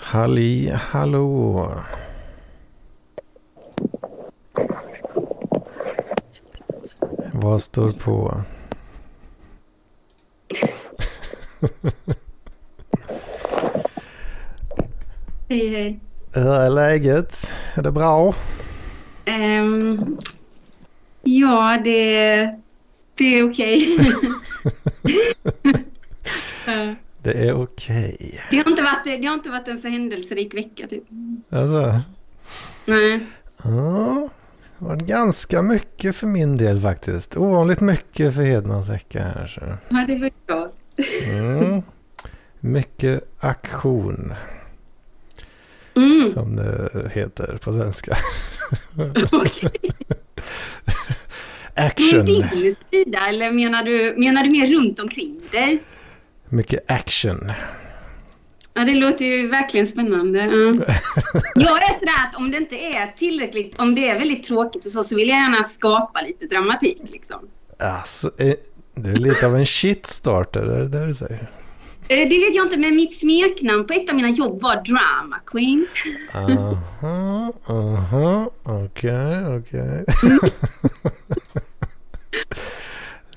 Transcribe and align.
Halli 0.00 0.70
hallå. 0.70 1.72
Vad 7.32 7.62
står 7.62 7.90
på? 7.90 8.42
Hej 15.48 15.68
hej. 15.68 16.00
Hur 16.32 16.52
är 16.52 16.70
läget? 16.70 17.52
Är 17.74 17.82
det 17.82 17.92
bra? 17.92 18.34
Ehm, 19.24 20.18
ja, 21.22 21.80
det, 21.84 22.36
det 23.14 23.38
är 23.38 23.50
okej. 23.50 23.98
Eh, 26.68 26.92
Det 27.26 27.32
är 27.48 27.54
okej. 27.62 28.40
det, 28.50 28.56
har 28.56 28.70
inte 28.70 28.82
varit, 28.82 29.04
det 29.04 29.26
har 29.26 29.34
inte 29.34 29.50
varit 29.50 29.68
en 29.68 29.78
så 29.78 29.88
händelserik 29.88 30.54
vecka 30.54 30.86
typ. 30.86 31.04
Alltså, 31.50 32.00
Nej. 32.84 33.20
ja. 33.62 34.28
Det 34.78 34.84
var 34.84 34.96
ganska 34.96 35.62
mycket 35.62 36.16
för 36.16 36.26
min 36.26 36.56
del 36.56 36.80
faktiskt. 36.80 37.36
Ovanligt 37.36 37.80
mycket 37.80 38.34
för 38.34 38.42
Hedmans 38.42 38.88
vecka 38.88 39.22
här. 39.22 39.46
Så. 39.46 39.60
Ja, 39.88 40.04
det 40.08 40.16
var 40.18 40.30
bra. 40.46 40.70
Mm. 41.32 41.82
Mycket 42.60 43.24
aktion 43.40 44.34
Mm. 45.94 46.28
som 46.28 46.56
det 46.56 46.90
heter 47.14 47.56
på 47.62 47.72
svenska. 47.72 48.16
Men 48.94 49.14
Action. 51.74 52.24
din 52.24 52.74
sida 52.90 53.18
eller 53.28 53.52
menar 53.52 53.82
du, 53.82 54.14
menar 54.16 54.44
du 54.44 54.50
mer 54.50 54.66
runt 54.66 55.00
omkring 55.00 55.40
dig? 55.52 55.82
Mycket 56.56 56.90
action. 56.90 57.52
Ja, 58.74 58.84
det 58.84 58.94
låter 58.94 59.24
ju 59.24 59.48
verkligen 59.48 59.86
spännande. 59.86 60.38
Ja. 60.38 60.48
Jag 61.54 61.82
är 61.82 61.98
sådär 61.98 62.26
att 62.30 62.36
om 62.36 62.50
det 62.50 62.56
inte 62.56 62.76
är 62.76 63.06
tillräckligt, 63.18 63.78
om 63.78 63.94
det 63.94 64.08
är 64.08 64.18
väldigt 64.18 64.42
tråkigt 64.44 64.86
och 64.86 64.92
så, 64.92 65.04
så 65.04 65.16
vill 65.16 65.28
jag 65.28 65.38
gärna 65.38 65.62
skapa 65.64 66.20
lite 66.20 66.46
dramatik 66.46 66.98
liksom. 67.12 67.36
Alltså, 67.78 68.30
eh, 68.38 68.54
du 68.94 69.12
är 69.12 69.16
lite 69.16 69.46
av 69.46 69.56
en 69.56 69.66
shitstarter, 69.66 70.60
är 70.62 70.78
det 70.80 70.88
det 70.88 71.06
du 71.06 71.14
säger? 71.14 71.50
Eh, 72.08 72.28
Det 72.28 72.38
vet 72.38 72.54
jag 72.54 72.66
inte, 72.66 72.76
men 72.76 72.96
mitt 72.96 73.20
smeknamn 73.20 73.86
på 73.86 73.92
ett 73.92 74.08
av 74.10 74.16
mina 74.16 74.30
jobb 74.30 74.62
var 74.62 74.76
Drama 74.76 75.36
Queen. 75.46 75.86
Aha, 76.34 77.52
aha, 77.66 78.50
okej, 78.62 79.46
okej. 79.58 80.04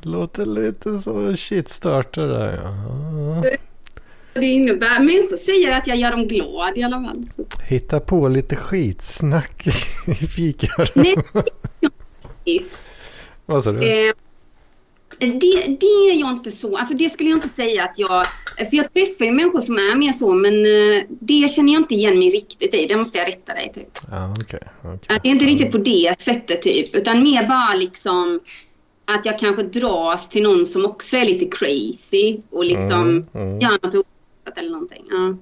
Låter 0.02 0.46
lite 0.46 0.98
som 0.98 1.28
en 1.28 1.38
shitstarter 1.38 2.22
där. 2.28 2.60
Ja. 2.64 3.44
Det 4.34 4.46
innebär, 4.46 5.00
människor 5.00 5.38
säger 5.38 5.78
att 5.78 5.88
jag 5.88 5.98
gör 5.98 6.12
dem 6.12 6.28
glad 6.28 6.78
i 6.78 6.84
alla 6.84 7.04
fall. 7.04 7.26
Så. 7.28 7.46
Hitta 7.64 8.00
på 8.00 8.28
lite 8.28 8.56
skitsnack 8.56 9.68
i 10.08 10.28
fikarummet. 10.28 11.26
Nej, 12.46 12.66
Vad 13.46 13.64
sa 13.64 13.72
du? 13.72 13.78
eh, 14.08 14.14
det, 15.20 15.66
det 15.80 15.86
är 15.86 16.20
jag 16.20 16.30
inte 16.32 16.52
så, 16.52 16.78
alltså 16.78 16.94
det 16.96 17.10
skulle 17.10 17.30
jag 17.30 17.38
inte 17.38 17.50
säga 17.50 17.84
att 17.84 17.94
jag, 18.00 18.26
för 18.58 18.78
jag 18.78 18.94
träffar 18.94 19.26
ju 19.26 19.32
människor 19.32 19.62
som 19.62 19.76
är 19.76 19.96
mer 19.96 20.12
så, 20.12 20.34
men 20.34 20.54
eh, 20.66 21.04
det 21.10 21.52
känner 21.52 21.74
jag 21.74 21.80
inte 21.82 21.96
igen 21.96 22.20
mig 22.20 22.30
riktigt 22.30 22.74
i, 22.74 22.86
det 22.88 22.96
måste 22.96 23.18
jag 23.18 23.28
rätta 23.28 23.54
dig 23.54 23.72
typ. 23.74 23.88
Okej. 24.40 24.60
okej. 24.84 25.16
Att 25.16 25.24
det 25.24 25.30
är 25.30 25.32
inte 25.32 25.46
riktigt 25.46 25.72
på 25.72 25.78
det 25.78 26.16
sättet 26.22 26.62
typ, 26.62 26.96
utan 26.96 27.24
mer 27.24 27.48
bara 27.48 27.74
liksom 27.76 28.40
att 29.16 29.26
jag 29.26 29.40
kanske 29.40 29.64
dras 29.64 30.30
till 30.30 30.44
någon 30.44 30.66
som 30.66 30.86
också 30.86 31.16
är 31.18 31.26
lite 31.26 31.46
crazy 31.46 32.42
och 32.50 32.66
liksom 32.66 33.02
Mm, 33.10 33.28
mm. 33.34 33.60
gör 33.60 33.72
något 33.72 33.96
oväntat 33.96 34.58
eller 34.58 34.70
någonting. 34.72 35.06
Ja, 35.10 35.36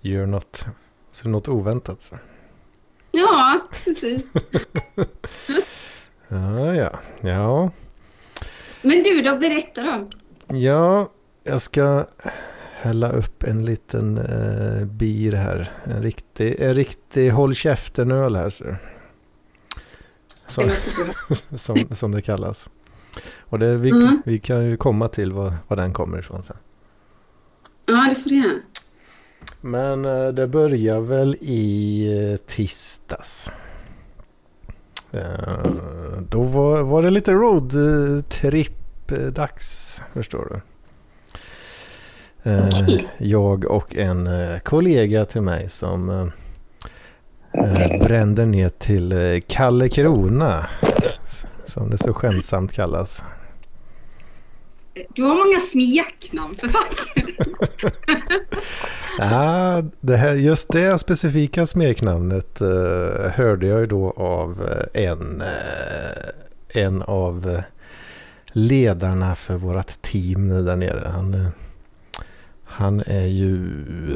Gör 0.00 0.26
något, 0.26 0.64
så 1.10 1.28
något 1.28 1.48
oväntat. 1.48 2.02
Så. 2.02 2.18
ja 3.10 3.58
precis. 3.84 4.22
Ja, 6.28 6.74
ja. 6.74 6.98
Ja, 7.20 7.70
Men 8.82 9.02
du 9.02 9.22
då, 9.22 9.36
berätta 9.36 9.82
då. 9.82 10.08
ja 10.56 11.08
jag 11.44 11.60
ska 11.62 12.04
hälla 12.72 13.12
upp 13.12 13.42
en 13.42 13.64
liten 13.64 14.18
eh, 14.18 14.86
bir 14.86 15.32
här. 15.32 15.68
En 15.84 16.02
riktig, 16.02 16.60
en 16.60 16.74
riktig 16.74 17.30
håll 17.30 17.54
käften-öl 17.54 18.36
här. 18.36 18.50
Så. 18.50 18.64
Som, 20.48 20.70
som, 21.58 21.76
som 21.96 22.12
det 22.12 22.22
kallas. 22.22 22.70
Och 23.40 23.58
det, 23.58 23.76
vi, 23.76 23.90
Mm. 23.90 24.22
vi 24.24 24.38
kan 24.38 24.64
ju 24.64 24.76
komma 24.76 25.08
till 25.08 25.32
var, 25.32 25.52
var 25.68 25.76
den 25.76 25.92
kommer 25.92 26.18
ifrån 26.18 26.42
sen. 26.42 26.56
Ja, 27.86 28.06
det 28.08 28.14
får 28.14 28.30
du 28.30 28.36
göra. 28.36 28.58
Men 29.60 30.04
eh, 30.04 30.28
det 30.28 30.46
börjar 30.46 31.00
väl 31.00 31.36
i 31.40 32.06
eh, 32.32 32.36
tisdags. 32.46 33.50
Eh, 35.12 35.64
Då 36.28 36.42
var, 36.42 36.82
var 36.82 37.02
det 37.02 37.10
lite 37.10 37.32
roadtrip-dags, 37.32 40.00
förstår 40.12 40.48
du. 40.50 40.60
Okej. 42.44 43.08
Jag 43.18 43.64
och 43.64 43.96
en 43.96 44.28
kollega 44.64 45.24
till 45.24 45.42
mig 45.42 45.68
som 45.68 46.30
brände 48.02 48.46
ner 48.46 48.68
till 48.68 49.42
Kalle 49.46 49.88
Krona. 49.88 50.66
Som 51.70 51.90
det 51.90 51.98
så 51.98 52.14
skämsamt 52.14 52.72
kallas. 52.72 53.24
Du 55.14 55.22
har 55.22 55.34
många 55.34 55.60
smeknamn 55.60 56.54
för 56.56 56.68
saker. 56.68 57.34
Ja, 59.18 59.82
det 60.00 60.16
här, 60.16 60.34
just 60.34 60.68
det 60.72 60.98
specifika 60.98 61.66
smeknamnet 61.66 62.60
eh, 62.60 63.30
hörde 63.30 63.66
jag 63.66 63.80
ju 63.80 63.86
då 63.86 64.10
av 64.10 64.68
eh, 64.94 65.02
en, 65.04 65.40
eh, 65.40 66.82
en 66.82 67.02
av 67.02 67.50
eh, 67.50 67.62
ledarna 68.52 69.34
för 69.34 69.54
vårt 69.54 70.02
team 70.02 70.64
där 70.64 70.76
nere. 70.76 71.10
Han, 71.14 71.34
eh, 71.34 71.48
han 72.64 73.02
är 73.06 73.26
ju 73.26 73.70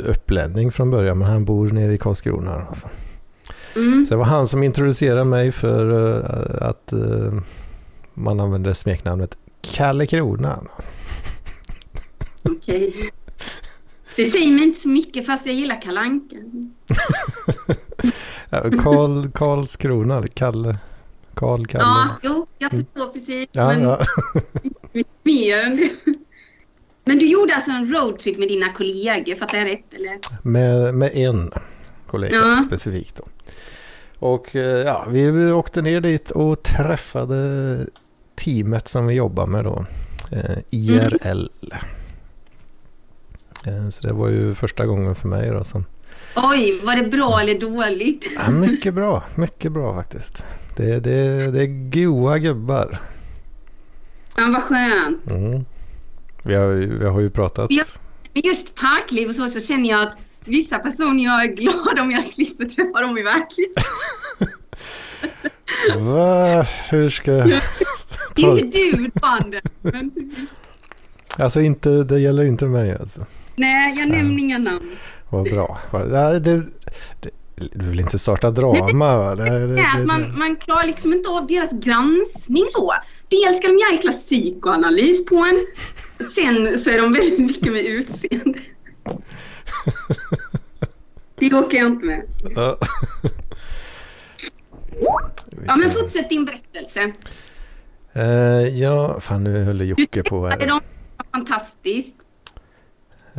upplänning 0.07 0.73
från 0.73 0.91
början 0.91 1.19
men 1.19 1.29
han 1.29 1.45
bor 1.45 1.69
nere 1.71 1.93
i 1.93 1.99
Karlskrona. 1.99 2.55
Alltså. 2.55 2.89
Mm. 3.77 4.07
Så 4.07 4.15
det 4.15 4.19
var 4.19 4.25
han 4.25 4.47
som 4.47 4.63
introducerade 4.63 5.25
mig 5.25 5.53
för 5.53 5.91
eh, 6.19 6.69
att 6.69 6.93
eh, 6.93 7.39
man 8.15 8.41
använder 8.41 8.73
smeknamnet 8.73 9.39
Kalle 9.75 10.07
Kronan. 10.07 10.69
Okej. 12.43 13.11
Det 14.17 14.25
säger 14.25 14.53
mig 14.53 14.63
inte 14.65 14.81
så 14.81 14.89
mycket 14.89 15.27
fast 15.27 15.47
jag 15.47 15.55
gillar. 15.55 15.81
Ja, 18.51 18.63
Karl, 18.83 19.31
Karlskrona, 19.31 20.23
Kalle. 20.35 20.79
Karl, 21.35 21.67
Kalle. 21.67 21.85
Ja, 21.85 22.17
jo, 22.23 22.47
jag 22.59 22.71
förstår 22.71 23.07
precis. 23.13 23.49
Ja, 23.53 23.67
men 23.69 23.83
ja. 23.83 24.01
mer 25.23 25.61
än 25.63 25.77
det. 25.77 25.91
Men 27.05 27.19
du 27.19 27.27
gjorde 27.27 27.55
alltså 27.55 27.71
en 27.71 27.95
roadtrip 27.95 28.39
med 28.39 28.49
dina 28.49 28.73
kollegor, 28.73 29.35
fattar 29.35 29.59
jag 29.59 29.67
rätt? 29.69 29.95
Eller? 29.95 30.19
Med, 30.43 30.95
med 30.95 31.11
en 31.15 31.53
kollega 32.07 32.37
Ja. 32.37 32.63
specifikt. 32.67 33.17
Då. 33.17 33.25
Och 34.19 34.57
eh, 34.57 34.87
ja, 34.87 35.07
vi 35.09 35.53
åkte 35.53 35.83
ner 35.83 36.01
dit 36.01 36.31
och 36.31 36.63
träffade 36.63 37.79
teamet 38.35 38.89
som 38.89 39.07
vi 39.07 39.15
jobbar 39.15 39.47
med 39.47 39.65
då. 39.65 39.87
Eh, 40.33 40.59
IRL. 40.71 41.49
Eh, 43.67 43.89
så 43.91 44.07
det 44.07 44.13
var 44.13 44.29
ju 44.29 44.55
första 44.55 44.87
gången 44.87 45.15
för 45.15 45.29
mig 45.29 45.51
då 45.51 45.65
som... 45.65 45.85
Oj, 46.37 46.81
var 46.85 46.97
det 46.97 47.11
bra 47.11 47.41
eller 47.41 47.61
dåligt? 47.61 48.27
Ja, 48.37 48.51
mycket 48.51 48.95
bra, 48.95 49.23
mycket 49.35 49.73
bra 49.73 49.95
faktiskt. 49.95 50.47
Det, 50.77 51.01
det, 51.01 51.51
det 51.51 51.63
är 51.63 51.91
goa 51.91 52.39
gubbar. 52.39 52.99
Ja, 54.37 54.51
vad 54.53 54.63
skönt. 54.63 55.31
Mm. 55.31 55.65
Vi, 56.43 56.55
har, 56.55 56.69
vi 56.73 57.07
har 57.07 57.21
ju 57.21 57.31
pratat... 57.31 57.71
Ja. 57.71 57.85
Just 58.35 58.75
parkliv 58.75 59.29
och 59.29 59.35
så, 59.35 59.49
så 59.49 59.61
känner 59.61 59.91
jag 59.91 60.03
att 60.03 60.13
vissa 60.45 60.79
personer, 60.79 61.25
jag 61.25 61.45
är 61.45 61.49
glad 61.49 61.99
om 61.99 62.11
jag 62.11 62.25
slipper 62.25 62.65
träffa 62.65 63.01
dem 63.01 63.19
i 63.19 63.23
verkligheten. 63.23 63.85
Va? 66.15 66.67
Hur 66.91 67.09
ska 67.09 67.33
jag... 67.33 67.49
Inte 68.37 68.79
du, 68.79 69.11
banden. 69.21 69.61
Men, 69.83 70.11
Alltså 71.39 71.61
inte, 71.61 71.89
det 72.05 72.19
gäller 72.19 72.45
inte 72.45 72.65
mig 72.65 72.97
alltså. 73.01 73.27
nej, 73.57 73.95
jag 73.99 74.09
nämner 74.09 74.39
inga 74.39 74.59
namn. 74.59 74.91
Vad 75.31 75.45
bra. 75.45 75.79
Det, 75.93 76.39
det, 77.21 77.31
du 77.57 77.87
vill 77.89 78.01
inte 78.01 78.19
starta 78.19 78.51
drama 78.51 79.17
va? 79.17 79.35
Det, 79.35 79.67
det, 79.67 80.05
man, 80.07 80.39
man 80.39 80.57
klarar 80.57 80.87
liksom 80.87 81.13
inte 81.13 81.29
av 81.29 81.47
deras 81.47 81.71
granskning 81.71 82.65
så. 82.71 82.95
Dels 83.29 83.59
ska 83.59 83.69
de 83.69 83.79
jäkla 83.93 84.13
psykoanalys 84.13 85.25
på 85.25 85.37
en. 85.37 85.67
Sen 86.35 86.79
så 86.79 86.91
är 86.91 87.03
de 87.03 87.13
väldigt 87.13 87.39
mycket 87.39 87.73
med 87.73 87.85
utseende. 87.85 88.59
Det 91.37 91.55
åker 91.55 91.79
jag 91.79 91.87
inte 91.87 92.07
med. 92.07 92.23
Ja. 92.55 92.79
Ja, 95.67 95.77
men 95.77 95.91
fortsätt 95.91 96.29
din 96.29 96.45
berättelse. 96.45 97.13
Eh, 98.13 98.69
ja, 98.69 99.21
fan 99.21 99.45
nu 99.45 99.65
höll 99.65 99.81
Jocke 99.81 100.23
på 100.23 100.47
här. 100.47 100.67
de 100.67 100.81
fantastiskt? 101.33 102.15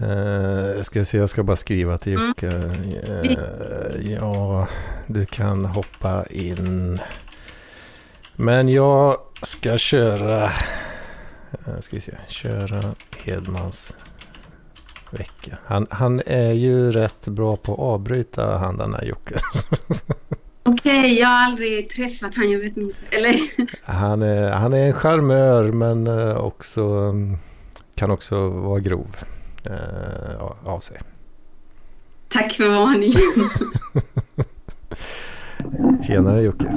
Uh, 0.03 0.81
ska 0.81 1.05
se, 1.05 1.17
jag 1.17 1.29
ska 1.29 1.43
bara 1.43 1.57
skriva 1.57 1.97
till 1.97 2.13
Mm. 2.13 2.27
Jocke. 2.27 2.47
Uh, 2.47 4.11
ja, 4.11 4.67
du 5.07 5.25
kan 5.25 5.65
hoppa 5.65 6.25
in. 6.25 6.99
Men 8.35 8.69
jag 8.69 9.17
ska 9.41 9.77
köra... 9.77 10.43
Uh, 11.67 11.79
ska 11.79 11.95
vi 11.95 11.99
se. 11.99 12.13
Köra 12.27 12.95
Hedmans 13.23 13.95
vecka. 15.15 15.57
Han, 15.65 15.87
han 15.89 16.21
är 16.25 16.51
ju 16.51 16.91
rätt 16.91 17.27
bra 17.27 17.55
på 17.57 17.73
att 17.73 17.79
avbryta 17.79 18.57
han 18.57 18.77
den 18.77 18.93
här 18.93 19.05
Jocke. 19.05 19.35
Okej, 20.63 21.19
jag 21.19 21.27
har 21.27 21.45
aldrig 21.45 21.89
träffat 21.89 22.35
han, 22.35 22.51
jag 22.51 22.59
vet 22.59 22.77
inte. 22.77 22.95
Eller? 23.11 23.39
Han 23.83 24.21
är, 24.21 24.51
han 24.51 24.73
är 24.73 24.87
en 24.87 24.93
charmör 24.93 25.63
men 25.63 26.07
eh, 26.07 26.35
också 26.37 27.13
kan 27.95 28.11
också 28.11 28.47
vara 28.49 28.79
grov 28.79 29.17
eh, 29.63 30.41
av- 30.65 30.79
sig. 30.79 30.97
Tack 32.29 32.53
för 32.53 32.69
varningen. 32.69 33.21
Tjenare 36.07 36.41
Jocke. 36.41 36.73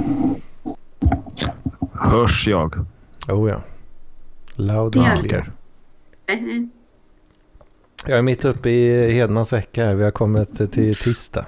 Hörs 1.93 2.47
jag? 2.47 2.85
Oh 3.27 3.49
ja. 3.49 3.61
Loud 4.55 4.97
and 4.97 5.19
clear. 5.19 5.51
Jag 8.05 8.17
är 8.17 8.21
mitt 8.21 8.45
uppe 8.45 8.69
i 8.69 9.11
Hedmans 9.11 9.53
vecka 9.53 9.85
här. 9.85 9.95
Vi 9.95 10.03
har 10.03 10.11
kommit 10.11 10.71
till 10.71 10.95
tisdag. 10.95 11.45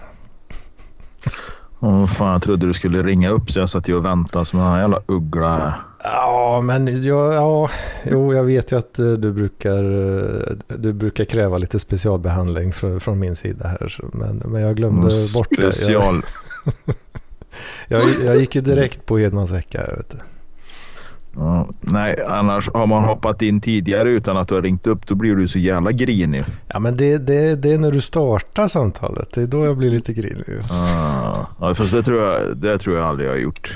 Åh, 1.80 2.06
fan, 2.06 2.32
jag 2.32 2.42
trodde 2.42 2.68
du 2.68 2.74
skulle 2.74 3.04
ringa 3.04 3.30
upp 3.30 3.52
så 3.52 3.60
jag 3.60 3.70
satt 3.70 3.88
ju 3.88 3.96
och 3.96 4.06
väntade 4.06 4.46
som 4.46 4.60
en 4.60 4.80
jävla 4.80 5.02
uggla. 5.06 5.74
Ja, 6.04 6.62
men 6.64 7.04
ja, 7.04 7.34
ja, 7.34 7.70
jo, 8.04 8.34
jag 8.34 8.44
vet 8.44 8.72
ju 8.72 8.78
att 8.78 9.00
eh, 9.00 9.12
du 9.12 9.32
brukar, 9.32 9.84
eh, 9.84 10.56
du 10.78 10.94
brukar 10.94 11.26
kräva 11.26 11.58
lite 11.58 11.80
specialbehandling 11.80 12.74
från, 12.74 13.00
från 13.00 13.20
min 13.20 13.36
sida 13.36 13.68
här. 13.68 13.88
så- 13.88 14.10
Men, 14.14 14.38
men 14.46 14.62
jag 14.62 14.76
glömde 14.76 15.08
bort 15.36 15.48
det. 15.50 15.64
Jag, 15.64 15.74
Special. 15.74 16.26
jag, 17.88 18.10
jag 18.26 18.38
gick 18.38 18.56
ju 18.56 18.62
direkt 18.62 19.06
på 19.06 19.18
Hedmans 19.18 19.52
vecka. 19.52 19.78
här, 19.80 19.96
Vet 19.98 20.10
du. 20.12 20.18
Ja, 21.36 21.68
nej, 21.80 22.24
annars 22.28 22.70
har 22.74 22.88
man 22.88 23.04
hoppat 23.04 23.42
in 23.42 23.62
tidigare 23.62 24.10
utan 24.10 24.38
att 24.38 24.48
du 24.48 24.54
har 24.56 24.62
ringt 24.62 24.88
upp 24.88 25.08
då 25.08 25.16
blir 25.16 25.36
du 25.36 25.48
så 25.48 25.60
jävla 25.60 25.92
grinig. 25.92 26.44
Ja, 26.68 26.80
men 26.80 26.98
det, 26.98 27.18
det, 27.18 27.56
det 27.56 27.74
är 27.74 27.78
när 27.78 27.92
du 27.92 28.02
startar 28.02 28.68
samtalet. 28.68 29.34
Det 29.34 29.42
är 29.42 29.48
då 29.48 29.66
jag 29.66 29.78
blir 29.78 29.90
lite 29.92 30.14
grinig. 30.14 30.44
Ah, 30.72 31.36
ja, 31.60 31.74
fast 31.76 31.92
det 31.94 32.04
tror, 32.04 32.22
jag, 32.22 32.58
det 32.58 32.78
tror 32.78 32.98
jag 32.98 33.06
aldrig 33.06 33.28
jag 33.28 33.34
har 33.34 33.40
gjort. 33.40 33.76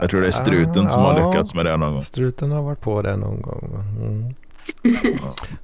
Jag 0.00 0.10
tror 0.10 0.20
det 0.20 0.26
är 0.26 0.30
struten 0.30 0.90
som 0.90 1.02
har 1.02 1.18
Ja, 1.20 1.26
lyckats 1.30 1.54
med 1.54 1.66
det 1.66 1.76
någon 1.76 1.92
gång. 1.92 2.02
Struten 2.04 2.50
har 2.50 2.62
varit 2.62 2.80
på 2.80 3.02
det 3.02 3.16
någon 3.16 3.42
gång. 3.42 3.84
Mm. 4.00 4.34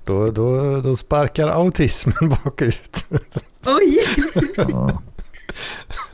Då, 0.04 0.30
då, 0.30 0.80
då 0.80 0.96
sparkar 0.96 1.48
autismen 1.48 2.14
bakut. 2.44 3.06
Oj! 3.66 3.98
Ja. 4.56 5.02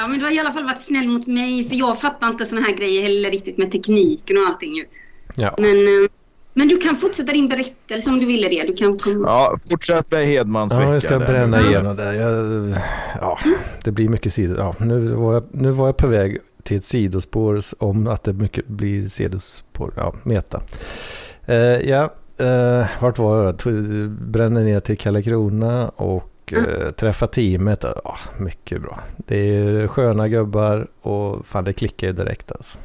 Ja, 0.00 0.08
men 0.08 0.18
du 0.18 0.24
har 0.24 0.32
i 0.32 0.38
alla 0.38 0.52
fall 0.52 0.64
varit 0.64 0.82
snäll 0.82 1.08
mot 1.08 1.26
mig, 1.26 1.68
för 1.68 1.76
jag 1.76 2.00
fattar 2.00 2.28
inte 2.28 2.46
såna 2.46 2.60
här 2.60 2.72
grejer 2.72 3.02
heller 3.02 3.30
riktigt 3.30 3.58
med 3.58 3.72
tekniken 3.72 4.36
och 4.36 4.42
allting 4.42 4.74
ju. 4.74 4.84
Ja. 5.36 5.54
Men, 5.58 5.76
eh, 5.76 6.10
men 6.54 6.68
du 6.68 6.76
kan 6.76 6.96
fortsätta 6.96 7.32
din 7.32 7.48
berättelse 7.48 8.10
om 8.10 8.18
du 8.18 8.26
ville 8.26 8.48
det. 8.48 8.62
Du 8.66 8.76
kan 8.76 8.98
komma... 8.98 9.24
ja, 9.26 9.56
fortsätt 9.70 10.10
med 10.10 10.26
Hedmans 10.26 10.72
vecka. 10.72 10.84
Ja, 10.84 10.92
jag 10.92 11.02
ska 11.02 11.18
där. 11.18 11.26
bränna 11.26 11.68
igenom 11.68 11.96
det. 11.96 12.14
Jag, 12.14 12.68
ja, 13.20 13.38
det 13.84 13.90
blir 13.90 14.08
mycket 14.08 14.32
sidor. 14.32 14.58
Ja, 14.58 14.74
nu, 14.78 15.08
var 15.08 15.34
jag, 15.34 15.44
nu 15.50 15.70
var 15.70 15.86
jag 15.86 15.96
på 15.96 16.06
väg 16.06 16.38
till 16.62 16.76
ett 16.76 16.84
sidospår 16.84 17.60
om 17.78 18.06
att 18.06 18.24
det 18.24 18.32
mycket 18.32 18.66
blir 18.66 19.08
sidospår. 19.08 19.92
Ja, 19.96 20.14
meta. 20.22 20.62
Eh, 21.46 21.56
ja, 21.90 22.14
eh, 22.38 22.86
vart 23.00 23.18
var 23.18 23.44
jag? 23.44 23.54
då? 23.54 23.70
Bränner 24.08 24.64
ner 24.64 24.80
till 24.80 24.98
Karlakrona 24.98 25.88
och 25.88 26.30
eh, 26.52 26.90
träffa 26.90 27.26
teamet. 27.26 27.84
Ja, 28.04 28.18
mycket 28.38 28.82
bra. 28.82 29.00
Det 29.16 29.56
är 29.56 29.88
sköna 29.88 30.28
gubbar 30.28 30.88
och 31.00 31.46
fan 31.46 31.64
det 31.64 31.72
klickar 31.72 32.06
ju 32.06 32.12
direkt 32.12 32.52
alltså. 32.52 32.78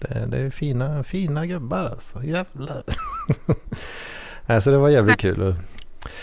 Det, 0.00 0.26
det 0.28 0.38
är 0.38 0.50
fina, 0.50 1.04
fina 1.04 1.46
gubbar 1.46 1.84
alltså. 1.84 2.22
Jävlar. 2.22 2.82
alltså 4.46 4.70
det 4.70 4.78
var 4.78 4.88
jävligt 4.88 5.20
kul. 5.20 5.42
Och, 5.42 5.54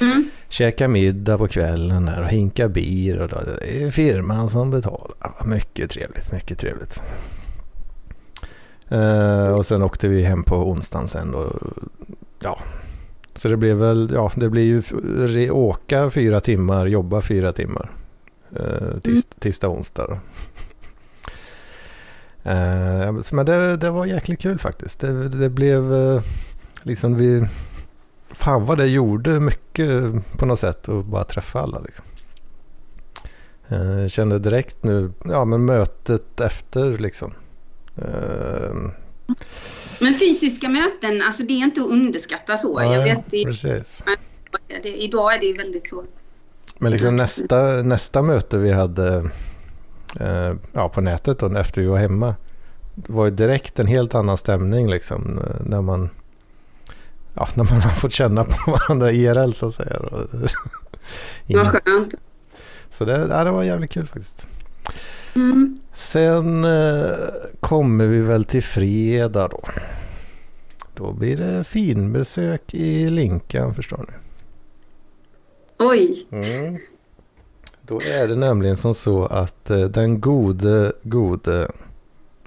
Mm. 0.02 0.30
Käka 0.50 0.88
middag 0.88 1.38
på 1.38 1.48
kvällen 1.48 2.06
där 2.06 2.22
och 2.22 2.30
hinka 2.30 2.68
bir. 2.70 3.22
Och 3.22 3.28
då, 3.30 3.36
det 3.46 3.84
är 3.84 3.92
firman 3.92 4.50
som 4.50 4.72
betalar. 4.72 5.46
Mycket 5.46 5.90
trevligt, 5.92 6.32
mycket 6.32 6.60
trevligt. 6.60 7.04
Eh, 8.90 9.48
och 9.48 9.66
sen 9.66 9.84
åkte 9.84 10.08
vi 10.08 10.24
hem 10.24 10.44
på 10.44 10.56
onsdagen 10.56 11.08
sen 11.08 11.32
då. 11.32 11.54
Ja, 12.40 12.60
så 13.38 13.48
det 13.48 13.58
blev 13.58 13.78
väl, 13.78 14.10
ja 14.14 14.32
det 14.36 14.50
blir 14.50 14.64
ju 14.64 15.52
åka 15.52 16.10
fyra 16.10 16.40
timmar, 16.40 16.86
jobba 16.86 17.22
fyra 17.22 17.54
timmar. 17.54 17.92
Uh, 18.60 19.00
tis, 19.00 19.26
tisdag, 19.26 19.70
onsdag. 19.70 20.20
Eh, 22.48 23.14
men 23.32 23.46
det, 23.46 23.78
det 23.78 23.90
var 23.90 24.06
jäkligt 24.06 24.42
kul 24.42 24.60
faktiskt. 24.60 25.00
Det, 25.00 25.30
det 25.30 25.50
blev 25.50 25.94
eh, 25.94 26.22
liksom 26.82 27.16
vi... 27.16 27.48
Fan 28.30 28.66
vad 28.66 28.78
det 28.78 28.88
gjorde 28.88 29.40
mycket 29.40 30.14
på 30.38 30.46
något 30.46 30.60
sätt 30.60 30.90
att 30.90 31.06
bara 31.06 31.24
träffa 31.24 31.60
alla. 31.60 31.80
Liksom. 31.80 32.06
Eh, 33.68 34.08
kände 34.08 34.40
direkt 34.40 34.84
nu, 34.84 35.12
ja 35.26 35.46
men 35.46 35.66
mötet 35.66 36.42
efter 36.42 36.98
liksom. 36.98 37.34
Eh, 37.96 38.72
Men 40.00 40.14
fysiska 40.14 40.70
möten, 40.70 41.22
alltså 41.22 41.44
det 41.44 41.54
är 41.54 41.64
inte 41.64 41.82
att 41.82 41.88
underskatta 41.88 42.58
så. 42.58 42.82
Jag 42.82 42.90
nej, 42.90 43.04
vet, 43.04 43.32
det, 43.32 43.44
precis. 43.44 44.04
det, 44.84 44.90
idag 45.04 45.34
är 45.36 45.40
det 45.40 45.46
ju 45.46 45.54
väldigt 45.54 45.90
så. 45.90 46.04
Men 46.78 46.92
liksom 46.92 47.16
nästa, 47.16 47.64
nästa 47.64 48.22
möte 48.22 48.58
vi 48.58 48.72
hade 48.72 49.30
eh, 50.20 50.54
ja, 50.72 50.90
på 50.90 51.02
nätet 51.02 51.40
då, 51.40 51.58
efter 51.58 51.82
vi 51.82 51.88
var 51.88 51.98
hemma. 51.98 52.36
Var 52.96 53.26
ju 53.26 53.32
direkt 53.32 53.80
en 53.80 53.88
helt 53.88 54.16
annan 54.16 54.38
stämning 54.38 54.90
liksom. 54.90 55.40
eh, 55.40 55.66
När 55.66 55.82
man, 55.82 56.10
ja, 57.34 57.48
när 57.56 57.64
man 57.64 57.82
har 57.82 57.92
fått 57.92 58.14
känna 58.14 58.44
på 58.44 58.72
varandra 58.72 59.12
IRL 59.12 59.52
så 59.52 59.68
att 59.68 59.74
säga. 59.74 60.00
Vad 61.48 61.68
skönt. 61.68 62.16
Så 62.90 63.06
det, 63.06 63.28
ja, 63.30 63.44
det 63.44 63.52
var 63.52 63.64
jävligt 63.64 63.92
kul 63.92 64.08
faktiskt. 64.08 64.48
Mm. 65.36 65.80
Sen 65.98 66.66
eh, 66.66 67.18
kommer 67.60 68.08
vi 68.08 68.22
väl 68.22 68.44
till 68.44 68.64
fredag 68.64 69.48
då. 69.48 69.62
Då 70.94 71.12
blir 71.12 71.38
det 71.38 71.64
finbesök 71.64 72.74
i 72.74 73.10
Linkan 73.10 73.74
förstår 73.74 74.06
ni. 74.08 74.14
Oj. 75.80 76.28
Mm. 76.32 76.78
Då 77.82 78.02
är 78.02 78.28
det 78.28 78.36
nämligen 78.36 78.78
som 78.78 78.94
så 78.94 79.26
att 79.26 79.70
eh, 79.70 79.80
den 79.80 80.22
gode, 80.22 80.94
gode, 81.04 81.72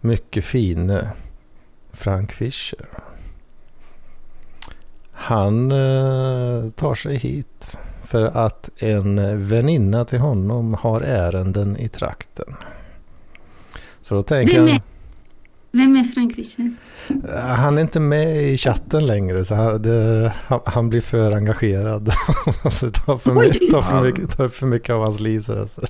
mycket 0.00 0.44
fine 0.44 0.98
Frank 1.92 2.32
Fischer. 2.32 2.88
Han 5.12 5.72
eh, 5.72 6.70
tar 6.70 6.94
sig 6.94 7.16
hit 7.16 7.78
för 8.04 8.22
att 8.22 8.70
en 8.76 9.46
väninna 9.48 10.04
till 10.04 10.20
honom 10.20 10.74
har 10.74 11.00
ärenden 11.00 11.76
i 11.76 11.88
trakten. 11.88 12.54
Så 14.10 14.16
då 14.16 14.22
tänker 14.22 14.60
Vem 14.60 14.68
är, 14.68 14.82
vem 15.72 15.96
är 15.96 16.04
Frank 16.04 16.34
Fischer? 16.34 16.72
Eh, 17.08 17.40
Han 17.40 17.78
är 17.78 17.82
inte 17.82 18.00
med 18.00 18.42
i 18.42 18.56
chatten 18.56 19.06
längre 19.06 19.44
så 19.44 19.54
han, 19.54 19.82
det, 19.82 20.32
han, 20.46 20.60
han 20.64 20.88
blir 20.88 21.00
för 21.00 21.36
engagerad. 21.36 22.12
alltså, 22.62 22.86
det 22.86 22.92
tar, 22.92 23.18
för 23.18 23.34
mycket, 23.34 23.70
tar, 23.70 23.82
för 23.82 24.02
mycket, 24.02 24.36
tar 24.36 24.48
för 24.48 24.66
mycket 24.66 24.94
av 24.94 25.02
hans 25.02 25.20
liv. 25.20 25.40
Så 25.40 25.54
det, 25.54 25.68
så. 25.68 25.82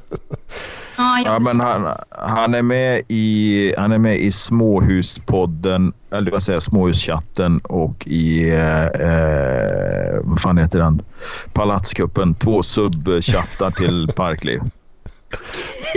Ja, 0.96 1.38
men 1.38 1.60
han, 1.60 1.96
han, 2.10 2.54
är 2.54 2.62
med 2.62 3.02
i, 3.08 3.74
han 3.78 3.92
är 3.92 3.98
med 3.98 4.18
i 4.18 4.32
Småhuspodden, 4.32 5.92
eller 6.10 6.30
vad 6.30 6.42
säger 6.42 6.56
jag, 6.56 6.62
Småhuschatten 6.62 7.58
och 7.58 8.06
i, 8.06 8.50
eh, 8.50 8.86
eh, 8.86 10.20
vad 10.22 10.40
fan 10.40 10.58
heter 10.58 10.78
den, 10.78 11.02
Palatskuppen. 11.52 12.34
Två 12.34 12.62
subchattar 12.62 13.70
till 13.70 14.08
Parkliv. 14.16 14.60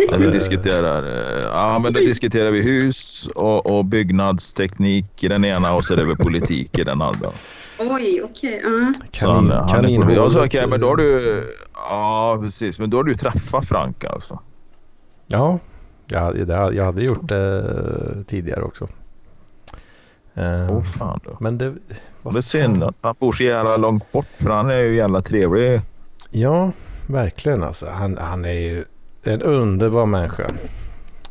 Där 0.10 0.18
vi 0.18 0.32
diskuterar, 0.32 1.04
eh, 1.38 1.44
ja 1.46 1.80
men 1.80 1.94
då 1.94 2.00
diskuterar 2.00 2.52
vi 2.52 2.62
hus 2.62 3.30
och, 3.36 3.66
och 3.78 3.86
byggnadsteknik 3.86 5.24
i 5.24 5.28
den 5.28 5.46
ena 5.46 5.74
och 5.74 5.86
så 5.86 5.94
är 5.94 5.98
det 5.98 6.06
väl 6.06 6.16
politik 6.18 6.80
i 6.80 6.84
den 6.84 7.02
andra. 7.02 7.30
oj, 7.80 8.22
okej. 8.24 8.62
ja. 8.64 8.70
Han, 8.70 8.94
Kanin, 9.12 9.52
han 9.52 9.70
kaninhålet, 9.70 10.16
jag 10.16 10.32
sa 10.32 10.46
okej, 10.46 10.68
men 10.68 10.80
då 10.80 10.88
har 10.88 10.98
eh, 11.00 11.06
du, 11.06 11.54
ja 11.74 12.40
precis, 12.42 12.80
men 12.80 12.90
då 12.90 12.98
har 12.98 13.04
du 13.04 13.16
träffat 13.16 13.68
Frank 13.68 14.04
alltså. 14.04 14.40
Ja, 15.28 15.60
jag, 16.08 16.48
det- 16.48 16.74
jag 16.74 16.84
hade 16.86 17.04
gjort 17.04 17.28
det 17.28 17.64
tidigare 18.28 18.64
också. 18.64 18.88
Eh, 20.36 20.68
Åh 20.72 20.82
fan 20.84 21.20
då. 21.24 21.38
men 21.40 21.58
det... 21.58 21.74
vad 22.22 22.34
Det 22.34 22.40
är 22.40 22.42
synd 22.42 22.84
att 22.84 22.96
han 23.02 23.16
bor 23.20 23.32
så 23.32 23.44
jävla 23.44 23.78
långt 23.78 24.12
bort 24.12 24.28
för 24.38 24.50
han 24.50 24.70
är 24.70 24.78
ju 24.78 24.96
jävla 24.96 25.22
trevlig. 25.22 25.82
Ja, 26.32 26.72
verkligen 27.08 27.64
alltså. 27.64 27.88
Han, 27.90 28.18
han 28.18 28.46
är 28.46 28.52
ju 28.54 28.86
en 29.24 29.42
underbar 29.42 30.06
människa. 30.06 30.48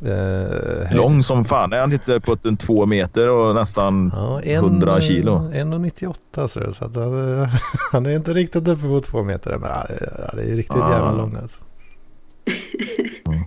Eh, 0.04 0.96
Lång 0.96 1.22
som 1.22 1.44
fan. 1.44 1.72
Är 1.72 1.78
han 1.80 1.92
inte 1.92 2.20
på 2.20 2.37
en 2.44 2.56
två 2.56 2.87
meter 2.87 3.28
och 3.28 3.54
nästan 3.54 4.12
ja, 4.14 4.40
100 4.42 5.00
kilo? 5.00 5.50
1,98 5.54 6.46
så, 6.46 6.61
det, 6.61 6.72
så 6.72 6.84
att 6.84 6.94
han, 6.96 7.49
han 7.92 8.06
är 8.06 8.16
inte 8.16 8.32
riktigt 8.34 8.68
uppe 8.68 8.82
på 8.82 9.00
två 9.00 9.22
meter. 9.22 9.58
Men 9.58 9.70
ja, 9.70 9.87
det 10.37 10.42
är 10.42 10.56
riktigt 10.56 10.76
Ja. 10.80 10.92
jävla 10.92 11.12
lång 11.12 11.37
alltså. 11.42 11.61
Mm. 13.26 13.44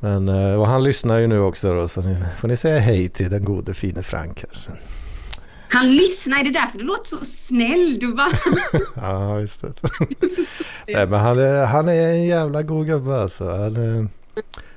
Men 0.00 0.28
eh, 0.28 0.60
och 0.60 0.66
han 0.66 0.84
lyssnar 0.84 1.18
ju 1.18 1.26
nu 1.26 1.40
också 1.40 1.74
då, 1.74 1.88
så 1.88 2.00
ni, 2.00 2.16
får 2.38 2.48
ni 2.48 2.56
säga 2.56 2.78
hej 2.78 3.08
till 3.08 3.30
den 3.30 3.44
gode 3.44 3.74
fine 3.74 4.02
Frank 4.02 4.44
här. 4.48 4.80
Han 5.70 5.96
lyssnar, 5.96 6.40
är 6.40 6.44
det 6.44 6.50
därför 6.50 6.78
du 6.78 6.84
låter 6.84 7.10
så 7.10 7.24
snäll? 7.24 7.98
Du 8.00 8.14
bara... 8.14 8.30
Ja, 8.94 9.40
just 9.40 9.60
det. 9.62 9.72
Nej, 10.88 11.06
men 11.06 11.20
han 11.20 11.38
är, 11.38 11.64
han 11.64 11.88
är 11.88 12.10
en 12.12 12.24
jävla 12.26 12.62
god 12.62 12.86
gubbe 12.86 13.20
alltså. 13.22 13.50
Han 13.50 13.76
är, 13.76 14.08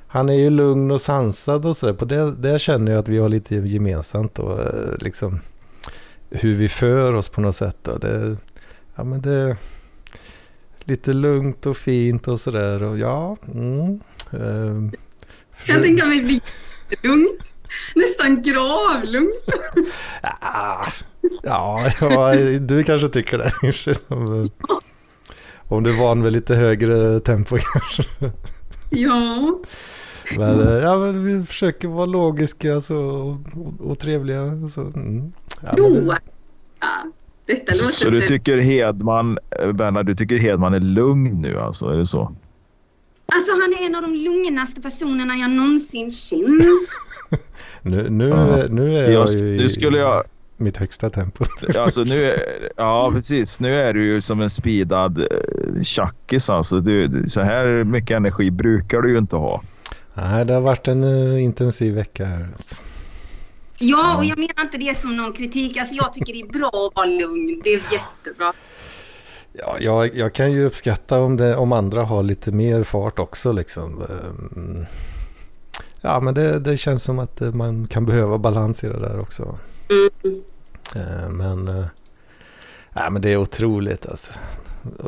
han 0.07 0.29
är 0.29 0.33
ju 0.33 0.49
lugn 0.49 0.91
och 0.91 1.01
sansad 1.01 1.65
och 1.65 1.77
sådär. 1.77 1.93
På 1.93 2.05
det, 2.05 2.31
det 2.35 2.59
känner 2.59 2.91
jag 2.91 2.99
att 2.99 3.07
vi 3.07 3.17
har 3.17 3.29
lite 3.29 3.55
gemensamt 3.55 4.39
och 4.39 4.59
liksom 4.99 5.39
hur 6.29 6.55
vi 6.55 6.69
för 6.69 7.15
oss 7.15 7.29
på 7.29 7.41
något 7.41 7.55
sätt. 7.55 7.77
Då. 7.83 7.97
Det, 7.97 8.37
ja, 8.95 9.03
men 9.03 9.21
det 9.21 9.57
lite 10.79 11.13
lugnt 11.13 11.65
och 11.65 11.77
fint 11.77 12.27
och 12.27 12.41
sådär. 12.41 12.83
Och 12.83 12.97
ja, 12.97 13.37
mm, 13.53 13.99
eh, 14.31 14.99
försök- 15.55 15.75
Jag 15.75 15.83
tänker 15.83 16.05
mig 16.05 16.21
bli 16.23 16.41
lugnt. 17.03 17.52
Nästan 17.95 18.41
gravlugnt. 18.41 19.35
Ah, 20.21 20.85
ja, 21.43 21.89
ja, 22.01 22.35
du 22.59 22.83
kanske 22.83 23.09
tycker 23.09 23.37
det. 23.37 23.51
Om 25.67 25.83
du 25.83 25.89
är 25.89 25.97
van 25.97 26.23
vid 26.23 26.33
lite 26.33 26.55
högre 26.55 27.19
tempo 27.19 27.57
kanske. 27.73 28.03
Ja. 28.89 29.59
Men, 30.37 30.67
eh, 30.67 30.83
ja, 30.83 30.97
men 30.97 31.25
vi 31.25 31.45
försöker 31.45 31.87
vara 31.87 32.05
logiska 32.05 32.81
så, 32.81 32.97
och, 33.53 33.91
och 33.91 33.99
trevliga. 33.99 34.69
Så, 34.73 34.81
mm. 34.81 35.33
ja, 35.61 35.71
det, 35.71 36.17
Ja. 36.79 37.11
Detta 37.45 37.71
låter... 37.71 37.85
Så 37.85 38.09
du 38.09 38.21
tycker 38.21 38.57
Hedman, 38.57 39.37
eh, 39.59 39.71
Bernhard, 39.71 40.05
du 40.05 40.15
tycker 40.15 40.37
Hedman 40.37 40.73
är 40.73 40.79
lugn 40.79 41.41
nu 41.41 41.59
alltså? 41.59 41.85
Är 41.85 41.97
det 41.97 42.07
så? 42.07 42.35
Alltså 43.33 43.51
han 43.51 43.73
är 43.73 43.85
en 43.85 43.95
av 43.95 44.01
de 44.01 44.15
lugnaste 44.15 44.81
personerna 44.81 45.35
jag 45.35 45.49
någonsin 45.49 46.11
känt. 46.11 46.49
nu, 47.81 48.09
nu, 48.09 48.29
Ja. 48.29 48.63
nu 48.69 48.97
är 48.97 49.11
Jag, 49.11 49.27
jag 49.27 49.29
ju 49.29 49.63
i 49.63 49.69
skulle 49.69 49.97
jag... 49.97 50.23
mitt 50.57 50.77
högsta 50.77 51.09
tempo. 51.09 51.45
Alltså 51.77 52.01
nu 52.01 52.23
är, 52.23 52.69
ja 52.77 53.11
precis. 53.15 53.59
Nu 53.59 53.75
är 53.75 53.93
du 53.93 54.05
ju 54.05 54.21
som 54.21 54.41
en 54.41 54.49
speedad 54.49 55.17
eh, 55.17 55.81
tjackis 55.83 56.49
alltså. 56.49 56.79
Du, 56.79 57.23
så 57.29 57.41
här 57.41 57.83
mycket 57.83 58.15
energi 58.17 58.51
brukar 58.51 59.01
du 59.01 59.09
ju 59.11 59.17
inte 59.17 59.35
ha. 59.35 59.61
Nej, 60.13 60.45
det 60.45 60.53
har 60.53 60.61
varit 60.61 60.87
en 60.87 61.03
eh, 61.33 61.43
intensiv 61.43 61.93
vecka 61.93 62.25
här. 62.25 62.47
Ja, 63.79 64.17
och 64.17 64.25
jag 64.25 64.37
menar 64.37 64.61
inte 64.61 64.77
det 64.77 64.97
som 64.97 65.17
någon 65.17 65.33
kritik. 65.33 65.77
Alltså 65.77 65.95
jag 65.95 66.13
tycker 66.13 66.33
det 66.33 66.41
är 66.41 66.59
bra 66.59 66.87
att 66.87 66.95
vara 66.95 67.05
lugn. 67.05 67.61
Det 67.63 67.69
är 67.69 67.81
jättebra. 67.91 68.53
Ja, 69.53 69.77
jag, 69.79 70.15
jag 70.15 70.33
kan 70.33 70.51
ju 70.51 70.65
uppskatta 70.65 71.19
om, 71.19 71.37
det, 71.37 71.55
om 71.55 71.71
andra 71.71 72.03
har 72.03 72.23
lite 72.23 72.51
mer 72.51 72.83
fart 72.83 73.19
också 73.19 73.51
liksom. 73.51 74.03
Ja, 76.05 76.19
men 76.19 76.33
det, 76.33 76.59
det 76.59 76.77
känns 76.77 77.03
som 77.03 77.19
att 77.19 77.41
eh, 77.41 77.51
man 77.51 77.87
kan 77.87 78.05
behöva 78.05 78.37
balans 78.37 78.83
i 78.83 78.87
det 78.87 78.99
där 78.99 79.19
också. 79.19 79.57
Mm. 79.89 80.41
Eh, 80.95 81.29
Men, 81.29 81.85
ja, 82.93 83.09
men 83.09 83.21
det 83.21 83.29
är 83.29 83.37
otroligt 83.37 84.05
alltså. 84.05 84.39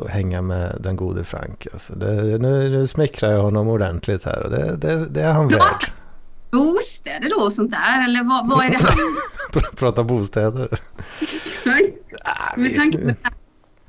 Att 0.02 0.08
hänga 0.10 0.42
med 0.42 0.76
den 0.80 0.96
gode 0.96 1.24
Frank. 1.24 1.66
Alltså. 1.72 1.92
Det, 1.94 2.38
nu, 2.38 2.68
nu 2.70 2.86
smickrar 2.86 3.32
jag 3.32 3.42
honom 3.42 3.68
ordentligt 3.68 4.24
här 4.24 4.42
och 4.42 4.50
det, 4.50 4.76
det, 4.76 5.06
det 5.08 5.20
är 5.22 5.32
han 5.32 5.48
värd. 5.48 5.92
Bostäder 6.52 7.30
då 7.38 7.44
och 7.44 7.52
sånt 7.52 7.70
där? 7.70 8.04
Eller 8.04 8.24
vad, 8.24 8.48
vad 8.50 8.64
är 8.64 8.70
det 8.70 8.76
han... 8.84 8.92
Pr- 9.52 9.76
Prata 9.76 10.04
bostäder. 10.04 10.80
Ah, 12.24 12.56
Med 12.56 12.76
tanke 12.76 12.98
på 12.98 13.30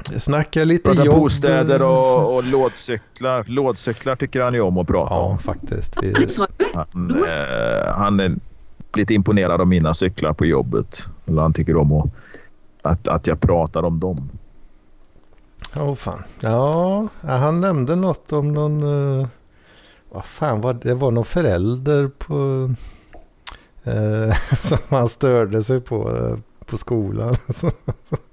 sn- 0.04 0.18
snackar 0.20 0.66
lite 0.66 0.90
Prata 0.90 1.06
jobb. 1.06 1.16
bostäder 1.16 1.82
och, 1.82 2.36
och 2.36 2.44
lådcyklar. 2.44 3.44
Lådcyklar 3.48 4.16
tycker 4.16 4.42
han 4.42 4.54
ju 4.54 4.62
om 4.62 4.78
att 4.78 4.88
prata 4.88 5.14
Ja, 5.14 5.20
om. 5.22 5.38
faktiskt. 5.38 5.96
Vi? 6.04 6.14
Han, 6.74 7.24
eh, 7.24 7.94
han 7.96 8.20
är 8.20 8.36
lite 8.94 9.14
imponerad 9.14 9.62
av 9.62 9.68
mina 9.68 9.94
cyklar 9.94 10.34
på 10.34 10.46
jobbet. 10.46 11.08
Eller 11.26 11.42
han 11.42 11.54
tycker 11.54 11.78
om 11.78 11.92
att, 11.92 12.08
att, 12.82 13.08
att 13.08 13.28
jag 13.28 13.42
pratar 13.42 13.84
om 13.84 14.00
dem. 14.00 14.30
Åh 15.76 15.96
fan. 15.96 16.24
Ja, 16.40 17.08
ja, 17.22 17.30
han 17.36 17.62
nämnde 17.62 17.96
något 17.96 18.32
om 18.32 18.54
någon... 18.54 18.84
Uh, 18.84 19.28
vad 20.12 20.26
fan 20.26 20.62
var 20.62 20.74
det? 20.74 20.80
Det 20.84 20.94
var 20.96 21.12
någon 21.12 21.26
förälder 21.26 22.08
på... 22.18 22.70
eh, 23.84 24.36
som 24.62 24.78
han 24.90 25.08
störde 25.10 25.64
sig 25.64 25.82
på 25.82 26.16
eh, 26.18 26.38
på 26.66 26.78
skolan. 26.78 27.36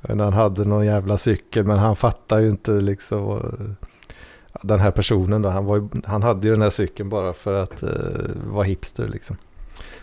Men 0.00 0.20
han 0.20 0.32
hade 0.32 0.64
någon 0.64 0.86
jävla 0.86 1.18
cykel 1.18 1.64
men 1.64 1.78
han 1.78 1.96
fattar 1.96 2.38
ju 2.40 2.48
inte 2.48 2.70
liksom... 2.70 3.42
ja, 4.52 4.60
den 4.62 4.80
här 4.80 4.90
personen 4.90 5.42
då, 5.42 5.48
han, 5.48 5.64
var 5.64 5.88
han 6.04 6.22
hade 6.22 6.46
ju 6.48 6.52
den 6.54 6.62
här 6.62 6.70
cykeln 6.70 7.08
bara 7.08 7.32
för 7.32 7.54
att 7.54 7.82
uh, 7.82 7.90
vara 8.46 8.64
hipster 8.64 9.08
liksom. 9.08 9.36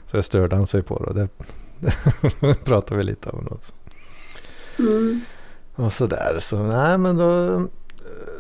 Så 0.05 0.17
det 0.17 0.24
störde 0.24 0.55
han 0.55 0.67
sig 0.67 0.84
på 0.84 1.03
då. 1.08 1.13
Det, 1.13 1.27
det 2.39 2.65
pratade 2.65 2.98
vi 2.98 3.03
lite 3.03 3.29
om. 3.29 3.43
Något. 3.43 3.74
Mm. 4.79 5.22
Och 5.75 5.93
sådär. 5.93 6.38
Så 6.39 6.63
nej 6.63 6.98
men 6.98 7.17
då... 7.17 7.62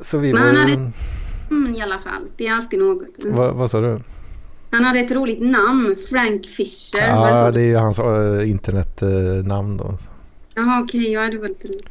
Så 0.01 0.17
vi 0.17 0.33
Men 0.33 0.41
var 0.41 0.47
han 0.49 0.67
ju... 0.69 0.75
hade- 0.75 0.91
Mm, 1.51 1.75
I 1.75 1.81
alla 1.81 1.97
fall. 1.99 2.21
Det 2.37 2.47
är 2.47 2.53
alltid 2.53 2.79
något. 2.79 3.23
Mm. 3.23 3.35
Vad, 3.37 3.53
vad 3.55 3.71
sa 3.71 3.81
du? 3.81 3.99
Han 4.71 4.83
hade 4.83 4.99
ett 4.99 5.11
roligt 5.11 5.41
namn. 5.41 5.95
Frank 6.09 6.45
Fisher. 6.45 7.15
var 7.15 7.25
det 7.31 7.37
Ja, 7.39 7.45
så? 7.45 7.51
det 7.51 7.61
är 7.61 7.65
ju 7.65 7.75
hans 7.75 7.99
äh, 7.99 8.49
internetnamn 8.49 9.77
då. 9.77 9.97
Jaha, 10.55 10.81
okej. 10.83 11.11
Ja, 11.11 11.29
det 11.29 11.37
var 11.37 11.47
lite 11.47 11.67
roligt. 11.67 11.89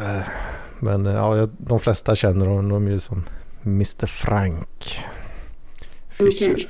Eh, 0.00 0.22
Men 0.80 1.06
eh, 1.06 1.12
ja, 1.14 1.48
de 1.58 1.80
flesta 1.80 2.16
känner 2.16 2.46
honom 2.46 2.88
ju 2.88 3.00
som 3.00 3.24
Mr 3.64 4.06
Frank 4.06 5.00
Fischer. 6.10 6.52
Okej. 6.52 6.68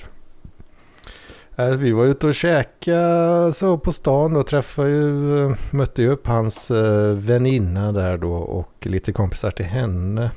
Eh, 1.57 1.69
Vi 1.71 1.93
var 1.93 2.05
ute 2.05 2.27
och 2.27 2.35
käkade 2.35 3.53
så 3.53 3.79
på 3.79 3.93
stan 3.93 4.37
och 4.37 4.47
träffade 4.47 4.91
ju, 4.91 5.55
mötte 5.71 6.03
ju 6.03 6.09
upp 6.11 6.27
hans 6.27 6.71
väninna 7.15 7.93
där 7.93 8.17
då 8.19 8.33
och 8.35 8.87
lite 8.87 9.13
kompisar 9.13 9.51
till 9.51 9.65
henne. 9.67 10.31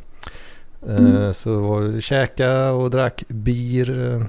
Mm. 0.87 1.33
Så 1.33 1.59
var 1.59 1.79
vi 1.79 2.01
käka 2.01 2.71
och 2.71 2.89
drack 2.89 3.23
bir 3.27 4.25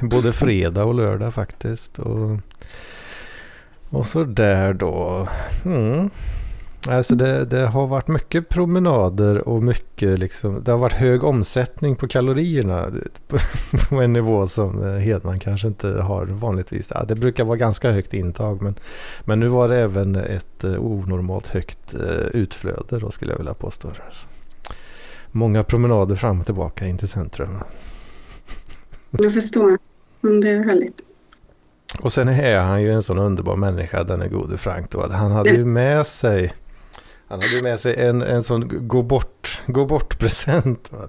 både 0.00 0.32
fredag 0.32 0.84
och 0.84 0.94
lördag 0.94 1.34
faktiskt. 1.34 1.98
Och, 1.98 2.38
och 3.96 4.06
så 4.06 4.24
där 4.24 4.72
då. 4.72 5.28
Mm. 5.64 6.10
Alltså 6.88 7.14
det, 7.14 7.44
det 7.44 7.66
har 7.66 7.86
varit 7.86 8.08
mycket 8.08 8.48
promenader 8.48 9.48
och 9.48 9.62
mycket 9.62 10.18
liksom. 10.18 10.62
Det 10.64 10.70
har 10.70 10.78
varit 10.78 10.92
hög 10.92 11.24
omsättning 11.24 11.96
på 11.96 12.06
kalorierna. 12.06 12.90
På, 13.88 14.00
en 14.00 14.12
nivå 14.12 14.46
som 14.46 14.98
Hedman 14.98 15.38
kanske 15.38 15.68
inte 15.68 15.88
har 15.88 16.26
vanligtvis. 16.26 16.92
Ja, 16.94 17.04
det 17.04 17.14
brukar 17.14 17.44
vara 17.44 17.56
ganska 17.56 17.90
högt 17.90 18.14
intag. 18.14 18.62
Men, 18.62 18.74
men 19.24 19.40
nu 19.40 19.48
var 19.48 19.68
det 19.68 19.76
även 19.76 20.16
ett 20.16 20.64
eh, 20.64 20.84
onormalt 20.84 21.46
högt 21.46 21.94
eh, 21.94 22.26
utflöde 22.32 22.98
då 22.98 23.10
skulle 23.10 23.32
jag 23.32 23.38
vilja 23.38 23.54
påstå. 23.54 23.88
Många 25.30 25.64
promenader 25.64 26.16
fram 26.16 26.40
och 26.40 26.46
tillbaka 26.46 26.86
in 26.86 26.98
till 26.98 27.08
centrum. 27.08 27.58
Jag 29.10 29.34
förstår. 29.34 29.78
Men 30.20 30.40
det 30.40 30.50
är 30.50 30.64
härligt. 30.64 31.00
Och 32.00 32.12
sen 32.12 32.28
är 32.28 32.58
han 32.58 32.82
ju 32.82 32.92
en 32.92 33.02
sån 33.02 33.18
underbar 33.18 33.56
människa, 33.56 34.04
den 34.04 34.22
är 34.22 34.28
gode 34.28 34.58
Frank 34.58 34.90
då. 34.90 35.08
Han 35.12 35.32
hade 35.32 35.50
ju 35.50 35.64
med 35.64 36.06
sig 36.06 36.52
han 37.28 37.42
hade 37.42 37.54
ju 37.54 37.62
med 37.62 37.80
sig 37.80 38.06
en, 38.06 38.22
en 38.22 38.42
sån 38.42 38.88
gå 38.88 39.02
bort, 39.02 39.62
gå 39.66 39.86
bort 39.86 40.18
present. 40.18 40.92
Va? 40.92 41.08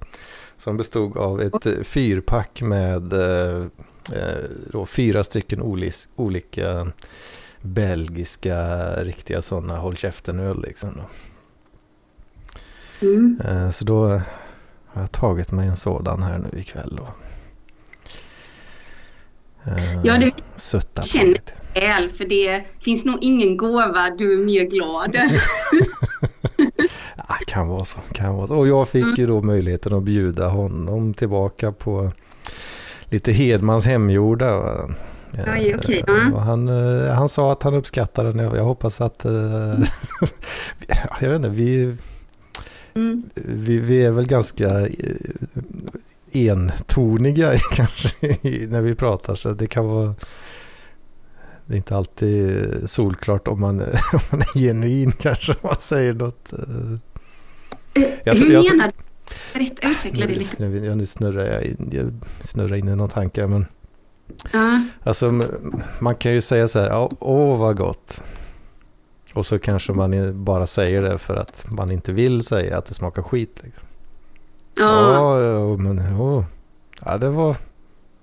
Som 0.57 0.77
bestod 0.77 1.17
av 1.17 1.41
ett 1.41 1.87
fyrpack 1.87 2.61
med 2.61 3.13
eh, 3.13 3.65
eh, 4.13 4.85
fyra 4.85 5.23
stycken 5.23 5.61
olis, 5.61 6.07
olika 6.15 6.87
belgiska 7.61 8.87
riktiga 8.95 9.41
sådana 9.41 9.77
håll 9.77 9.97
käften-öl 9.97 10.61
liksom. 10.61 10.89
Då. 10.95 11.09
Mm. 13.07 13.41
Eh, 13.45 13.69
så 13.69 13.85
då 13.85 14.07
har 14.85 15.01
jag 15.01 15.11
tagit 15.11 15.51
mig 15.51 15.67
en 15.67 15.75
sådan 15.75 16.23
här 16.23 16.37
nu 16.37 16.59
ikväll. 16.59 16.95
Då. 16.97 17.07
Eh, 19.67 19.99
Ja, 20.03 20.17
det 20.17 20.31
Sutta 20.55 21.01
på 21.01 21.07
känner- 21.07 21.25
lite. 21.25 21.51
väl, 21.73 22.09
för 22.17 22.25
det 22.25 22.63
finns 22.81 23.05
nog 23.05 23.17
ingen 23.21 23.57
gåva 23.57 24.09
du 24.17 24.33
är 24.33 24.37
mer 24.45 24.63
glad. 24.63 25.15
Ja, 27.27 27.35
kan 27.47 27.67
vara 27.67 27.85
så. 27.85 27.99
Kan 28.13 28.35
vara 28.35 28.47
så. 28.47 28.55
Och 28.55 28.67
jag 28.67 28.87
fick 28.89 29.17
ju 29.17 29.27
då 29.27 29.41
möjligheten 29.41 29.93
att 29.93 30.03
bjuda 30.03 30.47
honom 30.47 31.13
tillbaka 31.13 31.71
på 31.71 32.11
lite 33.09 33.31
Hedmans 33.31 33.85
hemgjorda. 33.85 34.57
va. 34.59 34.89
Eh, 35.37 35.53
Oj, 35.53 35.75
okej, 35.79 36.03
ja. 36.07 36.31
och 36.33 36.41
han, 36.41 36.67
eh, 36.67 37.13
han 37.13 37.29
sa 37.29 37.51
att 37.51 37.63
han 37.63 37.73
uppskattar 37.73 38.23
den. 38.23 38.39
Jag 38.39 38.57
jag 38.57 38.63
hoppas 38.63 39.01
att... 39.01 39.25
eh, 39.25 39.31
jag 41.21 41.29
vet 41.29 41.35
inte, 41.35 41.49
vi, 41.49 41.95
Mm. 42.95 43.23
vi, 43.35 43.79
vi 43.79 44.03
är 44.05 44.11
väl 44.11 44.27
ganska 44.27 44.65
eh, 44.65 44.87
entoniga 46.35 47.57
kanske 47.71 48.37
när 48.67 48.81
vi 48.81 48.95
pratar. 48.95 49.35
Så 49.35 49.53
det 49.53 49.67
kan 49.67 49.87
vara... 49.87 50.15
Det 51.65 51.73
är 51.73 51.77
inte 51.77 51.95
alltid 51.95 52.69
solklart 52.89 53.47
om 53.47 53.59
man, 53.61 53.81
om 54.13 54.19
man 54.31 54.41
är 54.41 54.59
genuin 54.59 55.11
kanske. 55.11 55.51
Om 55.51 55.59
man 55.63 55.79
säger 55.79 56.13
något. 56.13 56.53
Jag, 58.23 58.35
Hur 58.35 58.51
jag, 58.51 58.75
menar 58.75 58.91
du? 58.97 59.05
Utveckla 59.89 60.27
det 60.27 60.35
lite. 60.35 60.55
Nu, 60.59 60.79
nu, 60.79 60.95
nu 60.95 61.05
snurrar 61.05 61.45
jag 61.45 61.63
in, 61.63 61.89
jag 61.91 62.13
snurrar 62.45 62.75
in 62.75 62.87
i 62.87 62.95
någon 62.95 63.09
tanke. 63.09 63.47
Men, 63.47 63.65
uh. 64.53 64.79
Alltså 65.03 65.47
man 65.99 66.15
kan 66.15 66.33
ju 66.33 66.41
säga 66.41 66.67
så 66.67 66.79
här, 66.79 67.09
åh 67.19 67.59
vad 67.59 67.77
gott. 67.77 68.23
Och 69.33 69.45
så 69.45 69.59
kanske 69.59 69.93
man 69.93 70.43
bara 70.43 70.67
säger 70.67 71.03
det 71.03 71.17
för 71.17 71.35
att 71.35 71.65
man 71.71 71.91
inte 71.91 72.11
vill 72.11 72.41
säga 72.41 72.77
att 72.77 72.85
det 72.85 72.93
smakar 72.93 73.21
skit. 73.21 73.59
Liksom. 73.63 73.87
Ja. 74.75 75.41
Ja, 75.41 75.77
men 75.77 75.99
oh. 75.99 76.43
ja, 77.05 77.17
det 77.17 77.29
var, 77.29 77.57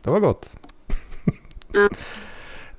det 0.03 0.11
var 0.11 0.21
gott. 0.21 0.57
Ja. 1.73 1.89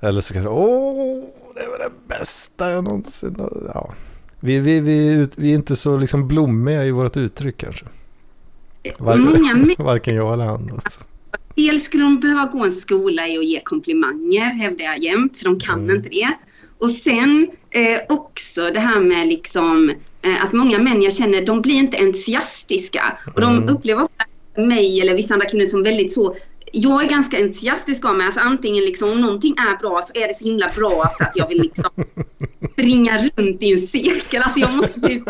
Eller 0.00 0.20
så 0.20 0.32
kanske, 0.32 0.50
åh, 0.50 1.24
det 1.54 1.66
var 1.68 1.78
det 1.78 2.18
bästa 2.18 2.70
jag 2.70 2.84
någonsin 2.84 3.36
ja. 3.74 3.94
vi, 4.40 4.58
vi, 4.58 4.80
vi, 4.80 5.28
vi 5.36 5.50
är 5.50 5.54
inte 5.54 5.76
så 5.76 5.96
liksom 5.96 6.28
blommiga 6.28 6.84
i 6.84 6.90
vårt 6.90 7.16
uttryck 7.16 7.56
kanske. 7.56 7.84
Varken, 8.98 9.24
Många 9.24 9.74
varken 9.78 10.14
jag 10.14 10.32
eller 10.32 10.44
han. 10.44 10.70
Alltså. 10.84 11.00
Dels 11.54 11.84
skulle 11.84 12.02
de 12.02 12.20
behöva 12.20 12.44
gå 12.44 12.64
en 12.64 12.72
skola 12.72 13.28
i 13.28 13.38
att 13.38 13.44
ge 13.44 13.60
komplimanger, 13.60 14.54
hävdar 14.54 14.84
jag 14.84 14.98
jämt, 14.98 15.36
för 15.36 15.44
de 15.44 15.60
kan 15.60 15.78
mm. 15.78 15.96
inte 15.96 16.08
det. 16.08 16.32
Och 16.78 16.90
sen 16.90 17.48
eh, 17.70 18.00
också 18.08 18.70
det 18.70 18.80
här 18.80 19.00
med 19.00 19.28
liksom 19.28 19.92
att 20.44 20.52
många 20.52 20.78
män 20.78 21.02
jag 21.02 21.12
känner, 21.12 21.46
de 21.46 21.62
blir 21.62 21.74
inte 21.74 21.96
entusiastiska. 21.96 23.18
Och 23.34 23.40
de 23.40 23.56
mm. 23.56 23.68
upplever 23.68 24.02
ofta 24.02 24.24
mig 24.62 25.00
eller 25.00 25.14
vissa 25.14 25.34
andra 25.34 25.48
kvinnor 25.48 25.66
som 25.66 25.82
väldigt 25.82 26.12
så 26.12 26.36
jag 26.72 27.04
är 27.04 27.08
ganska 27.08 27.38
entusiastisk 27.38 28.04
av 28.04 28.16
mig. 28.16 28.26
Alltså 28.26 28.40
antingen 28.40 28.84
liksom 28.84 29.10
om 29.10 29.20
någonting 29.20 29.54
är 29.58 29.78
bra 29.78 30.02
så 30.02 30.20
är 30.20 30.28
det 30.28 30.34
så 30.34 30.44
himla 30.44 30.70
bra 30.76 31.10
så 31.18 31.24
att 31.24 31.32
jag 31.34 31.48
vill 31.48 31.62
liksom 31.62 31.90
springa 32.72 33.18
runt 33.18 33.62
i 33.62 33.72
en 33.72 33.80
cirkel. 33.80 34.42
Alltså 34.42 34.60
jag 34.60 34.74
måste 34.74 35.00
typ 35.00 35.22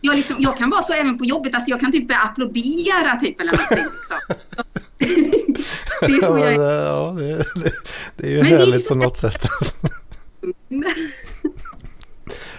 jag, 0.00 0.16
liksom, 0.16 0.36
jag 0.38 0.56
kan 0.56 0.70
vara 0.70 0.82
så 0.82 0.92
även 0.92 1.18
på 1.18 1.24
jobbet, 1.24 1.54
alltså 1.54 1.70
jag 1.70 1.80
kan 1.80 1.92
typ 1.92 2.10
applådera 2.24 3.16
typ 3.20 3.40
eller 3.40 3.52
någonting. 3.52 3.92
Liksom. 4.00 4.16
det 6.00 6.06
är 6.06 6.26
så 6.26 6.38
jag 6.38 6.54
är. 6.54 6.60
Ja, 6.60 7.14
det, 7.18 7.36
det, 7.36 7.72
det 8.16 8.26
är 8.26 8.30
ju 8.30 8.36
Men 8.36 8.46
härligt 8.46 8.84
är 8.84 8.88
på 8.88 8.94
något 8.94 9.16
sätt. 9.16 9.48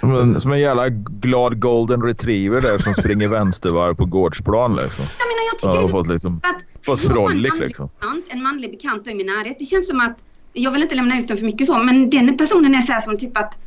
Som 0.01 0.15
en, 0.15 0.41
som 0.41 0.51
en 0.51 0.59
jävla 0.59 0.89
glad 0.89 1.59
golden 1.59 2.01
retriever 2.01 2.61
där 2.61 2.77
som 2.77 2.93
springer 2.93 3.27
vänstervarv 3.27 3.95
på 3.95 4.05
gårdsplan. 4.05 4.75
Liksom. 4.75 5.05
Jag 5.19 5.27
menar, 5.27 5.43
jag 5.51 5.59
tycker 5.59 5.81
ja, 5.81 5.87
fått, 5.87 6.07
liksom, 6.07 6.41
fått 6.85 6.99
frolic 6.99 7.59
liksom. 7.59 7.89
Bekant, 7.99 8.25
en 8.29 8.43
manlig 8.43 8.71
bekant 8.71 9.07
i 9.07 9.15
min 9.15 9.25
närhet. 9.25 9.55
Det 9.59 9.65
känns 9.65 9.87
som 9.87 9.99
att, 9.99 10.17
jag 10.53 10.71
vill 10.71 10.81
inte 10.81 10.95
lämna 10.95 11.19
ut 11.19 11.27
den 11.27 11.37
för 11.37 11.45
mycket 11.45 11.67
så, 11.67 11.83
men 11.83 12.09
den 12.09 12.37
personen 12.37 12.75
är 12.75 12.81
så 12.81 12.91
här 12.91 12.99
som 12.99 13.17
typ 13.17 13.37
att 13.37 13.57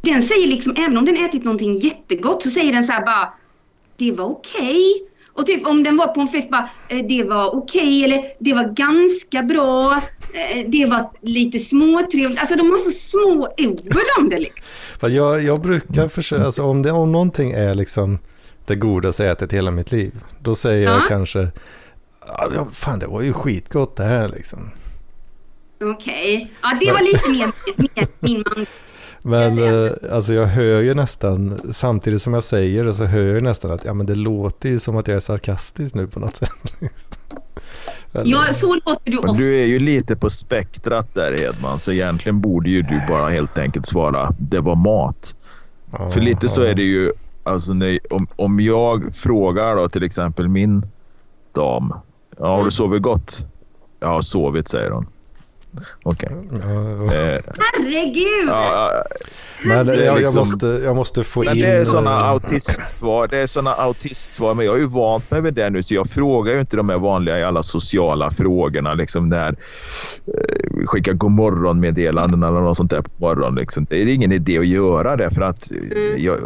den 0.00 0.22
säger 0.22 0.48
liksom, 0.48 0.74
även 0.76 0.96
om 0.96 1.04
den 1.04 1.16
ätit 1.16 1.44
någonting 1.44 1.74
jättegott 1.74 2.42
så 2.42 2.50
säger 2.50 2.72
den 2.72 2.84
så 2.84 2.92
här 2.92 3.04
bara, 3.04 3.32
det 3.96 4.12
var 4.12 4.24
okej. 4.24 4.60
Okay. 4.60 5.13
Och 5.34 5.46
typ 5.46 5.66
om 5.66 5.82
den 5.82 5.96
var 5.96 6.06
på 6.06 6.20
en 6.20 6.28
fest 6.28 6.50
bara, 6.50 6.68
eh, 6.88 7.06
det 7.08 7.24
var 7.24 7.54
okej 7.56 8.04
eller 8.04 8.24
det 8.38 8.54
var 8.54 8.64
ganska 8.64 9.42
bra. 9.42 10.00
Eh, 10.34 10.68
det 10.68 10.86
var 10.86 11.10
lite 11.20 11.58
småtrevligt. 11.58 12.40
Alltså 12.40 12.56
de 12.56 12.70
har 12.70 12.78
så 12.78 12.90
små 12.90 13.48
ord 13.58 13.80
om 14.18 14.28
det 14.28 14.38
liksom. 14.38 14.62
Jag, 15.14 15.42
jag 15.42 15.60
brukar 15.60 16.08
försöka, 16.08 16.44
alltså 16.44 16.62
om, 16.62 16.82
det, 16.82 16.92
om 16.92 17.12
någonting 17.12 17.52
är 17.52 17.74
liksom 17.74 18.18
det 18.66 18.74
godaste 18.74 19.24
jag 19.24 19.32
ätit 19.32 19.52
hela 19.52 19.70
mitt 19.70 19.92
liv. 19.92 20.12
Då 20.40 20.54
säger 20.54 20.84
ja. 20.84 20.92
jag 20.92 21.08
kanske, 21.08 21.48
ja, 22.26 22.68
fan 22.72 22.98
det 22.98 23.06
var 23.06 23.22
ju 23.22 23.32
skitgott 23.32 23.96
det 23.96 24.04
här 24.04 24.28
liksom. 24.28 24.70
Okej, 25.82 26.36
okay. 26.36 26.48
ja 26.62 26.78
det 26.80 26.92
var 26.92 27.02
lite 27.02 27.30
mer, 27.30 27.52
mer 27.76 28.08
min 28.20 28.44
man. 28.56 28.66
Men 29.26 29.58
eh, 29.58 29.90
alltså 30.12 30.34
jag 30.34 30.46
hör 30.46 30.82
ju 30.82 30.94
nästan, 30.94 31.60
samtidigt 31.72 32.22
som 32.22 32.34
jag 32.34 32.44
säger 32.44 32.84
det 32.84 32.94
så 32.94 33.04
hör 33.04 33.24
jag 33.24 33.42
nästan 33.42 33.70
att 33.70 33.84
ja, 33.84 33.94
men 33.94 34.06
det 34.06 34.14
låter 34.14 34.68
ju 34.68 34.78
som 34.78 34.96
att 34.96 35.08
jag 35.08 35.16
är 35.16 35.20
sarkastisk 35.20 35.94
nu 35.94 36.06
på 36.06 36.20
något 36.20 36.36
sätt. 36.36 36.50
Liksom. 36.80 37.12
Ja, 38.24 38.44
så 38.52 38.74
låter 38.74 39.10
du 39.10 39.18
också. 39.18 39.34
Du 39.34 39.60
är 39.60 39.64
ju 39.64 39.78
lite 39.78 40.16
på 40.16 40.30
spektrat 40.30 41.14
där 41.14 41.36
Hedman, 41.38 41.80
så 41.80 41.92
egentligen 41.92 42.40
borde 42.40 42.70
ju 42.70 42.82
du 42.82 43.00
bara 43.08 43.28
helt 43.28 43.58
enkelt 43.58 43.86
svara 43.86 44.34
det 44.38 44.60
var 44.60 44.74
mat. 44.74 45.36
Ja, 45.90 46.10
För 46.10 46.20
lite 46.20 46.48
så 46.48 46.62
är 46.62 46.74
det 46.74 46.82
ju, 46.82 47.12
alltså 47.42 47.72
när, 47.72 47.98
om, 48.10 48.26
om 48.36 48.60
jag 48.60 49.14
frågar 49.14 49.76
då 49.76 49.88
till 49.88 50.02
exempel 50.02 50.48
min 50.48 50.82
dam, 51.52 51.94
ja, 52.38 52.46
har 52.46 52.56
du 52.56 52.60
mm. 52.60 52.70
sovit 52.70 53.02
gott? 53.02 53.46
Jag 54.00 54.08
har 54.08 54.20
sovit, 54.20 54.68
säger 54.68 54.90
hon. 54.90 55.06
Okej. 56.02 56.28
Okay. 56.50 56.58
Eh, 56.58 57.40
Herregud! 57.58 58.48
Ja, 58.48 59.04
men 59.64 59.86
jag, 59.86 59.96
jag, 59.96 60.18
liksom, 60.18 60.38
måste, 60.38 60.66
jag 60.66 60.96
måste 60.96 61.24
få 61.24 61.44
men 61.44 61.56
in... 61.56 61.62
Det 61.62 61.68
är 61.68 61.84
sådana 61.84 62.10
eh, 62.10 62.28
autistsvar. 62.28 63.28
Det 63.30 63.38
är 63.38 63.46
såna 63.46 63.70
autistsvar. 63.70 64.54
Men 64.54 64.66
jag 64.66 64.72
har 64.72 64.78
ju 64.78 64.86
vant 64.86 65.30
mig 65.30 65.40
vid 65.40 65.54
det 65.54 65.70
nu 65.70 65.82
så 65.82 65.94
jag 65.94 66.06
frågar 66.10 66.54
ju 66.54 66.60
inte 66.60 66.76
de 66.76 66.88
här 66.88 66.98
vanliga 66.98 67.38
i 67.38 67.44
alla 67.44 67.62
sociala 67.62 68.30
frågorna. 68.30 68.94
Liksom 68.94 69.30
där, 69.30 69.56
eh, 70.26 70.86
skicka 70.86 71.12
godmorgon-meddelanden 71.12 72.42
eller 72.42 72.60
något 72.60 72.76
sånt 72.76 72.90
där 72.90 73.02
på 73.02 73.10
morgonen. 73.16 73.54
Liksom. 73.54 73.86
Det 73.90 74.02
är 74.02 74.06
ingen 74.06 74.32
idé 74.32 74.58
att 74.58 74.66
göra 74.66 75.16
det 75.16 75.30
för 75.30 75.42
att 75.42 75.70
eh, 75.70 76.24
jag, 76.24 76.38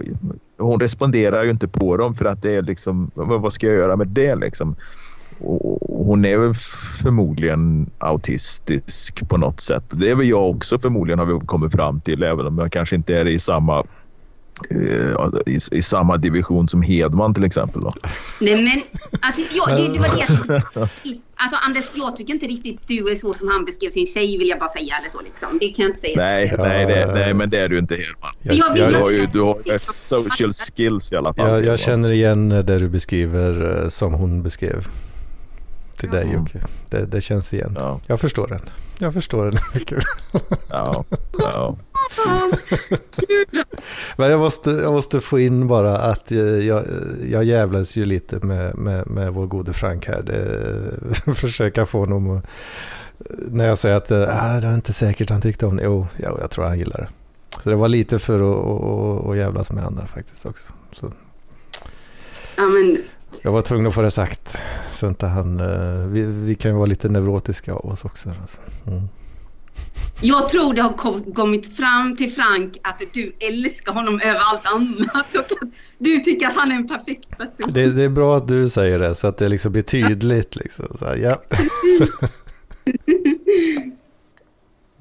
hon 0.59 0.81
responderar 0.81 1.45
ju 1.45 1.51
inte 1.51 1.69
på 1.69 1.97
dem 1.97 2.15
för 2.15 2.25
att 2.25 2.43
det 2.43 2.55
är 2.55 2.63
liksom, 2.63 3.11
vad 3.15 3.53
ska 3.53 3.67
jag 3.67 3.77
göra 3.77 3.97
med 3.97 4.09
det 4.09 4.35
liksom? 4.35 4.77
Hon 6.05 6.25
är 6.25 6.39
väl 6.39 6.55
förmodligen 7.03 7.91
autistisk 7.99 9.29
på 9.29 9.37
något 9.37 9.61
sätt. 9.61 9.85
Det 9.91 10.11
är 10.11 10.15
väl 10.15 10.29
jag 10.29 10.51
också 10.51 10.79
förmodligen 10.79 11.19
har 11.19 11.27
vi 11.27 11.47
kommit 11.47 11.73
fram 11.73 12.01
till 12.01 12.23
även 12.23 12.47
om 12.47 12.59
jag 12.59 12.73
kanske 12.73 12.97
inte 12.97 13.15
är 13.15 13.29
i 13.29 13.39
samma 13.39 13.79
eh, 14.71 15.29
i, 15.47 15.59
i, 15.73 15.83
samma 15.83 16.17
division 16.17 16.69
som 16.69 16.83
Hedman 16.83 17.35
till 17.35 17.45
exempel. 17.45 17.83
Då. 17.83 17.93
Nej 18.41 18.65
men, 18.65 19.01
alltså, 19.21 19.43
jag, 19.57 19.69
det, 19.69 19.93
det 19.93 19.99
var 19.99 20.09
det 20.49 20.89
Alltså 21.41 21.57
Anders, 21.67 21.85
jag 21.95 22.17
tycker 22.17 22.35
inte 22.35 22.47
riktigt 22.47 22.81
du 22.87 23.11
är 23.11 23.15
så 23.15 23.35
som 23.35 23.49
han 23.49 23.65
beskrev 23.65 23.91
sin 23.91 24.07
tjej 24.07 24.39
vill 24.39 24.49
jag 24.49 24.59
bara 24.59 24.69
säga 24.69 24.97
eller 24.99 25.09
så 25.09 25.21
liksom. 25.21 25.59
Det 25.61 25.69
kan 25.69 25.83
jag 25.83 25.91
inte 25.91 26.01
säga. 26.01 26.17
Nej, 26.17 26.55
nej, 26.59 26.87
det, 26.87 27.15
nej 27.15 27.35
men 27.35 27.51
det 27.51 27.61
är 27.61 27.69
du 27.69 27.79
inte 27.79 27.97
Hedman. 27.97 28.31
Jag, 28.43 28.79
jag, 28.79 28.89
du 28.89 28.95
har 28.95 29.11
ju 29.11 29.25
du 29.25 29.41
har 29.41 29.93
social 29.95 30.53
skills 30.53 31.13
i 31.13 31.17
alla 31.17 31.35
fall. 31.35 31.49
Jag, 31.49 31.65
jag 31.65 31.79
känner 31.79 32.11
igen 32.11 32.49
det 32.49 32.79
du 32.79 32.89
beskriver 32.89 33.83
eh, 33.83 33.89
som 33.89 34.15
hon 34.15 34.43
beskrev 34.43 34.89
till 35.99 36.11
dig 36.11 36.33
Jocke. 36.33 36.61
Det, 36.91 37.07
det 37.07 37.21
känns 37.21 37.55
igen. 37.55 37.77
Ja. 37.79 38.01
Jag 38.07 38.21
förstår 38.21 38.47
den. 38.47 38.61
Jag 38.99 39.15
förstår 39.15 39.45
den 39.45 39.59
mycket 39.75 40.05
Ja, 40.69 41.05
ja. 41.39 41.77
Men 44.17 44.31
jag 44.31 44.41
måste, 44.41 44.71
jag 44.71 44.93
måste 44.93 45.21
få 45.21 45.39
in 45.39 45.69
bara 45.69 45.99
att 45.99 46.31
jag, 46.31 46.85
jag 47.31 47.45
jävlas 47.45 47.97
ju 47.97 48.05
lite 48.05 48.47
med, 48.47 48.79
med, 48.79 49.07
med 49.07 49.33
vår 49.33 49.47
gode 49.47 49.73
Frank 49.73 50.07
här. 50.07 50.23
Det, 50.23 51.35
försöka 51.35 51.87
få 51.87 51.99
honom 51.99 52.31
att... 52.31 52.47
När 53.29 53.67
jag 53.67 53.79
säger 53.79 53.97
att 53.97 54.13
ah, 54.13 54.61
det 54.61 54.67
är 54.67 54.75
inte 54.75 54.93
säkert 54.93 55.31
han 55.31 55.41
tyckte 55.41 55.67
om 55.67 55.77
det. 55.77 55.85
Jo, 55.85 56.07
jo, 56.17 56.39
jag 56.41 56.51
tror 56.51 56.65
han 56.65 56.79
gillar 56.79 57.01
det. 57.01 57.09
Så 57.63 57.71
det 57.71 57.77
var 57.77 57.89
lite 57.89 58.19
för 58.19 58.35
att, 58.35 58.67
att, 58.67 59.31
att 59.31 59.37
jävlas 59.37 59.73
med 59.73 59.85
andra 59.85 60.07
faktiskt 60.07 60.47
också. 60.47 60.73
Så. 60.93 61.13
Ja, 62.57 62.63
men 62.63 62.99
jag 63.43 63.53
var 63.53 63.63
tvungen 63.63 63.87
att 63.87 63.95
få 63.95 64.03
det 64.03 64.11
sagt. 64.11 64.59
Så 64.93 65.09
inte 65.09 65.27
han, 65.27 65.61
eh, 65.61 66.07
vi, 66.07 66.23
vi 66.23 66.55
kan 66.55 66.71
ju 66.71 66.77
vara 66.77 66.87
lite 66.87 67.09
neurotiska 67.09 67.73
av 67.73 67.87
oss 67.87 68.05
också. 68.05 68.35
Alltså. 68.41 68.61
Mm. 68.87 69.09
Jag 70.21 70.49
tror 70.49 70.75
det 70.75 70.83
har 70.83 70.93
kommit 71.35 71.77
fram 71.77 72.17
till 72.17 72.33
Frank 72.33 72.79
att 72.83 73.03
du 73.13 73.33
älskar 73.41 73.93
honom 73.93 74.21
över 74.21 74.41
allt 74.41 74.67
annat 74.67 75.35
och 75.35 75.41
att 75.41 75.69
du 75.99 76.19
tycker 76.19 76.47
att 76.47 76.57
han 76.57 76.73
är 76.73 76.77
en 76.77 76.89
perfekt 76.89 77.39
person. 77.39 77.73
Det, 77.73 77.91
det 77.91 78.03
är 78.03 78.09
bra 78.09 78.37
att 78.37 78.49
du 78.49 78.69
säger 78.69 78.99
det 78.99 79.15
så 79.15 79.27
att 79.27 79.39
det 79.39 79.49
liksom 79.49 79.73
blir 79.73 79.83
tydligt. 79.83 80.57
Liksom. 80.57 80.97
Så 80.99 81.05
här, 81.05 81.17
ja. 81.17 81.43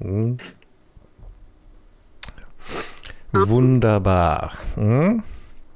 mm. 0.00 0.38
Wunderbar. 3.30 4.52
Mm. 4.76 5.22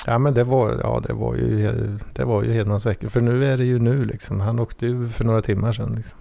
Ja 0.07 0.19
men 0.19 0.35
det 0.35 0.45
var, 0.45 0.81
ja, 0.83 1.01
det 1.07 1.13
var 1.13 1.35
ju, 1.35 1.99
det 2.13 2.25
var 2.25 2.43
ju 2.43 2.53
Hedmans 2.53 2.87
vecka. 2.87 3.11
För 3.11 3.21
nu 3.21 3.47
är 3.53 3.57
det 3.57 3.65
ju 3.65 3.79
nu 3.79 4.05
liksom. 4.05 4.41
Han 4.41 4.59
åkte 4.59 4.87
ju 4.87 5.09
för 5.09 5.25
några 5.25 5.43
timmar 5.43 5.73
sedan. 5.73 5.95
Liksom. 5.97 6.19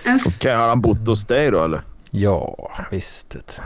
Okej, 0.00 0.20
okay, 0.26 0.54
har 0.54 0.68
han 0.68 0.80
bott 0.80 1.06
hos 1.06 1.26
dig 1.26 1.50
då 1.50 1.64
eller? 1.64 1.82
Ja, 2.10 2.70
visst. 2.90 3.60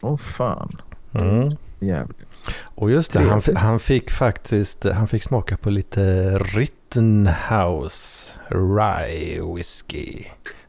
Åh 0.00 0.12
oh, 0.12 0.16
fan. 0.16 0.80
Mm. 1.12 1.48
Jävligt. 1.80 2.48
Och 2.74 2.90
just 2.90 3.12
det, 3.12 3.20
han, 3.20 3.42
han, 3.56 3.80
fick 3.80 4.10
faktiskt 4.10 4.84
han 4.84 5.08
fick 5.08 5.22
smaka 5.22 5.56
på 5.56 5.70
lite 5.70 6.38
Rittenhouse 6.38 8.32
Rye 8.48 9.54
Whisky. 9.54 10.24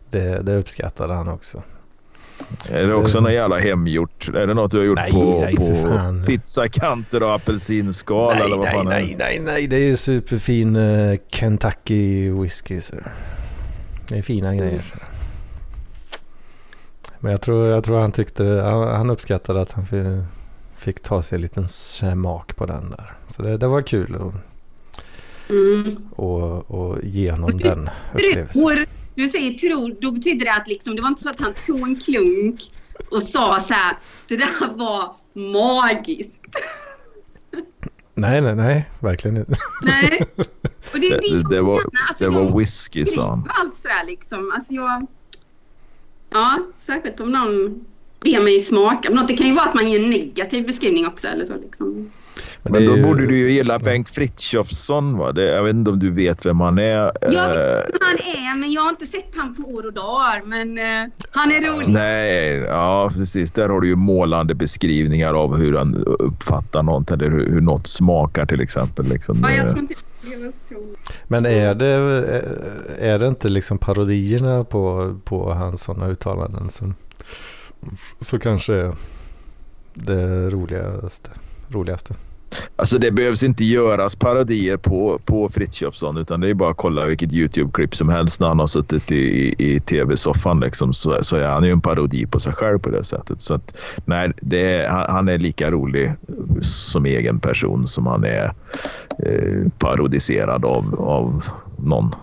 Det, 0.10 0.42
det 0.42 0.56
uppskattade 0.56 1.14
han 1.14 1.28
också. 1.28 1.64
Är 2.70 2.84
det 2.84 2.94
också 2.94 3.20
något 3.20 3.34
jävla 3.34 3.58
hemgjort? 3.60 4.30
Är 4.34 4.48
det 4.48 4.54
något 4.54 4.72
du 4.72 4.78
har 4.78 4.86
gjort 4.86 4.98
Nej, 5.00 5.12
på, 5.12 5.40
nej, 5.42 5.56
på 5.56 6.24
pizzakanter 6.26 7.24
och 7.24 7.34
apelsinskal 7.36 8.34
nej, 8.36 8.44
eller 8.46 8.56
vad 8.58 8.66
nej, 8.66 8.74
fan 8.76 8.88
är 8.88 8.92
nej, 8.92 9.16
det? 9.18 9.24
nej, 9.24 9.40
nej, 9.40 9.68
det 9.68 9.90
är 9.90 9.96
superfin 9.96 10.76
uh, 10.76 11.18
Kentucky 11.32 12.32
whisky. 12.32 12.82
Så. 12.82 12.96
Det 14.08 14.18
är 14.18 14.22
fina 14.22 14.56
grejer. 14.56 14.82
Men 17.20 17.32
jag 17.32 17.42
tror, 17.42 17.68
jag 17.68 17.84
tror 17.84 18.00
han 18.00 18.12
tyckte, 18.12 18.44
han, 18.46 18.88
han 18.96 19.10
uppskattade 19.10 19.62
att 19.62 19.72
han 19.72 19.86
fick, 19.86 20.04
fick 20.76 21.04
ta 21.04 21.22
sig 21.22 21.36
en 21.36 21.42
liten 21.42 21.68
smak 21.68 22.56
på 22.56 22.66
den 22.66 22.90
där. 22.90 23.14
Så 23.28 23.42
det, 23.42 23.58
det 23.58 23.68
var 23.68 23.82
kul 23.82 24.16
att 24.16 24.34
Mm. 25.52 25.96
och, 26.16 26.72
och 26.72 26.98
ge 27.04 27.32
honom 27.32 27.46
Och 27.46 27.58
du- 27.58 27.70
den 27.70 27.90
upplevelsen. 28.14 28.86
Du 29.20 29.30
säger 29.30 29.54
tror, 29.54 29.96
då 30.02 30.12
betyder 30.12 30.46
det 30.46 30.54
att 30.54 30.68
liksom, 30.68 30.96
det 30.96 31.02
var 31.02 31.10
inte 31.10 31.22
så 31.22 31.30
att 31.30 31.40
han 31.40 31.54
tog 31.54 31.80
en 31.80 31.96
klunk 31.96 32.72
och 33.12 33.24
sa 33.24 33.60
så 33.60 33.74
här, 33.74 33.98
det 34.28 34.38
där 34.38 34.76
var 34.76 35.16
magiskt. 35.34 36.42
Nej, 38.14 38.42
nej, 38.42 38.56
nej, 38.56 38.90
verkligen 39.00 39.38
inte. 39.38 39.56
Nej. 39.82 40.28
Och 40.94 41.00
det 41.00 41.08
är 41.08 41.22
det, 41.22 41.38
Det, 41.38 41.56
det, 41.56 41.62
var. 41.62 41.82
Alltså, 42.10 42.24
det 42.24 42.30
var 42.30 42.58
whisky 42.58 43.06
sa 43.06 43.30
han. 43.30 43.50
allt 43.50 43.74
sådär 43.82 44.06
liksom. 44.08 44.52
Alltså 44.56 44.74
jag... 44.74 45.08
Ja, 46.30 46.60
särskilt 46.80 47.20
om 47.20 47.32
någon 47.32 47.86
ber 48.20 48.44
mig 48.44 48.60
smaka. 48.60 49.10
Men 49.10 49.28
det 49.28 49.38
kan 49.38 49.48
ju 49.48 49.54
vara 49.54 49.66
att 49.66 49.74
man 49.74 49.88
ger 49.88 50.04
en 50.04 50.10
negativ 50.10 50.68
beskrivning 50.68 51.08
också 51.08 51.28
eller 51.28 51.46
så 51.46 51.56
liksom. 51.56 52.12
Men 52.64 52.86
då 52.86 52.96
ju- 52.98 53.04
borde 53.04 53.26
du 53.28 53.38
ju 53.38 53.52
gilla 53.52 53.80
Bengt 53.80 54.10
Frithiofsson 54.10 55.18
va? 55.18 55.32
Det, 55.32 55.44
jag 55.44 55.64
vet 55.64 55.74
inte 55.76 55.92
om 55.92 56.00
du 56.00 56.12
vet 56.12 56.46
vem 56.46 56.60
han 56.60 56.78
är. 56.80 56.84
Jag 57.22 57.30
vet 57.30 57.34
Eh, 57.36 57.54
vem 57.56 58.00
han 58.02 58.18
är, 58.36 58.58
men 58.58 58.72
jag 58.72 58.82
har 58.82 58.90
inte 58.90 59.06
sett 59.08 59.32
han 59.36 59.56
på 59.56 59.64
år 59.70 59.86
och 59.86 59.94
dagar. 59.94 60.42
Men 60.46 60.78
eh, 60.78 61.12
han 61.32 61.52
är 61.52 61.74
rolig. 61.74 61.90
Nej, 61.90 62.48
ja 62.58 63.10
precis. 63.14 63.52
Där 63.52 63.70
har 63.70 63.82
du 63.82 63.88
ju 63.88 63.96
målande 63.96 64.56
beskrivningar 64.56 65.34
av 65.34 65.58
hur 65.58 65.78
han 65.78 65.96
uppfattar 66.20 66.84
något 66.84 67.12
eller 67.12 67.30
hur, 67.30 67.50
hur 67.52 67.62
något 67.62 67.88
smakar 67.88 68.46
till 68.46 68.62
exempel. 68.62 69.06
Liksom. 69.06 69.38
Ja, 69.42 69.52
jag 69.52 69.68
tror 69.68 69.80
inte. 69.80 69.96
Men 71.28 71.46
är 71.46 71.74
det, 71.76 71.94
är 73.00 73.20
det 73.20 73.28
inte 73.28 73.50
liksom 73.50 73.78
parodierna 73.78 74.64
på, 74.64 75.16
på 75.24 75.54
hans 75.54 75.84
sådana 75.84 76.08
uttalanden 76.08 76.70
som 76.70 76.96
så 78.20 78.40
kanske 78.40 78.74
är 78.76 78.94
det 79.94 80.50
roligaste? 80.50 81.30
roligaste. 81.72 82.14
Alltså 82.76 82.98
det 82.98 83.12
behövs 83.12 83.44
inte 83.44 83.64
göras 83.64 84.16
parodier 84.16 84.78
på, 84.78 85.20
på 85.26 85.50
Frithiofsson 85.50 86.18
utan 86.18 86.40
det 86.40 86.50
är 86.50 86.54
bara 86.54 86.72
att 86.72 86.78
kolla 86.78 87.06
vilket 87.06 87.32
YouTube-klipp 87.32 87.96
som 87.96 88.10
helst 88.10 88.40
när 88.40 88.48
han 88.48 88.60
har 88.60 88.68
suttit 88.68 89.12
i, 89.12 89.16
i, 89.16 89.56
i 89.58 89.80
tv-soffan 89.80 90.60
liksom, 90.60 90.94
så, 90.94 91.24
så 91.24 91.38
är 91.38 91.48
han 91.48 91.64
ju 91.64 91.72
en 91.72 91.82
parodi 91.82 92.26
på 92.26 92.40
sig 92.40 92.54
själv 92.54 92.80
på 92.80 92.90
det 92.90 93.04
sättet. 93.04 93.42
Så 93.42 93.54
att, 93.54 93.78
nej, 94.06 94.32
det 94.42 94.76
är, 94.76 94.90
han, 94.90 95.06
han 95.10 95.30
är 95.30 95.38
lika 95.38 95.72
rolig 95.72 96.14
som 96.62 97.06
egen 97.06 97.40
person 97.40 97.88
som 97.88 98.08
han 98.08 98.24
är 98.24 98.54
eh, 99.20 99.72
parodiserad 99.80 100.66
av, 100.66 100.96
av 101.00 101.44
någon. 101.78 102.16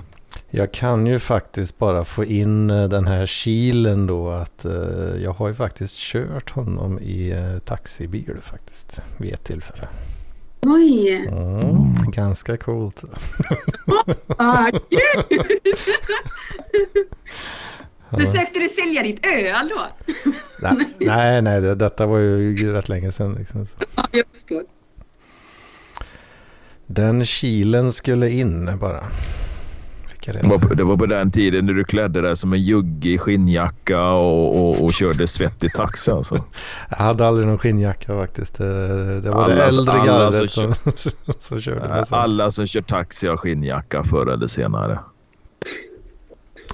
Jag 0.50 0.72
kan 0.72 1.06
ju 1.06 1.18
faktiskt 1.18 1.78
bara 1.78 2.04
få 2.04 2.24
in 2.24 2.70
eh, 2.70 2.88
den 2.88 3.06
här 3.06 3.26
kilen 3.26 4.06
då 4.06 4.30
att 4.30 4.64
eh, 4.64 5.22
jag 5.22 5.32
har 5.32 5.48
ju 5.48 5.54
faktiskt 5.54 5.98
kört 5.98 6.50
honom 6.50 6.98
i 6.98 7.30
eh, 7.30 7.58
taxibil 7.58 8.36
faktiskt 8.42 9.00
vid 9.16 9.32
ett 9.34 9.44
tillfälle. 9.44 9.88
Oj! 10.68 11.16
Mm, 11.16 11.94
ganska 12.12 12.56
coolt. 12.56 13.04
Ah, 14.38 14.70
gud! 14.70 15.40
Ja. 18.10 18.18
Försökte 18.18 18.58
du 18.60 18.68
sälja 18.68 19.02
ditt 19.02 19.26
öl 19.26 19.68
då? 19.68 19.86
Nej, 20.60 20.76
nej, 20.98 21.42
nej 21.42 21.60
det, 21.60 21.74
detta 21.74 22.06
var 22.06 22.18
ju 22.18 22.72
rätt 22.72 22.88
länge 22.88 23.12
sedan. 23.12 23.34
Liksom. 23.34 23.66
Ja, 23.94 24.06
jag 24.12 24.24
förstår. 24.32 24.62
Den 26.86 27.24
kilen 27.24 27.92
skulle 27.92 28.30
in 28.30 28.78
bara. 28.80 29.04
Det 30.32 30.48
var, 30.48 30.58
på. 30.58 30.74
det 30.74 30.84
var 30.84 30.96
på 30.96 31.06
den 31.06 31.30
tiden 31.30 31.66
när 31.66 31.72
du 31.72 31.84
klädde 31.84 32.20
dig 32.20 32.36
som 32.36 32.52
en 32.52 32.60
jugge 32.60 33.08
i 33.08 33.18
skinnjacka 33.18 34.02
och, 34.10 34.68
och, 34.68 34.84
och 34.84 34.92
körde 34.92 35.26
svettig 35.26 35.72
taxi 35.72 36.10
alltså. 36.10 36.34
Jag 36.90 36.96
hade 36.96 37.26
aldrig 37.26 37.48
någon 37.48 37.58
skinnjacka 37.58 38.14
faktiskt. 38.16 38.58
Det, 38.58 39.20
det 39.20 39.30
var 39.30 39.44
Alla- 39.44 39.54
det 39.54 39.62
äldre 39.64 39.92
alla 39.92 40.06
gardet 40.06 40.50
som 40.50 40.74
som, 40.96 41.12
som 41.38 41.60
körde 41.60 41.88
med 41.88 42.06
sånt. 42.06 42.18
Alla 42.22 42.50
som 42.50 42.66
kör 42.66 42.82
taxi 42.82 43.28
har 43.28 43.36
skinnjacka 43.36 44.04
förr 44.04 44.26
eller 44.26 44.46
senare. 44.46 44.98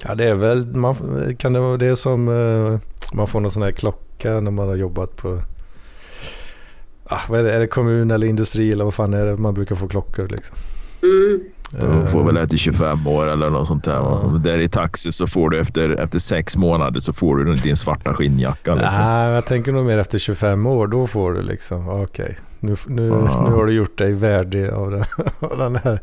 Ja, 0.05 0.15
det 0.15 0.25
är 0.25 0.35
väl, 0.35 0.65
man, 0.65 0.95
kan 1.37 1.53
det 1.53 1.59
vara 1.59 1.77
det 1.77 1.95
som 1.95 2.27
eh, 2.27 2.79
man 3.13 3.27
får 3.27 3.39
någon 3.39 3.51
sån 3.51 3.63
här 3.63 3.71
klocka 3.71 4.39
när 4.39 4.51
man 4.51 4.67
har 4.67 4.75
jobbat 4.75 5.15
på, 5.15 5.41
ah, 7.03 7.19
vad 7.29 7.39
är 7.39 7.43
det, 7.43 7.53
är 7.53 7.59
det 7.59 7.67
kommun 7.67 8.11
eller 8.11 8.27
industri 8.27 8.71
eller 8.71 8.83
vad 8.83 8.93
fan 8.93 9.13
är 9.13 9.25
det 9.25 9.37
man 9.37 9.53
brukar 9.53 9.75
få 9.75 9.87
klockor 9.87 10.27
liksom. 10.27 10.55
Mm. 11.03 11.41
Du 11.79 12.11
får 12.11 12.23
väl 12.23 12.49
till 12.49 12.59
25 12.59 13.07
år 13.07 13.27
eller 13.27 13.49
något 13.49 13.67
sånt 13.67 13.83
där. 13.83 13.93
Ja. 13.93 14.39
Där 14.43 14.59
i 14.59 14.69
taxi 14.69 15.11
så 15.11 15.27
får 15.27 15.49
du 15.49 15.59
efter, 15.59 15.89
efter 15.89 16.19
sex 16.19 16.57
månader 16.57 16.99
så 16.99 17.13
får 17.13 17.37
du 17.37 17.53
din 17.53 17.75
svarta 17.75 18.13
skinnjacka. 18.13 18.75
liksom. 18.75 18.93
Nej, 18.93 19.31
jag 19.31 19.45
tänker 19.45 19.71
nog 19.71 19.85
mer 19.85 19.97
efter 19.97 20.17
25 20.17 20.65
år. 20.65 20.87
Då 20.87 21.07
får 21.07 21.33
du 21.33 21.41
liksom, 21.41 21.89
okej. 21.89 22.37
Nu, 22.59 22.75
nu, 22.87 23.07
Ja. 23.07 23.15
nu 23.49 23.55
har 23.55 23.65
du 23.65 23.73
gjort 23.73 23.97
dig 23.97 24.13
värdig 24.13 24.69
av 24.69 24.91
den, 24.91 25.03
av 25.39 25.57
den 25.57 25.75
här 25.75 25.99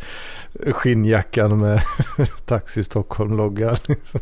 skinnjackan 0.73 1.59
med 1.61 1.81
Taxi 2.47 2.85
Stockholm-logga. 2.85 3.77
Liksom. 3.87 4.21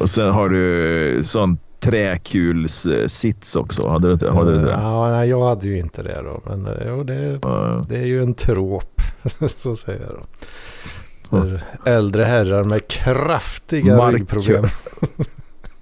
Och 0.00 0.10
sen 0.10 0.30
har 0.30 0.48
du 0.48 1.22
sån 1.24 1.58
träkulssits 1.82 3.56
också. 3.56 3.88
Hade 3.88 4.08
du 4.08 4.12
inte 4.12 4.30
hade 4.30 4.52
du 4.58 4.64
det? 4.64 4.70
Ja, 4.70 5.10
nej, 5.10 5.28
jag 5.28 5.42
hade 5.48 5.68
ju 5.68 5.78
inte 5.78 6.02
det 6.02 6.22
då. 6.24 6.40
Men 6.46 6.66
eh, 6.66 6.72
jo, 6.86 7.02
det, 7.04 7.38
det 7.88 7.96
är 7.96 8.06
ju 8.06 8.22
en 8.22 8.34
trop, 8.34 9.00
så 9.56 9.76
säger 9.76 10.00
jag 10.00 10.10
då. 10.10 10.22
För 11.28 11.62
äldre 11.84 12.24
herrar 12.24 12.64
med 12.64 12.88
kraftiga 12.88 13.96
Mark- 13.96 14.14
ryggproblem. 14.14 14.64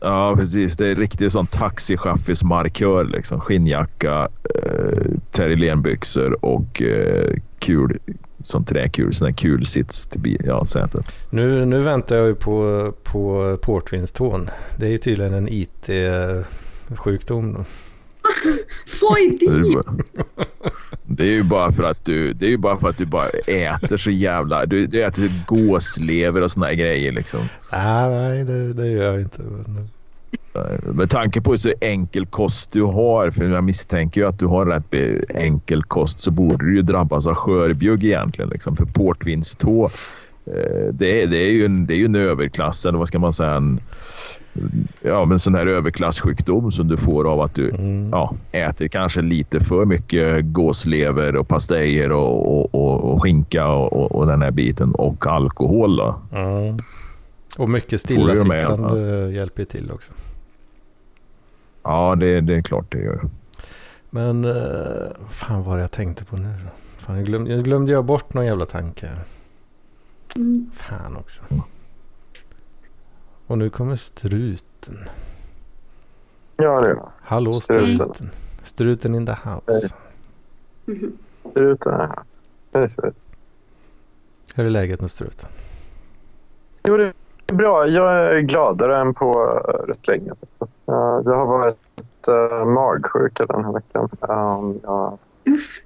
Ja, 0.03 0.37
precis. 0.37 0.77
Det 0.77 0.87
är 0.87 0.95
riktigt 0.95 1.33
sån 1.33 1.47
taxichaffismarkör. 1.47 3.05
Liksom. 3.05 3.41
Skinnjacka, 3.41 4.29
eh, 4.55 4.99
terrylenbyxor 5.31 6.45
och 6.45 6.83
eh, 6.83 7.35
kul, 7.59 7.99
sån 8.41 8.65
träkul. 8.65 9.15
Sån 9.15 9.27
här 9.27 9.35
kulsits 9.35 10.07
till 10.07 10.21
bil, 10.21 10.43
ja, 10.45 10.67
sätet. 10.67 11.07
Nu, 11.31 11.65
nu 11.65 11.81
väntar 11.81 12.17
jag 12.17 12.27
ju 12.27 12.35
på, 12.35 12.93
på 13.05 13.57
portvinstån. 13.63 14.51
Det 14.77 14.87
är 14.87 14.91
ju 14.91 14.99
tydligen 14.99 15.35
en 15.35 15.49
IT-sjukdom. 15.51 17.53
då. 17.53 17.65
Är 19.17 19.39
Det 19.39 19.47
är 19.47 19.55
ju 19.55 19.63
det? 19.63 19.75
bara- 19.75 19.95
Det 21.07 21.23
är 21.23 21.33
ju 21.33 21.43
bara 21.43 21.73
för 21.73 21.83
att 21.83 22.05
du, 22.05 22.33
det 22.33 22.47
är 22.47 22.51
ju 22.51 22.57
bara 22.57 22.79
för 22.81 22.89
att 22.89 22.99
du 22.99 23.07
bara 23.07 23.29
äter 23.47 23.97
så 23.97 24.11
jävla... 24.11 24.67
Du, 24.67 24.87
du 24.87 25.03
äter 25.05 25.23
typ 25.23 25.47
gåslever 25.47 26.41
och 26.43 26.53
såna 26.53 26.67
här 26.67 26.75
grejer 26.75 27.13
liksom. 27.13 27.41
Ah, 27.71 28.09
nej, 28.09 28.45
det, 28.45 28.73
det 28.73 28.87
gör 28.87 29.13
jag 29.13 29.21
inte. 29.21 29.43
Men, 29.43 29.89
Med 30.93 31.11
tanke 31.11 31.41
på 31.41 31.57
så 31.59 31.73
enkel 31.81 32.27
kost 32.27 32.73
du 32.73 32.83
har, 32.83 33.31
för 33.31 33.45
jag 33.45 33.65
misstänker 33.65 34.21
ju 34.21 34.27
att 34.27 34.39
du 34.39 34.47
har 34.47 34.67
rätt 34.67 34.95
enkel 35.35 35.83
kost, 35.83 36.19
så 36.19 36.31
borde 36.31 36.65
du 36.65 36.77
ju 36.77 36.83
drabbas 36.83 37.27
av 37.27 37.35
skörbjugg 37.35 38.05
egentligen. 38.05 38.51
Liksom. 38.51 38.77
För 38.77 38.85
portvinstå, 38.85 39.91
eh, 40.47 40.93
det, 40.93 41.23
är, 41.23 41.27
det, 41.27 41.37
är 41.37 41.51
ju 41.51 41.65
en, 41.65 41.87
det 41.87 41.95
är 41.95 41.99
ju 41.99 42.05
en 42.05 42.15
överklass, 42.15 42.87
eller 42.87 42.99
vad 42.99 43.09
ska 43.09 43.19
man 43.19 43.33
säga, 43.33 43.51
en 43.51 43.81
ja, 45.01 45.25
men 45.25 45.39
sån 45.39 45.55
här 45.55 45.67
överklassjukdom 45.67 46.73
som 46.73 46.89
du 46.89 46.97
får 46.97 47.33
av 47.33 47.41
att 47.41 47.55
du 47.55 47.71
mm. 47.71 48.11
ja, 48.11 48.35
äter 48.53 48.89
kanske 48.89 49.23
lite 49.23 49.61
för 49.61 49.85
mycket 49.85 50.45
gåslever 50.45 51.37
och 51.37 51.49
pastejer 51.49 52.13
och, 52.13 52.59
och, 52.59 52.75
och, 52.75 53.13
och 53.13 53.23
skinka 53.23 53.69
och, 53.69 54.13
och, 54.13 54.27
den 54.27 54.43
här 54.43 54.51
biten 54.51 54.95
och 54.95 55.27
alkohol. 55.27 55.97
Då. 55.97 56.21
Mm. 56.33 56.79
Och 57.59 57.71
mycket 57.71 58.01
stillasittande 58.01 59.31
hjälper 59.33 59.65
till 59.65 59.91
också. 59.91 60.13
Ja, 61.83 62.15
det, 62.15 62.41
det 62.41 62.57
är 62.57 62.63
klart 62.63 62.93
det 62.93 62.99
gör. 62.99 63.21
Men 64.11 64.45
uh, 64.45 65.11
fan 65.29 65.63
vad 65.65 65.83
jag 65.83 65.91
tänkte 65.91 66.25
på 66.25 66.37
nu 66.37 66.55
då? 66.65 66.71
Fan, 66.97 67.17
jag 67.17 67.25
glömde, 67.25 67.51
jag 67.51 67.65
glömde 67.65 67.93
jag 67.93 68.05
bort 68.05 68.35
någon 68.35 68.47
jävla 68.47 68.67
tanke. 68.67 69.11
Mm. 70.37 70.71
Fan 70.75 71.17
också. 71.17 71.43
Och 73.47 73.59
nu 73.59 73.71
kommer 73.71 73.97
struten. 73.97 75.09
Ja, 76.57 76.81
det. 76.81 76.99
Hallå 77.23 77.53
Struten. 77.53 77.97
struten. 77.97 78.31
Struten 78.63 79.15
in 79.15 79.27
the 79.27 79.33
house. 79.45 79.95
Mhm. 80.85 81.19
Struten 81.51 81.93
är 81.93 82.07
här. 82.07 82.23
Det 82.71 82.79
är 82.79 82.89
så. 82.89 83.13
Hur 84.55 84.65
är 84.67 84.71
läget 84.71 85.01
med 85.01 85.11
struten? 85.11 85.49
Jo, 86.85 86.97
det 86.97 87.05
är 87.05 87.15
bra. 87.53 87.87
Jag 87.87 88.13
är 88.37 88.41
gladare 88.41 88.97
än 88.97 89.15
på 89.15 89.61
eh, 89.69 89.87
rätt 89.89 90.09
länge. 90.09 90.33
Ja, 90.87 91.23
Jag 91.25 91.35
har 91.35 91.47
varit 91.47 91.77
uh, 92.29 92.65
magsjuk 92.65 93.41
den 93.49 93.65
här 93.65 93.73
veckan. 93.73 94.09
Um, 94.21 94.81
jag, 94.83 95.19
Uff. 95.55 95.81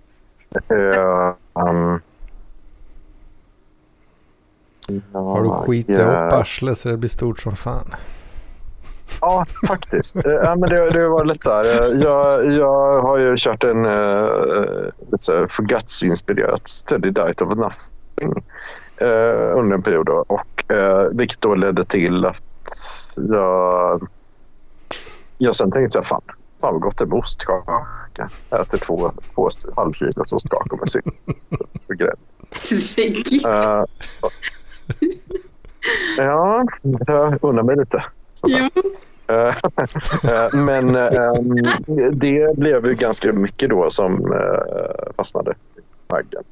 eh, 0.70 1.34
um, 1.68 2.00
Har 5.12 5.42
du 5.42 5.50
skitit 5.50 5.98
jag- 5.98 6.26
upp 6.26 6.32
arslet 6.32 6.78
så 6.78 6.88
det 6.88 6.96
blir 6.96 7.08
stort 7.10 7.40
som 7.40 7.56
fan? 7.56 7.94
Ja, 9.20 9.46
faktiskt. 9.68 10.16
Eh, 10.16 10.22
ja, 10.32 10.56
men 10.56 10.68
det, 10.68 10.90
det 10.90 11.08
var 11.08 11.24
lite 11.24 11.42
så 11.44 11.50
här. 11.52 11.64
eh, 11.94 11.98
Jag, 12.02 12.50
jag 12.52 13.02
har 13.02 13.18
ju 13.18 13.34
kört 13.36 13.64
en 13.64 13.86
uh, 13.86 14.90
för 15.48 15.62
Guts-inspirerat 15.62 16.68
Steady 16.68 17.10
Diet 17.10 17.42
of 17.42 17.54
Nothing 17.54 18.44
eh, 18.96 19.58
under 19.58 19.74
en 19.74 19.82
period. 19.82 20.06
Då. 20.06 20.24
Och, 20.26 20.53
uh, 20.72 21.08
vilket 21.12 21.40
då 21.40 21.54
ledde 21.54 21.84
till 21.84 22.24
att 22.24 22.42
jag, 23.16 24.08
jag 25.38 25.56
sen 25.56 25.70
tänkte 25.70 25.92
så 25.92 25.98
här, 25.98 26.04
fan, 26.04 26.22
fan 26.60 26.72
vad 26.72 26.82
gott 26.82 26.98
det 26.98 27.04
är 27.04 27.06
med 27.06 27.18
ostkaka. 27.18 27.86
Jag 28.50 28.60
äter 28.60 28.78
två, 28.78 29.12
två 29.34 29.48
halvkilos 29.76 30.32
ostkakor 30.32 30.78
med 30.78 30.88
sylt 30.88 31.06
och 31.88 31.94
grädde. 31.94 32.16
Uh, 33.46 33.84
ja, 36.16 36.64
jag 37.06 37.38
undrar 37.44 37.62
mig 37.62 37.76
lite. 37.76 38.04
Säga. 38.34 38.70
Ja. 38.74 38.82
Eh, 39.26 39.54
Men 40.52 40.96
ehm, 40.96 41.54
det 42.12 42.56
blev 42.56 42.86
ju 42.86 42.94
ganska 42.94 43.32
mycket 43.32 43.70
då 43.70 43.90
som 43.90 44.32
eh, 44.32 45.12
fastnade 45.16 45.50
i 45.50 45.80
maggen. 46.12 46.42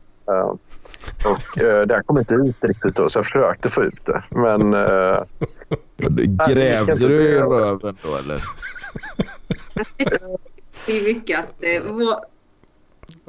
Eh, 1.57 1.87
det 1.87 1.95
här 1.95 2.03
kom 2.03 2.19
inte 2.19 2.35
ut 2.35 2.57
riktigt 2.65 2.97
då, 2.97 3.09
så 3.09 3.19
jag 3.19 3.27
försökte 3.27 3.69
få 3.69 3.85
ut 3.85 4.05
det. 4.05 4.23
Men 4.31 4.75
eh, 4.75 5.19
Grävde 6.49 6.95
du 7.09 7.23
i 7.23 7.35
röven 7.39 7.97
då 8.03 8.17
eller? 8.17 8.43
Det 10.87 11.01
viktigaste. 11.01 11.81
Vad- 11.85 12.25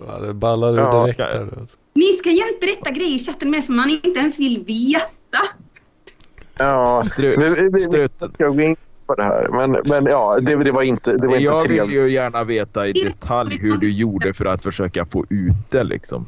Ja, 0.08 0.20
det 0.20 0.34
ballar 0.34 0.74
ur 0.74 0.78
Ja, 0.78 1.04
direkt 1.04 1.20
där. 1.20 1.50
Alltså. 1.60 1.78
Ni 1.94 2.14
ska 2.14 2.30
jämt 2.30 2.60
berätta 2.62 2.92
grejer 2.92 3.16
i 3.16 3.20
chatten 3.26 3.50
med 3.50 3.64
som 3.64 3.76
man 3.76 3.90
inte 3.90 4.20
ens 4.20 4.40
vill 4.40 4.64
veta. 4.68 5.44
ja, 6.58 7.04
Strö, 7.04 7.30
vi, 7.30 7.36
vi, 7.62 7.70
vi 7.74 7.80
struten. 7.80 8.32
ska 8.34 8.48
gå 8.48 8.62
in 8.62 8.76
på 9.06 9.16
det 9.16 9.24
här. 9.24 9.48
Men, 9.52 9.72
men 9.86 10.06
ja, 10.06 10.40
det, 10.42 10.56
det 10.56 10.72
var 10.72 10.82
inte, 10.82 11.12
det 11.18 11.28
var 11.28 11.34
inte 11.36 11.44
Jag 11.44 11.62
vill 11.62 11.78
trevligt. 11.78 11.96
ju 11.98 12.10
gärna 12.12 12.44
veta 12.44 12.88
i 12.88 12.92
detalj 12.94 13.58
hur 13.58 13.78
du 13.78 13.92
gjorde 13.92 14.34
för 14.34 14.46
att 14.46 14.64
försöka 14.64 15.06
få 15.06 15.26
ut 15.30 15.56
det 15.70 15.84
liksom. 15.84 16.26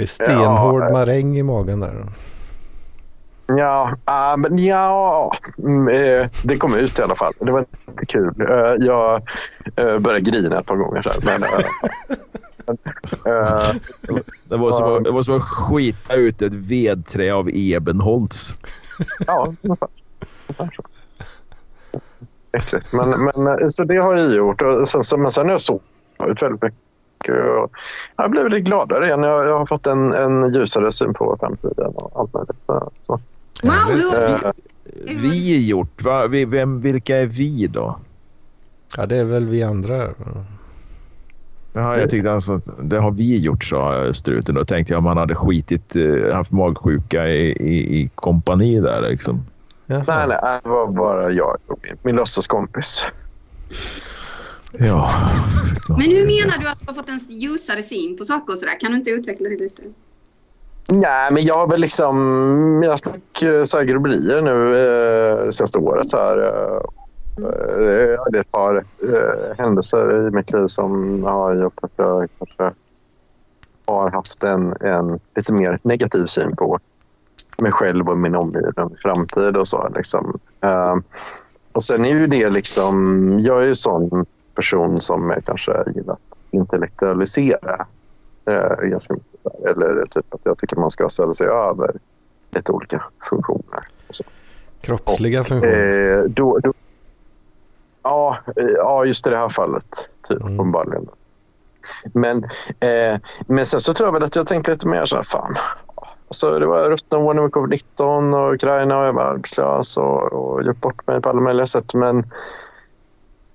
Med 0.00 0.08
stenhård 0.08 0.82
Ja. 0.82 0.92
maräng 0.92 1.36
i 1.36 1.42
magen 1.42 1.80
där. 1.80 2.06
Ja, 3.46 3.94
ah, 4.04 4.36
men 4.36 4.58
ja 4.58 5.32
mm, 5.58 5.88
eh, 5.88 6.28
det 6.44 6.56
kom 6.56 6.74
ut 6.74 6.98
i 6.98 7.02
alla 7.02 7.16
fall. 7.16 7.32
Det 7.40 7.52
var 7.52 7.64
inte 7.88 8.06
kul. 8.06 8.34
Eh, 8.40 8.86
jag 8.86 9.22
eh, 9.76 9.98
började 9.98 10.20
grina 10.20 10.60
ett 10.60 10.66
par 10.66 10.76
gånger. 10.76 11.02
Så 11.02 11.10
här, 11.10 11.38
men, 11.38 11.48
Det 14.48 14.56
var, 14.56 14.72
som 14.72 14.94
att, 14.94 15.04
det 15.04 15.10
var 15.10 15.22
som 15.22 15.36
att 15.36 15.42
skita 15.42 16.14
ut 16.14 16.42
ett 16.42 16.54
vedträ 16.54 17.34
av 17.34 17.48
ebenholts. 17.52 18.54
Ja, 19.26 19.52
ungefär. 19.62 19.88
Ungefär 20.46 20.70
så. 20.76 20.82
Äckligt. 22.52 22.92
Men, 22.92 23.30
men, 23.44 23.72
så 23.72 23.84
det 23.84 23.96
har 23.96 24.16
jag 24.16 24.34
gjort. 24.34 24.62
Och 24.62 24.88
sen, 24.88 25.02
så- 25.04 25.16
men 25.16 25.32
sen 25.32 25.44
har 25.46 25.52
jag 25.52 25.60
sovit 25.60 25.82
väldigt 26.42 26.62
mycket. 26.62 26.78
Och 27.28 27.70
jag 28.16 28.30
blev 28.30 28.48
lite 28.48 28.60
gladare 28.60 29.06
igen. 29.06 29.22
Jag, 29.22 29.46
jag 29.48 29.58
har 29.58 29.66
fått 29.66 29.86
en, 29.86 30.12
en 30.12 30.52
ljusare 30.52 30.92
syn 30.92 31.14
på 31.14 31.36
framtiden 31.40 31.86
och 31.94 32.20
allt 32.20 32.34
möjligt. 32.34 32.56
Så. 33.00 33.20
Wow, 33.62 33.72
Härligt. 33.72 34.04
hur, 34.04 34.46
Eh, 34.46 34.52
Vi 35.22 35.66
gjort? 35.68 36.02
Va? 36.02 36.26
Vi- 36.26 36.44
Vem, 36.44 36.80
vilka 36.80 37.16
är 37.16 37.26
vi 37.26 37.66
då? 37.66 37.98
Ja, 38.96 39.06
det 39.06 39.16
är 39.16 39.24
väl 39.24 39.46
vi 39.46 39.62
andra. 39.62 40.08
Jaha, 41.72 41.98
jag 41.98 42.10
tyckte 42.10 42.32
alltså 42.32 42.52
att 42.52 42.64
det 42.82 42.98
har 42.98 43.10
vi 43.10 43.38
gjort, 43.38 43.64
sa 43.64 44.14
struten. 44.14 44.54
Då 44.54 44.64
tänkte 44.64 44.92
jag 44.92 44.98
om 44.98 45.06
han 45.06 45.16
hade 45.16 45.34
skitit, 45.34 45.96
eh, 45.96 46.34
haft 46.34 46.50
magsjuka 46.50 47.28
i, 47.28 47.50
i, 47.50 48.00
i 48.00 48.10
kompani 48.14 48.80
där 48.80 49.10
liksom. 49.10 49.42
Jaha. 49.86 50.04
nej, 50.06 50.26
nej, 50.42 50.60
det 50.62 50.68
var 50.68 50.86
bara 50.86 51.30
jag 51.30 51.56
och 51.66 51.78
min, 51.82 51.96
min 52.02 52.16
låtsaskompis. 52.16 53.04
Ja. 54.78 55.10
men 55.88 56.00
hur 56.00 56.26
menar 56.26 56.58
du 56.58 56.68
att 56.68 56.80
du 56.80 56.86
har 56.86 56.94
fått 56.94 57.08
en 57.08 57.20
ljusare 57.28 57.82
syn 57.82 58.16
på 58.16 58.24
saker 58.24 58.52
och 58.52 58.58
sådär? 58.58 58.80
Kan 58.80 58.90
du 58.90 58.96
inte 58.96 59.10
utveckla 59.10 59.48
det 59.48 59.56
lite? 59.56 59.82
Nej, 60.86 61.32
men 61.32 61.42
jag 61.42 61.58
har 61.58 61.68
väl 61.68 61.80
liksom... 61.80 62.82
Jag 62.84 62.98
fick 62.98 63.42
eh, 63.42 63.64
så 63.64 63.78
här 63.78 63.84
grubblerier 63.84 64.42
nu 64.42 64.76
eh, 64.76 65.44
det 65.44 65.52
senaste 65.52 65.78
året. 65.78 66.10
Så 66.10 66.16
här, 66.16 66.38
eh, 66.38 66.80
det 68.30 68.38
är 68.38 68.40
ett 68.40 68.50
par 68.50 68.76
eh, 68.76 69.56
händelser 69.58 70.28
i 70.28 70.30
mitt 70.30 70.52
liv 70.52 70.66
som 70.66 71.22
har 71.24 71.54
gjort 71.54 71.78
att 71.82 71.92
jag 71.96 72.28
kanske 72.38 72.72
har 73.86 74.10
haft 74.10 74.44
en, 74.44 74.74
en 74.80 75.20
lite 75.36 75.52
mer 75.52 75.78
negativ 75.82 76.26
syn 76.26 76.56
på 76.56 76.78
mig 77.58 77.72
själv 77.72 78.08
och 78.08 78.18
min 78.18 78.34
omgivning, 78.34 78.96
framtid 79.02 79.56
och 79.56 79.68
så. 79.68 79.88
Liksom. 79.96 80.38
Eh, 80.60 80.96
och 81.72 81.82
sen 81.82 82.04
är 82.04 82.10
ju 82.10 82.26
det 82.26 82.50
liksom... 82.50 83.36
Jag 83.40 83.62
är 83.62 83.66
ju 83.66 83.74
sån 83.74 84.26
person 84.60 85.00
som 85.00 85.34
kanske 85.46 85.84
gillar 85.94 86.12
att 86.14 86.20
intellektualisera 86.50 87.86
eh, 88.46 88.88
ganska 88.88 89.14
mycket. 89.14 89.42
Så 89.42 89.50
här. 89.50 89.70
Eller 89.70 90.04
typ 90.06 90.34
att 90.34 90.40
jag 90.44 90.58
tycker 90.58 90.76
man 90.76 90.90
ska 90.90 91.08
ställa 91.08 91.32
sig 91.32 91.46
över 91.46 91.92
lite 92.50 92.72
olika 92.72 93.04
funktioner. 93.28 93.88
Och 94.08 94.14
så. 94.14 94.24
Kroppsliga 94.80 95.44
funktioner. 95.44 96.18
Eh, 96.18 96.24
då, 96.24 96.58
då, 96.58 96.72
ja, 98.02 98.38
eh, 98.56 98.64
ja, 98.64 99.04
just 99.04 99.26
i 99.26 99.30
det 99.30 99.36
här 99.36 99.48
fallet. 99.48 100.08
Typ, 100.28 100.40
Mm. 100.40 100.54
uppenbarligen. 100.54 101.08
Men, 102.14 102.44
eh, 102.80 103.20
men 103.46 103.66
sen 103.66 103.80
så 103.80 103.94
tror 103.94 104.06
jag 104.06 104.12
väl 104.12 104.22
att 104.22 104.36
jag 104.36 104.46
tänkte 104.46 104.70
lite 104.70 104.86
mer 104.88 105.04
så 105.04 105.16
här, 105.16 105.22
fan. 105.22 105.56
Alltså, 106.28 106.58
det 106.58 106.66
var 106.66 106.92
år 106.92 107.34
med 107.34 107.50
covid-19 107.50 108.34
och 108.34 108.54
Ukraina 108.54 108.98
och 108.98 109.06
jag 109.06 109.12
var 109.12 109.22
arbetslös 109.22 109.96
och, 109.96 110.32
och 110.32 110.62
gjort 110.62 110.80
bort 110.80 111.06
mig 111.06 111.20
på 111.20 111.28
alla 111.28 111.40
möjliga 111.40 111.66
sätt. 111.66 111.94
Men 111.94 112.24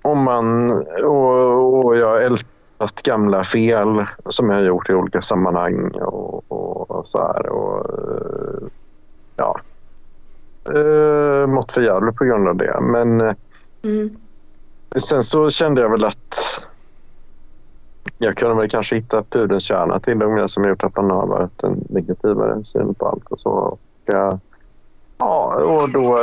om 0.05 0.23
man... 0.23 0.71
Och, 1.03 1.85
och 1.85 1.97
jag 1.97 2.23
ältat 2.23 3.01
gamla 3.03 3.43
fel 3.43 4.05
som 4.25 4.49
jag 4.49 4.55
har 4.55 4.63
gjort 4.63 4.89
i 4.89 4.93
olika 4.93 5.21
sammanhang 5.21 5.89
och, 5.89 6.51
och 6.51 7.07
så 7.07 7.17
här. 7.17 7.49
Och, 7.49 7.89
eh, 7.89 8.67
ja, 9.35 9.59
eh, 10.73 11.47
mått 11.47 11.73
för 11.73 11.81
jävligt 11.81 12.15
på 12.15 12.25
grund 12.25 12.47
av 12.47 12.55
det. 12.55 12.79
Men 12.81 13.21
eh, 13.21 13.33
Mm. 13.85 14.17
sen 14.95 15.23
så 15.23 15.49
kände 15.49 15.81
jag 15.81 15.89
väl 15.89 16.05
att 16.05 16.35
jag 18.17 18.35
kunde 18.35 18.55
väl 18.55 18.69
kanske 18.69 18.95
hitta 18.95 19.23
pudelns 19.23 19.63
kärna 19.63 19.99
till 19.99 20.19
det 20.19 20.47
som 20.47 20.65
gjort 20.65 20.83
att 20.83 20.95
man 20.95 21.09
har 21.09 21.27
varit 21.27 21.63
en 21.63 21.85
negativare 21.89 22.63
syn 22.63 22.93
på 22.93 23.07
allt 23.07 23.25
och 23.31 23.39
så. 23.39 23.49
Och, 23.49 23.79
ja, 24.05 24.39
och 25.55 25.89
då 25.89 26.17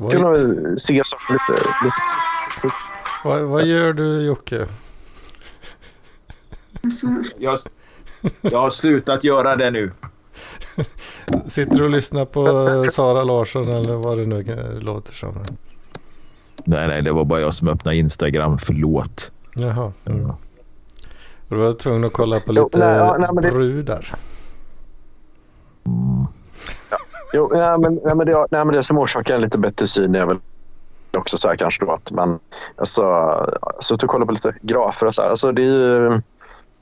Vad, 0.00 0.12
vi 0.40 0.78
se 0.78 1.02
saker 1.04 1.32
lite, 1.32 1.62
lite 1.84 1.96
vad, 3.24 3.40
vad 3.42 3.66
gör 3.66 3.92
du 3.92 4.22
Jocke? 4.22 4.66
Alltså, 6.84 7.06
Jag, 7.38 7.58
jag 8.40 8.58
har 8.60 8.70
slutat 8.70 9.24
göra 9.24 9.56
det 9.56 9.70
nu. 9.70 9.92
Sitter 11.48 11.78
du 11.78 11.84
och 11.84 11.90
lyssnar 11.90 12.24
på 12.24 12.44
Sara 12.90 13.24
Larsson 13.24 13.68
eller 13.68 13.96
vad 13.96 14.18
det 14.18 14.26
nu 14.26 14.78
låter 14.80 15.12
som? 15.14 15.42
Nej, 16.64 16.88
nej, 16.88 17.02
det 17.02 17.12
var 17.12 17.24
bara 17.24 17.40
jag 17.40 17.54
som 17.54 17.68
öppnade 17.68 17.96
Instagram. 17.96 18.58
Förlåt. 18.58 19.32
Jaha. 19.54 19.92
Mm. 20.04 20.30
Och 20.30 20.36
du 21.48 21.56
var 21.56 21.72
tvungen 21.72 22.04
att 22.04 22.12
kolla 22.12 22.40
på 22.40 22.52
Jo, 22.54 22.64
lite 22.64 22.78
nej, 22.78 22.96
ja, 22.96 23.16
nej, 23.18 23.28
men 23.34 23.42
det- 23.44 23.50
brudar. 23.50 24.14
Mm. 25.86 26.26
Jo, 27.32 27.50
nej, 27.52 27.78
men, 27.78 28.00
nej, 28.04 28.14
men 28.14 28.26
det, 28.26 28.46
nej, 28.50 28.64
men 28.64 28.74
det 28.74 28.82
som 28.82 28.98
orsakar 28.98 29.34
en 29.34 29.40
lite 29.40 29.58
bättre 29.58 29.86
syn 29.86 30.14
är 30.14 30.26
väl 30.26 30.38
också 31.16 31.36
så 31.36 31.48
här 31.48 31.56
kanske 31.56 31.84
då 31.84 31.92
att 31.92 32.10
man 32.10 32.38
alltså, 32.76 33.04
suttit 33.80 34.02
och 34.02 34.10
kollat 34.10 34.26
på 34.26 34.32
lite 34.32 34.54
grafer 34.62 35.06
och 35.06 35.14
så 35.14 35.22
här. 35.22 35.28
Alltså 35.28 35.52
det 35.52 35.62
är 35.62 35.66
ju 35.66 36.06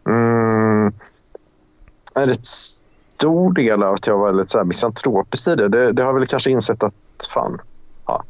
mm, 0.09 0.93
en 2.15 2.27
rätt 2.27 2.47
stor 2.47 3.53
del 3.53 3.83
av 3.83 3.95
att 3.95 4.07
jag 4.07 4.19
var 4.19 4.33
lite 4.33 4.51
så 4.51 4.59
här 4.59 4.65
misantropisk 4.65 5.45
tidigare. 5.45 5.69
Det, 5.69 5.93
det 5.93 6.03
har 6.03 6.13
väl 6.13 6.27
kanske 6.27 6.51
insett 6.51 6.83
att 6.83 6.95
fan, 7.35 7.61
ja, 8.07 8.25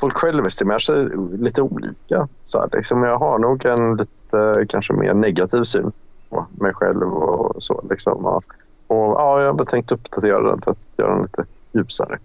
folk 0.00 0.18
självestimerar 0.18 0.78
sig 0.78 1.08
lite 1.38 1.62
olika. 1.62 2.28
Så 2.44 2.60
här, 2.60 2.68
liksom, 2.72 3.02
jag 3.02 3.18
har 3.18 3.38
nog 3.38 3.64
en 3.64 3.96
lite 3.96 4.66
kanske 4.68 4.92
mer 4.92 5.14
negativ 5.14 5.62
syn 5.62 5.92
på 6.30 6.46
mig 6.50 6.74
själv 6.74 7.14
och 7.14 7.62
så. 7.62 7.84
Liksom, 7.90 8.26
och, 8.26 8.44
och, 8.86 9.20
ja, 9.20 9.40
jag 9.40 9.46
har 9.46 9.52
bara 9.52 9.64
tänkt 9.64 9.92
uppdatera 9.92 10.50
den 10.50 10.60
för 10.60 10.70
att 10.70 10.78
göra 10.96 11.14
den 11.14 11.22
lite 11.22 11.44
ljusare. 11.78 12.18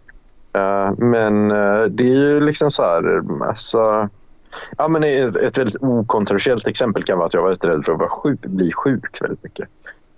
Eh, 0.54 0.92
men 0.98 1.52
eh, 1.52 1.84
det 1.84 2.04
är 2.04 2.34
ju 2.34 2.39
liksom 2.39 2.70
så 2.70 2.84
här... 2.84 3.22
Alltså, 3.48 4.10
ja, 4.78 4.88
men 4.88 5.04
ett, 5.04 5.36
ett 5.36 5.58
väldigt 5.58 5.84
okontroversiellt 5.84 6.68
exempel 6.68 7.04
kan 7.04 7.18
vara 7.18 7.28
att 7.28 7.34
jag 7.34 7.42
varit 7.42 7.66
rädd 7.66 7.86
för 7.86 7.94
att 7.94 8.00
vara 8.00 8.10
sjuk, 8.10 8.42
bli 8.42 8.72
sjuk 8.74 9.22
väldigt 9.22 9.44
mycket. 9.44 9.70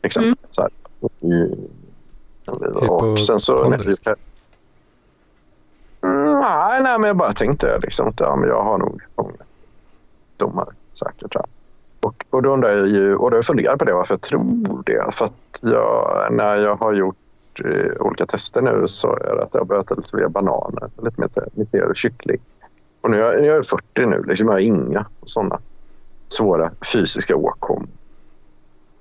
Exempel, 0.02 0.28
Mm. 0.28 0.38
så 0.50 0.62
här, 0.62 0.71
i, 1.32 1.69
och 2.88 3.19
sen 3.19 3.39
så... 3.39 3.63
Mm, 6.02 6.39
nej, 6.39 6.84
nej, 6.84 7.00
men 7.00 7.04
jag 7.08 7.17
bara 7.17 7.34
tänkte 7.34 7.80
liksom 7.80 8.08
att 8.08 8.19
ja, 8.19 8.36
men 8.36 8.50
jag 8.50 8.63
har 8.63 8.78
nog 8.78 9.02
många 9.15 9.34
domar 10.38 10.67
säkert. 10.93 11.36
Här. 11.36 11.45
Och, 12.02 12.26
och 12.30 12.43
då 12.43 12.54
undrar 12.54 12.69
jag 12.69 12.88
ju, 12.88 13.15
och 13.15 13.32
då 13.32 13.38
har 13.38 13.62
jag 13.62 13.80
på 13.80 13.86
det 13.86 13.93
varför 13.93 14.13
jag 14.13 14.21
tror 14.21 14.84
det. 14.86 15.15
För 15.15 15.26
att 15.26 15.60
jag, 15.62 16.28
när 16.32 16.56
jag 16.56 16.76
har 16.76 16.93
gjort 16.93 17.15
gjort 17.60 17.65
eh, 17.65 18.02
olika 18.06 18.26
tester 18.26 18.62
nu 18.62 18.88
så 18.88 19.15
är 19.15 19.36
det 19.36 19.44
att 19.44 19.54
jag 19.54 19.62
har 19.62 19.65
börjat 19.65 19.86
äta 19.86 19.96
lite 19.96 20.15
mer 20.15 20.28
bananer, 20.28 20.89
lite 21.04 21.22
mer, 21.22 21.30
lite 21.54 21.78
mer 21.78 21.94
kyckling. 21.94 22.41
Och 23.02 23.12
nu 23.12 23.18
är 23.18 23.34
jag, 23.34 23.46
jag 23.46 23.58
är 23.58 23.62
40 23.62 24.06
nu, 24.06 24.24
liksom 24.24 24.48
jag 24.48 24.54
har 24.54 24.60
inga 24.60 25.06
sådana 25.24 25.60
svåra 26.30 26.72
fysiska 26.94 27.36
åkommor. 27.36 27.88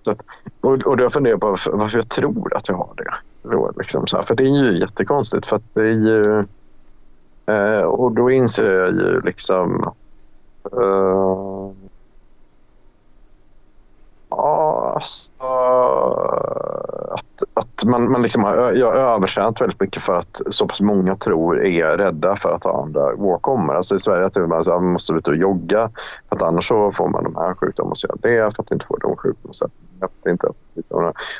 Så 0.02 0.10
att, 0.10 0.20
och, 0.60 0.72
och 0.72 0.96
då 0.96 1.10
funderar 1.10 1.32
jag 1.32 1.40
på 1.40 1.50
varför, 1.50 1.72
varför 1.72 1.98
jag 1.98 2.08
tror 2.08 2.56
att 2.56 2.68
jag 2.68 2.76
har 2.76 2.94
det. 2.96 3.14
Då, 3.42 3.72
liksom 3.76 4.06
så 4.06 4.16
här. 4.16 4.24
För 4.24 4.34
det 4.34 4.42
är 4.42 4.64
ju 4.64 4.78
jättekonstigt 4.78 5.46
för 5.46 5.56
att 5.56 5.74
det 5.74 5.88
är 5.88 5.94
ju... 5.94 6.46
Eh, 7.46 7.82
och 7.82 8.12
då 8.12 8.30
inser 8.30 8.70
jag 8.70 8.88
ju 8.88 9.20
liksom... 9.20 9.92
Eh, 10.72 11.70
ja, 14.30 14.92
alltså, 14.94 15.44
att, 17.54 17.84
man, 17.84 18.12
man 18.12 18.22
liksom 18.22 18.44
har 18.44 18.72
jag 18.72 18.86
har 18.86 19.16
övertränat 19.16 19.60
väldigt 19.60 19.80
mycket 19.80 20.02
för 20.02 20.18
att 20.18 20.40
så 20.50 20.66
pass 20.66 20.80
många 20.80 21.16
tror 21.16 21.64
är 21.66 21.96
rädda 21.98 22.36
för 22.36 22.54
att 22.54 22.64
ha 22.64 22.82
andra 22.82 23.14
åkommor. 23.14 23.74
Alltså 23.74 23.94
I 23.94 23.98
Sverige 23.98 24.30
tror 24.30 24.46
man, 24.46 24.60
att 24.60 24.66
man 24.66 24.92
måste 24.92 25.12
ut 25.12 25.28
och 25.28 25.36
jogga 25.36 25.90
för 26.28 26.36
att 26.36 26.42
annars 26.42 26.68
så 26.68 26.92
får 26.92 27.08
man 27.08 27.24
de 27.24 27.36
här 27.36 27.54
sjukdomarna. 27.54 27.90
Och 27.90 27.98
så 27.98 28.06
gör 28.06 28.16
det 28.22 28.54
för 28.54 28.62
att 28.62 28.70
inte 28.70 28.86
få 28.86 28.96
de 28.96 29.16
sjukdomarna. 29.16 29.72
Inte. 30.28 30.48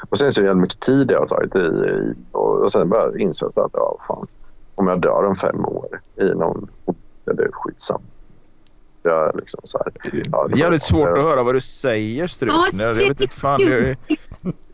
Och 0.09 0.19
sen 0.19 0.33
så 0.33 0.41
är 0.41 0.45
det 0.45 0.55
mycket 0.55 0.81
tid 0.81 1.11
jag 1.11 1.19
har 1.19 1.27
tagit 1.27 1.57
i 1.57 2.15
och, 2.33 2.59
och 2.59 2.73
sen 2.73 2.93
jag 2.93 3.21
inse 3.21 3.47
att 3.47 3.71
ja, 3.73 3.97
fan, 4.07 4.27
om 4.75 4.89
jag 4.89 5.01
dör 5.01 5.25
om 5.25 5.35
fem 5.35 5.65
år 5.65 6.01
i 6.17 6.25
någon... 6.25 6.71
Det 7.25 7.43
är 7.43 7.49
skitsamma. 7.53 8.05
Jag 9.07 9.37
liksom 9.37 9.61
så 9.65 9.79
här, 9.79 10.23
ja, 10.33 10.47
det 10.49 10.55
är 10.55 10.59
jävligt 10.59 10.83
svårt 10.83 11.19
att 11.19 11.25
höra 11.25 11.43
vad 11.43 11.55
du 11.55 11.61
säger 11.61 12.27
struten. 12.27 12.79
Jag 12.79 12.95
vet 12.95 13.21
inte 13.21 13.37
fan. 13.37 13.61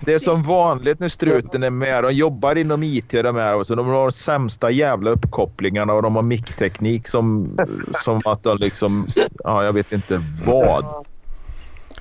Det 0.00 0.14
är 0.14 0.18
som 0.18 0.42
vanligt 0.42 1.00
när 1.00 1.08
struten 1.08 1.62
är 1.62 1.70
med. 1.70 2.04
De 2.04 2.12
jobbar 2.12 2.56
inom 2.56 2.82
IT 2.82 3.10
de 3.10 3.36
här. 3.36 3.62
Så 3.62 3.74
de 3.74 3.86
har 3.86 3.94
de 3.94 4.12
sämsta 4.12 4.70
jävla 4.70 5.10
uppkopplingarna 5.10 5.92
och 5.92 6.02
de 6.02 6.16
har 6.16 6.22
mickteknik 6.22 7.08
som, 7.08 7.58
som 7.90 8.22
att 8.24 8.42
de 8.42 8.56
liksom... 8.56 9.06
Ja, 9.44 9.64
jag 9.64 9.72
vet 9.72 9.92
inte 9.92 10.22
vad. 10.46 10.84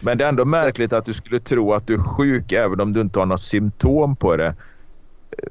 Men 0.01 0.17
det 0.17 0.23
är 0.23 0.29
ändå 0.29 0.45
märkligt 0.45 0.93
att 0.93 1.05
du 1.05 1.13
skulle 1.13 1.39
tro 1.39 1.73
att 1.73 1.87
du 1.87 1.93
är 1.93 2.03
sjuk 2.03 2.51
även 2.51 2.81
om 2.81 2.93
du 2.93 3.01
inte 3.01 3.19
har 3.19 3.25
några 3.25 3.37
symptom 3.37 4.15
på 4.15 4.37
det. 4.37 4.55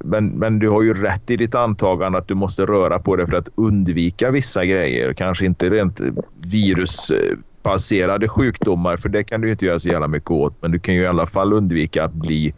Men, 0.01 0.27
men 0.27 0.59
du 0.59 0.69
har 0.69 0.83
ju 0.83 0.95
rätt 0.95 1.31
i 1.31 1.37
ditt 1.37 1.55
antagande 1.55 2.19
att 2.19 2.29
du 2.29 2.35
måste 2.35 2.67
röra 2.67 2.99
på 2.99 3.17
dig 3.17 3.27
för 3.27 3.37
att 3.37 3.49
undvika 3.55 4.31
vissa 4.31 4.65
grejer. 4.65 5.13
Kanske 5.13 5.47
inte 5.47 5.71
rent 5.71 6.01
virusbaserade 6.37 8.29
sjukdomar 8.29 8.97
för 8.97 9.09
det 9.09 9.25
kan 9.25 9.41
du 9.41 9.51
inte 9.51 9.67
göra 9.67 9.81
så 9.81 9.89
jävla 9.89 10.09
mycket 10.09 10.31
åt. 10.31 10.55
Men 10.61 10.71
du 10.71 10.79
kan 10.79 10.95
ju 10.95 11.01
i 11.01 11.07
alla 11.07 11.27
fall 11.27 11.53
undvika 11.53 12.05
att 12.05 12.13
bli 12.13 12.55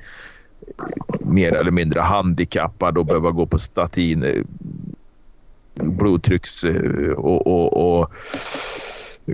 mer 1.21 1.53
eller 1.53 1.71
mindre 1.71 2.01
handikappad 2.01 2.99
och 2.99 3.07
behöva 3.07 3.31
gå 3.31 3.47
på 3.47 3.59
statin, 3.59 4.23
eh, 4.23 4.43
blodtrycks 5.75 6.65
eh, 6.65 7.13
och, 7.13 7.47
och, 7.47 8.01
och 8.01 8.13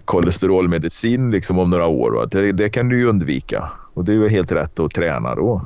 kolesterolmedicin 0.05 1.31
liksom 1.31 1.59
om 1.59 1.70
några 1.70 1.87
år. 1.87 2.29
Det, 2.31 2.53
det, 2.53 2.68
kan 2.68 2.88
du 2.88 2.99
ju 2.99 3.07
undvika 3.07 3.70
och 3.94 4.05
det 4.05 4.12
är 4.12 4.16
ju 4.16 4.29
helt 4.29 4.53
rätt 4.53 4.81
att 4.81 4.90
träna 4.90 5.35
då. 5.35 5.62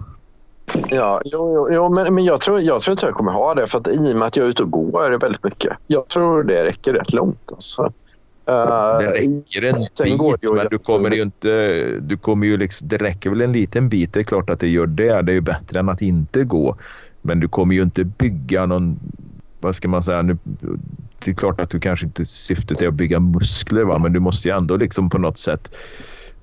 Ja, 0.90 1.22
jo, 1.24 1.54
jo, 1.54 1.68
jo, 1.72 1.88
men, 1.88 2.14
men 2.14 2.24
jag, 2.24 2.40
tror, 2.40 2.60
jag 2.60 2.82
tror 2.82 2.92
inte 2.92 3.06
jag 3.06 3.14
kommer 3.14 3.32
ha 3.32 3.54
det 3.54 3.66
för 3.66 3.78
att 3.78 3.88
i 3.88 4.12
och 4.12 4.16
med 4.16 4.22
att 4.22 4.36
jag 4.36 4.46
är 4.46 4.50
ute 4.50 4.62
och 4.62 4.70
går 4.70 5.18
väldigt 5.20 5.44
mycket. 5.44 5.72
Jag 5.86 6.08
tror 6.08 6.42
det 6.42 6.64
räcker 6.64 6.92
rätt 6.92 7.12
långt. 7.12 7.52
Alltså. 7.52 7.82
Uh, 7.82 8.98
det 8.98 9.10
räcker 9.12 9.64
en 9.64 9.80
bit, 10.04 10.50
men 10.54 10.66
du 10.70 10.78
kommer 10.78 11.10
ju 11.10 11.22
inte... 11.22 11.82
Du 12.00 12.16
kommer 12.16 12.46
ju 12.46 12.56
liksom, 12.56 12.88
det 12.88 12.96
räcker 12.96 13.30
väl 13.30 13.40
en 13.40 13.52
liten 13.52 13.88
bit. 13.88 14.12
Det 14.12 14.20
är 14.20 14.24
klart 14.24 14.50
att 14.50 14.60
det 14.60 14.68
gör 14.68 14.86
det. 14.86 15.22
Det 15.22 15.32
är 15.32 15.34
ju 15.34 15.40
bättre 15.40 15.78
än 15.78 15.88
att 15.88 16.02
inte 16.02 16.44
gå. 16.44 16.76
Men 17.22 17.40
du 17.40 17.48
kommer 17.48 17.74
ju 17.74 17.82
inte 17.82 18.04
bygga 18.04 18.66
någon... 18.66 18.98
Vad 19.60 19.76
ska 19.76 19.88
man 19.88 20.02
säga? 20.02 20.22
Nu, 20.22 20.38
det 21.24 21.30
är 21.30 21.34
klart 21.34 21.60
att 21.60 21.70
du 21.70 21.80
kanske 21.80 22.06
inte 22.06 22.26
syftet 22.26 22.82
är 22.82 22.88
att 22.88 22.94
bygga 22.94 23.20
muskler, 23.20 23.82
va? 23.82 23.98
men 23.98 24.12
du 24.12 24.20
måste 24.20 24.48
ju 24.48 24.56
ändå 24.56 24.76
liksom 24.76 25.10
på 25.10 25.18
något 25.18 25.38
sätt 25.38 25.76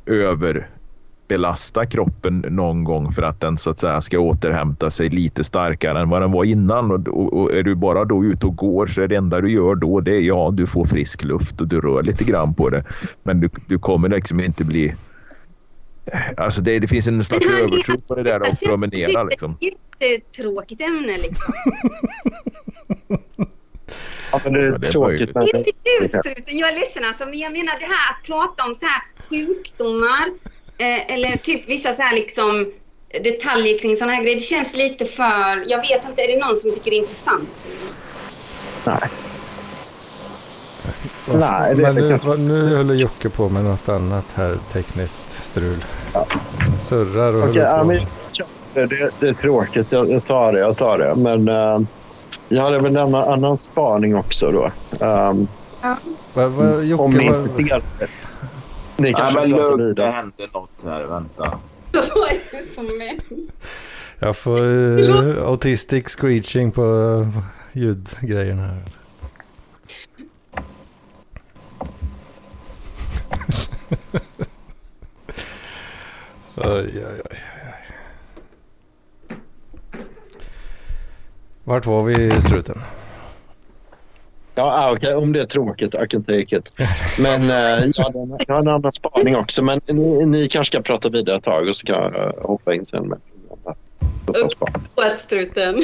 över 0.06 0.70
belasta 1.28 1.86
kroppen 1.86 2.46
någon 2.50 2.84
gång 2.84 3.12
för 3.12 3.22
att 3.22 3.42
den 3.42 3.58
så 3.58 3.70
att 3.70 3.80
säga 3.80 4.02
ska 4.02 4.20
återhämta 4.20 4.92
sig 4.92 5.10
lite 5.10 5.44
starkare 5.44 6.00
än 6.00 6.10
vad 6.10 6.22
den 6.22 6.32
var 6.32 6.44
innan. 6.44 6.92
Och, 6.92 7.08
och, 7.08 7.34
och, 7.34 7.54
är 7.54 7.64
du 7.64 7.76
bara 7.76 8.06
då 8.06 8.26
ute 8.26 8.46
och 8.46 8.56
går 8.56 8.88
så 8.88 9.02
är 9.02 9.08
det 9.08 9.16
enda 9.16 9.42
du 9.42 9.52
gör 9.52 9.76
då 9.76 10.02
det 10.02 10.16
är 10.16 10.22
ja, 10.22 10.52
du 10.54 10.68
får 10.68 10.86
frisk 10.86 11.24
luft 11.24 11.62
och 11.62 11.68
du 11.68 11.82
rör 11.82 12.04
lite 12.04 12.24
grann 12.24 12.54
på 12.54 12.70
det. 12.70 12.84
Men 13.24 13.42
du, 13.42 13.50
du 13.68 13.80
kommer 13.80 14.10
liksom 14.10 14.40
inte 14.40 14.64
bli... 14.64 14.96
Alltså 16.38 16.62
det, 16.62 16.80
det 16.80 16.88
finns 16.88 17.08
en 17.08 17.24
slags 17.24 17.46
övertro 17.62 18.02
på 18.08 18.16
det 18.16 18.24
där 18.24 18.48
att 18.48 18.60
promenera 18.60 19.24
liksom. 19.24 19.58
Det 19.60 19.66
är 19.66 19.72
ett 19.72 20.24
jättetråkigt 20.38 20.82
ämne 20.82 21.18
liksom. 21.18 21.54
Ja, 24.32 24.42
men 24.44 24.54
det 24.54 24.60
är, 24.60 24.66
ja, 24.66 24.78
det 24.78 24.88
är 24.88 24.92
tråkigt. 24.92 25.30
Men... 25.36 25.44
Inte 25.44 25.72
du 26.02 26.08
struten, 26.08 26.58
jag 26.58 26.70
är 26.70 26.76
ledsen 26.76 27.04
alltså. 27.06 27.26
Men 27.26 27.40
jag 27.40 27.52
menar 27.52 27.80
det 27.80 27.86
här 27.86 28.12
att 28.12 28.26
prata 28.26 28.64
om 28.66 28.76
så 28.76 28.86
här 28.86 29.02
sjukdomar 29.30 30.26
eh, 30.78 31.14
eller 31.14 31.38
typ 31.38 31.70
vissa 31.70 31.94
så 31.94 32.02
här 32.02 32.16
liksom 32.16 32.72
detaljer 33.24 33.80
kring 33.80 33.98
sådana 33.98 34.14
här 34.14 34.24
grejer. 34.24 34.36
Det 34.36 34.44
känns 34.44 34.76
lite 34.76 35.06
för... 35.06 35.70
Jag 35.70 35.82
vet 35.82 36.06
inte, 36.10 36.22
är 36.22 36.28
det 36.28 36.46
någon 36.46 36.58
som 36.58 36.72
tycker 36.72 36.92
det 36.92 36.98
är 36.98 37.02
intressant? 37.02 37.50
Nej. 38.86 39.10
Nej, 41.34 41.76
det 41.76 41.82
Men 41.82 41.96
nu, 41.96 42.10
kanske... 42.10 42.42
nu 42.42 42.78
håller 42.78 42.94
Jocke 42.94 43.30
på 43.30 43.50
med 43.50 43.64
något 43.64 43.90
annat 43.90 44.26
här 44.36 44.58
tekniskt 44.74 45.30
strul. 45.30 45.86
Ja. 46.14 46.28
Surrar 46.80 47.34
och 47.34 47.50
okay, 47.50 47.64
håller 47.64 47.84
på. 47.84 48.06
Ja, 48.34 48.46
men, 48.74 48.88
det, 48.88 49.12
det, 49.20 49.28
är 49.28 49.34
tråkigt, 49.34 49.92
jag, 49.92 50.12
jag, 50.12 50.26
tar 50.26 50.52
det. 50.52 50.60
Jag 50.60 50.78
tar 50.78 50.98
det. 50.98 51.16
Men 51.16 51.50
uh, 51.50 51.82
jag 52.50 52.64
hade 52.64 52.80
väl 52.80 52.98
en 52.98 53.16
annan 53.16 53.58
spaning 53.58 54.16
också 54.16 54.52
då. 54.52 54.72
Um, 55.06 55.48
ja. 55.82 55.98
Va, 56.34 56.48
va, 56.48 56.82
Jocke, 56.82 57.04
om 57.04 57.14
det. 57.14 58.08
Ni 58.98 59.14
kanske 59.14 59.40
ja, 59.40 59.48
men 59.48 59.58
lugnt, 59.58 59.96
det 59.96 60.12
händer 60.12 60.50
något 60.54 60.70
här. 60.84 61.04
Vänta. 61.04 61.60
Vad 61.92 62.30
är 62.30 62.40
det 62.52 62.68
som 62.76 62.86
händer? 62.86 63.48
Jag 64.20 64.38
får 64.38 64.62
uh, 64.62 65.44
autistic 65.48 66.08
screeching 66.08 66.72
på 66.72 66.82
uh, 66.82 67.40
ljudgrejerna 67.74 68.62
här. 68.62 68.84
oj, 76.56 76.92
oj, 76.96 77.22
oj. 77.32 77.38
Vart 81.64 81.86
var 81.86 82.04
vi 82.04 82.42
struten? 82.42 82.82
Ja, 84.58 84.88
ah. 84.88 84.94
Okay. 84.94 85.14
Om 85.14 85.34
det 85.34 85.42
är 85.42 85.46
tråkigt, 85.46 85.94
I 85.94 86.08
can 86.08 86.24
take 86.24 86.58
it. 86.58 86.72
Men 87.20 87.42
uh, 87.42 87.50
jag, 87.96 88.04
har, 88.04 88.38
jag 88.48 88.62
en 88.62 88.68
annan 88.68 88.92
spaning 88.92 89.36
också. 89.36 89.64
Men 89.64 89.82
ni, 89.86 90.26
ni 90.26 90.48
kanske 90.48 90.72
ska 90.72 90.82
prata 90.82 91.10
vidare 91.10 91.38
ett 91.38 91.44
tag 91.44 91.68
och 91.68 91.76
så 91.76 91.86
kan 91.86 92.04
jag 92.04 92.16
uh, 92.16 92.48
hoppa 92.48 92.74
in 92.74 92.86
sen. 92.86 93.08
Med. 93.08 93.20
Uppåt 94.26 95.18
struten. 95.18 95.84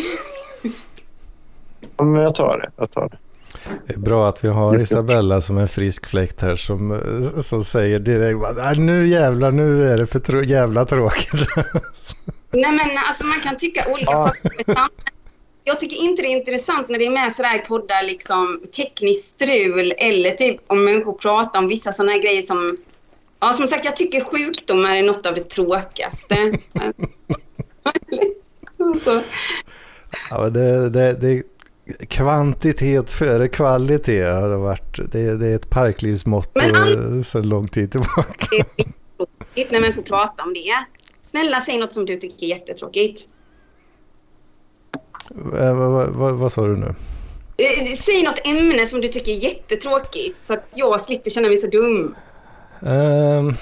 ja, 1.98 2.04
men 2.04 2.22
jag 2.22 2.36
tar 2.36 2.58
det. 2.58 2.72
Jag 2.78 2.92
tar 2.92 3.10
det. 3.10 3.18
Det 3.88 3.94
är 3.94 4.00
bra 4.00 4.30
att 4.30 4.44
vi 4.44 4.48
har 4.48 4.80
Isabella 4.80 5.42
som 5.42 5.58
en 5.58 5.68
frisk 5.68 6.06
fläkt 6.08 6.42
här 6.42 6.56
som, 6.56 6.92
eh, 6.92 7.42
som 7.42 7.64
säger 7.64 8.00
direkt 8.00 8.78
nu 8.78 9.08
jävlar, 9.08 9.52
nu 9.52 9.88
är 9.88 9.98
det 9.98 10.08
för 10.08 10.20
tro 10.20 10.44
jävla 10.44 10.86
tråkigt. 10.86 11.48
Nej 12.52 12.72
men 12.72 12.98
alltså 13.08 13.26
man 13.26 13.40
kan 13.44 13.58
tycka 13.58 13.84
olika 13.94 14.12
saker 14.12 15.13
jag 15.64 15.80
tycker 15.80 15.96
inte 15.96 16.22
det 16.22 16.28
är 16.28 16.38
intressant 16.38 16.90
när 16.90 17.00
det 17.00 17.06
är 17.06 17.12
med 17.12 17.36
sådär 17.36 17.56
i 17.56 17.60
poddar, 17.60 18.04
liksom 18.04 18.62
tekniskt 18.76 19.30
strul 19.30 19.94
eller 19.98 20.32
typ 20.32 20.62
om 20.68 20.84
människor 20.84 21.14
pratar 21.14 21.60
om 21.60 21.68
vissa 21.68 21.94
sådana 21.94 22.18
grejer 22.18 22.42
som... 22.42 22.78
Ja, 23.40 23.54
som 23.54 23.68
sagt, 23.68 23.86
jag 23.86 23.96
tycker 23.96 24.24
sjukdomar 24.24 24.96
är 24.96 25.04
något 25.04 25.26
av 25.26 25.34
det 25.34 25.50
tråkigaste. 25.50 26.36
ja, 30.30 30.42
men 30.42 30.54
det, 30.54 30.90
det, 30.90 31.14
det, 31.14 31.44
kvantitet 32.10 33.12
före 33.12 33.48
kvalitet 33.48 34.26
har 34.26 34.50
det 34.50 34.58
varit. 34.58 35.12
Det, 35.12 35.38
det 35.38 35.48
är 35.48 35.56
ett 35.56 35.70
parklivsmotto 35.70 36.60
sedan 37.24 37.50
lång 37.50 37.68
tid 37.68 37.92
tillbaka. 37.92 38.66
det 39.54 39.62
är 39.62 39.72
när 39.72 39.82
människor 39.82 40.02
pratar 40.02 40.44
om 40.44 40.54
det. 40.54 40.74
Snälla, 41.22 41.62
säg 41.62 41.78
något 41.78 41.94
som 41.94 42.06
du 42.06 42.18
tycker 42.18 42.46
är 42.46 42.50
jättetråkigt. 42.50 43.28
Eh, 45.36 45.76
vad, 45.76 46.10
vad, 46.10 46.34
vad, 46.34 46.52
sa 46.52 46.68
du 46.68 46.76
nu? 46.76 46.96
Eh, 47.58 47.96
säg 47.96 48.24
något 48.24 48.48
ämne 48.48 48.86
som 48.86 49.02
du 49.02 49.08
tycker 49.08 49.32
är 49.32 49.36
jättetråkigt 49.36 50.42
så 50.42 50.54
att 50.54 50.66
jag 50.74 51.02
slipper 51.02 51.30
känna 51.30 51.48
mig 51.48 51.58
så 51.58 51.68
dum. 51.68 52.16
Um, 52.80 53.56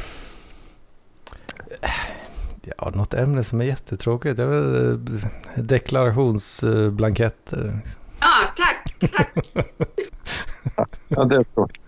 ja, 2.78 2.89
något 2.89 3.13
ämne 3.13 3.43
som 3.43 3.61
är 3.61 3.65
jättetråkigt. 3.65 4.38
Det 4.38 4.43
är 4.43 4.47
väl 4.47 4.93
eh, 4.93 4.99
deklarationsblanketter. 5.55 7.80
Ja, 8.19 8.28
tack, 8.57 8.95
tack. 9.11 9.49
ja, 11.07 11.24
det 11.24 11.36
är 11.36 11.45
tråkigt. 11.53 11.82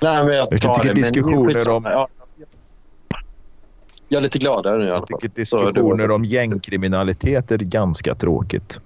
Nej, 0.00 0.24
men 0.24 0.36
jag 0.36 0.46
tar 0.46 0.48
jag 0.50 0.60
kan 0.60 0.74
tycka 0.74 0.94
det, 0.94 1.00
diskussioner 1.00 1.68
om... 1.68 1.84
Ja, 1.84 2.08
Jag 4.08 4.18
är 4.18 4.22
lite 4.22 4.38
gladare 4.38 4.78
nu 4.78 4.84
i 4.84 4.90
alla 4.90 4.94
Jag 4.98 5.08
fall. 5.08 5.20
tycker 5.20 5.34
diskussioner 5.40 6.10
om 6.10 6.24
gängkriminalitet 6.24 7.50
är 7.50 7.58
ganska 7.58 8.14
tråkigt. 8.14 8.80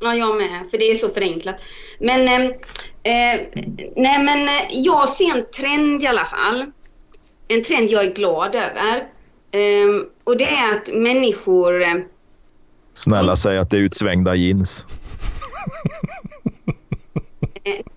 Ja, 0.00 0.14
jag 0.14 0.36
med. 0.36 0.64
För 0.70 0.78
det 0.78 0.90
är 0.90 0.94
så 0.94 1.08
förenklat. 1.08 1.56
Men, 2.00 2.28
eh, 2.28 2.46
eh, 3.02 3.40
nej, 3.96 4.18
men 4.24 4.42
eh, 4.48 4.68
jag 4.70 5.08
ser 5.08 5.36
en 5.38 5.44
trend 5.56 6.02
i 6.02 6.06
alla 6.06 6.24
fall. 6.24 6.64
En 7.48 7.64
trend 7.64 7.90
jag 7.90 8.04
är 8.04 8.14
glad 8.14 8.54
över. 8.54 8.96
Eh, 9.50 10.02
och 10.24 10.36
det 10.36 10.44
är 10.44 10.72
att 10.72 10.88
människor... 10.94 11.82
Eh, 11.82 11.94
Snälla 12.94 13.36
säg 13.36 13.58
att 13.58 13.70
det 13.70 13.76
är 13.76 13.80
utsvängda 13.80 14.34
jeans. 14.34 14.86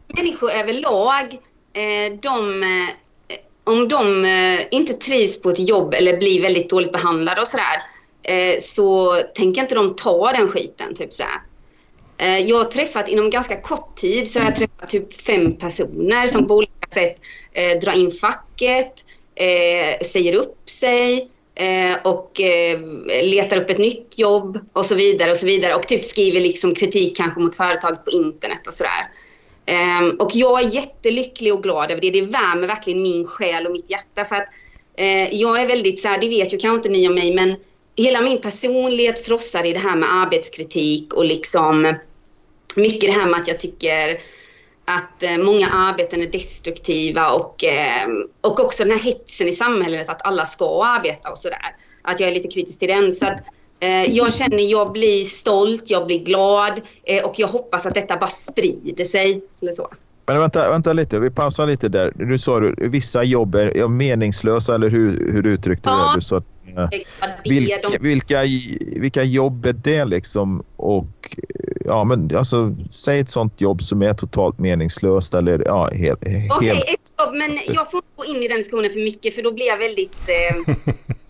människor 0.08 0.52
överlag, 0.52 1.26
eh, 1.74 2.20
de, 2.22 2.64
eh, 2.64 2.90
om 3.70 3.88
de 3.88 4.26
eh, 4.26 4.68
inte 4.72 4.94
trivs 4.94 5.42
på 5.42 5.50
ett 5.50 5.70
jobb 5.70 5.94
eller 5.94 6.18
blir 6.18 6.42
väldigt 6.42 6.70
dåligt 6.70 6.92
behandlade 6.92 7.42
och 7.42 7.48
sådär, 7.48 7.82
eh, 8.24 8.60
så 8.62 9.16
tänker 9.36 9.62
inte 9.62 9.76
de 9.76 9.96
ta 9.96 10.32
den 10.32 10.48
skiten. 10.48 10.96
Typ 10.96 11.14
så 11.14 11.24
här. 11.24 11.42
Eh, 12.18 12.50
jag 12.50 12.58
har 12.58 12.66
träffat, 12.66 13.10
inom 13.10 13.30
ganska 13.30 13.62
kort 13.62 13.96
tid, 13.96 14.32
så 14.32 14.40
har 14.40 14.46
jag 14.46 14.56
träffat 14.56 14.90
typ 14.90 15.22
fem 15.22 15.56
personer 15.56 16.28
som 16.28 16.48
på 16.48 16.56
olika 16.56 16.88
sätt 16.94 17.18
drar 17.82 17.94
in 17.94 18.12
facket, 18.12 19.06
säger 20.02 20.36
upp 20.36 20.70
sig 20.70 21.30
och 22.04 22.42
letar 23.24 23.58
upp 23.58 23.70
ett 23.70 23.78
nytt 23.78 24.14
jobb 24.16 24.60
och 24.74 24.86
så 24.86 24.96
vidare 24.96 25.32
och 25.32 25.38
så 25.38 25.46
vidare 25.46 25.76
och 25.76 25.88
typ 25.88 26.06
skriver 26.06 26.40
liksom 26.40 26.76
kritik 26.76 27.18
kanske 27.18 27.40
mot 27.40 27.56
företaget 27.56 28.06
på 28.06 28.12
internet 28.12 28.68
och 28.68 28.74
sådär. 28.74 29.10
Um, 29.70 30.16
och 30.20 30.32
jag 30.34 30.64
är 30.64 30.70
jättelycklig 30.70 31.54
och 31.54 31.64
glad 31.64 31.92
över 31.92 32.02
det. 32.02 32.12
Det 32.12 32.22
värmer 32.22 32.68
verkligen 32.68 33.02
min 33.02 33.28
själ 33.28 33.66
och 33.66 33.72
mitt 33.72 33.90
hjärta. 33.90 34.26
För 34.26 34.36
att 34.36 34.48
uh, 35.00 35.36
jag 35.36 35.62
är 35.62 35.68
väldigt 35.68 36.02
så 36.02 36.08
här, 36.08 36.22
det 36.22 36.28
vet 36.28 36.54
ju 36.54 36.58
kanske 36.58 36.76
inte 36.76 36.90
ni 36.90 37.08
om 37.08 37.16
mig, 37.16 37.34
men 37.34 37.56
hela 37.96 38.22
min 38.22 38.42
personlighet 38.42 39.26
frossar 39.26 39.66
i 39.66 39.74
det 39.74 39.80
här 39.80 39.96
med 39.96 40.14
arbetskritik 40.14 41.14
och 41.14 41.26
liksom 41.26 41.96
mycket 42.76 43.14
det 43.14 43.20
här 43.20 43.30
med 43.30 43.40
att 43.40 43.48
jag 43.48 43.60
tycker 43.60 44.18
att 44.86 45.24
uh, 45.24 45.44
många 45.44 45.70
arbeten 45.70 46.22
är 46.22 46.28
destruktiva 46.28 47.32
och, 47.32 47.64
uh, 47.64 48.14
och 48.42 48.60
också 48.60 48.84
den 48.84 48.92
här 48.92 49.04
hetsen 49.04 49.48
i 49.48 49.52
samhället 49.52 50.10
att 50.10 50.26
alla 50.26 50.46
ska 50.46 50.86
arbeta 50.86 51.30
och 51.30 51.38
sådär. 51.38 51.76
Att 52.02 52.20
jag 52.20 52.30
är 52.30 52.34
lite 52.34 52.48
kritisk 52.48 52.80
till 52.80 52.88
den. 52.88 53.12
Så 53.12 53.28
att, 53.28 53.40
Eh, 53.40 53.59
jag 54.08 54.34
känner 54.34 54.72
jag 54.72 54.92
blir 54.92 55.24
stolt, 55.24 55.84
jag 55.90 56.06
blir 56.06 56.24
glad 56.24 56.82
eh, 57.04 57.26
och 57.26 57.34
jag 57.38 57.48
hoppas 57.48 57.86
att 57.86 57.94
detta 57.94 58.18
bara 58.18 58.28
sprider 58.28 59.06
sig. 59.06 59.42
Eller 59.62 59.72
så. 59.72 59.90
Men 60.26 60.40
vänta, 60.40 60.70
vänta 60.70 60.94
lite, 60.94 61.20
vi 61.20 61.30
pausar 61.30 61.68
lite 61.68 61.90
där. 61.90 62.14
Du 62.16 62.38
sa 62.38 62.60
du 62.60 62.76
vissa 62.90 63.24
jobb 63.24 63.56
är 63.56 63.88
meningslösa 63.88 64.76
eller 64.76 64.90
hur, 64.90 65.32
hur 65.32 65.48
uttryckte 65.48 65.90
ja, 65.90 65.96
du 65.96 66.02
det? 66.02 66.18
Du 66.18 66.22
sa, 66.22 66.36
eh, 66.38 66.44
vilka, 67.44 67.98
vilka, 68.00 68.44
vilka 68.96 69.24
jobb 69.24 69.66
är 69.66 69.74
det 69.74 70.06
liksom? 70.06 70.64
Och 70.76 71.38
ja, 71.86 72.04
men 72.04 72.36
alltså 72.36 72.76
säg 72.92 73.20
ett 73.20 73.30
sånt 73.30 73.62
jobb 73.62 73.82
som 73.82 74.02
är 74.02 74.14
totalt 74.14 74.60
meningslöst 74.60 75.34
eller 75.34 75.64
ja, 75.66 75.90
helt... 75.94 76.20
Okej, 76.22 76.50
okay, 76.58 76.72
ett 76.72 77.16
jobb, 77.20 77.36
men 77.36 77.60
jag 77.68 77.92
får 77.92 77.98
inte 77.98 78.10
gå 78.16 78.26
in 78.26 78.44
i 78.44 78.48
den 78.48 78.58
diskussionen 78.58 78.92
för 78.92 79.00
mycket 79.00 79.36
för 79.36 79.42
då 79.42 79.52
blir 79.52 79.66
jag 79.66 79.78
väldigt 79.78 80.18
eh, 80.30 80.76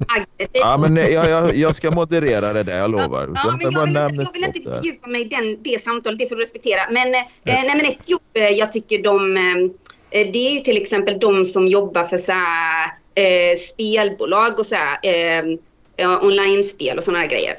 aggressiv. 0.07 0.49
Ja, 0.53 0.77
men 0.77 0.95
jag, 0.95 1.29
jag, 1.29 1.55
jag 1.55 1.75
ska 1.75 1.91
moderera 1.91 2.53
det 2.53 2.63
där, 2.63 2.77
jag 2.77 2.91
lovar. 2.91 3.29
Ja, 3.35 3.57
men 3.61 3.71
jag, 3.71 3.85
vill 3.85 3.97
inte, 3.97 4.23
jag 4.23 4.33
vill 4.33 4.43
inte 4.43 4.71
fördjupa 4.71 5.07
mig 5.07 5.21
i 5.21 5.23
den, 5.23 5.63
det 5.63 5.83
samtalet, 5.83 6.19
det 6.19 6.29
får 6.29 6.35
du 6.35 6.41
respektera. 6.41 6.81
Men, 6.91 7.15
eh, 7.15 7.21
nej, 7.43 7.75
men 7.75 7.85
ett 7.85 8.09
jobb 8.09 8.21
eh, 8.33 8.47
jag 8.47 8.71
tycker 8.71 9.03
de... 9.03 9.37
Eh, 9.37 9.71
det 10.11 10.47
är 10.47 10.51
ju 10.51 10.59
till 10.59 10.77
exempel 10.77 11.19
de 11.19 11.45
som 11.45 11.67
jobbar 11.67 12.03
för 12.03 12.17
så 12.17 12.31
här, 12.31 12.91
eh, 13.15 13.57
spelbolag 13.57 14.59
och 14.59 14.65
så 14.65 14.75
här, 14.75 14.97
eh, 15.97 16.23
online-spel 16.23 16.97
och 16.97 17.03
såna 17.03 17.17
här 17.19 17.27
grejer. 17.27 17.53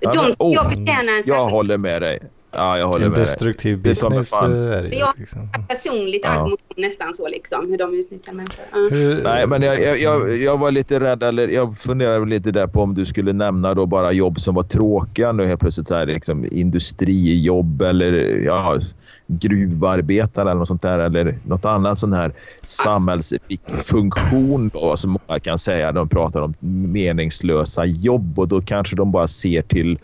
Ja, 0.00 0.12
de, 0.12 0.22
men, 0.22 0.34
oh, 0.38 0.54
jag 0.54 0.64
förtjänar 0.68 1.12
en 1.16 1.22
Jag 1.26 1.44
håller 1.44 1.78
med 1.78 2.02
dig. 2.02 2.20
Ja, 2.50 2.78
jag 2.78 2.86
håller 2.86 3.04
en 3.06 3.10
med 3.12 3.20
destruktiv 3.20 3.82
dig. 3.82 3.90
business 3.90 4.30
Det 4.30 4.36
är 4.46 4.82
det 4.82 4.88
ju, 4.88 4.94
Jag 4.94 5.12
liksom. 5.18 5.48
personligt 5.68 6.20
Ja. 6.24 6.30
agg 6.30 6.50
mot 6.50 6.63
nästan 6.76 7.14
så 7.14 7.28
liksom, 7.28 7.70
hur 7.70 7.78
de 7.78 7.94
utnyttjar 7.94 8.32
människor. 8.32 8.64
Ja. 8.72 8.88
Hur, 8.90 9.22
Nej, 9.22 9.46
men 9.46 9.62
jag, 9.62 9.82
jag, 9.82 9.98
jag, 9.98 10.36
jag 10.36 10.58
var 10.58 10.70
lite 10.70 11.00
rädd, 11.00 11.22
eller 11.22 11.48
jag 11.48 11.78
funderade 11.78 12.26
lite 12.26 12.50
där 12.50 12.66
på 12.66 12.82
om 12.82 12.94
du 12.94 13.04
skulle 13.04 13.32
nämna 13.32 13.74
då 13.74 13.86
bara 13.86 14.12
jobb 14.12 14.40
som 14.40 14.54
var 14.54 14.62
tråkiga 14.62 15.32
nu 15.32 15.46
helt 15.46 15.60
plötsligt. 15.60 15.88
Så 15.88 15.94
här, 15.94 16.06
liksom 16.06 16.46
industrijobb 16.52 17.82
eller 17.82 18.12
ja, 18.44 18.78
gruvarbetare 19.26 20.50
eller 20.50 20.58
något 20.58 20.68
sånt 20.68 20.82
där. 20.82 20.98
Eller 20.98 21.38
något 21.44 21.64
annat 21.64 21.98
sån 21.98 22.12
här 22.12 22.32
samhällsfunktion 22.64 24.70
då, 24.74 24.96
som 24.96 25.10
många 25.10 25.40
kan 25.40 25.58
säga. 25.58 25.92
De 25.92 26.08
pratar 26.08 26.40
om 26.40 26.54
meningslösa 26.92 27.84
jobb 27.84 28.38
och 28.38 28.48
då 28.48 28.60
kanske 28.60 28.96
de 28.96 29.12
bara 29.12 29.28
ser 29.28 29.62
till, 29.62 29.98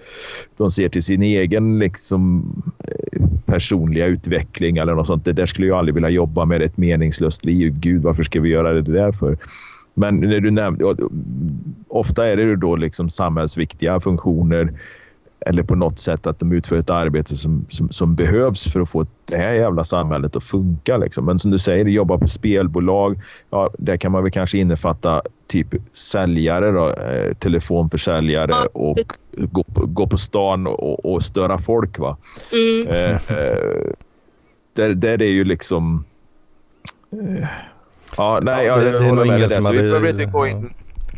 de 0.57 0.71
ser 0.71 0.89
till 0.89 1.03
sin 1.03 1.23
egen 1.23 1.79
liksom, 1.79 2.53
eh, 2.79 3.27
personliga 3.47 4.07
utveckling 4.07 4.77
eller 4.77 4.95
något 4.95 5.07
sånt. 5.07 5.25
Det 5.25 5.33
där 5.33 5.47
skulle 5.47 5.66
jag 5.66 5.79
aldrig 5.79 5.95
vilja 5.95 6.11
jobba 6.11 6.45
med 6.45 6.60
ett 6.61 6.77
meningslöst 6.77 7.45
liv. 7.45 7.73
Gud, 7.81 8.03
varför 8.03 8.23
ska 8.23 8.41
vi 8.41 8.49
göra 8.49 8.73
det 8.73 8.83
där 8.83 9.13
för? 9.13 9.39
Men 9.95 10.21
när 10.21 10.41
du 10.41 10.51
nämnde, 10.51 10.97
ofta 11.89 12.27
är 12.27 12.37
det 12.37 12.57
då 12.57 12.77
liksom 12.77 13.11
samhällsviktiga 13.11 14.01
funktioner 14.01 14.73
eller 15.47 15.63
på 15.63 15.75
något 15.75 15.99
sätt 15.99 16.27
att 16.27 16.39
de 16.39 16.53
utför 16.53 16.77
ett 16.77 16.91
arbete 16.91 17.37
som, 17.37 17.67
som, 17.69 17.91
som 17.91 18.15
behövs 18.15 18.73
för 18.73 18.81
att 18.81 18.89
få 18.89 19.07
det 19.25 19.37
här 19.37 19.55
jävla 19.55 19.85
samhället 19.85 20.37
att 20.37 20.45
funka. 20.45 20.97
Liksom. 20.97 21.25
Men 21.25 21.39
som 21.39 21.51
du 21.51 21.59
säger, 21.59 21.85
jobba 21.85 22.19
på 22.19 22.29
spelbolag, 22.29 23.21
ja, 23.51 23.71
där 23.79 23.97
kan 23.97 24.13
man 24.13 24.23
väl 24.23 24.33
kanske 24.33 24.59
innefatta 24.59 25.23
typ 25.47 25.67
säljare, 25.93 26.71
då, 26.71 26.89
eh, 26.89 27.33
telefonförsäljare 27.35 28.51
Ja, 28.51 28.69
och 28.73 28.99
gå 29.33 29.63
på, 29.63 29.87
gå 29.87 30.07
på 30.07 30.19
stan 30.19 30.67
och, 30.67 31.13
och 31.13 31.23
störa 31.23 31.59
folk. 31.59 31.99
Va? 31.99 32.17
Mm. 32.53 32.89
Eh, 32.89 33.39
eh, 33.39 33.93
där, 34.73 34.95
där 34.95 35.23
är 35.23 35.31
ju 35.31 35.45
liksom... 35.45 36.05
Ja, 38.16 38.41
nej, 38.43 38.66
Ja, 38.66 38.76
jag, 38.76 38.81
det- 38.93 38.99
det 38.99 39.07
är 39.07 39.12
nog 39.12 39.26
ingen 39.26 39.49
som 39.49 39.62
vi 39.62 39.66
hade- 39.66 39.83
behöver 39.89 40.09
inte 40.09 40.24
gå 40.24 40.47
in... 40.47 40.74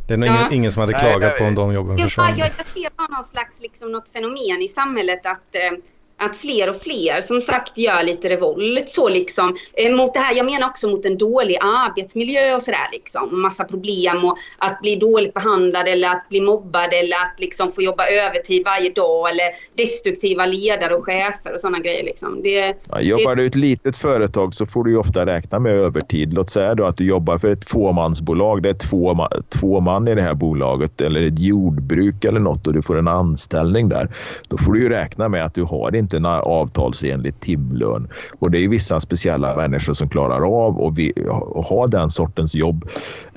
det 0.08 0.14
är 0.14 0.18
nog 0.18 0.28
Ja. 0.28 0.38
ingen, 0.40 0.52
ingen 0.54 0.72
som 0.72 0.80
hade 0.80 0.92
Nej, 0.92 1.00
klagat 1.02 1.20
nej, 1.30 1.38
på 1.38 1.44
om 1.44 1.54
de 1.54 1.72
jobben 1.72 1.98
försvann. 1.98 2.26
jag, 2.36 2.38
jag 2.38 2.54
ser 2.54 2.88
bara 2.96 3.08
någon 3.16 3.24
slags 3.24 3.60
liksom, 3.60 3.92
något 3.92 4.08
fenomen 4.08 4.62
i 4.62 4.68
samhället 4.68 5.26
att, 5.26 5.54
eh, 5.54 5.78
att 6.24 6.36
fler 6.36 6.70
och 6.70 6.76
fler 6.76 7.20
som 7.20 7.40
sagt 7.40 7.78
gör 7.78 8.02
lite 8.02 8.28
revolt 8.28 8.88
så 8.88 9.08
liksom 9.08 9.56
eh, 9.74 9.94
mot 9.94 10.14
det 10.14 10.20
här. 10.20 10.36
Jag 10.36 10.46
menar 10.46 10.66
också 10.66 10.88
mot 10.88 11.04
en 11.04 11.18
dålig 11.18 11.58
arbetsmiljö 11.60 12.54
och 12.54 12.62
sådär 12.62 12.88
liksom. 12.92 13.42
Massa 13.42 13.64
problem 13.64 14.24
och 14.24 14.36
att 14.58 14.80
bli 14.80 14.96
dåligt 14.96 15.34
behandlad 15.34 15.88
eller 15.88 16.08
att 16.08 16.28
bli 16.28 16.40
mobbad 16.40 16.92
eller 16.92 17.16
att 17.16 17.40
liksom 17.40 17.72
få 17.72 17.82
jobba 17.82 18.06
övertid 18.06 18.62
varje 18.64 18.90
dag 18.90 19.30
eller 19.30 19.46
destruktiva 19.76 20.46
ledare 20.46 20.94
och 20.94 21.04
chefer 21.04 21.54
och 21.54 21.60
sådana 21.60 21.78
grejer 21.78 22.04
liksom. 22.04 22.42
Det, 22.42 22.74
Ja, 22.90 23.00
jobbar 23.00 23.34
du 23.34 23.44
i 23.44 23.46
ett 23.46 23.54
litet 23.54 23.96
företag 23.96 24.54
så 24.54 24.66
får 24.66 24.84
du 24.84 24.90
ju 24.90 24.96
ofta 24.96 25.26
räkna 25.26 25.58
med 25.58 25.72
övertid. 25.72 26.32
Låt 26.32 26.50
säga 26.50 26.74
då 26.74 26.84
att 26.86 26.96
du 26.96 27.04
jobbar 27.04 27.38
för 27.38 27.48
ett 27.48 27.68
fåmansbolag. 27.68 28.62
Det 28.62 28.68
är 28.68 28.74
två, 28.74 29.12
ma- 29.14 29.42
två 29.48 29.80
man 29.80 30.08
i 30.08 30.14
det 30.14 30.22
här 30.22 30.34
bolaget 30.34 31.00
eller 31.00 31.22
ett 31.22 31.38
jordbruk 31.38 32.24
eller 32.24 32.40
något 32.40 32.66
och 32.66 32.72
du 32.72 32.82
får 32.82 32.98
en 32.98 33.08
anställning 33.08 33.88
där. 33.88 34.08
Då 34.48 34.56
får 34.58 34.72
du 34.72 34.80
ju 34.80 34.88
räkna 34.88 35.28
med 35.28 35.44
att 35.44 35.54
du 35.54 35.62
har 35.62 35.96
inte 35.96 36.11
en 36.14 36.26
avtalsenlig 36.26 37.40
timlön. 37.40 38.08
Och 38.40 38.50
det 38.50 38.58
är 38.58 38.68
vissa 38.68 39.00
speciella 39.00 39.56
människor 39.56 39.92
som 39.92 40.08
klarar 40.08 40.66
av 40.66 40.78
och 40.78 40.98
vi- 40.98 41.12
att 41.56 41.66
ha 41.66 41.86
den 41.86 42.10
sortens 42.10 42.54
jobb 42.54 42.84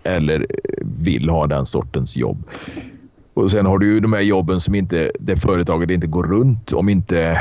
eller 0.03 0.45
vill 0.81 1.29
ha 1.29 1.47
den 1.47 1.65
sortens 1.65 2.17
jobb. 2.17 2.43
Och 3.35 3.51
sen 3.51 3.65
har 3.65 3.77
du 3.77 3.93
ju 3.93 3.99
de 3.99 4.13
här 4.13 4.21
jobben 4.21 4.61
som 4.61 4.75
inte, 4.75 5.11
där 5.19 5.35
företaget 5.35 5.89
inte 5.89 6.07
går 6.07 6.23
runt 6.23 6.71
om 6.71 6.89
inte, 6.89 7.39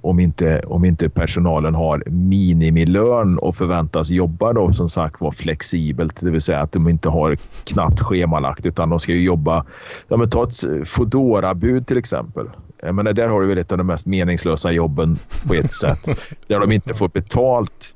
om 0.00 0.20
inte, 0.20 0.60
om 0.60 0.84
inte 0.84 1.08
personalen 1.08 1.74
har 1.74 2.02
minimilön 2.06 3.38
och 3.38 3.56
förväntas 3.56 4.10
jobba 4.10 4.52
då 4.52 4.72
som 4.72 4.88
sagt 4.88 5.20
var 5.20 5.30
flexibelt. 5.30 6.20
Det 6.20 6.30
vill 6.30 6.40
säga 6.40 6.60
att 6.60 6.72
de 6.72 6.88
inte 6.88 7.08
har 7.08 7.38
knappt 7.64 8.00
schemalagt 8.00 8.66
utan 8.66 8.90
de 8.90 9.00
ska 9.00 9.12
ju 9.12 9.22
jobba. 9.22 9.64
Ja, 10.08 10.16
men 10.16 10.30
ta 10.30 10.44
ett 10.44 10.88
foodora 10.88 11.54
bud 11.54 11.86
till 11.86 11.98
exempel. 11.98 12.46
Jag 12.82 12.94
menar, 12.94 13.12
där 13.12 13.28
har 13.28 13.40
du 13.40 13.46
väl 13.48 13.58
ett 13.58 13.72
av 13.72 13.78
de 13.78 13.86
mest 13.86 14.06
meningslösa 14.06 14.72
jobben 14.72 15.18
på 15.46 15.54
ett 15.54 15.72
sätt. 15.72 16.08
Där 16.46 16.60
de 16.60 16.72
inte 16.72 16.94
får 16.94 17.08
betalt 17.08 17.94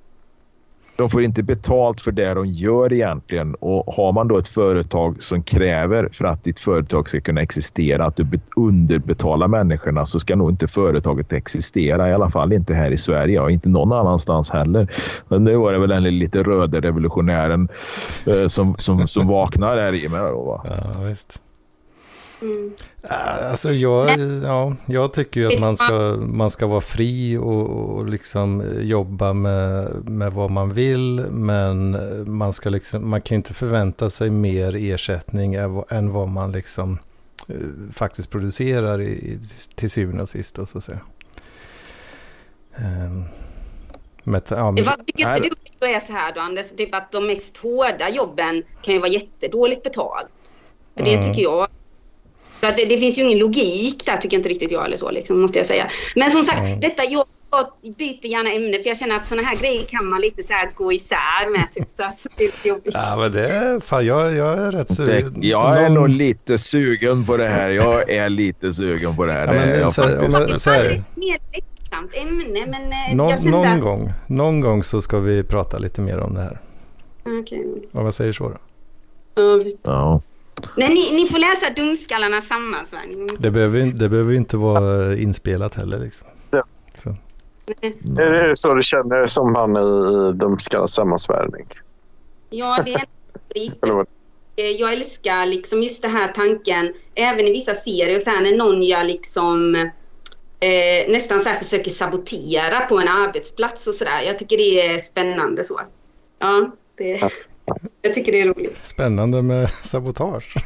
de 0.97 1.11
får 1.11 1.22
inte 1.22 1.43
betalt 1.43 2.01
för 2.01 2.12
det 2.12 2.34
de 2.34 2.47
gör 2.47 2.93
egentligen. 2.93 3.55
Och 3.55 3.95
har 3.95 4.12
man 4.12 4.28
då 4.28 4.38
ett 4.38 4.49
företag 4.49 5.22
som 5.22 5.43
kräver 5.43 6.09
för 6.12 6.24
att 6.24 6.45
ditt 6.45 6.59
företag 6.59 7.09
ska 7.09 7.20
kunna 7.20 7.40
existera 7.43 8.05
att 8.05 8.16
du 8.16 8.26
underbetalar 8.57 9.49
människorna 9.49 10.07
så 10.07 10.20
ska 10.20 10.36
nog 10.36 10.51
inte 10.51 10.68
företaget 10.68 11.32
existera. 11.32 12.11
I 12.11 12.12
alla 12.12 12.30
fall 12.30 12.53
inte 12.53 12.74
här 12.74 12.90
i 12.90 12.97
Sverige 12.97 13.40
och 13.40 13.51
inte 13.51 13.68
någon 13.68 13.93
annanstans 13.93 14.51
heller. 14.51 14.88
Men 15.28 15.45
nu 15.45 15.57
var 15.57 15.72
det 15.72 15.78
väl 15.78 15.88
den 15.88 16.18
lite 16.18 16.43
röda 16.43 16.80
revolutionären 16.80 17.68
eh, 18.26 18.47
som, 18.47 18.74
som, 18.78 19.09
som 19.09 19.28
vaknar 19.28 19.78
här 19.78 19.95
i 19.95 20.09
mig. 20.09 20.20
Då, 20.20 20.43
va? 20.43 20.64
Ja, 20.95 21.01
visst. 21.01 21.40
Mm. 22.43 22.72
Alltså 23.51 23.72
jag, 23.72 24.18
ja, 24.43 24.76
jag 24.86 25.12
tycker 25.12 25.40
ju 25.40 25.47
att 25.47 25.61
man 25.61 25.76
ska, 25.76 26.16
man 26.20 26.51
ska 26.51 26.66
vara 26.66 26.80
fri 26.80 27.36
och, 27.36 27.70
och 27.70 28.07
liksom 28.09 28.64
jobba 28.80 29.32
med, 29.32 29.88
med 30.05 30.32
vad 30.32 30.51
man 30.51 30.74
vill. 30.74 31.26
Men 31.30 31.97
man, 32.36 32.53
ska 32.53 32.70
liksom, 32.70 33.11
man 33.11 33.20
kan 33.20 33.34
inte 33.34 33.55
förvänta 33.55 34.11
sig 34.11 34.30
mer 34.30 34.76
ersättning 34.76 35.55
än 35.88 36.12
vad 36.12 36.28
man 36.28 36.53
liksom 36.53 36.99
eh, 37.49 37.57
faktiskt 37.93 38.30
producerar 38.30 39.01
i, 39.01 39.38
till 39.74 39.90
syvende 39.90 40.22
och 40.22 40.28
sist. 40.28 40.59
Och 40.59 40.68
så 40.68 40.78
att 40.78 40.84
säga. 40.84 41.01
Um, 42.76 43.24
med, 44.22 44.43
ja, 44.49 44.70
men, 44.70 44.84
Vad 44.84 45.07
tycker 45.07 45.45
inte 45.45 45.57
du 45.78 45.86
är 45.86 46.01
så 46.01 46.12
här 46.12 46.34
då 46.34 46.40
Anders? 46.40 46.70
Typ 46.70 46.95
att 46.95 47.12
de 47.12 47.26
mest 47.26 47.57
hårda 47.57 48.09
jobben 48.09 48.62
kan 48.82 48.95
ju 48.95 49.01
vara 49.01 49.11
jättedåligt 49.11 49.82
betalt. 49.82 50.53
För 50.97 51.05
det 51.05 51.14
mm. 51.14 51.24
tycker 51.24 51.43
jag 51.43 51.68
så 52.62 52.68
att 52.68 52.76
det, 52.76 52.84
det, 52.84 52.98
finns 52.98 53.18
ju 53.18 53.22
ingen 53.22 53.38
logik 53.38 54.06
där 54.06 54.16
tycker 54.16 54.36
inte 54.36 54.48
riktigt 54.48 54.70
jag 54.70 54.86
eller 54.86 54.96
så 54.96 55.10
liksom, 55.10 55.40
måste 55.40 55.58
jag 55.58 55.66
säga. 55.66 55.90
Men 56.16 56.30
som 56.30 56.44
sagt, 56.44 56.58
mm. 56.58 56.80
detta 56.80 57.04
jag 57.04 57.24
byter 57.98 58.26
gärna 58.26 58.52
ämne 58.52 58.78
för 58.78 58.88
jag 58.88 58.98
känner 58.98 59.16
att 59.16 59.26
sådana 59.26 59.48
här 59.48 59.56
grejer 59.56 59.84
kan 59.84 60.06
man 60.06 60.20
lite 60.20 60.42
så 60.42 60.52
här 60.52 60.70
gå 60.74 60.92
isär 60.92 61.50
med. 61.50 61.66
Typ, 61.74 61.88
så 61.96 62.02
alltså, 62.02 62.28
det 62.36 62.44
är 62.44 62.68
jobbigt. 62.68 62.94
Ja 62.94 63.16
men 63.16 63.32
det 63.32 63.48
är, 63.48 63.80
fan 63.80 64.06
jag, 64.06 64.34
jag 64.34 64.58
är 64.58 64.72
rätt 64.72 64.90
sugen. 64.90 65.34
Jag 65.40 65.76
är 65.76 65.82
Någon... 65.82 65.94
nog 65.94 66.08
lite 66.08 66.58
sugen 66.58 67.26
på 67.26 67.36
det 67.36 67.48
här. 67.48 67.70
Jag 67.70 68.10
är 68.10 68.28
lite 68.28 68.72
sugen 68.72 69.16
på 69.16 69.24
det 69.24 69.32
här. 69.32 69.46
Ja, 69.46 69.52
men, 69.52 69.68
det 69.68 69.90
så, 69.90 70.02
men, 70.02 70.58
så 70.58 70.70
här. 70.70 71.02
Mer 71.14 71.38
ämne 72.14 72.66
men 72.66 72.82
eh, 72.82 73.16
någon, 73.16 73.30
jag 73.30 73.44
någon, 73.44 73.80
gång, 73.80 74.12
någon 74.26 74.60
gång 74.60 74.82
så 74.82 75.00
ska 75.00 75.18
vi 75.18 75.42
prata 75.42 75.78
lite 75.78 76.00
mer 76.00 76.18
om 76.18 76.34
det 76.34 76.40
här. 76.40 76.60
Okej. 77.20 77.40
Okay. 77.40 77.60
Och 77.92 78.04
vad 78.04 78.14
säger 78.14 78.32
så 78.32 78.48
då? 78.48 78.56
Ja. 79.82 80.20
Nej, 80.76 80.88
ni, 80.88 81.12
ni 81.16 81.28
får 81.28 81.38
läsa 81.38 81.70
Dumskallarnas 81.76 82.48
sammansvärjning. 82.48 83.28
Det 83.38 83.50
behöver, 83.50 83.80
det 83.80 84.09
behöver 84.09 84.34
inte 84.34 84.57
vara 84.57 85.16
inspelat 85.16 85.74
heller. 85.74 85.98
Liksom. 85.98 86.28
Ja. 86.50 86.64
Så. 86.94 87.09
Mm. 87.80 88.18
Är 88.18 88.48
det 88.48 88.57
så 88.57 88.74
du 88.74 88.82
känner 88.82 89.26
som 89.26 89.55
han 89.55 89.76
i 89.76 90.32
Dumskallarnas 90.32 90.94
sammansvärjning? 90.94 91.66
Ja, 92.50 92.84
det 92.84 92.94
är 92.94 93.05
Jag 94.78 94.92
älskar 94.92 95.46
liksom 95.46 95.82
just 95.82 96.03
den 96.03 96.11
här 96.11 96.28
tanken, 96.28 96.94
även 97.14 97.46
i 97.46 97.50
vissa 97.50 97.74
serier, 97.74 98.18
så 98.18 98.30
här, 98.30 98.42
när 98.42 98.57
någon 98.57 98.82
gör 98.82 99.05
liksom 99.05 99.74
eh, 100.61 101.11
nästan 101.12 101.40
så 101.40 101.48
här 101.48 101.59
försöker 101.59 101.90
sabotera 101.90 102.80
på 102.80 102.98
en 102.98 103.09
arbetsplats 103.09 103.86
och 103.86 103.94
sådär. 103.94 104.20
Jag 104.26 104.38
tycker 104.38 104.57
det 104.57 104.86
är 104.86 104.98
spännande 104.98 105.64
så. 105.64 105.80
Ja, 106.38 106.70
det... 106.96 107.30
Jag 108.02 108.14
tycker 108.14 108.32
det 108.32 108.40
är 108.40 108.46
roligt. 108.46 108.76
Spännande 108.82 109.42
med 109.42 109.70
sabotage. 109.82 110.56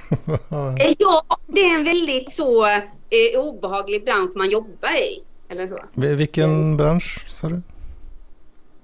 Eh, 0.78 0.94
ja, 0.99 1.24
det 1.47 1.61
är 1.61 1.78
en 1.78 1.84
väldigt 1.84 2.32
så 2.32 2.66
eh, 2.66 3.40
obehaglig 3.40 4.05
bransch 4.05 4.36
man 4.36 4.51
jobbar 4.51 4.97
i. 4.97 5.22
Eller 5.49 5.66
så. 5.66 5.78
Vilken 5.94 6.51
mm. 6.51 6.76
bransch 6.76 7.26
sa 7.28 7.49
du? 7.49 7.62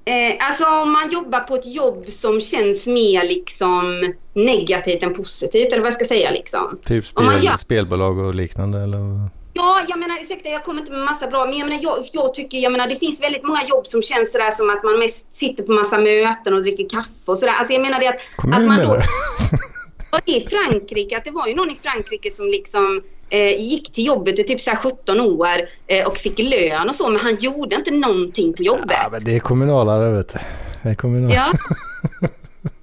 Eh, 0.05 0.49
alltså 0.49 0.65
om 0.65 0.93
man 0.93 1.11
jobbar 1.11 1.41
på 1.41 1.55
ett 1.55 1.75
jobb 1.75 2.09
som 2.09 2.41
känns 2.41 2.87
mer 2.87 3.25
liksom 3.25 4.13
negativt 4.33 5.03
än 5.03 5.15
positivt 5.15 5.73
eller 5.73 5.83
vad 5.83 5.87
jag 5.87 5.95
ska 5.95 6.05
säga 6.05 6.31
liksom. 6.31 6.79
Typ 6.85 7.07
spel, 7.07 7.45
gör... 7.45 7.57
spelbolag 7.57 8.19
och 8.19 8.35
liknande 8.35 8.83
eller? 8.83 9.29
Ja, 9.55 9.81
jag 9.89 9.99
menar 9.99 10.17
ursäkta 10.23 10.49
jag 10.49 10.65
kommer 10.65 10.81
inte 10.81 10.93
med 10.93 11.05
massa 11.05 11.27
bra, 11.27 11.45
men 11.45 11.59
jag 11.59 11.69
menar 11.69 11.83
jag, 11.83 11.99
jag, 12.13 12.35
tycker, 12.35 12.59
jag 12.59 12.73
menar 12.73 12.87
det 12.87 12.97
finns 12.97 13.21
väldigt 13.21 13.43
många 13.43 13.61
jobb 13.69 13.87
som 13.87 14.03
känns 14.03 14.33
sådär 14.33 14.51
som 14.51 14.71
att 14.71 14.83
man 14.85 14.99
mest 14.99 15.37
sitter 15.37 15.65
på 15.65 15.73
massa 15.73 15.99
möten 15.99 16.55
och 16.55 16.63
dricker 16.63 16.89
kaffe 16.89 17.11
och 17.25 17.39
sådär. 17.39 17.55
Alltså 17.59 17.73
jag 17.73 17.83
menar 17.83 18.01
det 18.01 18.09
att, 18.09 18.19
Kommun, 18.37 18.55
att 18.55 18.67
man 18.67 18.89
då... 18.89 19.03
I 20.25 20.41
Frankrike, 20.41 21.17
att 21.17 21.25
det 21.25 21.31
var 21.31 21.47
ju 21.47 21.55
någon 21.55 21.71
i 21.71 21.79
Frankrike 21.83 22.31
som 22.31 22.47
liksom 22.47 23.03
eh, 23.29 23.61
gick 23.61 23.93
till 23.93 24.07
jobbet 24.07 24.39
i 24.39 24.45
typ 24.45 24.61
så 24.61 24.71
17 24.71 25.21
år 25.21 25.69
eh, 25.87 26.07
och 26.07 26.17
fick 26.17 26.39
lön 26.39 26.89
och 26.89 26.95
så, 26.95 27.11
men 27.11 27.21
han 27.21 27.37
gjorde 27.37 27.77
inte 27.77 27.91
någonting 27.91 28.53
på 28.53 28.63
jobbet. 28.63 28.97
Ja, 29.03 29.09
men 29.13 29.25
det 29.25 29.37
är 29.37 29.41
kommunalare 29.41 30.11
vet 30.17 30.33
du. 30.33 30.39
Det 30.83 30.89
är 30.89 30.95
kommunalare. 30.95 31.53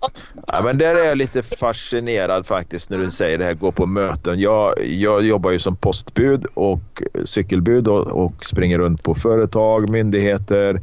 Ja. 0.02 0.10
Ja, 0.52 0.62
men 0.64 0.78
där 0.78 0.96
är 0.96 1.06
jag 1.06 1.18
lite 1.18 1.42
fascinerad 1.44 2.48
faktiskt 2.48 2.90
när 2.90 2.98
du 2.98 3.12
säger 3.12 3.38
det 3.38 3.46
här, 3.46 3.54
gå 3.54 3.72
på 3.72 3.86
möten. 3.86 4.40
Jag, 4.40 4.86
jag 4.86 5.24
jobbar 5.24 5.52
ju 5.52 5.60
som 5.60 5.76
postbud 5.76 6.46
och 6.54 7.04
cykelbud 7.26 7.88
och, 7.88 8.08
och 8.08 8.46
springer 8.46 8.80
runt 8.80 9.04
på 9.04 9.16
företag, 9.16 9.90
myndigheter, 9.90 10.82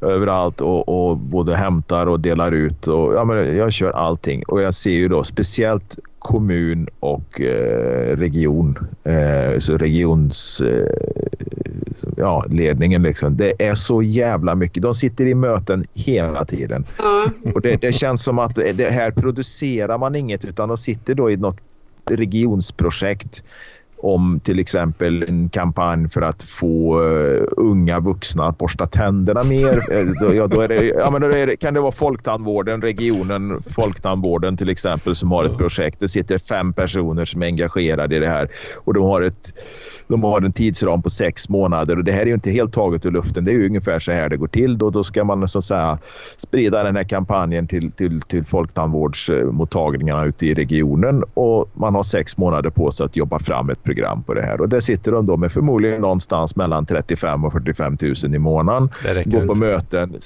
överallt 0.00 0.60
och, 0.60 0.88
och 0.88 1.16
både 1.16 1.56
hämtar 1.56 2.06
och 2.06 2.20
delar 2.20 2.52
ut. 2.52 2.86
Och, 2.86 3.14
ja, 3.14 3.24
men 3.24 3.56
jag 3.56 3.72
kör 3.72 3.90
allting 3.90 4.42
och 4.42 4.62
jag 4.62 4.74
ser 4.74 4.90
ju 4.90 5.08
då 5.08 5.24
speciellt 5.24 5.98
kommun 6.26 6.88
och 7.00 7.40
eh, 7.40 8.16
region, 8.16 8.78
eh, 9.04 9.58
så 9.58 9.76
regions 9.76 10.60
eh, 10.60 10.86
ja, 12.16 12.44
ledningen. 12.48 13.02
Liksom. 13.02 13.36
Det 13.36 13.62
är 13.62 13.74
så 13.74 14.02
jävla 14.02 14.54
mycket. 14.54 14.82
De 14.82 14.94
sitter 14.94 15.26
i 15.26 15.34
möten 15.34 15.84
hela 15.94 16.44
tiden. 16.44 16.84
Mm. 16.98 17.54
Och 17.54 17.60
det, 17.60 17.76
det, 17.76 17.92
känns 17.92 18.22
som 18.22 18.38
att 18.38 18.54
det 18.54 18.92
här 18.92 19.10
producerar 19.10 19.98
man 19.98 20.14
inget 20.14 20.44
utan 20.44 20.68
de 20.68 20.78
sitter 20.78 21.14
då 21.14 21.30
i 21.30 21.36
något 21.36 21.60
regionsprojekt 22.10 23.44
om 24.06 24.40
till 24.40 24.58
exempel 24.58 25.22
en 25.22 25.48
kampanj 25.48 26.08
för 26.08 26.22
att 26.22 26.42
få 26.42 27.02
uh, 27.02 27.44
unga 27.56 28.00
vuxna 28.00 28.44
att 28.44 28.58
borsta 28.58 28.86
tänderna 28.86 29.42
mer. 29.42 29.92
Eh, 29.92 30.06
då, 30.20 30.34
ja, 30.34 30.46
då 30.46 30.66
det, 30.66 30.84
ja, 30.84 31.10
då 31.10 31.28
det, 31.28 31.56
kan 31.56 31.74
det 31.74 31.80
vara 31.80 31.92
Folktandvården, 31.92 32.82
regionen 32.82 33.62
Folktandvården 33.62 34.56
till 34.56 34.68
exempel 34.68 35.14
som 35.14 35.30
har 35.30 35.44
ett 35.44 35.58
projekt. 35.58 36.00
Det 36.00 36.08
sitter 36.08 36.38
fem 36.38 36.72
personer 36.72 37.24
som 37.24 37.42
är 37.42 37.46
engagerade 37.46 38.16
i 38.16 38.18
det 38.18 38.28
här 38.28 38.48
och 38.84 38.94
de 38.94 39.04
har, 39.04 39.22
ett, 39.22 39.54
de 40.08 40.22
har 40.22 40.42
en 40.42 40.52
tidsram 40.52 41.02
på 41.02 41.10
sex 41.10 41.48
månader 41.48 41.98
och 41.98 42.04
det 42.04 42.12
här 42.12 42.22
är 42.22 42.26
ju 42.26 42.34
inte 42.34 42.50
helt 42.50 42.72
taget 42.72 43.06
ur 43.06 43.10
luften. 43.10 43.44
Det 43.44 43.50
är 43.50 43.54
ju 43.54 43.66
ungefär 43.66 43.98
så 43.98 44.12
här 44.12 44.28
det 44.28 44.36
går 44.36 44.46
till. 44.46 44.78
Då, 44.78 44.90
då 44.90 45.04
ska 45.04 45.24
man 45.24 45.48
så 45.48 45.58
att 45.58 45.64
säga 45.64 45.98
sprida 46.36 46.82
den 46.82 46.96
här 46.96 47.04
kampanjen 47.04 47.66
till, 47.66 47.92
till, 47.92 48.20
till 48.20 48.44
folktandvårdsmottagningarna 48.44 50.24
ute 50.24 50.46
i 50.46 50.54
regionen 50.54 51.24
och 51.34 51.70
man 51.74 51.94
har 51.94 52.02
sex 52.02 52.36
månader 52.36 52.70
på 52.70 52.90
sig 52.90 53.06
att 53.06 53.16
jobba 53.16 53.38
fram 53.38 53.70
ett 53.70 53.84
program 53.84 53.95
på 54.26 54.34
det 54.34 54.42
här. 54.42 54.60
Och 54.60 54.68
där 54.68 54.80
sitter 54.80 55.12
de 55.12 55.26
då 55.26 55.36
med 55.36 55.52
förmodligen 55.52 56.00
någonstans 56.00 56.56
mellan 56.56 56.86
35 56.86 57.44
och 57.44 57.52
45 57.52 57.96
000 58.02 58.34
i 58.34 58.38
månaden. 58.38 58.88
Går 59.24 59.46
på 59.46 59.54
möten. 59.54 60.16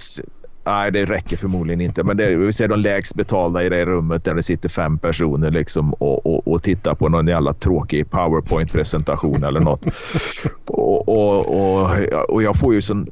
Nej, 0.67 0.93
det 0.93 1.05
räcker 1.05 1.37
förmodligen 1.37 1.81
inte. 1.81 2.05
Men 2.05 2.17
det 2.17 2.25
är, 2.25 2.37
vi 2.37 2.53
ser 2.53 2.69
de 2.69 2.81
lägst 2.81 3.15
betalda 3.15 3.65
i 3.65 3.69
det 3.69 3.85
rummet 3.85 4.25
där 4.25 4.35
det 4.35 4.43
sitter 4.43 4.69
fem 4.69 4.99
personer 4.99 5.51
liksom 5.51 5.93
och, 5.95 6.27
och, 6.27 6.49
och 6.49 6.63
tittar 6.63 6.95
på 6.95 7.09
någon 7.09 7.27
jävla 7.27 7.53
tråkig 7.53 8.11
powerpoint-presentation 8.11 9.45
eller 9.45 9.61
något. 9.61 9.87
Och, 10.67 11.09
och, 11.09 11.81
och, 11.81 11.91
och 12.29 12.43
jag 12.43 12.57
får 12.57 12.75
ju 12.75 12.83
sån 12.83 13.07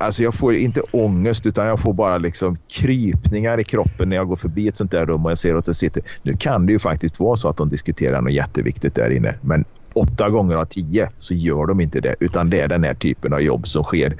Alltså 0.00 0.22
jag 0.22 0.34
får 0.34 0.54
inte 0.54 0.80
ångest 0.80 1.46
utan 1.46 1.66
jag 1.66 1.80
får 1.80 1.92
bara 1.92 2.18
liksom 2.18 2.58
krypningar 2.74 3.60
i 3.60 3.64
kroppen 3.64 4.08
när 4.08 4.16
jag 4.16 4.28
går 4.28 4.36
förbi 4.36 4.68
ett 4.68 4.76
sånt 4.76 4.90
där 4.90 5.06
rum 5.06 5.24
och 5.24 5.30
jag 5.30 5.38
ser 5.38 5.54
att 5.54 5.64
det 5.64 5.74
sitter. 5.74 6.02
Nu 6.22 6.36
kan 6.36 6.66
det 6.66 6.72
ju 6.72 6.78
faktiskt 6.78 7.20
vara 7.20 7.36
så 7.36 7.48
att 7.48 7.56
de 7.56 7.68
diskuterar 7.68 8.20
något 8.20 8.32
jätteviktigt 8.32 8.94
där 8.94 9.10
inne. 9.10 9.34
Men 9.40 9.64
åtta 9.98 10.30
gånger 10.30 10.56
av 10.56 10.64
tio 10.64 11.10
så 11.18 11.34
gör 11.34 11.66
de 11.66 11.80
inte 11.80 12.00
det. 12.00 12.14
Utan 12.20 12.50
det 12.50 12.60
är 12.60 12.68
den 12.68 12.84
här 12.84 12.94
typen 12.94 13.32
av 13.32 13.40
jobb 13.40 13.68
som 13.68 13.84
sker 13.84 14.16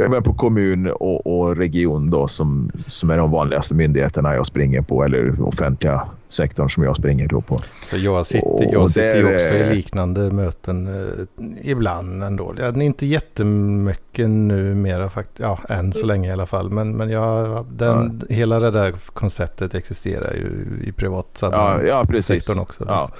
även 0.00 0.22
på 0.22 0.34
kommun 0.34 0.90
och, 0.90 1.26
och 1.26 1.56
region 1.56 2.10
då, 2.10 2.28
som, 2.28 2.70
som 2.86 3.10
är 3.10 3.18
de 3.18 3.30
vanligaste 3.30 3.74
myndigheterna 3.74 4.34
jag 4.34 4.46
springer 4.46 4.82
på 4.82 5.04
eller 5.04 5.42
offentliga 5.42 6.02
sektorn 6.32 6.70
som 6.70 6.82
jag 6.82 6.96
springer 6.96 7.28
då 7.28 7.40
på. 7.40 7.60
Så 7.82 7.96
jag 7.98 8.26
sitter, 8.26 8.72
jag 8.72 8.90
sitter 8.90 9.18
ju 9.18 9.34
också 9.34 9.54
i 9.54 9.74
liknande 9.74 10.20
möten 10.20 10.86
eh, 10.86 11.70
ibland 11.70 12.24
ändå. 12.24 12.54
Ja, 12.58 12.82
inte 12.82 13.06
jättemycket 13.06 14.28
numera 14.28 15.10
faktiskt, 15.10 15.40
ja 15.40 15.58
än 15.68 15.92
så 15.92 16.06
länge 16.06 16.28
i 16.28 16.32
alla 16.32 16.46
fall. 16.46 16.70
Men, 16.70 16.96
men 16.96 17.10
jag, 17.10 17.66
den, 17.66 18.22
ja. 18.28 18.34
hela 18.34 18.60
det 18.60 18.70
där 18.70 18.92
konceptet 18.92 19.74
existerar 19.74 20.34
ju 20.34 20.82
i 20.88 20.92
privat 20.92 21.38
ja, 21.42 21.82
ja, 21.82 22.04
precis. 22.08 22.44
sektorn 22.44 22.62
också. 22.62 22.84
Ja. 22.88 23.10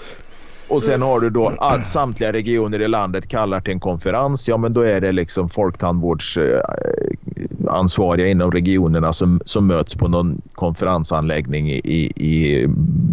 Och 0.73 0.83
sen 0.83 1.03
har 1.03 1.21
du 1.21 1.31
då 1.31 1.53
all, 1.59 1.85
samtliga 1.85 2.33
regioner 2.33 2.83
i 2.83 2.89
landet 2.89 3.29
kallar 3.29 3.61
till 3.61 3.73
en 3.73 3.81
konferens. 3.81 4.49
Ja, 4.49 4.57
men 4.57 4.73
då 4.73 4.81
är 4.81 5.01
det 5.01 5.13
liksom 5.13 5.49
folktandvårdsansvariga 5.49 8.27
inom 8.27 8.51
regionerna 8.51 9.13
som, 9.13 9.41
som 9.45 9.67
möts 9.67 9.95
på 9.95 10.09
någon 10.09 10.43
konferensanläggning 10.53 11.71
i, 11.71 12.13
i 12.17 12.69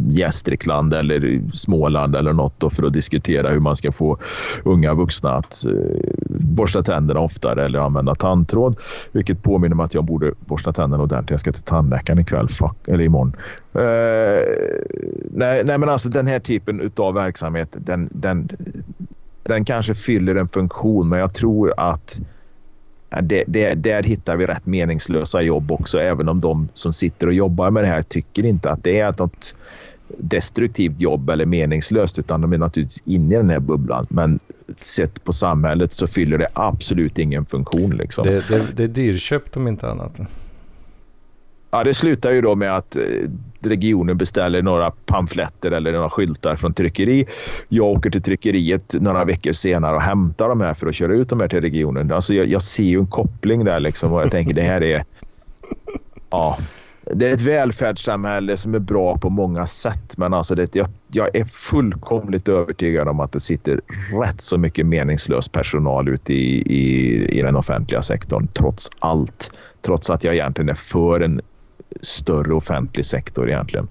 Gästrikland 0.10 0.94
eller 0.94 1.42
Småland 1.54 2.16
eller 2.16 2.34
något 2.34 2.74
för 2.74 2.86
att 2.86 2.94
diskutera 2.94 3.50
hur 3.50 3.60
man 3.60 3.76
ska 3.76 3.92
få 3.92 4.18
unga 4.64 4.94
vuxna 4.94 5.32
att 5.32 5.66
eh, 5.66 5.72
borsta 6.30 6.84
tänderna 6.84 7.20
oftare 7.20 7.66
eller 7.66 7.80
använda 7.80 8.16
tandtråd. 8.16 8.76
Vilket 9.12 9.44
påminner 9.44 9.76
mig 9.76 9.84
att 9.84 9.94
jag 9.94 10.04
borde 10.04 10.34
borsta 10.40 10.74
tänderna 10.74 11.04
ordentligt. 11.04 11.30
Jag 11.30 11.40
ska 11.40 11.52
till 11.52 11.64
tandläkaren 11.64 12.20
ikväll, 12.20 12.50
fuck, 12.50 12.88
eller 12.88 13.04
imorgon. 13.04 13.36
Uh, 13.76 13.82
nej, 15.32 15.64
nej, 15.64 15.78
men 15.78 15.90
alltså 15.90 16.10
den 16.10 16.28
här 16.28 16.40
typen 16.40 16.92
av 16.96 17.14
verksamhet, 17.14 17.70
den, 17.78 18.10
den, 18.12 18.50
den 19.44 19.66
kanske 19.66 19.96
fyller 19.96 20.36
en 20.36 20.50
funktion, 20.50 21.10
men 21.10 21.20
jag 21.20 21.34
tror 21.34 21.74
att 21.78 22.20
det, 23.22 23.44
det, 23.48 23.74
där 23.74 24.04
hittar 24.04 24.38
vi 24.38 24.46
rätt 24.46 24.66
meningslösa 24.66 25.42
jobb 25.42 25.72
också, 25.72 26.00
även 26.00 26.30
om 26.30 26.40
de 26.40 26.70
som 26.74 26.94
sitter 26.94 27.28
och 27.28 27.34
jobbar 27.34 27.72
med 27.72 27.84
det 27.84 27.88
här 27.88 28.02
tycker 28.02 28.46
inte 28.46 28.72
att 28.72 28.84
det 28.84 29.00
är 29.00 29.16
något 29.18 29.56
destruktivt 30.18 31.02
jobb 31.02 31.30
eller 31.30 31.46
meningslöst 31.46 32.20
utan 32.20 32.42
de 32.42 32.54
är 32.54 32.58
naturligtvis 32.58 33.04
inne 33.06 33.36
i 33.36 33.38
den 33.38 33.50
här 33.50 33.60
bubblan. 33.60 34.08
Men 34.10 34.40
sett 34.78 35.24
på 35.24 35.34
samhället 35.34 35.94
så 35.94 36.08
fyller 36.08 36.38
det 36.38 36.48
absolut 36.54 37.20
ingen 37.20 37.46
funktion. 37.46 37.98
Liksom. 37.98 38.28
Det, 38.28 38.48
det, 38.50 38.68
det 38.76 38.84
är 38.84 38.88
dyrköpt 38.88 39.58
om 39.58 39.68
inte 39.68 39.90
annat. 39.90 40.20
Ja, 41.72 41.84
det 41.84 41.94
slutar 41.94 42.32
ju 42.32 42.42
då 42.42 42.56
med 42.56 42.76
att 42.76 42.96
eh, 42.96 43.04
regionen 43.62 44.18
beställer 44.18 44.62
några 44.62 44.92
pamfletter 44.92 45.72
eller 45.72 45.92
några 45.92 46.10
skyltar 46.10 46.56
från 46.56 46.74
tryckeri. 46.74 47.26
Jag 47.70 47.86
åker 47.86 48.10
till 48.10 48.22
tryckeriet 48.22 48.96
några 49.00 49.26
veckor 49.26 49.54
senare 49.54 49.96
och 49.96 50.02
hämtar 50.02 50.50
de 50.50 50.62
här 50.62 50.74
för 50.74 50.88
att 50.88 50.96
köra 50.96 51.14
ut 51.14 51.30
dem 51.30 51.40
här 51.40 51.48
till 51.48 51.62
regionen. 51.62 52.12
Alltså 52.12 52.34
jag, 52.34 52.48
jag 52.48 52.62
ser 52.62 52.84
ju 52.84 53.00
en 53.00 53.08
koppling 53.08 53.66
där 53.66 53.80
liksom 53.80 54.14
och 54.14 54.22
jag 54.22 54.32
tänker 54.32 54.54
det 54.54 54.62
här 54.62 54.84
är... 54.84 55.04
Ja, 56.30 56.58
det 57.14 57.30
är 57.30 57.34
ett 57.34 57.42
välfärdssamhälle 57.42 58.58
som 58.58 58.76
är 58.76 58.80
bra 58.80 59.18
på 59.18 59.30
många 59.30 59.68
sätt. 59.68 60.18
Men 60.18 60.34
alltså 60.34 60.56
det, 60.56 60.76
jag, 60.76 60.88
jag, 61.12 61.36
är 61.36 61.46
fullkomligt 61.46 62.48
övertygad 62.48 63.08
om 63.08 63.20
att 63.20 63.32
det 63.32 63.40
sitter 63.40 63.82
rätt 64.24 64.42
så 64.42 64.58
mycket 64.58 64.86
meningslös 64.86 65.50
personal 65.50 66.10
ute 66.10 66.34
i, 66.34 66.62
i, 66.62 67.40
i 67.40 67.42
den 67.42 67.56
offentliga 67.56 68.02
sektorn 68.02 68.48
trots 68.48 68.90
allt. 69.00 69.52
Trots 69.82 70.10
att 70.10 70.24
jag 70.24 70.34
egentligen 70.34 70.70
är 70.70 70.74
för 70.74 71.20
en 71.20 71.42
större 72.02 72.54
offentlig 72.54 73.06
sektor 73.06 73.50
egentligen. 73.50 73.88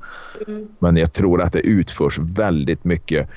Mm. 0.47 0.69
Men 0.79 0.97
jag 0.97 1.13
tror 1.13 1.43
att 1.43 1.53
det 1.53 1.61
utförs 1.61 2.19
väldigt 2.19 2.85
mycket 2.85 3.29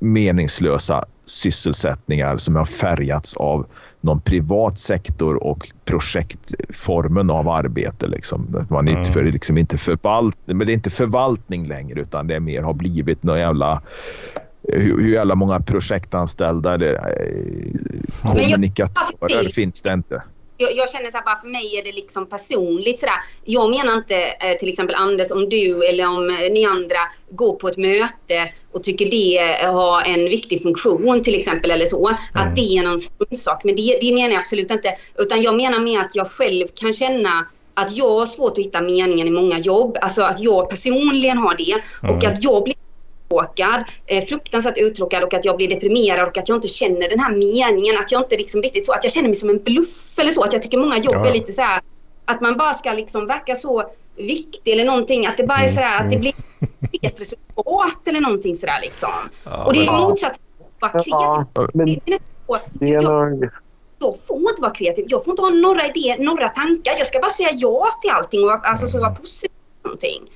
meningslösa 0.00 1.04
sysselsättningar 1.24 2.36
som 2.36 2.56
har 2.56 2.64
färgats 2.64 3.36
av 3.36 3.66
någon 4.00 4.20
privat 4.20 4.78
sektor 4.78 5.42
och 5.42 5.70
projektformen 5.84 7.30
av 7.30 7.48
arbete. 7.48 8.08
Liksom. 8.08 8.66
man 8.70 8.88
mm. 8.88 9.00
utför 9.00 9.24
liksom 9.24 9.58
inte 9.58 9.78
förvaltning, 9.78 10.56
men 10.56 10.66
det 10.66 10.72
är 10.72 10.74
inte 10.74 10.90
förvaltning 10.90 11.66
längre 11.66 12.00
utan 12.00 12.26
det 12.26 12.34
är 12.34 12.40
mer 12.40 12.62
har 12.62 12.74
blivit 12.74 13.22
någon 13.22 13.38
jävla 13.38 13.82
hur, 14.62 15.00
hur 15.00 15.12
jävla 15.12 15.34
många 15.34 15.60
projektanställda 15.60 16.74
eller 16.74 16.94
eh, 16.94 18.32
kommunikatörer 18.32 19.48
finns 19.48 19.82
det 19.82 19.92
inte 19.92 20.22
jag, 20.60 20.76
jag, 20.76 20.90
känner 20.90 21.10
så 21.10 21.16
här, 21.16 21.24
bara 21.24 21.40
för 21.40 21.48
mig 21.48 21.78
är 21.78 21.84
det 21.84 21.92
liksom 21.92 22.26
personligt 22.26 23.00
sådär. 23.00 23.14
Jag 23.44 23.70
menar 23.70 23.94
inte 23.94 24.16
eh, 24.16 24.58
till 24.58 24.68
exempel 24.68 24.94
Anders 24.96 25.30
om 25.30 25.48
du 25.48 25.88
eller 25.88 26.08
om 26.08 26.30
eh, 26.30 26.52
ni 26.52 26.64
andra 26.64 26.98
går 27.30 27.52
på 27.52 27.68
ett 27.68 27.76
möte 27.76 28.52
och 28.72 28.82
tycker 28.82 29.10
det 29.10 29.38
eh, 29.38 29.72
har 29.72 30.02
en 30.02 30.24
viktig 30.24 30.62
funktion 30.62 31.22
till 31.22 31.34
exempel 31.34 31.70
eller 31.70 31.86
så. 31.86 32.08
Mm. 32.08 32.20
Att 32.34 32.56
det 32.56 32.78
är 32.78 32.82
någon 32.82 32.98
sak. 33.36 33.64
Men 33.64 33.76
det, 33.76 33.98
det 34.00 34.14
menar 34.14 34.30
jag 34.30 34.40
absolut 34.40 34.70
inte. 34.70 34.96
Utan 35.18 35.42
jag 35.42 35.56
menar 35.56 35.80
mer 35.80 36.00
att 36.00 36.14
jag 36.14 36.30
själv 36.30 36.66
kan 36.74 36.92
känna 36.92 37.46
att 37.74 37.96
jag 37.96 38.18
har 38.18 38.26
svårt 38.26 38.52
att 38.52 38.64
hitta 38.64 38.80
meningen 38.80 39.28
i 39.28 39.30
många 39.30 39.58
jobb. 39.58 39.98
Alltså 40.00 40.22
att 40.22 40.40
jag 40.40 40.70
personligen 40.70 41.38
har 41.38 41.56
det. 41.56 41.82
Mm. 42.02 42.16
Och 42.16 42.24
att 42.24 42.44
jag 42.44 42.64
blir 42.64 42.74
uttråkad, 43.30 43.84
eh, 44.06 44.24
fruktansvärt 44.24 44.78
uttråkad 44.78 45.22
och 45.22 45.34
att 45.34 45.44
jag 45.44 45.56
blir 45.56 45.68
deprimerad 45.68 46.28
och 46.28 46.38
att 46.38 46.48
jag 46.48 46.56
inte 46.56 46.68
känner 46.68 47.08
den 47.08 47.20
här 47.20 47.36
meningen. 47.36 47.98
Att 47.98 48.12
jag 48.12 48.22
inte 48.22 48.36
liksom 48.36 48.62
riktigt 48.62 48.86
så, 48.86 48.92
att 48.92 49.04
jag 49.04 49.12
känner 49.12 49.28
mig 49.28 49.34
som 49.34 49.50
en 49.50 49.62
bluff 49.62 50.18
eller 50.18 50.32
så. 50.32 50.42
Att 50.42 50.52
jag 50.52 50.62
tycker 50.62 50.78
många 50.78 50.98
jobb 50.98 51.14
ja. 51.14 51.26
är 51.26 51.34
lite 51.34 51.52
så 51.52 51.62
här, 51.62 51.80
att 52.24 52.40
man 52.40 52.56
bara 52.56 52.74
ska 52.74 52.92
liksom 52.92 53.26
verka 53.26 53.54
så 53.54 53.84
viktig 54.16 54.72
eller 54.72 54.84
någonting. 54.84 55.26
Att 55.26 55.36
det 55.36 55.46
bara 55.46 55.58
är 55.58 55.68
så 55.68 55.80
här, 55.80 56.04
att 56.04 56.10
det 56.10 56.16
blir 56.16 56.34
ett 57.02 57.20
resultat 57.20 58.08
eller 58.08 58.20
någonting 58.20 58.56
sådär 58.56 58.80
liksom. 58.82 59.08
Ja, 59.44 59.64
och 59.64 59.72
det 59.72 59.86
är 59.86 59.92
motsatt 59.92 60.38
vara 60.80 60.92
kreativ. 60.92 62.18
Det 62.72 62.94
är 62.94 63.02
nog... 63.02 63.50
Jag 64.02 64.20
får 64.26 64.38
inte 64.38 64.62
vara 64.62 64.74
kreativ. 64.74 65.04
Jag 65.08 65.24
får 65.24 65.32
inte 65.32 65.42
ha 65.42 65.50
några 65.50 65.86
idéer, 65.86 66.18
några 66.18 66.48
tankar. 66.48 66.94
Jag 66.98 67.06
ska 67.06 67.20
bara 67.20 67.30
säga 67.30 67.50
ja 67.52 67.86
till 68.02 68.10
allting 68.10 68.44
och 68.44 68.68
alltså 68.68 68.86
så 68.86 68.98
vara 68.98 69.14
positiv. 69.14 69.50
Någonting. 69.84 70.30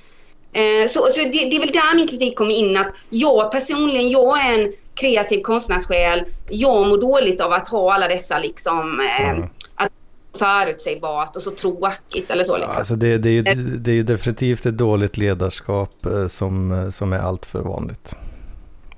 Eh, 0.55 0.87
så, 0.87 0.99
så 0.99 1.21
det, 1.21 1.29
det, 1.29 1.55
är 1.55 1.59
väl 1.59 1.71
där 1.71 1.95
min 1.95 2.07
kritik 2.07 2.37
kommer 2.37 2.55
in 2.55 2.77
att 2.77 2.95
jag 3.09 3.51
personligen, 3.51 4.09
jag 4.09 4.45
är 4.45 4.59
en 4.59 4.73
kreativ 4.93 5.41
konstnärssjäl. 5.41 6.23
Jag 6.49 6.87
mår 6.87 6.97
dåligt 6.97 7.41
av 7.41 7.53
att 7.53 7.67
ha 7.67 7.93
alla 7.93 8.07
dessa 8.07 8.39
liksom 8.39 8.99
eh, 8.99 9.29
mm. 9.29 9.49
att 9.75 9.91
förutsägbart 10.39 11.35
och 11.35 11.41
så 11.41 11.51
tråkigt 11.51 12.31
eller 12.31 12.43
så. 12.43 12.57
Liksom. 12.57 12.75
Alltså 12.75 12.95
det, 12.95 13.17
det, 13.17 13.29
är 13.29 13.33
ju, 13.33 13.41
det 13.77 13.91
är 13.91 13.95
ju 13.95 14.03
definitivt 14.03 14.65
ett 14.65 14.77
dåligt 14.77 15.17
ledarskap 15.17 16.05
eh, 16.05 16.27
som, 16.27 16.87
som 16.91 17.13
är 17.13 17.19
allt 17.19 17.45
för 17.45 17.61
vanligt. 17.61 18.15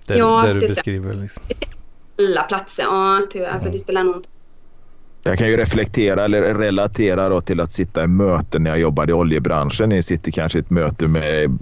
Det, 0.07 0.17
ja, 0.17 0.43
det 0.45 0.53
du 0.53 0.67
beskriver 0.67 1.13
liksom. 1.13 1.43
Alla 2.19 2.43
platser, 2.43 2.83
ja 2.83 3.21
tyvärr. 3.31 3.49
Alltså 3.49 3.67
mm. 3.67 3.77
det 3.77 3.83
spelar 3.83 4.03
nog 4.03 4.23
jag 5.27 5.37
kan 5.37 5.47
ju 5.47 5.57
reflektera 5.57 6.25
eller 6.25 6.53
relatera 6.53 7.29
då 7.29 7.41
till 7.41 7.59
att 7.59 7.71
sitta 7.71 8.03
i 8.03 8.07
möten 8.07 8.63
när 8.63 8.69
jag 8.69 8.79
jobbade 8.79 9.11
i 9.11 9.13
oljebranschen. 9.13 9.89
Ni 9.89 10.03
sitter 10.03 10.31
kanske 10.31 10.57
i 10.57 10.61
ett 10.61 10.69
möte 10.69 11.07
med 11.07 11.57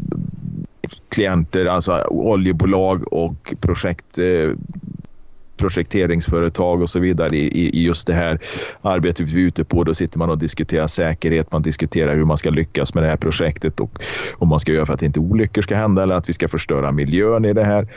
klienter, 1.09 1.65
alltså 1.65 2.03
oljebolag 2.09 3.13
och 3.13 3.53
projekt, 3.61 4.17
eh, 4.17 4.51
projekteringsföretag 5.57 6.81
och 6.81 6.89
så 6.89 6.99
vidare 6.99 7.37
i, 7.37 7.79
i 7.79 7.83
just 7.83 8.07
det 8.07 8.13
här 8.13 8.39
arbetet 8.81 9.27
vi 9.27 9.43
är 9.43 9.47
ute 9.47 9.65
på. 9.65 9.83
Då 9.83 9.93
sitter 9.93 10.19
man 10.19 10.29
och 10.29 10.37
diskuterar 10.37 10.87
säkerhet, 10.87 11.51
man 11.51 11.61
diskuterar 11.61 12.15
hur 12.15 12.25
man 12.25 12.37
ska 12.37 12.49
lyckas 12.49 12.93
med 12.93 13.03
det 13.03 13.09
här 13.09 13.17
projektet 13.17 13.79
och 13.79 13.99
vad 14.39 14.49
man 14.49 14.59
ska 14.59 14.71
göra 14.71 14.85
för 14.85 14.93
att 14.93 15.01
inte 15.01 15.19
olyckor 15.19 15.61
ska 15.61 15.75
hända 15.75 16.03
eller 16.03 16.15
att 16.15 16.29
vi 16.29 16.33
ska 16.33 16.47
förstöra 16.47 16.91
miljön 16.91 17.45
i 17.45 17.53
det 17.53 17.63
här. 17.63 17.87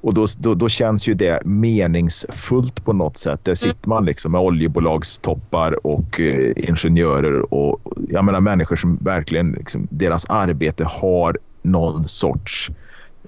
Och 0.00 0.14
då, 0.14 0.26
då, 0.38 0.54
då, 0.54 0.68
känns 0.68 1.08
ju 1.08 1.14
det 1.14 1.44
meningsfullt 1.44 2.84
på 2.84 2.92
något 2.92 3.16
sätt. 3.16 3.44
Där 3.44 3.54
sitter 3.54 3.88
man 3.88 4.04
liksom 4.04 4.32
med 4.32 4.40
oljebolagstoppar 4.40 5.86
och 5.86 6.20
eh, 6.20 6.52
ingenjörer 6.56 7.54
och 7.54 7.80
jag 8.08 8.24
menar 8.24 8.40
människor 8.40 8.76
som 8.76 8.96
verkligen, 8.96 9.52
liksom, 9.52 9.86
deras 9.90 10.24
arbete 10.24 10.84
har 10.84 11.38
någon 11.62 12.08
sorts 12.08 12.70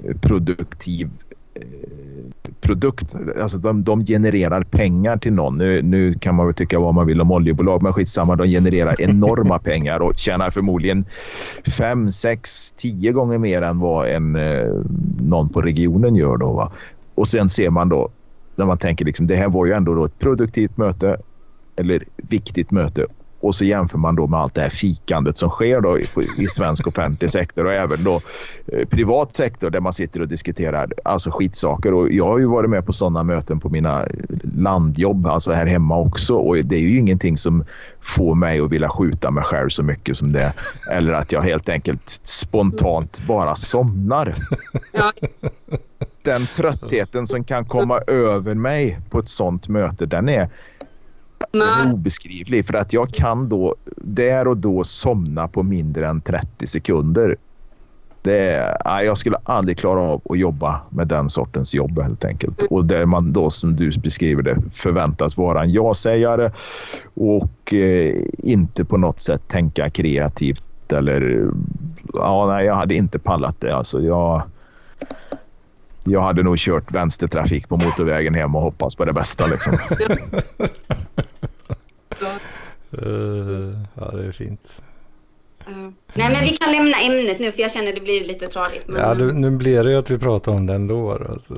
eh, 0.05 0.17
produktiv 0.17 1.11
produkt. 2.61 3.15
Alltså 3.41 3.59
de, 3.59 3.85
de 3.85 4.05
genererar 4.05 4.63
pengar 4.63 5.17
till 5.17 5.33
någon. 5.33 5.57
Nu, 5.57 5.83
nu 5.83 6.15
kan 6.15 6.35
man 6.35 6.47
väl 6.47 6.55
tycka 6.55 6.79
vad 6.79 6.95
man 6.95 7.07
vill 7.07 7.21
om 7.21 7.31
oljebolag, 7.31 7.83
men 7.83 7.93
skitsamma. 7.93 8.37
De 8.37 8.49
genererar 8.49 9.01
enorma 9.03 9.59
pengar 9.59 10.01
och 10.03 10.19
tjänar 10.19 10.51
förmodligen 10.51 11.05
fem, 11.79 12.13
sex, 12.13 12.73
tio 12.73 13.13
gånger 13.13 13.39
mer 13.39 13.63
än 13.63 13.79
vad 13.79 14.09
en, 14.09 14.37
eh, 14.37 14.69
någon 15.21 15.49
på 15.49 15.61
regionen 15.61 16.17
gör. 16.17 16.37
Då, 16.37 16.53
va? 16.53 16.73
Och 17.15 17.29
sen 17.29 17.49
ser 17.49 17.71
man 17.71 17.89
då 17.89 18.11
när 18.57 18.67
man 18.67 18.79
tänker 18.79 19.05
liksom 19.05 19.27
det 19.27 19.37
här 19.37 19.49
var 19.49 19.67
ju 19.67 19.73
ändå 19.73 19.95
då 19.95 20.05
ett 20.05 20.19
produktivt 20.19 20.77
möte 20.77 21.17
eller 21.77 22.05
viktigt 22.17 22.71
möte 22.71 23.07
och 23.41 23.55
så 23.55 23.65
jämför 23.65 23.99
man 23.99 24.17
då 24.17 24.27
med 24.27 24.41
allt 24.41 24.55
det 24.55 24.63
här 24.63 24.71
fikandet 24.71 25.37
som 25.39 25.51
sker 25.51 25.81
då 25.81 25.99
i, 25.99 26.07
i 26.37 26.47
svensk 26.47 26.87
offentlig 26.87 27.31
sektor 27.31 27.65
och 27.67 27.73
även 27.73 28.05
då 28.05 28.21
eh, 28.67 28.89
privat 28.89 29.37
sektor 29.37 29.71
där 29.71 29.81
man 29.81 29.93
sitter 29.93 30.21
och 30.21 30.29
diskuterar 30.29 30.93
alltså 31.05 31.31
skitsaker. 31.31 31.95
Och 31.95 32.13
jag 32.13 32.25
har 32.25 32.39
ju 32.39 32.47
varit 32.47 32.71
med 32.71 32.87
på 32.87 32.93
sådana 32.93 33.23
möten 33.23 33.61
på 33.61 33.69
mina 33.69 34.07
landjobb, 34.55 35.27
alltså 35.27 35.53
här 35.53 35.67
hemma 35.67 35.99
också. 35.99 36.35
Och 36.35 36.57
det 36.57 36.77
är 36.77 36.81
ju 36.81 36.99
ingenting 36.99 37.37
som 37.37 37.65
får 38.01 38.35
mig 38.35 38.61
att 38.61 38.71
vilja 38.71 38.89
skjuta 38.89 39.31
mig 39.31 39.45
själv 39.45 39.69
så 39.69 39.83
mycket 39.83 40.17
som 40.17 40.33
det. 40.33 40.53
Eller 40.91 41.13
att 41.13 41.33
jag 41.33 41.43
helt 41.43 41.69
enkelt 41.69 42.21
spontant 42.23 43.23
bara 43.27 43.57
somnar. 43.57 44.35
Den 46.23 46.47
tröttheten 46.47 47.27
som 47.27 47.45
kan 47.45 47.65
komma 47.65 47.99
över 48.07 48.55
mig 48.55 48.99
på 49.11 49.19
ett 49.19 49.29
sånt 49.29 49.69
möte, 49.69 50.07
den 50.07 50.29
är 50.29 50.49
är 51.53 51.93
obeskrivlig 51.93 52.67
för 52.67 52.75
att 52.75 52.93
jag 52.93 53.11
kan 53.11 53.49
då 53.49 53.75
där 53.97 54.49
och 54.49 54.57
då 54.57 54.85
somna 54.85 55.49
på 55.49 55.63
mindre 55.63 56.09
än 56.09 56.21
30 56.21 56.67
sekunder. 56.67 57.37
Det, 58.23 58.77
nej, 58.85 59.07
jag 59.07 59.19
skulle 59.19 59.37
aldrig 59.45 59.79
klara 59.79 60.01
av 60.01 60.23
att 60.25 60.39
jobba 60.39 60.81
med 60.91 61.09
den 61.09 61.29
sortens 61.29 61.75
jobb 61.75 61.99
helt 62.03 62.25
enkelt. 62.25 62.63
Och 62.63 62.85
där 62.85 63.07
man 63.07 63.33
då 63.33 63.51
som 63.51 63.77
du 63.77 63.91
beskriver 63.99 64.43
det 64.43 64.57
förväntas 64.73 65.37
vara 65.37 65.63
en 65.63 65.71
ja-sägare 65.71 66.53
och 67.15 67.75
eh, 67.75 68.15
inte 68.39 68.85
på 68.85 68.97
något 68.97 69.21
sätt 69.21 69.43
tänka 69.49 69.91
kreativt 69.91 70.93
eller 70.93 71.51
ja, 72.15 72.47
nej, 72.47 72.67
jag 72.67 72.75
hade 72.75 72.95
inte 72.95 73.19
pallat 73.19 73.61
det. 73.61 73.77
Alltså, 73.77 74.01
jag, 74.01 74.43
jag 76.05 76.23
hade 76.23 76.43
nog 76.43 76.59
kört 76.59 76.93
vänstertrafik 76.93 77.69
på 77.69 77.77
motorvägen 77.77 78.35
hem 78.35 78.57
och 78.57 78.63
hoppats 78.63 78.97
på 78.97 79.05
det 79.05 79.13
bästa. 79.13 79.47
Liksom. 79.47 79.75
uh, 83.03 83.79
ja, 83.95 84.11
det 84.13 84.25
är 84.25 84.33
fint. 84.33 84.77
Uh, 85.69 85.91
nej, 86.15 86.31
men 86.33 86.41
vi 86.41 86.49
kan 86.49 86.73
lämna 86.73 86.97
ämnet 87.01 87.41
nu 87.41 87.53
för 87.53 87.63
jag 87.63 87.73
känner 87.73 87.89
att 87.89 87.95
det 87.95 88.01
blir 88.01 88.25
lite 88.25 88.47
tradigt. 88.47 88.83
Men... 88.87 89.01
Ja, 89.01 89.15
nu 89.15 89.51
blir 89.51 89.85
det 89.85 89.91
ju 89.91 89.99
att 89.99 90.11
vi 90.11 90.19
pratar 90.19 90.53
om 90.53 90.67
den 90.67 90.87
då. 90.87 91.13
Alltså. 91.13 91.55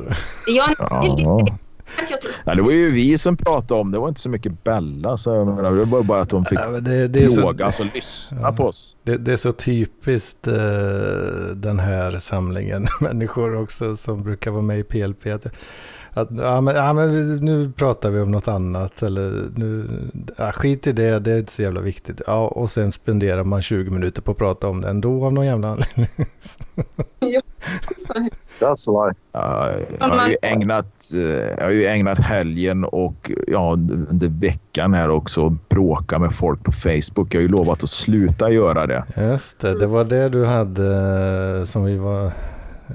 Ja, 0.46 0.68
ja. 0.78 1.46
Ja, 2.44 2.54
det 2.54 2.62
var 2.62 2.70
ju 2.70 2.90
vi 2.90 3.18
som 3.18 3.36
pratade 3.36 3.80
om 3.80 3.90
det. 3.90 3.98
var 3.98 4.08
inte 4.08 4.20
så 4.20 4.28
mycket 4.28 4.64
Bella. 4.64 5.16
Så 5.16 5.44
det 5.44 5.84
var 5.84 6.02
bara 6.02 6.22
att 6.22 6.28
de 6.28 6.44
fick 6.44 6.58
ja, 6.58 6.66
det, 6.68 7.08
det 7.08 7.34
plågas 7.34 7.76
så, 7.76 7.82
och 7.82 7.88
lyssna 7.94 8.40
ja, 8.40 8.52
på 8.52 8.64
oss. 8.64 8.96
Det, 9.02 9.16
det, 9.16 9.32
är 9.32 9.36
så 9.36 9.52
typiskt 9.52 10.48
uh, 10.48 10.54
den 11.54 11.78
här 11.78 12.18
samlingen 12.18 12.86
människor 13.00 13.62
också 13.62 13.96
som 13.96 14.22
brukar 14.22 14.50
vara 14.50 14.62
med 14.62 14.78
i 14.78 14.82
PLP. 14.82 15.26
Att, 15.26 15.46
att 16.14 16.28
ja, 16.36 16.60
men, 16.60 16.74
ja, 16.74 16.92
men 16.92 17.36
nu 17.36 17.72
pratar 17.76 18.10
vi 18.10 18.20
om 18.20 18.30
något 18.30 18.48
annat. 18.48 19.02
Eller 19.02 19.48
nu, 19.56 19.88
ja, 20.36 20.52
skit 20.52 20.86
i 20.86 20.92
det, 20.92 21.18
det 21.18 21.32
är 21.32 21.38
inte 21.38 21.52
så 21.52 21.62
jävla 21.62 21.80
viktigt. 21.80 22.20
Ja, 22.26 22.48
och 22.48 22.70
sen 22.70 22.92
spenderar 22.92 23.44
man 23.44 23.62
20 23.62 23.90
minuter 23.90 24.22
på 24.22 24.30
att 24.30 24.38
prata 24.38 24.68
om 24.68 24.80
det 24.80 24.88
ändå 24.88 25.24
av 25.24 25.32
någon 25.32 25.46
jävla 25.46 25.68
anledning. 25.68 26.08
That's 28.60 28.86
why. 28.86 29.14
jag, 29.32 30.08
har 30.08 30.28
ju 30.28 30.36
ägnat, 30.42 30.86
eh, 31.14 31.20
jag 31.58 31.64
har 31.64 31.70
ju 31.70 31.86
ägnat 31.86 32.18
helgen 32.18 32.84
och 32.84 33.32
ja, 33.46 33.72
under 34.10 34.28
veckan 34.28 34.94
här 34.94 35.10
också 35.10 35.46
att 35.46 35.68
bråka 35.68 36.18
med 36.18 36.32
folk 36.32 36.64
på 36.64 36.72
Facebook. 36.72 37.34
Jag 37.34 37.38
har 37.38 37.42
ju 37.42 37.48
lovat 37.48 37.82
att 37.82 37.90
sluta 37.90 38.50
göra 38.50 38.86
det. 38.86 39.04
Just 39.16 39.60
det, 39.60 39.78
det 39.78 39.86
var 39.86 40.04
det 40.04 40.28
du 40.28 40.44
hade 40.44 40.86
eh, 41.58 41.64
som 41.64 41.84
vi 41.84 41.96
var... 41.96 42.32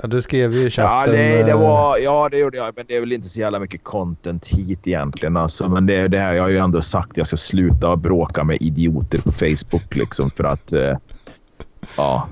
Ja, 0.02 0.08
du 0.08 0.22
skrev 0.22 0.54
ju 0.54 0.66
i 0.66 0.70
chatten. 0.70 1.14
Ja, 1.14 1.20
nej, 1.20 1.44
det 1.44 1.52
eh, 1.52 1.60
var, 1.60 1.98
ja, 1.98 2.30
det 2.32 2.38
gjorde 2.38 2.58
jag. 2.58 2.74
Men 2.76 2.86
det 2.88 2.96
är 2.96 3.00
väl 3.00 3.12
inte 3.12 3.30
så 3.30 3.40
jävla 3.40 3.60
mycket 3.60 3.84
content 3.84 4.48
hit 4.48 4.88
egentligen. 4.88 5.38
Alltså, 5.38 5.70
men 5.70 5.86
det, 5.86 6.08
det 6.08 6.20
här, 6.20 6.34
jag 6.34 6.44
har 6.44 6.50
ju 6.50 6.58
ändå 6.58 6.82
sagt 6.82 7.12
att 7.12 7.18
jag 7.18 7.28
ska 7.28 7.38
sluta 7.38 7.96
bråka 7.96 8.44
med 8.44 8.58
idioter 8.62 9.22
på 9.22 9.32
Facebook. 9.32 9.96
Liksom, 9.96 10.30
för 10.30 10.44
att... 10.44 10.74
Ja, 11.98 12.28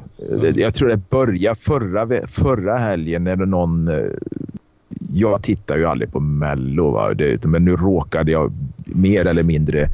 jag 0.55 0.73
tror 0.73 0.89
det 0.89 1.09
började 1.09 1.59
förra, 1.59 2.27
förra 2.27 2.77
helgen 2.77 3.23
när 3.23 3.35
någon... 3.35 3.87
Eh, 3.87 4.03
jag 5.13 5.43
tittar 5.43 5.77
ju 5.77 5.85
aldrig 5.85 6.11
på 6.11 6.19
Mello, 6.19 6.91
va? 6.91 7.13
Det, 7.13 7.45
men 7.45 7.65
nu 7.65 7.75
råkade 7.75 8.31
jag 8.31 8.53
mer 8.85 9.25
eller 9.25 9.43
mindre... 9.43 9.87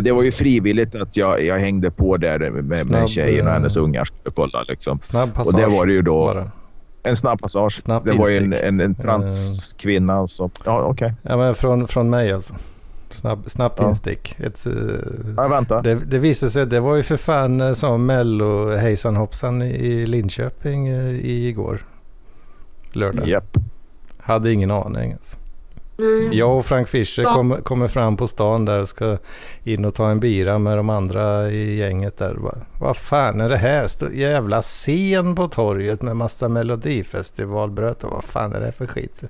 Det 0.00 0.12
var 0.12 0.22
ju 0.22 0.32
frivilligt 0.32 0.94
att 0.94 1.16
jag, 1.16 1.44
jag 1.44 1.58
hängde 1.58 1.90
på 1.90 2.16
där 2.16 2.50
med, 2.50 2.80
snabb, 2.80 3.00
med 3.00 3.08
tjejen 3.08 3.46
och 3.46 3.52
hennes 3.52 3.76
ungar 3.76 4.04
skulle 4.04 4.34
kolla. 4.34 4.62
Liksom. 4.62 5.00
Snabb 5.02 5.34
passage. 5.34 5.54
Och 5.54 5.60
det 5.60 5.66
var 5.66 5.86
det 5.86 5.92
ju 5.92 6.02
då... 6.02 6.24
Bara. 6.24 6.50
En 7.06 7.16
snabb 7.16 7.40
passage. 7.40 7.72
Snabb 7.72 8.04
det 8.04 8.12
var 8.12 8.28
ju 8.28 8.36
en, 8.36 8.52
en, 8.52 8.80
en 8.80 8.94
transkvinna 8.94 10.26
som... 10.26 10.44
Alltså. 10.44 10.62
Ja, 10.64 10.82
okej. 10.82 11.06
Okay. 11.06 11.12
Ja, 11.22 11.36
men 11.36 11.54
från, 11.54 11.88
från 11.88 12.10
mig 12.10 12.32
alltså. 12.32 12.54
Snabb, 13.10 13.42
snabbt 13.46 13.78
ja. 13.80 13.88
instick. 13.88 14.36
Ett, 14.40 14.66
uh, 14.66 14.74
ja, 15.36 15.48
vänta. 15.48 15.82
Det, 15.82 15.94
det 15.94 16.18
visade 16.18 16.50
sig, 16.50 16.66
det 16.66 16.80
var 16.80 16.96
ju 16.96 17.02
för 17.02 17.16
fan 17.16 17.60
uh, 17.60 17.72
som 17.72 18.06
Mello 18.06 18.76
hejsan 18.76 19.16
hoppsan 19.16 19.62
i 19.62 20.06
Linköping 20.06 20.90
uh, 20.92 21.24
igår. 21.24 21.86
Lördag. 22.92 23.28
Yep. 23.28 23.56
Hade 24.18 24.52
ingen 24.52 24.70
aning. 24.70 25.12
Alltså. 25.12 25.36
Mm. 25.98 26.32
Jag 26.32 26.56
och 26.56 26.66
Frank 26.66 26.88
Fischer 26.88 27.22
ja. 27.22 27.34
kommer 27.34 27.56
kom 27.56 27.88
fram 27.88 28.16
på 28.16 28.28
stan 28.28 28.64
där 28.64 28.80
och 28.80 28.88
ska 28.88 29.18
in 29.64 29.84
och 29.84 29.94
ta 29.94 30.10
en 30.10 30.20
bira 30.20 30.58
med 30.58 30.76
de 30.76 30.90
andra 30.90 31.50
i 31.50 31.76
gänget 31.76 32.18
där. 32.18 32.34
Bara, 32.34 32.58
Vad 32.80 32.96
fan 32.96 33.40
är 33.40 33.48
det 33.48 33.56
här? 33.56 33.86
Stå, 33.86 34.10
jävla 34.10 34.62
scen 34.62 35.34
på 35.34 35.48
torget 35.48 36.02
med 36.02 36.16
massa 36.16 36.48
melodifestivalbröt. 36.48 38.04
Vad 38.04 38.24
fan 38.24 38.52
är 38.52 38.60
det 38.60 38.72
för 38.72 38.86
skit? 38.86 39.24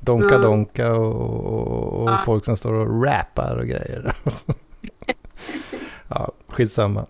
Donka 0.00 0.34
mm. 0.34 0.42
Donka 0.42 0.94
och, 0.94 1.46
och, 1.46 2.02
och 2.02 2.10
ja. 2.10 2.20
folk 2.24 2.44
som 2.44 2.56
står 2.56 2.72
och 2.72 3.04
rappar 3.04 3.56
och 3.56 3.66
grejer. 3.66 4.12
ja, 6.08 6.32
skitsamma. 6.48 7.06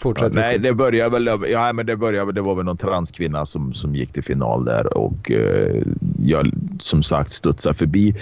Fortsätt. 0.00 0.34
Ja, 0.34 0.40
nej, 0.40 0.58
det 0.58 0.74
började 0.74 1.10
väl, 1.10 1.50
ja, 1.50 1.72
men 1.72 1.86
det 1.86 1.96
började, 1.96 2.32
det 2.32 2.40
var 2.40 2.54
väl 2.54 2.64
någon 2.64 2.76
transkvinna 2.76 3.44
som, 3.44 3.72
som 3.72 3.94
gick 3.94 4.12
till 4.12 4.24
final 4.24 4.64
där 4.64 4.98
och 4.98 5.30
eh, 5.30 5.82
jag 6.18 6.50
som 6.78 7.02
sagt 7.02 7.30
studsade 7.30 7.74
förbi 7.74 8.14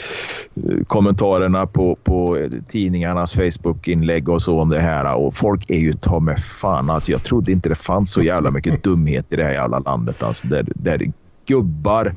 eh, 0.54 0.84
kommentarerna 0.86 1.66
på, 1.66 1.98
på 2.04 2.48
tidningarnas 2.68 3.32
Facebook-inlägg 3.32 4.28
och 4.28 4.42
så 4.42 4.60
om 4.60 4.68
det 4.68 4.80
här 4.80 5.14
och 5.14 5.34
folk 5.34 5.70
är 5.70 5.78
ju 5.78 5.92
ta 5.92 6.20
med 6.20 6.38
fan 6.38 6.90
alltså 6.90 7.12
jag 7.12 7.22
trodde 7.22 7.52
inte 7.52 7.68
det 7.68 7.74
fanns 7.74 8.12
så 8.12 8.22
jävla 8.22 8.50
mycket 8.50 8.82
dumhet 8.82 9.26
i 9.32 9.36
det 9.36 9.44
här 9.44 9.52
jävla 9.52 9.78
landet 9.78 10.22
alltså 10.22 10.46
där, 10.46 10.66
där 10.74 11.12
gubbar 11.46 12.14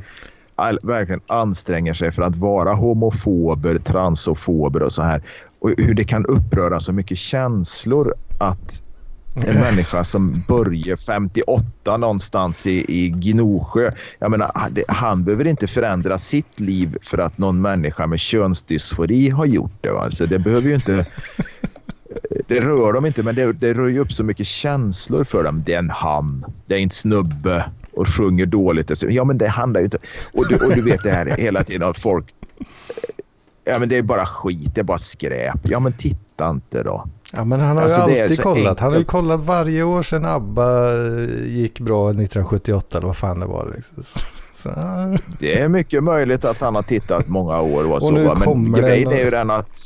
all, 0.56 0.80
verkligen 0.84 1.22
anstränger 1.28 1.94
sig 1.94 2.12
för 2.12 2.24
att 2.24 2.36
vara 2.36 2.74
homofober, 2.74 3.78
transofober 3.78 4.84
och 4.84 4.92
så 4.92 5.02
här. 5.02 5.22
Och 5.60 5.70
hur 5.78 5.94
det 5.94 6.04
kan 6.04 6.26
uppröra 6.26 6.80
så 6.80 6.94
mycket 6.94 7.18
känslor 7.18 8.14
att 8.38 8.84
en 9.36 9.60
människa 9.60 10.04
som 10.04 10.44
börjar 10.48 10.96
58 10.96 11.98
någonstans 11.98 12.68
i, 12.68 12.86
i 12.88 13.10
Gnosjö. 13.10 13.92
Jag 14.20 14.32
menar, 14.32 14.52
han 14.88 15.24
behöver 15.24 15.48
inte 15.48 15.68
förändra 15.68 16.18
sitt 16.18 16.60
liv 16.60 16.98
för 17.02 17.18
att 17.18 17.38
någon 17.38 17.62
människa 17.62 18.08
med 18.08 18.20
könsdysfori 18.20 19.30
har 19.30 19.46
gjort 19.46 19.72
det. 19.82 20.00
Alltså, 20.00 20.26
det 20.26 20.40
behöver 20.40 20.70
ju 20.70 20.76
inte... 20.76 21.06
Det 22.48 22.60
rör 22.60 22.94
dem 22.94 23.06
inte, 23.06 23.24
men 23.24 23.36
det, 23.36 23.54
det 23.54 23.74
rör 23.74 23.88
ju 23.88 24.00
upp 24.00 24.12
så 24.12 24.24
mycket 24.24 24.48
känslor 24.48 25.24
för 25.24 25.44
dem. 25.44 25.62
Det 25.66 25.74
är 25.74 25.80
en 25.80 25.90
han, 25.90 26.46
det 26.66 26.76
är 26.76 26.80
en 26.80 26.90
snubbe 26.90 27.66
och 27.94 28.08
sjunger 28.08 28.46
dåligt. 28.46 29.04
Ja, 29.10 29.24
men 29.24 29.38
det 29.38 29.48
handlar 29.48 29.82
ju 29.82 29.86
inte... 29.86 29.98
Och 30.34 30.48
du, 30.48 30.56
och 30.56 30.76
du 30.76 30.82
vet 30.82 31.04
det 31.04 31.12
här 31.12 31.26
hela 31.26 31.64
tiden 31.64 31.90
att 31.90 32.00
folk... 32.00 32.26
Ja, 33.64 33.80
men 33.80 33.90
det 33.90 33.98
är 33.98 34.02
bara 34.02 34.26
skit, 34.26 34.76
det 34.76 34.82
är 34.82 34.86
bara 34.86 34.98
skräp. 34.98 35.60
Ja, 35.64 35.80
men 35.80 35.94
titta 35.94 36.50
inte 36.50 36.84
då. 36.84 37.08
Ja, 37.32 37.46
men 37.46 37.60
han 37.60 37.78
har 37.78 37.84
alltså, 37.84 38.10
ju 38.10 38.22
alltid 38.22 38.42
kollat. 38.42 38.58
Enkelt. 38.58 38.80
Han 38.80 38.92
har 38.92 39.00
ju 39.00 39.06
kollat 39.06 39.40
varje 39.40 39.84
år 39.84 40.04
sedan 40.04 40.26
ABBA 40.26 40.94
gick 41.46 41.80
bra 41.80 42.10
1978 42.10 42.98
eller 42.98 43.08
vad 43.08 43.18
fan 43.18 43.40
det 43.40 43.46
var. 43.46 43.74
Liksom. 43.76 44.04
Det 45.40 45.60
är 45.60 45.68
mycket 45.68 46.04
möjligt 46.04 46.46
att 46.46 46.62
han 46.62 46.76
har 46.76 46.82
tittat 46.82 47.28
många 47.28 47.62
år 47.62 47.88
och, 47.88 47.96
och 47.96 48.04
så. 48.04 48.12
Men 48.12 48.74
grejen 48.74 49.12
är 49.12 49.24
ju 49.24 49.30
den 49.30 49.50
att... 49.50 49.80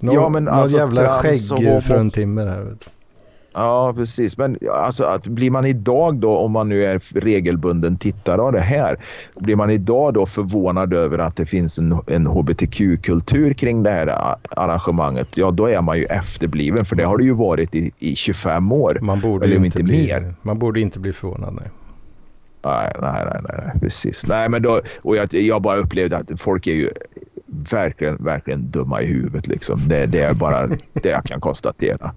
Någon, 0.00 0.14
ja, 0.14 0.28
men 0.28 0.44
någon 0.44 0.54
alltså, 0.54 0.76
jävla 0.76 1.08
skäggfruntimmer 1.08 2.46
här. 2.46 2.60
Vet 2.60 2.80
du. 2.80 2.86
Ja, 3.54 3.92
precis. 3.96 4.38
Men 4.38 4.58
alltså, 4.72 5.04
att 5.04 5.26
blir 5.26 5.50
man 5.50 5.66
idag 5.66 6.16
då, 6.16 6.36
om 6.36 6.52
man 6.52 6.68
nu 6.68 6.84
är 6.84 7.20
regelbunden 7.20 7.96
tittare 7.96 8.42
av 8.42 8.52
det 8.52 8.60
här, 8.60 9.04
blir 9.34 9.56
man 9.56 9.70
idag 9.70 10.14
då 10.14 10.26
förvånad 10.26 10.94
över 10.94 11.18
att 11.18 11.36
det 11.36 11.46
finns 11.46 11.78
en, 11.78 12.00
en 12.06 12.26
hbtq-kultur 12.26 13.52
kring 13.52 13.82
det 13.82 13.90
här 13.90 14.36
arrangemanget, 14.50 15.36
ja 15.36 15.50
då 15.50 15.66
är 15.66 15.82
man 15.82 15.98
ju 15.98 16.04
efterbliven 16.04 16.84
för 16.84 16.96
det 16.96 17.04
har 17.04 17.18
det 17.18 17.24
ju 17.24 17.32
varit 17.32 17.74
i, 17.74 17.92
i 17.98 18.16
25 18.16 18.72
år. 18.72 18.98
Man 19.02 19.20
borde 19.20 19.44
eller 19.44 19.64
inte, 19.64 19.82
bli, 19.82 20.06
mer. 20.06 20.34
Man 20.42 20.58
borde 20.58 20.80
inte 20.80 20.98
bli 20.98 21.12
förvånad. 21.12 21.54
Nej. 21.54 21.70
Nej, 22.64 22.92
nej, 23.00 23.26
nej, 23.26 23.40
nej, 23.48 23.80
precis. 23.80 24.26
Nej, 24.26 24.48
men 24.48 24.62
då, 24.62 24.80
och 25.02 25.16
jag, 25.16 25.34
jag 25.34 25.62
bara 25.62 25.78
upplevde 25.78 26.16
att 26.16 26.40
folk 26.40 26.66
är 26.66 26.72
ju 26.72 26.90
verkligen, 27.46 28.24
verkligen 28.24 28.70
dumma 28.70 29.02
i 29.02 29.06
huvudet. 29.06 29.46
Liksom. 29.46 29.88
Det, 29.88 30.06
det 30.06 30.20
är 30.20 30.34
bara 30.34 30.66
det 30.92 31.08
jag 31.08 31.24
kan 31.24 31.40
konstatera. 31.40 32.14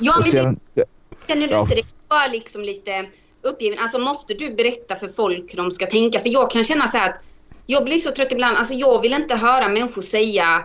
Ja, 0.00 0.14
men 0.14 0.22
sen, 0.22 0.60
det, 0.74 0.84
känner 1.28 1.46
du 1.46 1.52
ja. 1.52 1.62
inte 1.62 1.74
det 1.74 1.84
var 2.08 2.28
liksom 2.28 2.62
lite 2.62 3.06
uppgiven? 3.42 3.78
Alltså 3.78 3.98
måste 3.98 4.34
du 4.34 4.54
berätta 4.54 4.96
för 4.96 5.08
folk 5.08 5.52
hur 5.52 5.56
de 5.56 5.70
ska 5.70 5.86
tänka? 5.86 6.18
För 6.18 6.28
jag 6.28 6.50
kan 6.50 6.64
känna 6.64 6.88
så 6.88 6.98
här 6.98 7.10
att 7.10 7.20
jag 7.66 7.84
blir 7.84 7.98
så 7.98 8.10
trött 8.10 8.32
ibland. 8.32 8.56
Alltså 8.56 8.74
jag 8.74 9.02
vill 9.02 9.12
inte 9.12 9.34
höra 9.36 9.68
människor 9.68 10.02
säga... 10.02 10.64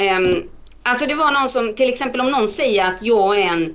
Um, 0.00 0.48
alltså 0.82 1.06
det 1.06 1.14
var 1.14 1.32
någon 1.32 1.48
som, 1.48 1.74
till 1.74 1.88
exempel 1.88 2.20
om 2.20 2.30
någon 2.30 2.48
säger 2.48 2.86
att 2.86 3.02
jag 3.02 3.40
är 3.40 3.46
en 3.46 3.74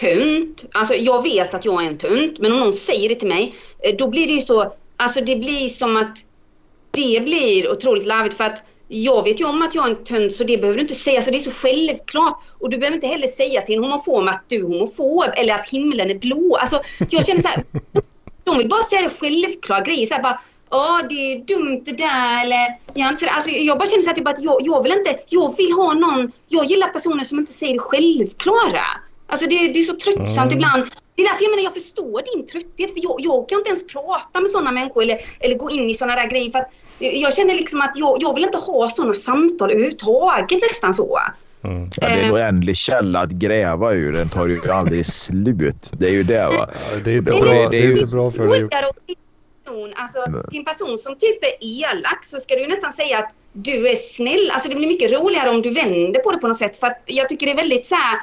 tunt. 0.00 0.64
Alltså 0.72 0.94
jag 0.94 1.22
vet 1.22 1.54
att 1.54 1.64
jag 1.64 1.84
är 1.84 1.86
en 1.86 1.98
tunt, 1.98 2.38
men 2.38 2.52
om 2.52 2.58
någon 2.58 2.72
säger 2.72 3.08
det 3.08 3.14
till 3.14 3.28
mig, 3.28 3.54
eh, 3.78 3.96
då 3.96 4.08
blir 4.08 4.26
det 4.26 4.32
ju 4.32 4.40
så... 4.40 4.74
Alltså 4.96 5.20
det 5.20 5.36
blir 5.36 5.68
som 5.68 5.96
att 5.96 6.18
det 6.90 7.24
blir 7.24 7.70
otroligt 7.70 8.06
larvigt 8.06 8.36
för 8.36 8.44
att 8.44 8.62
jag 8.94 9.24
vet 9.24 9.40
ju 9.40 9.44
om 9.44 9.62
att 9.62 9.74
jag 9.74 9.86
är 9.86 9.90
en 9.90 10.04
tönt 10.04 10.34
så 10.34 10.44
det 10.44 10.58
behöver 10.58 10.76
du 10.76 10.82
inte 10.82 10.94
säga. 10.94 11.22
Så 11.22 11.30
det 11.30 11.36
är 11.36 11.40
så 11.40 11.50
självklart. 11.50 12.42
Och 12.60 12.70
du 12.70 12.78
behöver 12.78 12.94
inte 12.94 13.06
heller 13.06 13.28
säga 13.28 13.62
till 13.62 13.74
en 13.74 13.84
homofob 13.84 14.28
att 14.28 14.44
du 14.48 14.56
är 14.56 14.62
homofob 14.62 15.32
eller 15.36 15.54
att 15.54 15.68
himlen 15.68 16.10
är 16.10 16.18
blå. 16.18 16.56
Alltså 16.60 16.80
jag 17.10 17.26
känner 17.26 17.40
så 17.40 17.48
här. 17.48 17.64
De 18.44 18.58
vill 18.58 18.68
bara 18.68 18.82
säga 18.82 19.02
det 19.02 19.10
självklara 19.10 19.80
grejer. 19.80 20.06
Så 20.06 20.14
här, 20.14 20.22
bara, 20.22 20.40
Ja, 20.70 21.00
det 21.08 21.32
är 21.32 21.38
dumt 21.38 21.82
det 21.84 21.92
där 21.92 22.44
eller 22.44 22.76
jag, 22.94 23.08
inte 23.08 23.30
alltså, 23.30 23.50
jag 23.50 23.78
bara 23.78 23.88
känner 23.88 24.02
så 24.02 24.08
här, 24.08 24.16
typ 24.16 24.28
att 24.28 24.42
jag, 24.42 24.60
jag 24.60 24.82
vill 24.82 24.92
inte, 24.92 25.18
jag 25.28 25.56
vill 25.56 25.72
ha 25.72 25.94
någon, 25.94 26.32
jag 26.48 26.64
gillar 26.64 26.88
personer 26.88 27.24
som 27.24 27.38
inte 27.38 27.52
säger 27.52 27.74
det 27.74 27.78
självklara. 27.78 28.84
Alltså 29.26 29.46
det, 29.46 29.68
det 29.68 29.80
är 29.80 29.84
så 29.84 29.96
tröttsamt 29.96 30.52
mm. 30.52 30.58
ibland. 30.58 30.90
Det 31.14 31.22
är 31.22 31.28
därför 31.28 31.44
jag 31.44 31.50
menar, 31.50 31.62
jag 31.62 31.74
förstår 31.74 32.22
din 32.34 32.46
trötthet 32.46 32.92
för 32.92 33.00
jag, 33.02 33.16
jag 33.18 33.48
kan 33.48 33.58
inte 33.58 33.70
ens 33.70 33.86
prata 33.86 34.40
med 34.40 34.50
sådana 34.50 34.72
människor 34.72 35.02
eller, 35.02 35.20
eller 35.40 35.56
gå 35.56 35.70
in 35.70 35.90
i 35.90 35.94
sådana 35.94 36.16
där 36.16 36.30
grejer 36.30 36.50
för 36.50 36.58
att 36.58 36.70
jag 37.02 37.34
känner 37.34 37.54
liksom 37.54 37.80
att 37.80 37.92
jag, 37.94 38.22
jag 38.22 38.34
vill 38.34 38.44
inte 38.44 38.58
ha 38.58 38.90
sådana 38.90 39.14
samtal 39.14 39.70
överhuvudtaget 39.70 40.62
nästan 40.62 40.94
så. 40.94 41.18
Mm. 41.64 41.90
Ja, 42.00 42.08
det 42.08 42.14
är 42.14 42.18
en 42.18 42.24
eh. 42.24 42.34
oändlig 42.34 42.76
källa 42.76 43.20
att 43.20 43.30
gräva 43.30 43.92
ur. 43.94 44.12
Den 44.12 44.28
tar 44.28 44.46
ju 44.46 44.70
aldrig 44.70 45.06
slut. 45.06 45.90
Det 45.92 46.06
är 46.06 46.12
ju 46.12 46.22
det 46.22 46.46
va. 46.46 46.68
Ja, 46.72 46.98
det 47.04 47.10
är 47.10 47.18
inte 47.18 47.32
bra, 47.32 47.52
det, 47.52 47.68
det 47.68 47.84
är 47.84 47.90
inte 47.90 48.06
bra 48.06 48.30
för 48.30 48.46
dig. 48.46 48.68
Alltså, 49.96 50.48
till 50.50 50.58
en 50.58 50.64
person 50.64 50.98
som 50.98 51.18
typ 51.18 51.44
är 51.44 51.54
elak 51.60 52.24
så 52.24 52.40
ska 52.40 52.54
du 52.54 52.66
nästan 52.66 52.92
säga 52.92 53.18
att 53.18 53.32
du 53.52 53.88
är 53.88 53.96
snäll. 53.96 54.50
Alltså 54.52 54.68
det 54.68 54.74
blir 54.74 54.88
mycket 54.88 55.12
roligare 55.12 55.50
om 55.50 55.62
du 55.62 55.70
vänder 55.70 56.20
på 56.20 56.32
det 56.32 56.38
på 56.38 56.48
något 56.48 56.58
sätt. 56.58 56.76
För 56.76 56.86
att 56.86 57.02
jag 57.06 57.28
tycker 57.28 57.46
det 57.46 57.52
är 57.52 57.56
väldigt 57.56 57.86
så 57.86 57.94
här, 57.94 58.20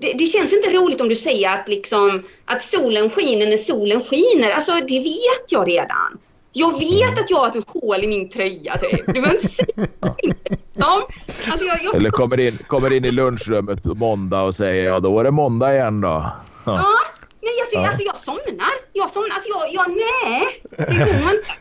det, 0.00 0.12
det, 0.12 0.26
känns 0.26 0.52
inte 0.52 0.70
roligt 0.70 1.00
om 1.00 1.08
du 1.08 1.16
säger 1.16 1.54
att, 1.54 1.68
liksom, 1.68 2.22
att 2.44 2.62
solen 2.62 3.10
skiner 3.10 3.46
när 3.46 3.56
solen 3.56 4.04
skiner. 4.04 4.50
Alltså 4.50 4.72
det 4.72 4.98
vet 4.98 5.46
jag 5.48 5.68
redan 5.68 6.18
Jag 6.58 6.78
vet 6.78 7.18
att 7.18 7.30
jag 7.30 7.38
har 7.38 7.58
ett 7.58 7.64
hål 7.66 8.04
i 8.04 8.06
min 8.06 8.28
tröja 8.28 8.78
typ. 8.78 9.06
Du 9.06 9.12
behöver 9.12 9.34
inte 9.34 9.48
säga 9.48 9.66
ja. 10.74 11.08
alltså, 11.50 11.66
jag, 11.66 11.84
jag... 11.84 11.94
Eller 11.94 12.10
kommer 12.10 12.40
in, 12.40 12.58
kommer 12.66 12.92
in 12.92 13.04
i 13.04 13.10
lunchrummet 13.10 13.84
måndag 13.84 14.42
och 14.42 14.54
säger 14.54 14.84
ja 14.84 15.00
då 15.00 15.20
är 15.20 15.24
det 15.24 15.30
måndag 15.30 15.74
igen 15.74 16.00
då. 16.00 16.08
Ja. 16.08 16.32
ja. 16.64 16.94
Nej, 17.42 17.52
jag, 17.58 17.70
tycker, 17.70 17.82
ja. 17.82 17.88
alltså, 17.88 18.04
jag 18.04 18.16
somnar. 18.16 18.72
Jag 18.92 19.10
somnar. 19.10 19.30
Alltså 19.30 19.48
jag, 19.48 19.72
jag 19.72 19.90
nej. 19.90 20.62
Det 20.76 21.22
går 21.22 21.32
inte. 21.36 21.52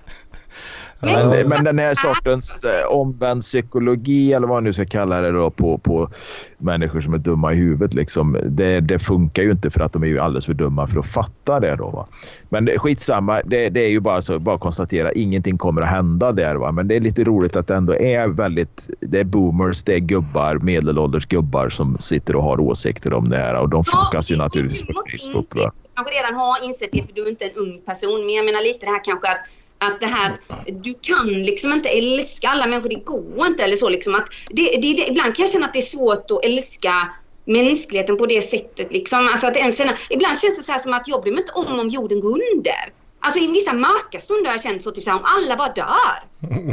Men, 1.00 1.50
men 1.50 1.64
den 1.64 1.80
här 1.80 1.94
sortens 1.94 2.64
eh, 2.64 2.92
omvänd 2.92 3.42
psykologi 3.42 4.34
eller 4.34 4.48
vad 4.48 4.56
man 4.56 4.64
nu 4.64 4.74
ska 4.74 4.86
kalla 4.86 5.22
det 5.22 5.32
då 5.32 5.50
på, 5.50 5.78
på 5.78 6.10
människor 6.58 7.02
som 7.02 7.14
är 7.14 7.18
dumma 7.18 7.54
i 7.54 7.56
huvudet. 7.56 7.94
Liksom, 7.94 8.40
det, 8.44 8.80
det 8.80 9.00
funkar 9.00 9.44
ju 9.44 9.52
inte 9.52 9.70
för 9.70 9.82
att 9.82 9.94
de 9.94 10.04
är 10.04 10.08
ju 10.08 10.20
alldeles 10.20 10.46
för 10.46 10.54
dumma 10.54 10.88
för 10.88 11.00
att 11.00 11.08
fatta 11.08 11.60
det. 11.60 11.76
Då, 11.76 11.90
va? 11.90 12.08
Men 12.50 12.66
det, 12.66 12.80
skitsamma, 12.80 13.42
det, 13.46 13.70
det 13.70 13.82
är 13.82 13.90
ju 13.90 14.00
bara 14.00 14.22
så 14.22 14.40
bara 14.40 14.56
att 14.56 14.62
konstatera 14.62 15.12
ingenting 15.12 15.58
kommer 15.58 15.82
att 15.82 15.90
hända 15.90 16.32
där. 16.32 16.56
Va? 16.56 16.72
Men 16.72 16.88
det 16.88 16.96
är 16.96 17.00
lite 17.00 17.24
roligt 17.24 17.56
att 17.56 17.68
det 17.68 17.76
ändå 17.76 17.96
är 17.96 18.28
väldigt, 18.28 18.90
det 19.00 19.20
är 19.20 19.24
boomers, 19.24 19.84
det 19.84 19.94
är 19.94 20.00
gubbar, 20.00 20.56
medelålders 20.56 21.26
gubbar 21.26 21.70
som 21.70 21.98
sitter 22.00 22.36
och 22.36 22.44
har 22.44 22.60
åsikter 22.60 23.14
om 23.14 23.30
det 23.30 23.38
här 23.38 23.56
och 23.56 23.70
de 23.70 23.84
fokas 23.84 24.32
ju 24.32 24.36
naturligtvis 24.36 24.82
på 24.82 24.94
Facebook. 24.94 25.56
Va? 25.56 25.72
kanske 25.98 26.14
redan 26.14 26.36
har 26.36 26.66
insett 26.66 26.92
det 26.92 27.04
för 27.04 27.14
du 27.14 27.22
är 27.26 27.30
inte 27.30 27.46
en 27.46 27.56
ung 27.56 27.82
person. 27.86 28.26
Men 28.26 28.36
jag 28.36 28.46
menar 28.46 28.62
lite 28.64 28.86
det 28.86 28.92
här 28.92 29.04
kanske 29.04 29.28
att 29.32 29.42
att 29.78 30.00
det 30.00 30.08
här, 30.08 30.32
du 30.72 30.94
kan 31.02 31.28
liksom 31.28 31.74
inte 31.74 31.90
älska 31.90 32.50
alla 32.50 32.68
människor, 32.68 32.90
det 32.90 33.06
går 33.06 33.48
inte 33.48 33.64
eller 33.64 33.78
så 33.78 33.90
liksom. 33.90 34.16
Att 34.16 34.26
det, 34.50 34.64
det, 34.64 34.94
det, 34.94 35.08
ibland 35.08 35.36
kan 35.36 35.44
jag 35.44 35.52
känna 35.52 35.66
att 35.66 35.74
det 35.74 35.80
är 35.80 35.82
svårt 35.82 36.32
att 36.32 36.46
älska 36.46 37.14
mänskligheten 37.46 38.18
på 38.18 38.26
det 38.26 38.42
sättet 38.42 38.94
liksom. 38.94 39.28
Alltså 39.28 39.48
att 39.48 39.58
ens, 39.58 39.82
ibland 40.10 40.40
känns 40.40 40.58
det 40.58 40.64
så 40.64 40.72
här 40.72 40.80
som 40.80 40.94
att 40.94 41.08
jag 41.08 41.22
bryr 41.22 41.32
mig 41.32 41.42
inte 41.42 41.54
om 41.54 41.80
om 41.80 41.90
jorden 41.90 42.20
går 42.20 42.42
under. 42.54 42.94
Alltså 43.20 43.40
i 43.40 43.48
vissa 43.48 43.74
mörka 43.74 44.20
stunder 44.20 44.46
har 44.46 44.54
jag 44.54 44.64
känt 44.64 44.84
så, 44.84 44.92
typ 44.92 45.04
så 45.04 45.10
här, 45.10 45.18
om 45.18 45.26
alla 45.26 45.56
bara 45.56 45.74
dör. 45.74 46.18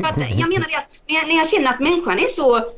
För 0.01 0.09
att, 0.09 0.39
jag 0.39 0.49
menar 0.49 0.69
det 0.69 0.77
att 0.77 0.89
när 1.09 1.17
jag, 1.17 1.29
när 1.29 1.37
jag 1.37 1.49
känner 1.49 1.71
att 1.71 1.81
människan 1.81 2.19
är 2.19 2.27
så 2.27 2.73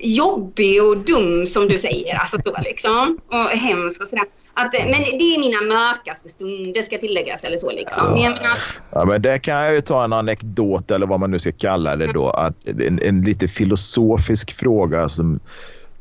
jobbig 0.00 0.82
och 0.82 0.96
dum 0.96 1.46
som 1.46 1.68
du 1.68 1.78
säger, 1.78 2.14
alltså 2.14 2.36
då 2.36 2.56
liksom, 2.64 3.18
och 3.28 3.58
hemsk 3.58 4.02
och 4.02 4.08
sådär. 4.08 4.24
Att, 4.58 4.72
men 4.72 5.18
det 5.18 5.34
är 5.34 5.40
mina 5.40 5.74
mörkaste 5.74 6.28
stunder 6.28 6.82
ska 6.82 6.98
tilläggas 6.98 7.44
eller 7.44 7.56
så 7.56 7.70
liksom. 7.70 8.04
Ja. 8.04 8.30
Men, 8.30 8.50
ja, 8.92 9.04
men 9.04 9.22
det 9.22 9.38
kan 9.38 9.54
jag 9.54 9.74
ju 9.74 9.80
ta 9.80 10.04
en 10.04 10.12
anekdot 10.12 10.90
eller 10.90 11.06
vad 11.06 11.20
man 11.20 11.30
nu 11.30 11.38
ska 11.38 11.52
kalla 11.52 11.96
det 11.96 12.12
då. 12.12 12.30
Att 12.30 12.66
en, 12.66 13.02
en 13.02 13.22
lite 13.22 13.48
filosofisk 13.48 14.52
fråga 14.52 15.08
som, 15.08 15.40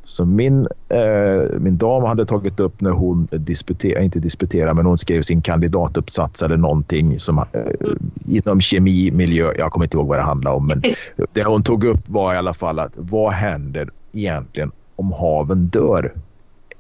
som 0.06 0.36
min, 0.36 0.68
eh, 0.90 1.60
min 1.60 1.78
dam 1.78 2.04
hade 2.04 2.26
tagit 2.26 2.60
upp 2.60 2.82
när 2.82 2.92
hon 2.92 3.28
disputerade, 3.32 4.06
inte 4.06 4.20
disputerade, 4.20 4.74
men 4.74 4.86
hon 4.86 4.98
skrev 4.98 5.22
sin 5.22 5.42
kandidatuppsats 5.42 6.42
eller 6.42 6.58
någonting 6.58 7.20
som, 7.20 7.38
eh, 7.38 7.46
inom 8.26 8.62
kemi, 8.62 9.12
miljö. 9.12 9.52
Jag 9.58 9.72
kommer 9.72 9.86
inte 9.86 9.98
ihåg 9.98 10.08
vad 10.08 10.18
det 10.18 10.24
handlade 10.24 10.56
om, 10.56 10.68
men 10.68 10.82
det 11.34 11.44
hon 11.44 11.64
tog 11.64 11.84
upp 11.84 12.10
var 12.10 12.34
i 12.34 12.38
alla 12.38 12.54
fall 12.54 12.80
att 12.80 12.94
vad 12.96 13.34
händer 13.34 13.90
egentligen 14.14 14.72
om 14.96 15.12
haven 15.12 15.68
dör? 15.68 16.14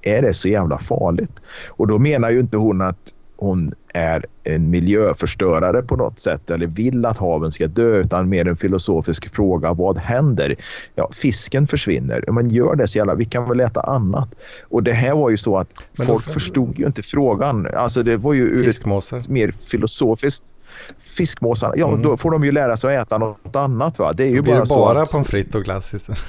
är 0.06 0.22
det 0.22 0.34
så 0.34 0.50
jävla 0.50 0.80
farligt? 0.80 1.42
Och 1.68 1.88
då 1.88 2.00
menar 2.00 2.30
ju 2.30 2.40
inte 2.40 2.58
hon 2.58 2.82
att 2.82 3.14
hon 3.38 3.74
är 3.94 4.26
en 4.44 4.70
miljöförstörare 4.70 5.82
på 5.82 5.96
något 5.96 6.20
sätt 6.20 6.50
eller 6.50 6.68
vill 6.68 7.06
att 7.06 7.18
haven 7.18 7.52
ska 7.52 7.68
dö 7.68 7.98
utan 7.98 8.30
mer 8.30 8.48
en 8.48 8.58
filosofisk 8.58 9.36
fråga. 9.36 9.74
Vad 9.74 9.98
händer? 9.98 10.56
Ja, 10.96 11.10
fisken 11.14 11.68
försvinner. 11.68 12.24
Men 12.32 12.50
gör 12.50 12.76
det 12.76 12.88
så 12.88 12.98
jävla, 12.98 13.16
vi 13.16 13.26
kan 13.26 13.50
väl 13.50 13.60
äta 13.60 13.82
annat. 13.82 14.36
Och 14.70 14.84
det 14.84 14.94
här 14.94 15.16
var 15.16 15.30
ju 15.30 15.38
så 15.38 15.58
att 15.58 15.70
Men 15.98 16.08
folk 16.08 16.24
förstod 16.24 16.80
ju 16.80 16.86
inte 16.86 17.04
frågan. 17.04 17.68
Alltså 17.76 18.04
det 18.04 18.18
var 18.18 18.34
ju 18.34 18.42
ur 18.42 18.68
ett 18.68 19.30
mer 19.30 19.52
filosofiskt 19.52 20.54
fiskmåsarna, 21.00 21.74
ja 21.78 21.88
mm. 21.88 22.02
då 22.02 22.18
får 22.18 22.32
de 22.32 22.46
ju 22.46 22.52
lära 22.52 22.78
sig 22.78 22.98
att 22.98 23.08
äta 23.08 23.18
något 23.18 23.56
annat 23.56 24.00
va. 24.00 24.14
Det 24.14 24.24
är 24.24 24.30
ju 24.30 24.42
bara, 24.42 24.66
bara 24.66 25.02
att... 25.02 25.12
pommes 25.12 25.28
frites 25.28 25.56
och 25.56 25.64
glass 25.64 25.94
istället. 25.94 26.22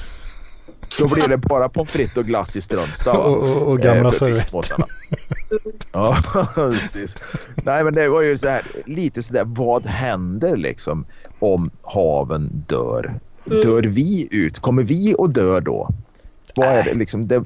Då 0.99 1.09
blir 1.09 1.29
det 1.29 1.37
bara 1.37 1.69
pommes 1.69 1.91
frites 1.91 2.17
och 2.17 2.27
glass 2.27 2.57
i 2.57 2.61
Strömstad. 2.61 3.17
och, 3.27 3.37
och, 3.37 3.63
och 3.63 3.79
gamla 3.79 4.13
servetter. 4.13 4.85
ja, 5.93 6.17
precis. 6.55 7.17
Nej, 7.65 7.85
men 7.85 7.95
det 7.95 8.09
var 8.09 8.23
ju 8.23 8.39
så 8.39 8.49
här, 8.49 8.63
lite 8.85 9.23
sådär, 9.23 9.45
vad 9.47 9.87
händer 9.87 10.57
liksom 10.57 11.07
om 11.39 11.71
haven 11.83 12.65
dör? 12.67 13.19
Mm. 13.47 13.61
Dör 13.61 13.83
vi 13.83 14.29
ut? 14.31 14.59
Kommer 14.59 14.83
vi 14.83 15.15
att 15.19 15.35
dö 15.35 15.61
då? 15.61 15.89
Vad 16.57 16.69
är 16.69 16.83
det 16.83 16.95
liksom? 16.95 17.29
Det, 17.29 17.45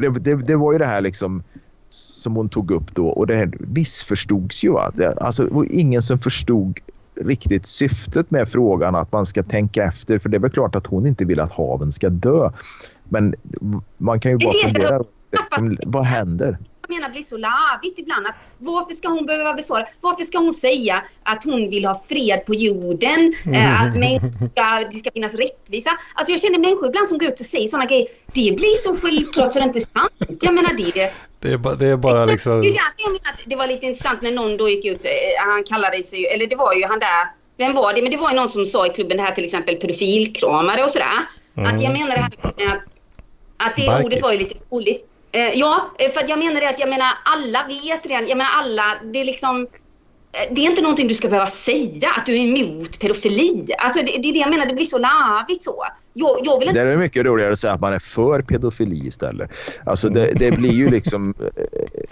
det, 0.00 0.18
det, 0.20 0.34
det 0.34 0.56
var 0.56 0.72
ju 0.72 0.78
det 0.78 0.86
här 0.86 1.00
liksom 1.00 1.42
som 1.88 2.36
hon 2.36 2.48
tog 2.48 2.70
upp 2.70 2.94
då 2.94 3.08
och 3.08 3.26
det 3.26 3.36
här 3.36 3.52
missförstods 3.58 4.64
ju. 4.64 4.78
Alltså, 4.78 5.44
det 5.44 5.54
var 5.54 5.66
ingen 5.70 6.02
som 6.02 6.18
förstod 6.18 6.80
riktigt 7.14 7.66
syftet 7.66 8.30
med 8.30 8.48
frågan 8.48 8.94
att 8.94 9.12
man 9.12 9.26
ska 9.26 9.42
tänka 9.42 9.84
efter. 9.84 10.18
För 10.18 10.28
det 10.28 10.36
är 10.36 10.40
väl 10.40 10.50
klart 10.50 10.74
att 10.74 10.86
hon 10.86 11.06
inte 11.06 11.24
vill 11.24 11.40
att 11.40 11.52
haven 11.52 11.92
ska 11.92 12.08
dö. 12.08 12.50
Men 13.04 13.34
man 13.96 14.20
kan 14.20 14.32
ju 14.32 14.38
bara 14.38 14.52
fundera. 14.52 15.04
Vad 15.86 16.04
händer? 16.04 16.58
jag 16.88 16.96
menar 16.96 17.10
blir 17.10 17.22
så 17.22 17.36
lavigt 17.36 17.98
ibland. 17.98 18.26
Att 18.26 18.34
varför 18.58 18.94
ska 18.94 19.08
hon 19.08 19.26
behöva 19.26 19.54
besvara? 19.54 19.86
Varför 20.00 20.24
ska 20.24 20.38
hon 20.38 20.52
säga 20.52 21.02
att 21.22 21.44
hon 21.44 21.70
vill 21.70 21.84
ha 21.84 22.02
fred 22.08 22.46
på 22.46 22.54
jorden? 22.54 23.34
Eh, 23.54 23.82
att 23.86 23.94
människor, 23.94 24.90
det 24.90 24.96
ska 24.96 25.10
finnas 25.10 25.34
rättvisa. 25.34 25.90
Alltså 26.14 26.32
jag 26.32 26.40
känner 26.40 26.58
människor 26.58 26.88
ibland 26.88 27.08
som 27.08 27.18
går 27.18 27.28
ut 27.28 27.40
och 27.40 27.46
säger 27.46 27.66
sådana 27.66 27.86
grejer. 27.86 28.06
Det 28.26 28.56
blir 28.56 28.76
så 28.82 28.96
självklart 28.96 29.52
så 29.52 29.58
det 29.58 29.64
är 29.64 29.66
inte 29.66 29.80
sant. 29.80 30.42
Jag 30.42 30.54
menar 30.54 30.76
det. 30.76 31.12
Det 31.44 31.52
är 31.52 31.58
bara, 31.58 31.74
det 31.74 31.86
är 31.86 31.96
bara 31.96 32.24
liksom... 32.24 32.62
Det, 33.46 33.56
var 33.56 33.66
lite 33.66 33.86
intressant 33.86 34.22
när 34.22 34.32
någon 34.32 34.56
då 34.56 34.68
gick 34.68 34.84
ut. 34.84 35.04
Eh, 35.04 35.10
han 35.46 35.64
kallade 35.64 36.02
sig 36.02 36.26
eller 36.26 36.46
det 36.46 36.56
var 36.56 36.74
ju 36.74 36.84
han 36.84 36.98
där. 36.98 37.26
Vem 37.56 37.74
var 37.74 37.94
det? 37.94 38.02
Men 38.02 38.10
det 38.10 38.16
var 38.16 38.30
ju 38.30 38.36
någon 38.36 38.48
som 38.48 38.66
sa 38.66 38.86
i 38.86 38.90
klubben 38.90 39.16
det 39.16 39.22
här 39.22 39.32
till 39.32 39.44
exempel 39.44 39.76
pedofilkramare 39.76 40.82
och 40.82 40.90
sådär. 40.90 41.06
Mm. 41.56 41.74
Att 41.74 41.82
jag 41.82 41.92
menar 41.92 42.16
det 42.16 42.20
här 42.20 42.76
att, 42.76 42.84
att 43.56 43.76
det 43.76 43.86
Barkis. 43.86 44.06
ordet 44.06 44.22
var 44.22 44.32
ju 44.32 44.38
lite 44.38 44.54
roligt. 44.70 45.08
Eh, 45.32 45.58
ja, 45.58 45.90
eh, 45.98 46.10
för 46.10 46.28
jag 46.28 46.38
menar 46.38 46.60
det 46.60 46.68
att 46.68 46.78
jag 46.78 46.88
menar 46.88 47.08
alla 47.24 47.66
vet 47.66 48.06
redan. 48.06 48.28
Jag 48.28 48.38
menar 48.38 48.50
alla, 48.54 48.84
det 49.02 49.18
är 49.18 49.24
liksom 49.24 49.66
det 50.50 50.60
är 50.60 50.70
inte 50.70 50.82
någonting 50.82 51.08
du 51.08 51.14
ska 51.14 51.28
behöva 51.28 51.46
säga, 51.46 52.10
att 52.16 52.26
du 52.26 52.32
är 52.32 52.40
emot 52.40 52.98
pedofili. 52.98 53.74
Alltså 53.78 54.00
det, 54.00 54.06
det 54.06 54.28
är 54.28 54.32
det 54.32 54.38
jag 54.38 54.50
menar, 54.50 54.66
det 54.66 54.74
blir 54.74 54.84
så 54.84 54.98
larvigt 54.98 55.64
så. 55.64 55.84
Jag, 56.12 56.38
jag 56.44 56.58
vill 56.58 56.68
inte... 56.68 56.84
Det 56.84 56.92
är 56.92 56.96
mycket 56.96 57.24
roligare 57.24 57.52
att 57.52 57.58
säga 57.58 57.72
att 57.72 57.80
man 57.80 57.92
är 57.92 57.98
för 57.98 58.42
pedofili 58.42 59.06
istället. 59.06 59.50
Alltså 59.86 60.08
det, 60.08 60.32
det 60.34 60.50
blir 60.50 60.72
ju 60.72 60.90
liksom... 60.90 61.34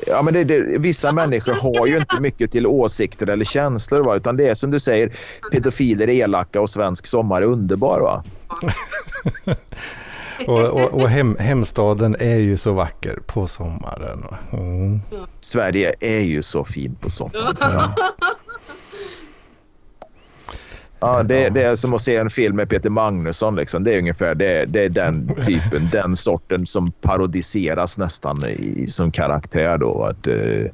Ja, 0.07 0.23
men 0.23 0.35
det, 0.35 0.45
det, 0.45 0.79
vissa 0.79 1.13
människor 1.13 1.53
har 1.53 1.87
ju 1.87 1.97
inte 1.97 2.21
mycket 2.21 2.53
till 2.53 2.67
åsikter 2.67 3.27
eller 3.27 3.45
känslor. 3.45 4.01
Va? 4.05 4.17
Utan 4.17 4.37
det 4.37 4.49
är 4.49 4.55
som 4.55 4.71
du 4.71 4.81
säger, 4.81 5.13
pedofiler 5.53 6.09
är 6.09 6.13
elaka 6.13 6.61
och 6.61 6.71
svensk 6.71 7.07
sommar 7.07 7.43
är 7.43 7.47
underbar. 7.47 8.01
Va? 8.01 8.25
och, 10.47 10.65
och, 10.65 11.01
och 11.01 11.09
hem, 11.09 11.37
hemstaden 11.39 12.17
är 12.19 12.39
ju 12.39 12.57
så 12.57 12.73
vacker 12.73 13.19
på 13.27 13.47
sommaren. 13.47 14.25
Mm. 14.53 15.01
Sverige 15.41 15.95
är 16.01 16.21
ju 16.21 16.43
så 16.43 16.65
fint 16.65 17.01
på 17.01 17.11
sommaren. 17.11 17.57
Ja. 17.61 17.95
Ja, 21.03 21.23
det, 21.23 21.49
det, 21.49 21.63
är 21.63 21.77
som 21.77 21.95
att 21.95 22.01
se 22.01 22.17
en 22.17 22.31
film 22.31 22.57
med 22.57 22.69
Peter 22.69 22.91
Magnusson. 22.91 23.57
Liksom. 23.57 23.85
Det 23.85 23.95
är 23.95 23.99
ungefär 23.99 24.35
det, 24.35 24.65
det 24.65 24.85
är 24.85 24.89
den 24.89 25.35
typen, 25.47 25.89
den 25.93 26.17
sorten 26.17 26.67
som 26.67 26.93
parodiseras 26.93 27.99
nästan 27.99 28.43
i, 28.49 28.87
som 28.87 29.13
karaktär. 29.13 29.79
Då. 29.79 30.05
Att, 30.05 30.27
uh, 30.27 30.67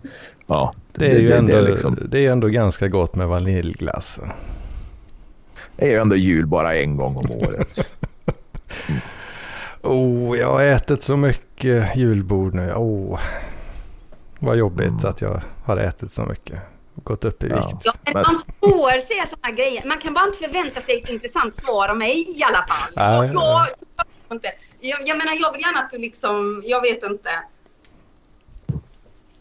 ja, 0.47 0.73
det, 0.93 1.07
är 1.07 1.19
ju 1.19 1.33
ändå, 1.33 1.61
liksom... 1.61 1.99
det 2.09 2.27
är 2.27 2.33
ändå 2.33 2.49
ganska 2.49 2.89
gott 2.89 3.15
med 3.15 3.29
vaniljglass. 3.29 4.21
Det 5.77 5.87
är 5.87 5.91
ju 5.91 5.97
ändå 5.97 6.17
jul 6.17 6.47
bara 6.47 6.77
en 6.77 6.97
gång 6.97 7.17
om 7.17 7.31
året. 7.33 7.97
Mm. 8.89 9.01
Oh, 9.83 10.39
jag 10.39 10.49
har 10.49 10.65
ätit 10.65 11.03
så 11.03 11.17
mycket 11.17 11.97
julbord 11.97 12.55
nu. 12.55 12.73
Oh, 12.73 13.21
vad 14.39 14.57
jobbigt 14.57 14.89
mm. 14.89 15.05
att 15.05 15.21
jag 15.21 15.41
har 15.65 15.77
ätit 15.77 16.13
så 16.13 16.23
mycket. 16.23 16.59
Gått 16.95 17.25
upp 17.25 17.43
i 17.43 17.47
vikt. 17.47 17.83
Ja, 17.85 17.93
men 18.05 18.13
man 18.13 18.41
får 18.61 19.01
säga 19.01 19.27
sådana 19.27 19.55
grejer. 19.55 19.85
Man 19.87 19.99
kan 19.99 20.15
bara 20.15 20.25
inte 20.25 20.39
förvänta 20.39 20.81
sig 20.81 21.03
ett 21.03 21.09
intressant 21.09 21.57
svar 21.57 21.89
av 21.89 21.97
mig 21.97 22.39
i 22.39 22.43
alla 22.43 22.67
fall. 22.69 22.93
Nej. 22.97 23.17
Jag, 23.17 23.35
jag, 24.29 24.41
jag, 24.81 25.01
jag 25.09 25.19
menar, 25.19 25.33
jag 25.41 25.53
vill 25.53 25.61
gärna 25.61 25.79
att 25.79 25.91
du 25.91 25.99
liksom, 25.99 26.63
jag 26.67 26.81
vet 26.83 27.03
inte. 27.03 27.31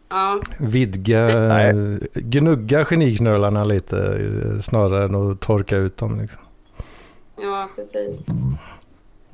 Ja. 0.09 0.41
Vidga, 0.59 1.27
Nej. 1.39 1.99
gnugga 2.13 2.85
geniknölarna 2.85 3.63
lite 3.63 3.97
eh, 3.97 4.61
snarare 4.61 5.05
än 5.05 5.15
att 5.15 5.39
torka 5.39 5.77
ut 5.77 5.97
dem. 5.97 6.21
Liksom. 6.21 6.41
Ja, 7.37 7.69
precis. 7.75 8.19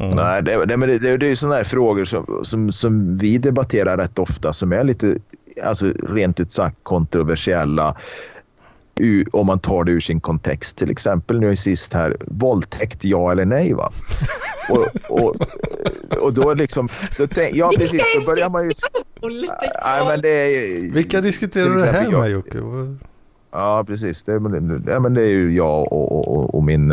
Mm. 0.04 0.16
Nej, 0.16 0.43
det, 0.43 0.66
det, 0.66 0.99
det, 0.99 1.18
det 1.18 1.26
är 1.26 1.30
ju 1.30 1.36
sådana 1.36 1.56
här 1.56 1.64
frågor 1.64 2.06
som, 2.06 2.39
som, 2.43 2.72
som 2.72 3.18
vi 3.18 3.38
debatterar 3.38 3.97
rätt 3.97 4.20
ofta 4.20 4.54
som 4.54 4.74
är 4.74 4.84
lite 4.84 5.18
alltså, 5.64 5.86
rent 6.10 6.39
ut 6.39 6.51
sagt 6.51 6.78
kontroversiella 6.84 7.95
om 9.32 9.47
man 9.47 9.60
tar 9.60 9.84
det 9.84 9.91
ur 9.91 9.99
sin 9.99 10.22
kontext. 10.22 10.78
Till 10.78 10.91
exempel 10.91 11.39
nu 11.39 11.56
sist 11.56 11.93
här, 11.93 12.18
våldtäkt 12.28 13.04
ja 13.04 13.32
eller 13.32 13.45
nej 13.45 13.74
va? 13.74 13.91
Och, 14.70 14.88
och, 15.10 15.36
och 16.20 16.34
då 16.34 16.54
liksom, 16.54 16.89
då 17.18 17.28
tänk, 17.28 17.56
ja 17.56 17.72
precis, 17.78 18.16
då 18.20 18.26
börjar 18.26 18.49
man 18.49 18.64
ju... 18.64 18.72
Nej, 19.86 20.06
men 20.08 20.22
det, 20.22 20.47
Vilka 20.93 21.22
diskuterar 21.22 21.70
du 21.70 21.80
det 21.80 21.86
här 21.86 22.12
med 22.12 22.30
Jocke? 22.30 22.58
Ja, 23.51 23.84
precis. 23.88 24.24
Det, 24.24 24.32
ja, 24.88 24.99
men 24.99 25.14
det 25.14 25.22
är 25.22 25.30
ju 25.30 25.56
jag 25.56 25.93
och, 25.93 26.38
och, 26.38 26.56
och 26.56 26.64
min 26.64 26.91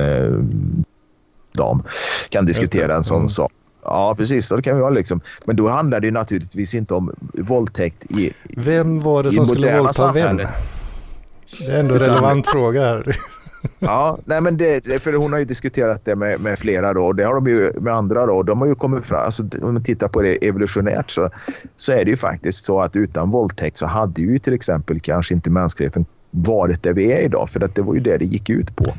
dam 1.61 1.83
kan 2.29 2.47
diskutera 2.47 2.97
en 2.97 3.05
sån 3.05 3.17
mm. 3.17 3.29
sak. 3.29 3.53
Ja, 3.85 4.15
precis. 4.19 4.49
Det 4.49 4.63
kan 4.63 4.77
vi 4.77 4.83
ha 4.83 4.91
liksom. 4.91 5.21
Men 5.47 5.57
då 5.57 5.69
handlar 5.69 6.01
det 6.01 6.11
naturligtvis 6.11 6.75
inte 6.75 6.95
om 6.95 7.15
våldtäkt 7.33 8.13
i 8.19 8.33
Vem 8.57 9.01
var 9.01 9.23
det 9.23 9.33
som 9.33 9.47
skulle 9.47 9.77
våldta 9.77 9.93
samhället. 9.93 10.47
vem? 10.47 11.67
Det 11.67 11.73
är 11.73 11.81
ändå 11.81 11.95
en 11.95 12.01
relevant 12.01 12.47
fråga 12.47 12.81
här. 12.81 13.17
ja, 13.79 14.19
nej 14.25 14.41
men 14.41 14.57
det, 14.57 15.03
för 15.03 15.13
hon 15.13 15.33
har 15.33 15.39
ju 15.39 15.45
diskuterat 15.45 16.05
det 16.05 16.17
med, 16.17 16.41
med 16.41 16.59
flera 16.59 16.95
då 16.95 17.05
och 17.05 17.17
det 17.17 17.25
har 17.25 17.35
de 17.35 17.47
ju 17.47 17.73
med 17.81 17.95
andra 17.95 18.27
då. 18.27 18.43
De 18.43 18.61
har 18.61 18.69
ju 18.69 18.75
kommit 18.75 19.05
fram, 19.05 19.25
alltså, 19.25 19.43
om 19.63 19.75
man 19.75 19.85
tittar 19.85 20.09
på 20.09 20.23
det 20.23 20.49
evolutionärt 20.49 21.11
så, 21.11 21.31
så 21.77 21.93
är 21.93 22.05
det 22.05 22.11
ju 22.11 22.17
faktiskt 22.17 22.65
så 22.65 22.81
att 22.81 22.97
utan 22.97 23.31
våldtäkt 23.31 23.77
så 23.77 23.87
hade 23.87 24.21
ju 24.21 24.39
till 24.39 24.55
exempel 24.55 25.01
kanske 25.01 25.35
inte 25.35 25.51
mänskligheten 25.51 26.07
varit 26.31 26.83
där 26.83 26.93
vi 26.93 27.13
är 27.13 27.21
idag. 27.21 27.51
För 27.51 27.65
att 27.65 27.75
det 27.75 27.83
var 27.83 27.95
ju 27.95 28.01
det 28.01 28.19
det 28.19 28.25
gick 28.25 28.51
ut 28.51 28.77
på. 28.77 28.95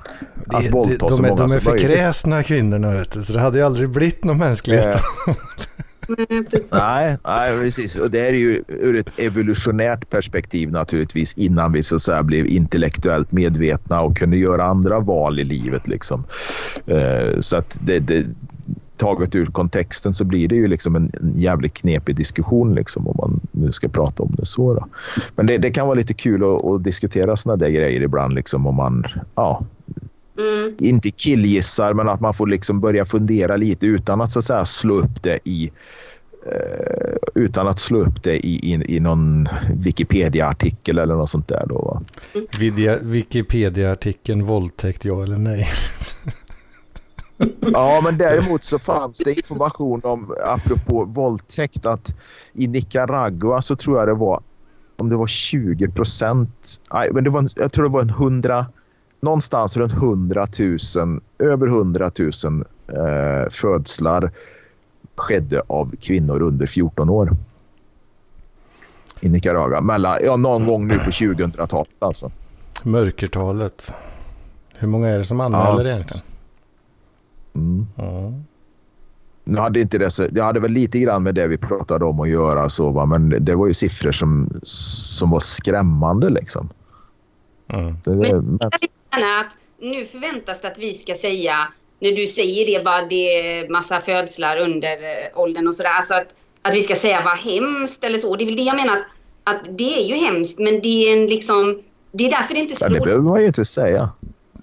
Att 0.48 0.72
våldta 0.72 1.08
de, 1.08 1.10
så 1.10 1.22
många 1.22 1.36
De 1.36 1.52
är 1.52 1.60
för 1.60 1.78
kräsna 1.78 2.44
kvinnorna 2.44 2.92
vet 2.92 3.12
du, 3.12 3.24
så 3.24 3.34
det 3.34 3.40
hade 3.40 3.58
ju 3.58 3.66
aldrig 3.66 3.90
blivit 3.90 4.24
någon 4.24 4.38
mänsklighet. 4.38 4.96
Eh. 4.96 5.02
nej, 6.72 7.18
nej, 7.26 7.60
precis. 7.62 7.96
Och 7.96 8.12
det 8.12 8.28
är 8.28 8.34
ju 8.34 8.64
ur 8.68 8.96
ett 8.96 9.20
evolutionärt 9.20 10.10
perspektiv 10.10 10.72
naturligtvis 10.72 11.34
innan 11.34 11.72
vi 11.72 11.84
så 11.84 11.96
att 11.96 12.02
säga 12.02 12.24
blev 12.24 12.48
intellektuellt 12.48 13.32
medvetna 13.32 14.02
och 14.02 14.18
kunde 14.18 14.38
göra 14.38 14.64
andra 14.64 15.00
val 15.00 15.40
i 15.40 15.44
livet. 15.44 15.88
Liksom. 15.88 16.24
Eh, 16.86 17.40
så 17.40 17.58
att 17.58 17.80
det, 17.82 18.00
det, 18.00 18.26
taget 19.02 19.36
ur 19.36 19.46
kontexten 19.46 20.14
så 20.14 20.24
blir 20.24 20.48
det 20.48 20.56
ju 20.56 20.68
liksom 20.68 20.96
en, 20.96 21.12
en 21.22 21.34
jävligt 21.36 21.74
knepig 21.74 22.16
diskussion 22.16 22.76
liksom, 22.76 23.08
om 23.08 23.16
man 23.18 23.40
nu 23.52 23.72
ska 23.72 23.88
prata 23.88 24.24
om 24.24 24.34
det 24.38 24.46
så. 24.46 24.74
Då. 24.74 24.88
Men 25.36 25.46
det, 25.46 25.58
det 25.58 25.72
kan 25.72 25.88
vara 25.88 25.98
lite 25.98 26.14
kul 26.14 26.44
att, 26.44 26.66
att 26.66 26.84
diskutera 26.84 27.38
sådana 27.38 27.58
där 27.58 27.70
grejer 27.70 28.02
ibland 28.02 28.34
liksom, 28.34 28.68
om 28.68 28.76
man 28.76 29.06
ja, 29.36 29.66
mm. 30.38 30.76
inte 30.80 31.12
killgissar 31.12 31.94
men 31.94 32.10
att 32.10 32.22
man 32.22 32.34
får 32.34 32.48
liksom 32.48 32.80
börja 32.80 33.06
fundera 33.06 33.58
lite 33.58 33.86
utan 33.86 34.22
att, 34.22 34.32
så 34.32 34.40
att 34.40 34.46
säga, 34.46 34.66
slå 34.66 34.96
upp 34.96 35.24
det 35.24 35.40
i 35.44 35.72
eh, 36.46 37.16
utan 37.36 37.68
att 37.68 37.80
slå 37.80 38.00
upp 38.00 38.24
det 38.24 38.46
i, 38.46 38.74
i, 38.74 38.96
i 38.96 39.00
någon 39.00 39.48
Wikipedia-artikel 39.74 40.98
eller 40.98 41.16
något 41.16 41.30
sånt 41.30 41.48
där. 41.48 41.66
Då, 41.70 42.02
Wikipedia-artikeln 43.02 44.44
våldtäkt, 44.44 45.06
ja 45.06 45.24
eller 45.24 45.38
nej? 45.38 45.68
Ja, 47.60 48.02
men 48.04 48.18
däremot 48.18 48.64
så 48.64 48.80
fanns 48.80 49.18
det 49.18 49.34
information 49.34 50.02
om, 50.04 50.36
apropå 50.46 51.04
våldtäkt, 51.06 51.86
att 51.86 52.16
i 52.54 52.68
Nicaragua 52.68 53.62
så 53.62 53.76
tror 53.76 54.00
jag 54.00 54.08
det 54.08 54.14
var, 54.14 54.42
om 54.98 55.10
det 55.10 55.16
var 55.16 55.28
20 55.28 55.90
procent, 55.90 56.82
men 57.12 57.24
det 57.24 57.30
var, 57.30 57.50
jag 57.56 57.72
tror 57.72 57.84
det 57.84 57.90
var 57.90 58.02
en 58.02 58.10
hundra, 58.10 58.66
någonstans 59.20 59.78
runt 59.78 59.94
100 59.94 60.48
000, 60.96 61.22
över 61.40 61.68
100 61.68 62.12
000 62.20 62.64
eh, 62.88 63.50
födslar 63.52 64.32
skedde 65.16 65.62
av 65.68 65.96
kvinnor 66.02 66.42
under 66.42 66.66
14 66.66 67.10
år. 67.10 67.32
I 69.20 69.30
Nicaragua. 69.30 69.82
Mellan, 69.82 70.18
ja, 70.24 70.36
någon 70.36 70.66
gång 70.66 70.88
nu 70.88 71.00
på 71.00 71.10
2000-talet 71.10 71.90
alltså. 72.00 72.32
Mörkertalet. 72.84 73.94
Hur 74.74 74.88
många 74.88 75.10
är 75.10 75.18
det 75.18 75.26
som 75.26 75.42
anmäler 75.42 75.86
ja, 75.86 75.92
egentligen? 75.92 76.31
Mm. 77.56 77.86
Nu 79.44 79.58
hade 79.58 79.80
inte 79.80 79.98
det, 79.98 80.12
så, 80.12 80.28
det 80.28 80.42
hade 80.42 80.60
väl 80.60 80.72
lite 80.72 81.00
grann 81.00 81.24
med 81.24 81.36
det 81.36 81.48
vi 81.48 81.58
pratade 81.58 82.06
om 82.06 82.20
att 82.20 82.30
göra, 82.30 82.70
så, 82.70 82.90
va? 82.90 83.06
men 83.06 83.46
det 83.46 83.56
var 83.56 83.68
ju 83.68 83.74
siffror 83.74 84.12
som, 84.12 84.50
som 84.64 85.30
var 85.30 85.40
skrämmande. 85.40 86.30
Liksom. 86.30 86.70
Mm. 87.74 87.96
Det, 88.04 88.12
det, 88.12 88.34
men, 88.34 88.60
men... 89.12 89.40
att 89.40 89.56
nu 89.82 90.06
förväntas 90.06 90.62
det 90.62 90.68
att 90.68 90.78
vi 90.78 90.94
ska 90.94 91.16
säga, 91.16 91.68
när 92.00 92.12
du 92.12 92.28
säger 92.28 92.66
det, 92.66 92.86
bara 92.86 93.06
det 93.06 93.26
är 93.40 93.70
massa 93.70 94.02
födslar 94.02 94.58
under 94.58 94.92
eh, 94.92 95.40
åldern 95.40 95.68
och 95.68 95.76
sådär, 95.76 95.90
alltså 95.90 96.14
att, 96.14 96.36
att 96.62 96.76
vi 96.76 96.82
ska 96.82 96.96
säga 96.96 97.22
vad 97.26 97.38
hemskt 97.38 98.04
eller 98.04 98.20
så. 98.20 98.36
Det 98.36 98.44
är 98.44 98.46
väl 98.46 98.56
det 98.56 98.64
jag 98.64 98.76
menar, 98.76 98.94
att, 98.94 99.56
att 99.56 99.78
det 99.78 100.00
är 100.00 100.04
ju 100.04 100.16
hemskt, 100.16 100.60
men 100.60 100.82
det 100.82 101.10
är 101.10 101.18
en 101.18 101.28
liksom, 101.28 101.82
det 102.12 102.28
är 102.28 102.32
därför 102.32 102.54
det 102.54 102.60
inte 102.60 102.76
slår. 102.76 102.92
Ja, 102.92 102.96
det 102.98 103.04
behöver 103.04 103.24
man 103.24 103.42
ju 103.42 103.48
inte 103.48 103.66
säga. 103.66 104.10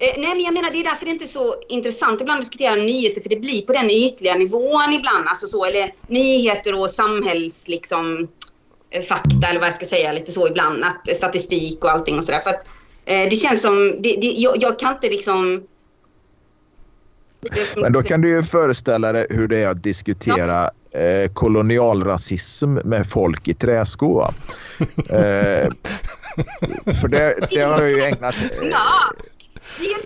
Eh, 0.01 0.13
nej, 0.17 0.35
men 0.35 0.39
jag 0.39 0.53
menar 0.53 0.71
det 0.71 0.79
är 0.79 0.83
därför 0.83 1.05
det 1.05 1.11
inte 1.11 1.25
är 1.25 1.27
så 1.27 1.55
intressant 1.69 2.21
ibland 2.21 2.39
att 2.39 2.45
diskutera 2.45 2.75
nyheter, 2.75 3.21
för 3.21 3.29
det 3.29 3.35
blir 3.35 3.61
på 3.61 3.73
den 3.73 3.89
ytliga 3.89 4.35
nivån 4.35 4.93
ibland, 4.93 5.27
alltså 5.27 5.47
så, 5.47 5.65
eller 5.65 5.91
nyheter 6.07 6.79
och 6.79 6.89
samhälls, 6.89 7.67
liksom, 7.67 8.27
eh, 8.89 9.01
fakta 9.01 9.47
eller 9.47 9.59
vad 9.59 9.67
jag 9.67 9.75
ska 9.75 9.85
säga, 9.85 10.11
lite 10.11 10.31
så 10.31 10.47
ibland, 10.47 10.83
att 10.83 11.17
statistik 11.17 11.83
och 11.83 11.91
allting 11.91 12.17
och 12.17 12.25
sådär. 12.25 12.39
För 12.39 12.49
att 12.49 12.65
eh, 13.05 13.29
det 13.29 13.35
känns 13.35 13.61
som, 13.61 14.01
det, 14.01 14.15
det, 14.21 14.27
jag, 14.27 14.57
jag 14.57 14.79
kan 14.79 14.93
inte 14.93 15.09
liksom 15.09 15.67
men 17.75 17.93
då 17.93 18.03
kan 18.03 18.21
du 18.21 18.29
ju 18.29 18.43
föreställa 18.43 19.11
dig 19.11 19.27
hur 19.29 19.47
det 19.47 19.63
är 19.63 19.67
att 19.67 19.83
diskutera 19.83 20.71
eh, 20.91 21.31
kolonialrasism 21.33 22.73
med 22.73 23.09
folk 23.09 23.47
i 23.47 23.53
träskor. 23.53 24.23
eh, 24.97 25.69
för 27.01 27.07
det, 27.07 27.47
det, 27.51 27.61
har 27.61 27.81
jag 27.81 27.91
ju 27.91 28.03
ägnat... 28.03 28.35
Eh, 28.61 28.69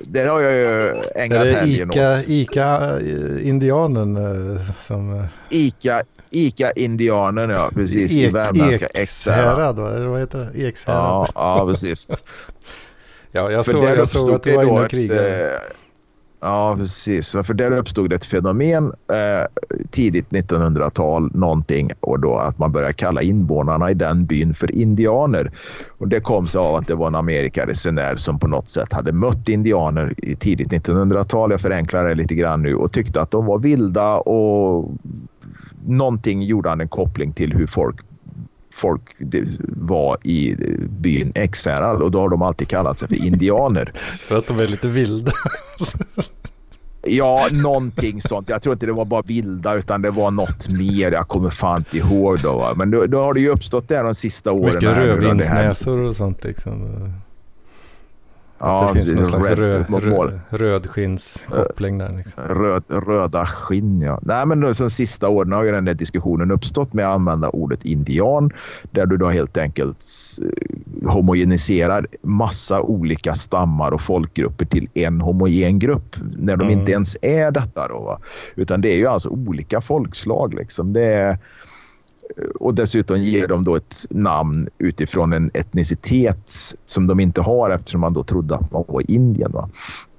det 0.01 0.23
har 0.23 0.41
jag 0.41 0.53
ju 0.53 0.93
ägnat 1.15 1.47
helgen 1.47 1.91
Ica, 1.91 2.09
åt. 2.09 2.27
Ica-indianen 2.27 4.17
eh, 4.17 4.61
som... 4.79 5.19
Eh, 5.19 5.25
Ica, 5.49 6.03
Ica-indianen, 6.29 7.49
ja. 7.49 7.69
Precis. 7.73 8.11
Ek, 8.11 8.17
I 8.17 8.27
värmländska 8.27 8.87
Ekshärad, 8.87 9.79
eller 9.79 10.07
vad 10.07 10.19
heter 10.19 10.39
det? 10.53 10.67
Ekshärad. 10.67 10.97
Ja, 10.97 11.27
ja 11.35 11.67
precis. 11.67 12.07
ja, 13.31 13.51
jag 13.51 13.65
såg, 13.65 13.83
jag 13.83 14.07
såg 14.07 14.31
att 14.31 14.43
du 14.43 14.55
var 14.55 14.63
inne 14.63 14.81
och 14.81 14.89
krigade. 14.89 15.61
Ja, 16.45 16.75
precis. 16.77 17.31
För 17.31 17.53
där 17.53 17.71
uppstod 17.71 18.09
det 18.09 18.15
ett 18.15 18.25
fenomen 18.25 18.85
eh, 18.85 19.63
tidigt 19.91 20.29
1900-tal 20.29 21.35
någonting 21.35 21.91
och 21.99 22.19
då 22.19 22.37
att 22.37 22.57
man 22.57 22.71
började 22.71 22.93
kalla 22.93 23.21
invånarna 23.21 23.91
i 23.91 23.93
den 23.93 24.25
byn 24.25 24.53
för 24.53 24.75
indianer. 24.75 25.51
Och 25.97 26.07
det 26.07 26.21
kom 26.21 26.47
sig 26.47 26.59
av 26.59 26.75
att 26.75 26.87
det 26.87 26.95
var 26.95 27.07
en 27.07 27.15
Amerikaresenär 27.15 28.15
som 28.15 28.39
på 28.39 28.47
något 28.47 28.69
sätt 28.69 28.93
hade 28.93 29.13
mött 29.13 29.49
indianer 29.49 30.13
i 30.17 30.35
tidigt 30.35 30.71
1900-tal. 30.71 31.51
Jag 31.51 31.61
förenklar 31.61 32.03
det 32.03 32.15
lite 32.15 32.35
grann 32.35 32.61
nu 32.61 32.75
och 32.75 32.93
tyckte 32.93 33.21
att 33.21 33.31
de 33.31 33.45
var 33.45 33.59
vilda 33.59 34.15
och 34.15 34.91
någonting 35.85 36.41
gjorde 36.41 36.69
han 36.69 36.81
en 36.81 36.89
koppling 36.89 37.33
till 37.33 37.53
hur 37.53 37.67
folk 37.67 37.99
folk 38.73 39.01
var 39.67 40.17
i 40.23 40.55
byn 40.89 41.31
Ekshärad 41.35 42.01
och 42.01 42.11
då 42.11 42.19
har 42.19 42.29
de 42.29 42.41
alltid 42.41 42.67
kallat 42.67 42.99
sig 42.99 43.07
för 43.07 43.15
indianer. 43.25 43.91
för 44.27 44.37
att 44.37 44.47
de 44.47 44.59
är 44.59 44.65
lite 44.65 44.87
vilda. 44.87 45.31
Ja, 47.05 47.47
någonting 47.51 48.21
sånt. 48.21 48.49
Jag 48.49 48.61
tror 48.61 48.73
inte 48.73 48.85
det 48.85 48.93
var 48.93 49.05
bara 49.05 49.21
vilda 49.21 49.73
utan 49.73 50.01
det 50.01 50.11
var 50.11 50.31
något 50.31 50.69
mer. 50.69 51.11
Jag 51.11 51.27
kommer 51.27 51.49
fan 51.49 51.77
inte 51.77 51.97
ihåg 51.97 52.39
då. 52.39 52.57
Va? 52.57 52.73
Men 52.75 52.91
då, 52.91 53.05
då 53.05 53.21
har 53.21 53.33
det 53.33 53.39
ju 53.39 53.49
uppstått 53.49 53.87
där 53.87 54.03
de 54.03 54.15
sista 54.15 54.51
åren. 54.51 54.75
Mycket 54.75 54.97
rödvinsnäsor 54.97 56.05
och 56.05 56.15
sånt 56.15 56.43
liksom. 56.43 57.13
Ja, 58.65 58.91
det 58.93 58.99
finns 58.99 59.13
någon 59.13 59.25
slags 59.25 59.49
röd, 59.49 59.85
röd, 60.03 60.39
rödskinnskoppling 60.49 61.97
där. 61.97 62.17
Liksom. 62.17 62.43
Röd, 62.43 62.83
röda 62.89 63.45
skinn, 63.45 64.01
ja. 64.01 64.19
Nej, 64.21 64.45
men 64.45 64.59
de 64.59 64.73
sista 64.73 65.29
åren 65.29 65.51
har 65.51 65.63
ju 65.63 65.71
den 65.71 65.85
där 65.85 65.93
diskussionen 65.93 66.51
uppstått 66.51 66.93
med 66.93 67.07
att 67.07 67.15
använda 67.15 67.49
ordet 67.49 67.85
indian. 67.85 68.51
Där 68.91 69.05
du 69.05 69.17
då 69.17 69.29
helt 69.29 69.57
enkelt 69.57 70.05
eh, 70.41 71.09
homogeniserar 71.09 72.07
massa 72.21 72.81
olika 72.81 73.35
stammar 73.35 73.91
och 73.91 74.01
folkgrupper 74.01 74.65
till 74.65 74.87
en 74.93 75.21
homogen 75.21 75.79
grupp. 75.79 76.15
När 76.37 76.57
de 76.57 76.67
mm. 76.67 76.79
inte 76.79 76.91
ens 76.91 77.17
är 77.21 77.51
detta 77.51 77.87
då. 77.87 77.99
Va? 77.99 78.19
Utan 78.55 78.81
det 78.81 78.89
är 78.89 78.97
ju 78.97 79.07
alltså 79.07 79.29
olika 79.29 79.81
folkslag 79.81 80.53
liksom. 80.53 80.93
Det 80.93 81.05
är 81.05 81.37
och 82.59 82.73
dessutom 82.73 83.17
ger 83.17 83.47
de 83.47 83.63
då 83.63 83.75
ett 83.75 84.05
namn 84.09 84.67
utifrån 84.77 85.33
en 85.33 85.51
etnicitet 85.53 86.51
som 86.85 87.07
de 87.07 87.19
inte 87.19 87.41
har 87.41 87.69
eftersom 87.69 88.01
man 88.01 88.13
då 88.13 88.23
trodde 88.23 88.55
att 88.55 88.71
man 88.71 88.83
var 88.87 89.01
i 89.01 89.05
Indien. 89.07 89.51
Va? 89.51 89.69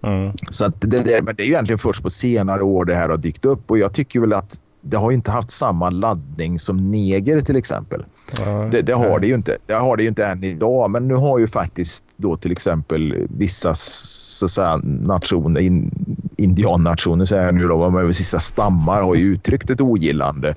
Mm. 0.03 0.33
Så 0.51 0.65
att 0.65 0.81
det, 0.81 1.05
det, 1.05 1.25
men 1.25 1.35
det 1.37 1.43
är 1.43 1.47
ju 1.47 1.53
egentligen 1.53 1.79
först 1.79 2.03
på 2.03 2.11
senare 2.11 2.63
år 2.63 2.85
det 2.85 2.95
här 2.95 3.09
har 3.09 3.17
dykt 3.17 3.45
upp 3.45 3.71
och 3.71 3.79
jag 3.79 3.93
tycker 3.93 4.21
väl 4.21 4.33
att 4.33 4.61
det 4.81 4.97
har 4.97 5.13
inte 5.13 5.31
haft 5.31 5.51
samma 5.51 5.91
laddning 5.91 6.59
som 6.59 6.91
neger 6.91 7.41
till 7.41 7.57
exempel. 7.57 8.05
Ja, 8.39 8.69
det, 8.73 8.83
det, 8.83 8.93
har 8.93 9.19
det 9.19 9.27
ju 9.27 9.35
inte. 9.35 9.59
Det 9.67 9.75
har 9.75 9.97
det 9.97 10.03
ju 10.03 10.09
inte 10.09 10.27
än 10.27 10.45
idag. 10.45 10.91
Men 10.91 11.09
nu 11.09 11.15
har 11.15 11.39
ju 11.39 11.47
faktiskt 11.47 12.05
då 12.17 12.37
till 12.37 12.53
exempel 12.53 13.27
vissa 13.31 13.75
så 13.75 14.49
säga, 14.49 14.77
nationer, 14.85 15.61
in, 15.61 15.91
indiannationer 16.37 17.25
säger 17.25 17.45
jag 17.45 17.55
nu 17.55 17.69
då, 17.69 17.91
men 17.91 18.07
vissa 18.07 18.41
stammar 18.41 19.03
har 19.03 19.15
ju 19.15 19.33
uttryckt 19.33 19.71
ett 19.71 19.81
ogillande 19.81 20.55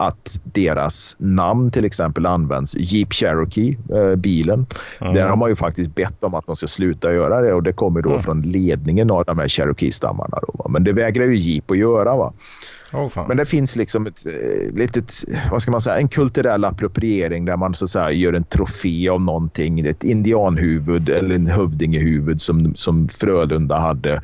att 0.00 0.40
deras 0.44 1.16
namn 1.18 1.70
till 1.70 1.84
exempel 1.84 2.26
används. 2.26 2.76
Jeep 2.78 3.12
Cherokee, 3.12 3.78
eh, 3.94 4.16
bilen. 4.16 4.66
Mm. 5.00 5.14
Där 5.14 5.28
har 5.28 5.36
man 5.36 5.48
ju 5.48 5.56
faktiskt 5.56 5.94
bett 5.94 6.24
om 6.24 6.34
att 6.34 6.46
de 6.46 6.56
ska 6.56 6.66
sluta 6.66 7.12
göra 7.12 7.40
det 7.40 7.52
och 7.52 7.62
det 7.62 7.72
kommer 7.72 8.02
då 8.02 8.10
mm. 8.10 8.22
från 8.22 8.42
ledningen 8.42 9.10
av 9.10 9.24
de 9.24 9.38
här 9.38 9.48
Cherokee-stammarna. 9.48 10.38
Men 10.68 10.84
det 10.84 10.92
vägrar 10.92 11.24
ju 11.24 11.36
Jeep 11.36 11.70
att 11.70 11.78
göra. 11.78 12.16
Va? 12.16 12.32
Oh, 12.92 13.28
Men 13.28 13.36
det 13.36 13.44
finns 13.44 13.76
liksom 13.76 14.06
ett 14.06 14.26
eh, 14.26 14.74
litet, 14.74 15.12
vad 15.50 15.62
ska 15.62 15.70
man 15.70 15.80
säga, 15.80 15.98
en 15.98 16.08
kulturell 16.08 16.64
appropriering 16.64 17.44
där 17.44 17.56
man 17.56 17.74
så 17.74 17.84
att 17.84 17.90
säga 17.90 18.10
gör 18.10 18.32
en 18.32 18.44
trofé 18.44 19.08
av 19.08 19.20
någonting. 19.20 19.80
Ett 19.80 20.04
indianhuvud 20.04 21.08
eller 21.08 21.34
en 21.34 21.46
hövdingehuvud 21.46 22.40
som, 22.40 22.74
som 22.74 23.08
Frölunda 23.08 23.78
hade. 23.78 24.22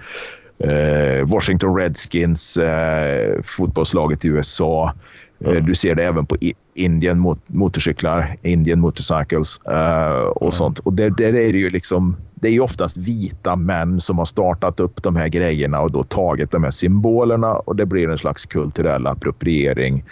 Eh, 0.59 1.27
Washington 1.27 1.77
Redskins, 1.77 2.57
eh, 2.57 3.43
fotbollslaget 3.43 4.25
i 4.25 4.29
USA. 4.29 4.93
Mm. 5.39 5.67
Du 5.67 5.75
ser 5.75 5.95
det 5.95 6.05
även 6.05 6.27
på 6.27 6.37
Indian 6.77 7.19
mot 7.19 7.41
motorcyklar, 7.47 8.37
Indian 8.43 8.81
Motorcycles 8.81 9.61
uh, 9.69 10.27
och 10.27 10.43
mm. 10.43 10.53
sånt. 10.53 10.79
Och 10.79 10.93
där, 10.93 11.11
där, 11.11 11.35
är 11.37 11.53
det 11.53 11.59
ju 11.59 11.71
liksom, 11.71 12.17
det 12.35 12.49
är 12.49 12.53
ju 12.53 12.61
oftast 12.61 12.97
vita 12.97 13.57
män 13.57 14.01
som 14.01 14.19
har 14.19 14.25
startat 14.25 14.81
upp 14.81 15.03
de 15.03 15.17
här 15.17 15.29
grejerna 15.29 15.81
och 15.81 15.93
då 15.93 16.03
tagit 16.03 16.51
de 16.51 16.65
här 16.65 16.71
symbolerna 16.71 17.53
och 17.53 17.77
det 17.77 17.87
blir 17.87 18.11
en 18.11 18.19
slags 18.19 18.47
kulturell 18.47 19.07
appropriering 19.07 20.05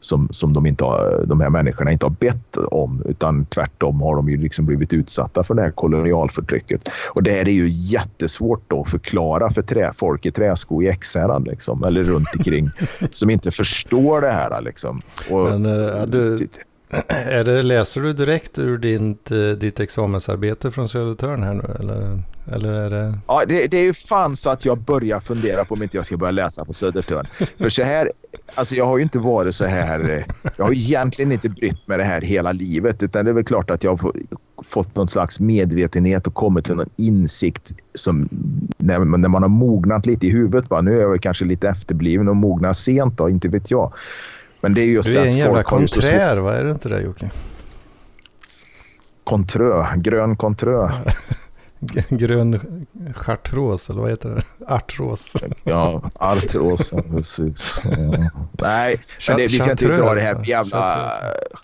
som, 0.00 0.28
som 0.30 0.52
de, 0.52 0.66
inte 0.66 0.84
har, 0.84 1.24
de 1.26 1.40
här 1.40 1.50
människorna 1.50 1.92
inte 1.92 2.06
har 2.06 2.10
bett 2.10 2.56
om 2.56 3.02
utan 3.06 3.46
tvärtom 3.46 4.00
har 4.00 4.16
de 4.16 4.28
ju 4.28 4.36
liksom 4.36 4.66
blivit 4.66 4.92
utsatta 4.92 5.44
för 5.44 5.54
det 5.54 5.62
här 5.62 5.70
kolonialförtrycket. 5.70 6.88
Och 7.14 7.22
det 7.22 7.30
här 7.30 7.48
är 7.48 7.52
ju 7.52 7.68
jättesvårt 7.68 8.62
då 8.66 8.80
att 8.80 8.90
förklara 8.90 9.50
för 9.50 9.62
trä, 9.62 9.92
folk 9.94 10.26
i 10.26 10.30
träsko 10.30 10.82
i 10.82 10.86
Ekshärad 10.86 11.46
liksom, 11.48 11.84
eller 11.84 12.02
runt 12.02 12.28
omkring 12.36 12.70
som 13.10 13.30
inte 13.30 13.50
förstår 13.50 14.20
det 14.20 14.30
här. 14.30 14.60
Liksom. 14.60 15.02
Och, 15.30 15.60
Men, 15.60 15.66
du, 16.06 16.48
är 17.08 17.44
det, 17.44 17.62
läser 17.62 18.00
du 18.00 18.12
direkt 18.12 18.58
ur 18.58 18.78
ditt, 18.78 19.30
eh, 19.30 19.38
ditt 19.38 19.80
examensarbete 19.80 20.70
från 20.70 20.88
Södertörn 20.88 21.42
här 21.42 21.54
nu? 21.54 21.76
Eller, 21.80 22.22
eller 22.52 22.72
är 22.72 22.90
det... 22.90 23.18
Ja, 23.26 23.44
det, 23.48 23.66
det 23.66 23.76
är 23.76 23.82
ju 23.82 23.94
fan 23.94 24.36
så 24.36 24.50
att 24.50 24.64
jag 24.64 24.78
börjar 24.78 25.20
fundera 25.20 25.64
på 25.64 25.74
om 25.74 25.82
inte 25.82 25.96
jag 25.96 26.06
ska 26.06 26.16
börja 26.16 26.30
läsa 26.30 26.64
på 26.64 26.72
Södertörn. 26.72 27.26
För 27.58 27.68
så 27.68 27.82
här, 27.82 28.12
alltså 28.54 28.74
jag 28.74 28.86
har 28.86 28.96
ju 28.96 29.02
inte 29.02 29.18
varit 29.18 29.54
så 29.54 29.64
här, 29.64 30.10
eh, 30.10 30.50
jag 30.56 30.64
har 30.64 30.72
egentligen 30.72 31.32
inte 31.32 31.48
brytt 31.48 31.88
mig 31.88 31.98
det 31.98 32.04
här 32.04 32.20
hela 32.20 32.52
livet 32.52 33.02
utan 33.02 33.24
det 33.24 33.30
är 33.30 33.34
väl 33.34 33.44
klart 33.44 33.70
att 33.70 33.84
jag 33.84 34.02
har 34.02 34.12
fått 34.64 34.96
någon 34.96 35.08
slags 35.08 35.40
medvetenhet 35.40 36.26
och 36.26 36.34
kommit 36.34 36.64
till 36.64 36.74
någon 36.74 36.90
insikt 36.96 37.72
som 37.94 38.28
när, 38.78 38.98
när 38.98 39.28
man 39.28 39.42
har 39.42 39.48
mognat 39.48 40.06
lite 40.06 40.26
i 40.26 40.30
huvudet. 40.30 40.68
Bara, 40.68 40.80
nu 40.80 40.96
är 40.96 41.00
jag 41.00 41.22
kanske 41.22 41.44
lite 41.44 41.68
efterbliven 41.68 42.28
och 42.28 42.36
mognar 42.36 42.72
sent 42.72 43.18
då, 43.18 43.28
inte 43.28 43.48
vet 43.48 43.70
jag. 43.70 43.92
Men 44.60 44.74
det 44.74 44.80
är 44.80 44.86
just 44.86 45.08
du 45.08 45.18
är 45.18 45.26
en 45.26 45.36
jävla 45.36 45.62
konträr, 45.62 46.36
vad 46.36 46.54
är 46.54 46.64
du 46.64 46.70
inte 46.70 46.88
det 46.88 47.00
Jocke? 47.00 47.30
Kontrö, 49.24 49.86
grön 49.96 50.36
kontrö. 50.36 50.90
grön 52.08 52.60
chartros, 53.14 53.90
eller 53.90 54.00
vad 54.00 54.10
heter 54.10 54.28
det? 54.30 54.42
Artros. 54.66 55.34
ja, 55.64 56.02
artros, 56.14 56.92
precis. 57.10 57.82
Ja. 57.84 58.30
Nej, 58.52 59.00
men 59.28 59.36
det, 59.36 59.42
vi 59.42 59.48
ska 59.48 59.70
inte 59.70 59.86
dra 59.86 60.14
det 60.14 60.20
här 60.20 60.34
för 60.34 60.44
jävla... 60.44 61.12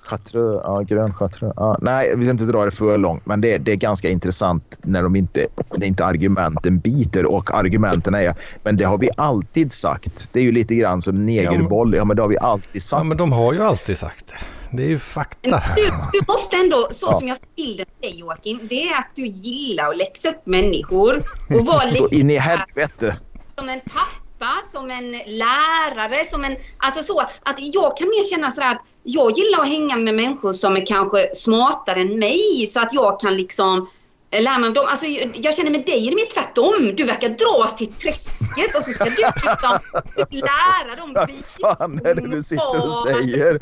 Chartreux, 0.03 0.61
ja, 0.65 0.81
grön 0.81 1.15
chartreux. 1.15 1.53
Ja, 1.57 1.79
nej, 1.81 2.13
vi 2.17 2.25
ska 2.25 2.31
inte 2.31 2.45
dra 2.45 2.65
det 2.65 2.71
för 2.71 2.99
långt, 2.99 3.27
men 3.27 3.41
det, 3.41 3.59
det 3.59 3.73
är 3.73 3.77
ganska 3.77 4.09
intressant 4.09 4.79
när 4.83 5.03
de 5.03 5.17
inte, 5.17 5.47
det 5.77 5.87
inte 5.87 6.05
argumenten 6.05 6.79
biter 6.79 7.33
och 7.33 7.55
argumenten 7.55 8.15
är, 8.15 8.35
men 8.63 8.77
det 8.77 8.85
har 8.85 8.99
vi 8.99 9.09
alltid 9.17 9.73
sagt. 9.73 10.29
Det 10.33 10.41
är 10.41 10.45
ju 10.45 10.53
lite 10.53 10.75
grann 10.75 11.03
som 11.03 11.27
negerboll, 11.27 11.95
ja 11.97 12.05
men 12.05 12.17
det 12.17 12.23
har 12.23 12.29
vi 12.29 12.39
alltid 12.39 12.83
sagt. 12.83 13.01
Ja, 13.01 13.05
men 13.05 13.17
de 13.17 13.33
har 13.33 13.53
ju 13.53 13.63
alltid 13.63 13.99
sagt 13.99 14.27
det. 14.27 14.35
Det 14.71 14.83
är 14.83 14.89
ju 14.89 14.99
fakta. 14.99 15.63
Du, 15.77 15.91
du 16.13 16.21
måste 16.29 16.57
ändå, 16.57 16.89
så 16.91 17.07
ja. 17.11 17.19
som 17.19 17.29
jag 17.29 17.39
bilden 17.57 17.87
dig 18.01 18.19
Joakim, 18.19 18.61
det 18.63 18.89
är 18.89 18.99
att 18.99 19.11
du 19.15 19.27
gillar 19.27 19.91
att 19.91 19.97
läxa 19.97 20.29
upp 20.29 20.47
människor 20.47 21.23
och 21.55 21.67
vara 21.67 21.85
lite... 21.91 22.17
in 22.17 22.31
i 22.31 22.37
helvete. 22.37 23.17
Som 23.59 23.69
en 23.69 23.81
pappa, 23.81 24.53
som 24.73 24.91
en 24.91 25.13
lärare, 25.13 26.25
som 26.31 26.45
en... 26.45 26.57
Alltså 26.79 27.03
så 27.03 27.21
att 27.21 27.57
jag 27.59 27.97
kan 27.97 28.09
mer 28.09 28.31
känna 28.31 28.51
sådär 28.51 28.71
att 28.71 28.83
jag 29.03 29.39
gillar 29.39 29.63
att 29.63 29.69
hänga 29.69 29.97
med 29.97 30.15
människor 30.15 30.53
som 30.53 30.77
är 30.77 30.87
kanske 30.87 31.35
smartare 31.35 32.01
än 32.01 32.19
mig 32.19 32.67
så 32.71 32.81
att 32.81 32.93
jag 32.93 33.21
kan 33.21 33.37
liksom 33.37 33.89
lär 34.41 34.59
mig 34.59 34.73
dem. 34.73 34.87
Alltså, 34.89 35.07
jag 35.35 35.55
känner 35.55 35.71
med 35.71 35.87
dig 35.87 36.07
är 36.07 36.11
det 36.11 36.17
mer 36.17 36.35
tvärtom. 36.35 36.97
Du 36.97 37.05
verkar 37.05 37.29
dra 37.29 37.77
till 37.77 37.93
träsket 37.93 38.77
och 38.77 38.83
så 38.83 38.91
ska 38.91 39.05
du 39.05 39.11
liksom 39.11 39.79
lära 40.31 40.97
dem 40.97 41.13
Vad 41.15 41.79
fan 41.79 42.01
är 42.05 42.15
det 42.15 42.29
du 42.29 42.43
sitter 42.43 42.83
och 42.83 43.09
säger? 43.09 43.59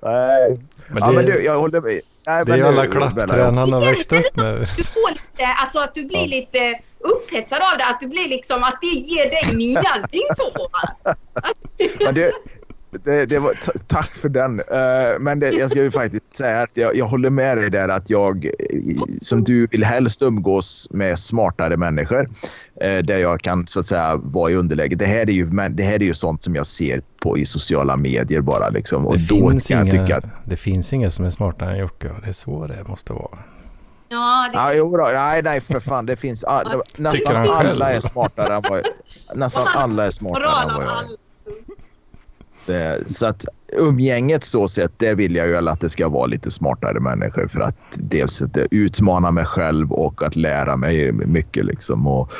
Nej. 0.00 0.58
Men 0.88 1.00
det, 1.00 1.06
ja, 1.06 1.12
men 1.12 1.26
du, 1.26 1.44
jag 1.44 1.58
håller 1.58 1.80
med. 1.80 2.00
Nej, 2.26 2.44
det 2.44 2.52
är 2.52 2.56
ju 2.56 2.64
alla 2.64 2.86
klappträn 2.86 3.58
han 3.58 3.72
har 3.72 3.80
växt 3.80 4.12
upp 4.12 4.36
med. 4.36 4.68
Du 4.76 4.84
får 4.84 5.10
lite, 5.10 5.46
alltså 5.46 5.78
att 5.78 5.94
du 5.94 6.04
blir 6.04 6.18
ja. 6.18 6.26
lite 6.26 6.80
upphetsad 6.98 7.58
av 7.58 7.78
det. 7.78 7.84
Att 7.84 8.00
du 8.00 8.06
blir 8.06 8.28
liksom, 8.28 8.62
att 8.62 8.78
det 8.80 8.86
ger 8.86 9.30
dig 9.30 9.56
njutning 9.56 10.22
så. 10.36 10.68
Men 12.04 12.14
det, 12.14 12.32
det, 13.04 13.26
det 13.26 13.38
var, 13.38 13.54
tack 13.86 14.10
för 14.10 14.28
den. 14.28 14.60
Uh, 14.60 15.20
men 15.20 15.40
det, 15.40 15.50
jag 15.50 15.70
ska 15.70 15.82
ju 15.82 15.90
faktiskt 15.90 16.36
säga 16.36 16.62
att 16.62 16.70
jag, 16.74 16.96
jag, 16.96 17.06
håller 17.06 17.30
med 17.30 17.58
dig 17.58 17.70
där 17.70 17.88
att 17.88 18.10
jag, 18.10 18.50
som 19.20 19.44
du 19.44 19.66
vill 19.66 19.84
helst 19.84 20.22
umgås 20.22 20.88
med 20.90 21.18
smartare 21.18 21.76
människor. 21.76 22.28
Uh, 22.84 22.98
där 22.98 23.18
jag 23.18 23.40
kan 23.40 23.66
så 23.66 23.80
att 23.80 23.86
säga 23.86 24.16
vara 24.16 24.50
i 24.50 24.54
underläge. 24.54 24.94
Det 24.94 25.06
här 25.06 25.20
är 25.20 25.32
ju, 25.32 25.46
det 25.70 25.82
här 25.82 25.94
är 25.94 26.04
ju 26.04 26.14
sånt 26.14 26.42
som 26.42 26.54
jag 26.54 26.66
ser 26.66 27.02
på 27.20 27.38
i 27.38 27.46
sociala 27.46 27.96
medier 27.96 28.40
bara. 28.40 28.68
Liksom. 28.68 29.06
Och 29.06 29.18
det, 29.18 29.26
då 29.28 29.50
finns 29.50 29.70
inga, 29.70 30.16
att... 30.16 30.24
det 30.44 30.56
finns 30.56 30.92
inga 30.92 31.10
som 31.10 31.24
är 31.24 31.30
smartare 31.30 31.70
än 31.70 31.78
Jocke. 31.78 32.10
Det 32.22 32.28
är 32.28 32.32
så 32.32 32.66
det 32.66 32.88
måste 32.88 33.12
vara. 33.12 33.38
Ja, 34.08 34.48
det... 34.52 34.58
ah, 34.58 34.72
jo 34.72 34.96
då. 34.96 35.10
Nej, 35.14 35.42
nej, 35.42 35.60
för 35.60 35.80
fan. 35.80 36.06
Det 36.06 36.16
finns... 36.16 36.44
Ah, 36.44 36.82
nästan 36.96 37.36
alla 37.48 37.92
är 37.92 38.00
smartare 38.00 38.54
än 38.54 38.62
vad 38.68 38.82
Nästan 39.34 39.66
alla 39.74 40.06
är 40.06 40.10
smartare 40.10 40.70
än 40.70 40.76
vad 40.76 40.84
jag 40.84 40.92
är. 40.92 41.08
Eh, 42.68 43.06
så 43.06 43.26
att 43.26 43.46
umgänget 43.72 44.44
så 44.44 44.68
sett, 44.68 44.92
det 44.96 45.14
vill 45.14 45.34
jag 45.34 45.46
ju 45.46 45.68
att 45.68 45.80
det 45.80 45.88
ska 45.88 46.08
vara 46.08 46.26
lite 46.26 46.50
smartare 46.50 47.00
människor 47.00 47.46
för 47.46 47.60
att 47.60 47.76
dels 47.94 48.42
att 48.42 48.56
utmana 48.70 49.30
mig 49.30 49.44
själv 49.44 49.92
och 49.92 50.22
att 50.22 50.36
lära 50.36 50.76
mig 50.76 51.12
mycket. 51.12 51.64
Liksom. 51.64 52.06
Och, 52.06 52.32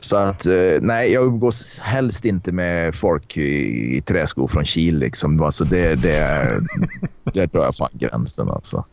så 0.00 0.16
att 0.16 0.46
eh, 0.46 0.78
nej, 0.80 1.12
jag 1.12 1.24
umgås 1.24 1.80
helst 1.80 2.24
inte 2.24 2.52
med 2.52 2.94
folk 2.94 3.36
i, 3.36 3.96
i 3.96 4.00
träskor 4.00 4.48
från 4.48 4.64
Kil. 4.64 4.98
Liksom. 4.98 5.42
Alltså 5.42 5.64
det, 5.64 5.94
det, 5.94 6.50
det 7.32 7.52
drar 7.52 7.64
jag 7.64 7.74
fan 7.74 7.90
gränsen 7.92 8.50
alltså. 8.50 8.84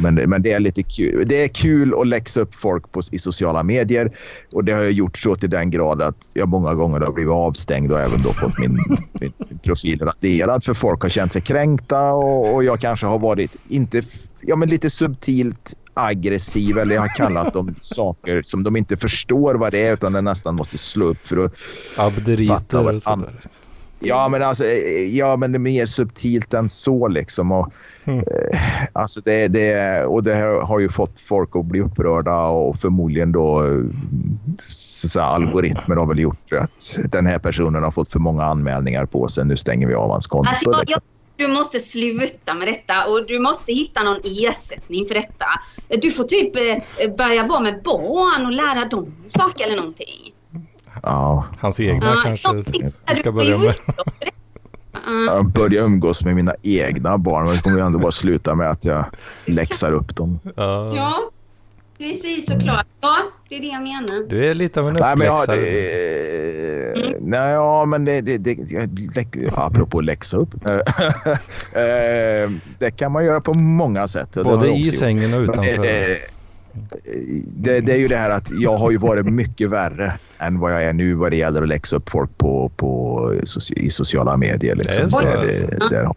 Men, 0.00 0.14
men 0.14 0.42
det 0.42 0.52
är 0.52 0.60
lite 0.60 0.82
kul. 0.82 1.24
Det 1.28 1.44
är 1.44 1.48
kul 1.48 1.94
att 2.00 2.06
läxa 2.06 2.40
upp 2.40 2.54
folk 2.54 2.92
på, 2.92 3.00
i 3.12 3.18
sociala 3.18 3.62
medier. 3.62 4.16
Och 4.52 4.64
det 4.64 4.72
har 4.72 4.82
jag 4.82 4.92
gjort 4.92 5.18
så 5.18 5.36
till 5.36 5.50
den 5.50 5.70
grad 5.70 6.02
att 6.02 6.16
jag 6.32 6.48
många 6.48 6.74
gånger 6.74 7.00
har 7.00 7.12
blivit 7.12 7.32
avstängd 7.32 7.92
och 7.92 8.00
även 8.00 8.22
då 8.22 8.32
fått 8.32 8.58
min, 8.58 8.78
min 9.48 9.58
profil 9.62 9.98
raderad. 9.98 10.64
För 10.64 10.74
folk 10.74 11.02
har 11.02 11.08
känt 11.08 11.32
sig 11.32 11.42
kränkta 11.42 12.12
och, 12.12 12.54
och 12.54 12.64
jag 12.64 12.80
kanske 12.80 13.06
har 13.06 13.18
varit, 13.18 13.56
inte, 13.68 14.02
ja 14.40 14.56
men 14.56 14.68
lite 14.68 14.90
subtilt 14.90 15.76
aggressiv 15.94 16.78
eller 16.78 16.94
jag 16.94 17.02
har 17.02 17.16
kallat 17.16 17.52
dem 17.52 17.74
saker 17.80 18.42
som 18.42 18.62
de 18.62 18.76
inte 18.76 18.96
förstår 18.96 19.54
vad 19.54 19.72
det 19.72 19.86
är 19.86 19.92
utan 19.94 20.12
de 20.12 20.24
nästan 20.24 20.54
måste 20.54 20.78
slå 20.78 21.06
upp 21.06 21.26
för 21.26 21.44
att 21.44 21.54
Abderiter 21.96 22.54
fatta 22.54 22.82
vad 22.82 23.02
an- 23.04 23.26
Ja, 24.02 24.28
men 24.28 24.42
alltså, 24.42 24.64
ja, 25.10 25.36
men 25.36 25.52
det 25.52 25.56
är 25.56 25.60
mer 25.60 25.86
subtilt 25.86 26.54
än 26.54 26.68
så 26.68 27.08
liksom. 27.08 27.52
Och, 27.52 27.72
mm. 28.04 28.18
eh, 28.18 28.60
alltså 28.92 29.20
det, 29.20 29.48
det, 29.48 30.04
och 30.04 30.22
det 30.22 30.34
har 30.62 30.78
ju 30.78 30.88
fått 30.88 31.18
folk 31.18 31.56
att 31.56 31.64
bli 31.64 31.80
upprörda 31.80 32.40
och 32.40 32.76
förmodligen 32.76 33.32
då 33.32 33.62
så 34.68 35.08
säga, 35.08 35.24
algoritmer 35.24 35.96
har 35.96 36.06
väl 36.06 36.18
gjort 36.18 36.52
att 36.52 36.98
den 37.12 37.26
här 37.26 37.38
personen 37.38 37.82
har 37.82 37.90
fått 37.90 38.12
för 38.12 38.18
många 38.18 38.44
anmälningar 38.44 39.06
på 39.06 39.28
sig. 39.28 39.44
Nu 39.44 39.56
stänger 39.56 39.86
vi 39.86 39.94
av 39.94 40.10
hans 40.10 40.26
konto. 40.26 40.50
Alltså, 40.50 40.70
jag, 40.70 40.80
liksom. 40.80 41.02
du 41.36 41.48
måste 41.48 41.80
sluta 41.80 42.54
med 42.54 42.68
detta 42.68 43.06
och 43.06 43.26
du 43.26 43.38
måste 43.38 43.72
hitta 43.72 44.02
någon 44.02 44.20
ersättning 44.24 45.06
för 45.06 45.14
detta. 45.14 45.46
Du 45.88 46.10
får 46.10 46.24
typ 46.24 46.56
eh, 46.56 47.16
börja 47.16 47.42
vara 47.42 47.60
med 47.60 47.82
barn 47.84 48.46
och 48.46 48.52
lära 48.52 48.84
dem 48.84 49.14
saker 49.26 49.64
eller 49.64 49.78
någonting. 49.78 50.34
Ja. 51.02 51.44
Hans 51.58 51.80
egna 51.80 52.06
ja. 52.06 52.20
kanske 52.22 52.54
vi 53.08 53.16
ska 53.16 53.32
börja 53.32 53.58
med. 53.58 53.74
Jag 55.26 55.50
börjar 55.50 55.84
umgås 55.84 56.24
med 56.24 56.34
mina 56.34 56.54
egna 56.62 57.18
barn 57.18 57.44
men 57.44 57.54
det 57.54 57.62
kommer 57.62 57.76
ju 57.76 57.86
ändå 57.86 57.98
bara 57.98 58.10
sluta 58.10 58.54
med 58.54 58.70
att 58.70 58.84
jag 58.84 59.04
läxar 59.44 59.92
upp 59.92 60.16
dem. 60.16 60.38
Ja, 60.56 61.30
precis 61.98 62.46
såklart. 62.46 62.86
Ja, 63.00 63.16
det 63.48 63.56
är 63.56 63.60
det 63.60 63.66
jag 63.66 63.82
menar. 63.82 64.28
Du 64.28 64.46
är 64.46 64.54
lite 64.54 64.80
av 64.80 64.88
en 64.88 64.96
uppläxare. 64.96 65.16
Nej, 65.16 65.26
men, 65.26 65.26
ja, 65.26 65.46
det, 65.46 67.06
mm. 67.06 67.14
nej, 67.20 67.52
ja, 67.52 67.84
men 67.84 68.04
det, 68.04 68.20
det, 68.20 68.38
det, 68.38 68.54
det 69.14 69.50
apropå 69.54 69.98
att 69.98 70.04
läxa 70.04 70.36
upp. 70.36 70.54
Eh, 71.74 72.50
det 72.78 72.90
kan 72.96 73.12
man 73.12 73.24
göra 73.24 73.40
på 73.40 73.54
många 73.54 74.08
sätt. 74.08 74.34
Både 74.34 74.68
i 74.68 74.92
sängen 74.92 75.34
och 75.34 75.40
utanför. 75.40 76.39
Det, 77.46 77.80
det, 77.80 77.92
är 77.92 77.96
ju 77.96 78.08
det 78.08 78.16
här 78.16 78.30
att 78.30 78.50
jag 78.50 78.76
har 78.76 78.90
ju 78.90 78.96
varit 78.96 79.26
mycket 79.26 79.70
värre 79.70 80.12
än 80.38 80.58
vad 80.58 80.72
jag 80.72 80.84
är 80.84 80.92
nu 80.92 81.14
vad 81.14 81.30
det 81.30 81.36
gäller 81.36 81.62
att 81.62 81.68
läxa 81.68 81.96
upp 81.96 82.10
folk 82.10 82.38
på, 82.38 82.70
på, 82.76 83.34
i 83.76 83.90
sociala 83.90 84.36
medier. 84.36 84.74
Liksom. 84.74 85.08
Det 85.08 85.28
är 85.28 85.52
så? 85.52 85.66
Det, 85.66 85.88
det, 85.90 86.12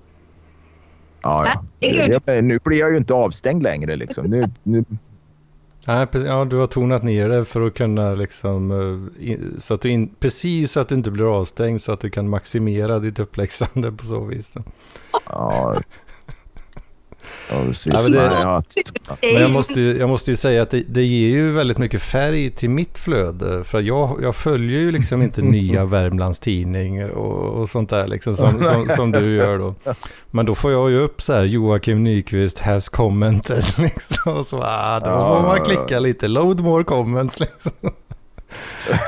ja, 1.21 1.45
ja. 1.79 2.41
Nu 2.41 2.59
blir 2.63 2.79
jag 2.79 2.91
ju 2.91 2.97
inte 2.97 3.13
avstängd 3.13 3.63
längre. 3.63 3.95
Liksom. 3.95 4.25
Nu, 4.25 4.49
nu, 4.63 4.85
Nej, 5.87 6.07
ja, 6.13 6.45
du 6.45 6.55
har 6.55 6.67
tonat 6.67 7.03
ner 7.03 7.29
det 7.29 7.45
för 7.45 7.67
att 7.67 7.73
kunna 7.73 8.13
liksom, 8.13 8.71
eh, 9.21 9.37
så 9.57 9.73
att 9.73 9.81
du 9.81 9.89
in, 9.89 10.15
precis 10.19 10.71
så 10.71 10.79
att 10.79 10.87
du 10.87 10.95
inte 10.95 11.11
blir 11.11 11.39
avstängd 11.39 11.81
så 11.81 11.91
att 11.91 11.99
du 11.99 12.09
kan 12.09 12.29
maximera 12.29 12.99
ditt 12.99 13.19
uppläxande 13.19 13.91
på 13.91 14.05
så 14.05 14.25
vis. 14.25 14.51
Då. 14.51 14.63
Ja, 15.29 15.75
Ja, 17.49 17.63
men, 18.03 18.11
det, 18.11 19.33
men 19.33 19.41
jag, 19.41 19.51
måste, 19.51 19.81
jag 19.81 20.09
måste 20.09 20.31
ju 20.31 20.37
säga 20.37 20.61
att 20.61 20.69
det, 20.69 20.83
det, 20.87 21.03
ger 21.03 21.27
ju 21.27 21.51
väldigt 21.51 21.77
mycket 21.77 22.01
färg 22.01 22.49
till 22.49 22.69
mitt 22.69 22.97
flöde. 22.97 23.63
För 23.63 23.81
jag, 23.81 24.19
jag 24.21 24.35
följer 24.35 24.79
ju 24.79 24.91
liksom 24.91 25.21
inte 25.21 25.41
nya 25.41 25.85
Värmlands 25.85 26.39
tidning 26.39 27.05
och, 27.11 27.61
och 27.61 27.69
sånt 27.69 27.89
där 27.89 28.07
liksom 28.07 28.35
som, 28.35 28.63
som, 28.63 28.87
som, 28.95 29.11
du 29.11 29.35
gör 29.35 29.59
då. 29.59 29.75
Men 30.31 30.45
då 30.45 30.55
får 30.55 30.71
jag 30.71 30.91
ju 30.91 30.99
upp 30.99 31.21
så 31.21 31.33
här 31.33 31.43
Joakim 31.43 32.03
Nyqvist 32.03 32.59
has 32.59 32.89
commented 32.89 33.63
liksom. 33.77 34.37
Och 34.37 34.45
så, 34.45 34.61
ah, 34.63 34.99
då 34.99 35.05
får 35.05 35.47
man 35.47 35.61
klicka 35.61 35.99
lite, 35.99 36.27
load 36.27 36.59
more 36.59 36.83
comments 36.83 37.39
liksom. 37.39 37.71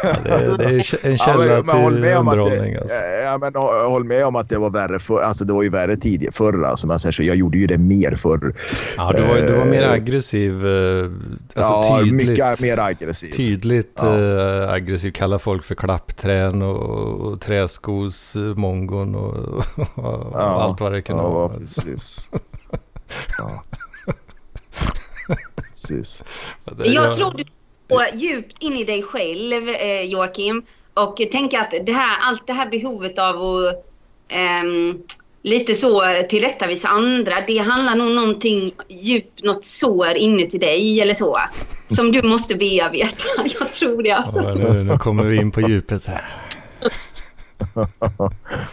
Ja, 0.03 0.13
det, 0.23 0.57
det, 0.57 0.63
är 0.63 1.05
en 1.05 1.17
källa 1.17 1.45
ja, 1.45 1.63
men, 1.63 1.75
till 1.75 1.85
underhållning. 1.85 2.73
Det, 2.73 2.81
alltså. 2.81 2.95
ja, 3.23 3.37
men, 3.37 3.55
håll 3.91 4.03
med 4.03 4.25
om 4.25 4.35
att 4.35 4.49
det 4.49 4.57
var 4.57 4.69
värre 4.69 4.99
för, 4.99 5.21
alltså 5.21 5.45
det 5.45 5.53
var 5.53 5.63
ju 5.63 5.69
värre 5.69 5.95
tidigare 5.95 6.33
förr. 6.33 6.63
Alltså, 6.63 6.87
man 6.87 6.99
säger 6.99 7.13
så, 7.13 7.23
jag 7.23 7.35
gjorde 7.35 7.57
ju 7.57 7.67
det 7.67 7.77
mer 7.77 8.15
förr. 8.15 8.55
Ja, 8.97 9.13
du 9.17 9.23
var, 9.23 9.35
du 9.35 9.53
var 9.53 9.65
mer 9.65 9.81
eh, 9.81 9.91
aggressiv. 9.91 10.67
Eh, 10.67 11.03
alltså 11.55 11.73
ja, 11.73 11.99
tydligt, 12.03 12.27
mycket 12.27 12.61
mer 12.61 12.79
aggressiv. 12.79 13.31
Tydligt 13.31 13.99
ja. 14.01 14.19
äh, 14.19 14.69
aggressiv. 14.69 15.11
Kalla 15.11 15.39
folk 15.39 15.63
för 15.63 15.75
klappträn 15.75 16.61
och, 16.61 17.19
och 17.19 17.41
träskosmongon 17.41 19.15
och, 19.15 19.35
och, 19.95 20.35
och 20.35 20.41
allt 20.41 20.79
vad 20.79 20.91
det 20.91 21.01
kunde 21.01 21.23
ja, 21.23 21.29
vara. 21.29 21.49
Precis. 21.49 22.29
ja. 23.37 23.63
precis. 25.55 26.25
Jag 26.77 27.13
tror 27.13 27.33
du 27.37 27.43
och 27.89 28.01
djupt 28.13 28.63
in 28.63 28.73
i 28.73 28.83
dig 28.83 29.03
själv, 29.03 29.69
eh, 29.69 30.01
Joakim. 30.01 30.63
Och 30.93 31.17
tänka 31.31 31.61
att 31.61 31.73
det 31.85 31.91
här, 31.91 32.17
allt 32.21 32.47
det 32.47 32.53
här 32.53 32.69
behovet 32.69 33.19
av 33.19 33.35
att 33.35 33.85
um, 34.63 35.03
lite 35.45 35.75
så 35.75 36.03
tillrättavisa 36.29 36.87
andra, 36.87 37.33
det 37.47 37.57
handlar 37.57 37.95
nog 37.95 38.11
någonting 38.11 38.71
djupt, 38.89 39.43
något 39.43 39.65
sår 39.65 40.15
inuti 40.15 40.57
dig 40.57 41.01
eller 41.01 41.13
så. 41.13 41.37
Som 41.87 42.11
du 42.11 42.21
måste 42.21 42.55
bearbeta. 42.55 43.25
Jag 43.59 43.73
tror 43.73 44.03
det 44.03 44.11
alltså. 44.11 44.39
Ja, 44.39 44.53
nu, 44.53 44.83
nu 44.83 44.97
kommer 44.97 45.23
vi 45.23 45.35
in 45.35 45.51
på 45.51 45.61
djupet 45.61 46.05
här. 46.05 46.25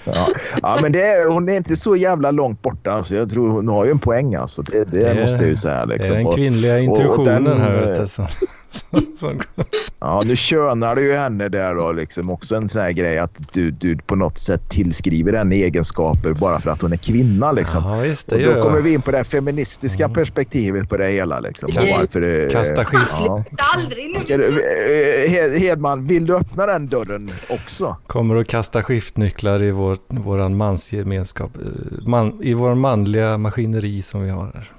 ja. 0.04 0.28
ja, 0.62 0.78
men 0.82 0.92
det, 0.92 1.26
hon 1.28 1.48
är 1.48 1.56
inte 1.56 1.76
så 1.76 1.96
jävla 1.96 2.30
långt 2.30 2.62
borta. 2.62 2.92
Alltså. 2.92 3.16
Jag 3.16 3.30
tror 3.30 3.48
hon 3.48 3.68
har 3.68 3.84
ju 3.84 3.90
en 3.90 3.98
poäng. 3.98 4.34
Alltså. 4.34 4.62
Det, 4.62 4.84
det, 4.84 5.14
det 5.14 5.20
måste 5.20 5.42
jag 5.42 5.48
ju 5.48 5.56
säga. 5.56 5.84
Liksom. 5.84 6.14
Det 6.14 6.20
är 6.20 6.24
den 6.24 6.32
kvinnliga 6.32 6.78
intuitionen 6.78 7.46
och, 7.46 7.52
och 7.52 7.58
den, 7.58 7.60
här. 7.60 7.86
Vet 7.86 7.98
ja, 9.98 10.22
nu 10.26 10.36
könar 10.36 10.96
du 10.96 11.02
ju 11.02 11.14
henne 11.14 11.48
där 11.48 11.74
då. 11.74 11.92
Liksom. 11.92 12.30
Också 12.30 12.56
en 12.56 12.68
sån 12.68 12.82
här 12.82 12.92
grej 12.92 13.18
att 13.18 13.52
du, 13.52 13.70
du 13.70 13.96
på 13.96 14.16
något 14.16 14.38
sätt 14.38 14.68
tillskriver 14.68 15.32
henne 15.32 15.54
egenskaper 15.54 16.32
bara 16.32 16.60
för 16.60 16.70
att 16.70 16.82
hon 16.82 16.92
är 16.92 16.96
kvinna. 16.96 17.52
Liksom. 17.52 17.84
Ja, 17.84 18.06
just 18.06 18.30
det, 18.30 18.46
och 18.46 18.54
då 18.54 18.62
kommer 18.62 18.80
vi 18.80 18.92
in 18.92 19.02
på 19.02 19.10
det 19.10 19.24
feministiska 19.24 20.04
mm. 20.04 20.14
perspektivet 20.14 20.88
på 20.88 20.96
det 20.96 21.08
hela. 21.08 21.40
Liksom. 21.40 21.68
Och 21.68 21.88
varför 21.98 22.20
det, 22.20 22.52
Kasta 22.52 22.84
skit. 22.84 23.08
Ja. 23.20 23.44
Eh, 24.28 25.60
Hedman, 25.60 26.06
vill 26.06 26.26
du 26.26 26.36
öppna 26.36 26.66
den 26.66 26.88
dörren 26.88 27.30
också? 27.48 27.96
Kommer 28.06 28.36
att 28.36 28.48
kasta 28.48 28.82
skiftnycklar 28.82 29.62
i 29.62 29.70
vår, 29.70 29.96
våran 30.08 30.56
mansgemenskap. 30.56 31.50
Eh, 31.56 32.06
man, 32.06 32.42
I 32.42 32.54
vår 32.54 32.74
manliga 32.74 33.38
maskineri 33.38 34.02
som 34.02 34.22
vi 34.22 34.30
har 34.30 34.50
här. 34.54 34.72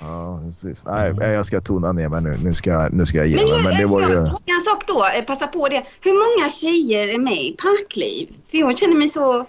Ja, 0.00 0.40
precis. 0.44 0.86
Nej, 0.86 1.14
jag 1.18 1.46
ska 1.46 1.60
tona 1.60 1.92
ner 1.92 2.08
mig 2.08 2.22
nu. 2.22 2.36
Nu 2.44 2.54
ska, 2.54 2.70
jag, 2.70 2.92
nu 2.92 3.06
ska 3.06 3.18
jag 3.18 3.26
ge 3.26 3.36
mig. 3.36 3.64
Men 3.64 3.76
det 3.78 3.86
var 3.86 4.00
ju... 4.00 4.16
En 4.16 4.60
sak 4.64 4.84
då, 4.86 5.06
eh, 5.18 5.24
passa 5.24 5.46
på 5.46 5.68
det. 5.68 5.84
Hur 6.00 6.12
många 6.12 6.50
tjejer 6.50 7.08
är 7.14 7.18
med 7.18 7.42
i 7.42 7.56
Parkliv? 7.62 8.28
För 8.50 8.58
jag 8.58 8.78
känner 8.78 8.96
mig 8.96 9.08
så... 9.08 9.46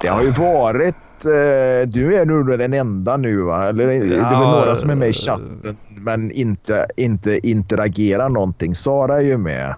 Det 0.00 0.08
har 0.08 0.22
ju 0.22 0.30
varit... 0.30 0.94
Eh, 1.24 1.88
du 1.88 2.14
är 2.14 2.24
nog 2.24 2.58
den 2.58 2.74
enda 2.74 3.16
nu 3.16 3.42
va? 3.42 3.68
Eller 3.68 3.88
ja, 3.88 4.00
det 4.00 4.16
är 4.16 4.40
väl 4.40 4.50
några 4.50 4.74
som 4.74 4.90
är 4.90 4.94
med 4.94 5.08
i 5.08 5.12
chatten 5.12 5.76
men 6.00 6.30
inte, 6.30 6.86
inte 6.96 7.48
interagerar 7.48 8.28
någonting. 8.28 8.74
Sara 8.74 9.16
är 9.16 9.24
ju 9.24 9.36
med. 9.36 9.74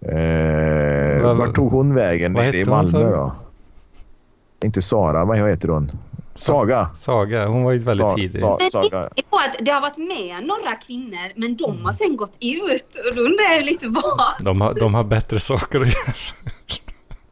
Eh, 0.00 1.34
vart 1.34 1.54
tog 1.54 1.72
hon 1.72 1.94
vägen? 1.94 2.34
Vad 2.34 2.54
I 2.54 2.64
Malmö 2.64 3.10
då? 3.10 3.32
Inte 4.64 4.82
Sara, 4.82 5.24
vad 5.24 5.38
heter 5.38 5.68
hon? 5.68 5.90
Saga. 6.40 6.90
Saga, 6.94 7.46
hon 7.46 7.64
var 7.64 7.72
ju 7.72 7.78
väldigt 7.78 8.10
sa, 8.10 8.16
tidig. 8.16 8.40
Sa, 8.40 8.58
saga. 8.72 9.08
Det 9.60 9.70
har 9.70 9.80
varit 9.80 9.96
med 9.96 10.46
några 10.46 10.74
kvinnor 10.86 11.32
men 11.40 11.56
de 11.56 11.84
har 11.84 11.92
sen 11.92 12.16
gått 12.16 12.36
ut 12.40 12.96
och 13.08 13.14
då 13.16 13.22
undrar 13.22 13.54
jag 13.54 13.64
lite 13.64 13.88
vad. 13.88 14.32
De 14.40 14.60
har, 14.60 14.74
de 14.74 14.94
har 14.94 15.04
bättre 15.04 15.40
saker 15.40 15.80
att 15.80 15.86
göra. 15.86 16.14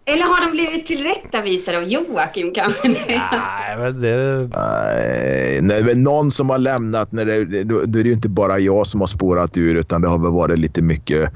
Eller 0.08 0.22
har 0.22 0.46
de 0.46 0.50
blivit 0.50 0.86
tillrättavisade 0.86 1.78
av 1.78 1.84
Joakim 1.84 2.54
kanske? 2.54 2.88
Nej, 3.08 3.78
men 3.78 4.00
det... 4.00 4.48
Nej, 5.62 5.82
men 5.82 6.02
någon 6.02 6.30
som 6.30 6.50
har 6.50 6.58
lämnat, 6.58 7.12
när 7.12 7.24
det, 7.24 7.64
då, 7.64 7.82
då 7.86 7.98
är 7.98 8.02
det 8.02 8.08
ju 8.08 8.14
inte 8.14 8.28
bara 8.28 8.58
jag 8.58 8.86
som 8.86 9.00
har 9.00 9.06
spårat 9.06 9.56
ur 9.56 9.74
utan 9.74 10.00
det 10.00 10.08
har 10.08 10.18
väl 10.18 10.32
varit 10.32 10.58
lite 10.58 10.82
mycket 10.82 11.30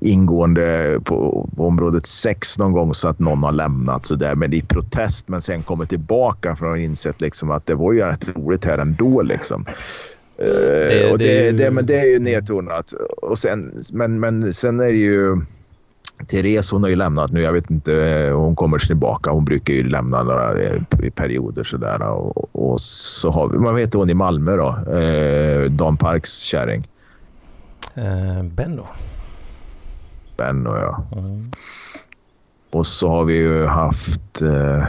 ingående 0.00 1.00
på, 1.04 1.48
området 1.56 2.06
sex 2.06 2.58
någon 2.58 2.72
gång 2.72 2.94
så 2.94 3.08
att 3.08 3.18
någon 3.18 3.42
har 3.42 3.52
lämnat 3.52 4.06
så 4.06 4.14
där, 4.14 4.34
men 4.34 4.52
i 4.52 4.62
protest 4.62 5.28
men 5.28 5.42
sen 5.42 5.62
kommer 5.62 5.84
tillbaka 5.84 6.56
för 6.56 6.66
att 6.66 6.72
ha 6.72 6.78
insett 6.78 7.20
liksom 7.20 7.50
att 7.50 7.66
det 7.66 7.74
var 7.74 7.92
ju 7.92 8.00
rätt 8.00 8.36
roligt 8.36 8.64
här 8.64 8.78
ändå. 8.78 9.22
Liksom. 9.22 9.64
Det, 10.36 11.04
uh, 11.06 11.12
och 11.12 11.18
det, 11.18 11.50
det, 11.50 11.52
det, 11.52 11.70
men 11.70 11.86
det 11.86 12.00
är 12.00 12.06
ju 12.06 12.18
nedtonat. 12.18 12.92
Och 13.22 13.38
sen, 13.38 13.72
men, 13.92 14.20
men 14.20 14.54
sen 14.54 14.80
är 14.80 14.92
det 14.92 14.98
ju... 14.98 15.36
Therese 16.26 16.70
hon 16.70 16.82
har 16.82 16.90
ju 16.90 16.96
lämnat 16.96 17.32
nu. 17.32 17.42
Jag 17.42 17.52
vet 17.52 17.70
inte. 17.70 17.92
Hon 18.34 18.56
kommer 18.56 18.78
tillbaka. 18.78 19.30
Hon 19.30 19.44
brukar 19.44 19.74
ju 19.74 19.88
lämna 19.88 20.22
några 20.22 20.62
eh, 20.62 20.82
perioder 21.14 21.64
sådär. 21.64 22.02
Och, 22.02 22.72
och 22.72 22.80
så 22.80 23.30
har 23.30 23.48
vi... 23.48 23.58
Vad 23.58 23.80
heter 23.80 23.98
hon 23.98 24.10
i 24.10 24.14
Malmö 24.14 24.56
då? 24.56 24.92
Eh, 24.98 25.70
Dan 25.70 25.96
Parks 25.96 26.38
kärring. 26.38 26.88
Eh, 27.94 28.42
Benno. 28.42 28.86
Benno 30.38 30.76
ja. 30.76 31.04
Mm. 31.18 31.50
Och 32.70 32.86
så 32.86 33.08
har 33.08 33.24
vi 33.24 33.36
ju 33.36 33.66
haft... 33.66 34.42
Eh, 34.42 34.84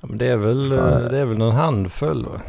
men 0.00 0.18
det, 0.18 0.26
är 0.26 0.36
väl, 0.36 0.72
eh, 0.72 0.98
det 1.10 1.18
är 1.18 1.26
väl 1.26 1.38
någon 1.38 1.54
handfull 1.54 2.26
va? 2.26 2.40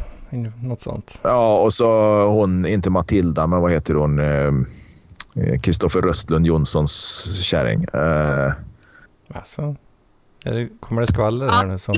Något 0.62 0.80
sånt. 0.80 1.20
Ja, 1.22 1.58
och 1.58 1.74
så 1.74 1.86
hon, 2.26 2.66
inte 2.66 2.90
Matilda, 2.90 3.46
men 3.46 3.60
vad 3.60 3.72
heter 3.72 3.94
hon? 3.94 4.18
Eh, 4.18 5.60
Kristoffer 5.62 5.98
eh, 5.98 6.02
Röstlund 6.02 6.46
Jonssons 6.46 7.24
kärring. 7.42 7.84
Eh, 7.84 8.52
alltså, 9.34 9.76
det, 10.42 10.68
kommer 10.80 11.00
det 11.00 11.06
skvaller 11.06 11.48
här 11.48 11.66
nu? 11.66 11.78
Som... 11.78 11.94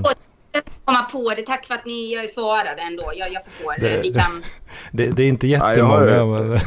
komma 0.85 1.03
på 1.03 1.35
det. 1.37 1.43
Tack 1.43 1.67
för 1.67 1.75
att 1.75 1.87
ni 1.87 2.29
svarade 2.35 2.83
ändå. 2.83 3.13
Jag, 3.15 3.33
jag 3.33 3.45
förstår. 3.45 3.75
Det, 3.81 4.03
det, 4.03 4.21
kan... 4.21 4.43
det, 4.93 5.11
det 5.11 5.23
är 5.23 5.29
inte 5.29 5.47
jättemånga. 5.47 6.07
Ja, 6.07 6.27
men... 6.27 6.59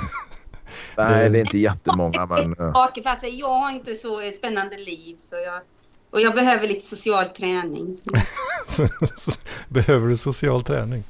Nej, 0.97 1.29
det 1.29 1.37
är 1.37 1.41
inte 1.41 1.57
jättemånga. 1.57 2.25
Men... 2.25 2.55
Fast 3.03 3.23
jag 3.23 3.47
har 3.47 3.71
inte 3.71 3.95
så 3.95 4.19
ett 4.19 4.37
spännande 4.37 4.77
liv. 4.77 5.17
Så 5.29 5.35
jag, 5.35 5.61
och 6.11 6.21
jag 6.21 6.35
behöver 6.35 6.67
lite 6.67 6.85
social 6.85 7.25
träning. 7.25 7.95
behöver 9.67 10.07
du 10.07 10.17
social 10.17 10.63
träning? 10.63 11.03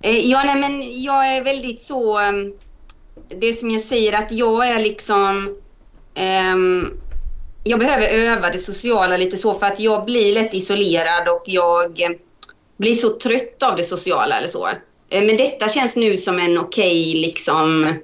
Eh, 0.00 0.30
ja, 0.30 0.42
nej, 0.46 0.56
men 0.56 1.02
jag 1.02 1.36
är 1.36 1.44
väldigt 1.44 1.82
så... 1.82 2.18
Ehm, 2.18 2.52
det 3.28 3.52
som 3.52 3.70
jag 3.70 3.82
säger 3.82 4.18
att 4.18 4.32
jag 4.32 4.68
är 4.68 4.80
liksom... 4.80 5.56
Um, 6.54 7.00
jag 7.64 7.78
behöver 7.78 8.08
öva 8.08 8.50
det 8.50 8.58
sociala 8.58 9.16
lite 9.16 9.36
så 9.36 9.54
för 9.54 9.66
att 9.66 9.80
jag 9.80 10.04
blir 10.04 10.34
lätt 10.34 10.54
isolerad 10.54 11.28
och 11.28 11.42
jag 11.46 12.18
blir 12.76 12.94
så 12.94 13.08
trött 13.08 13.62
av 13.62 13.76
det 13.76 13.84
sociala 13.84 14.38
eller 14.38 14.48
så. 14.48 14.68
Eh, 15.08 15.24
men 15.24 15.36
detta 15.36 15.68
känns 15.68 15.96
nu 15.96 16.16
som 16.16 16.38
en 16.38 16.58
okej 16.58 17.10
okay, 17.10 17.20
liksom 17.20 17.94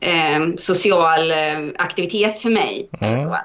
eh, 0.00 0.54
social 0.58 1.30
eh, 1.30 1.36
aktivitet 1.78 2.38
för 2.38 2.50
mig. 2.50 2.88
Mm. 3.00 3.18
Så. 3.18 3.38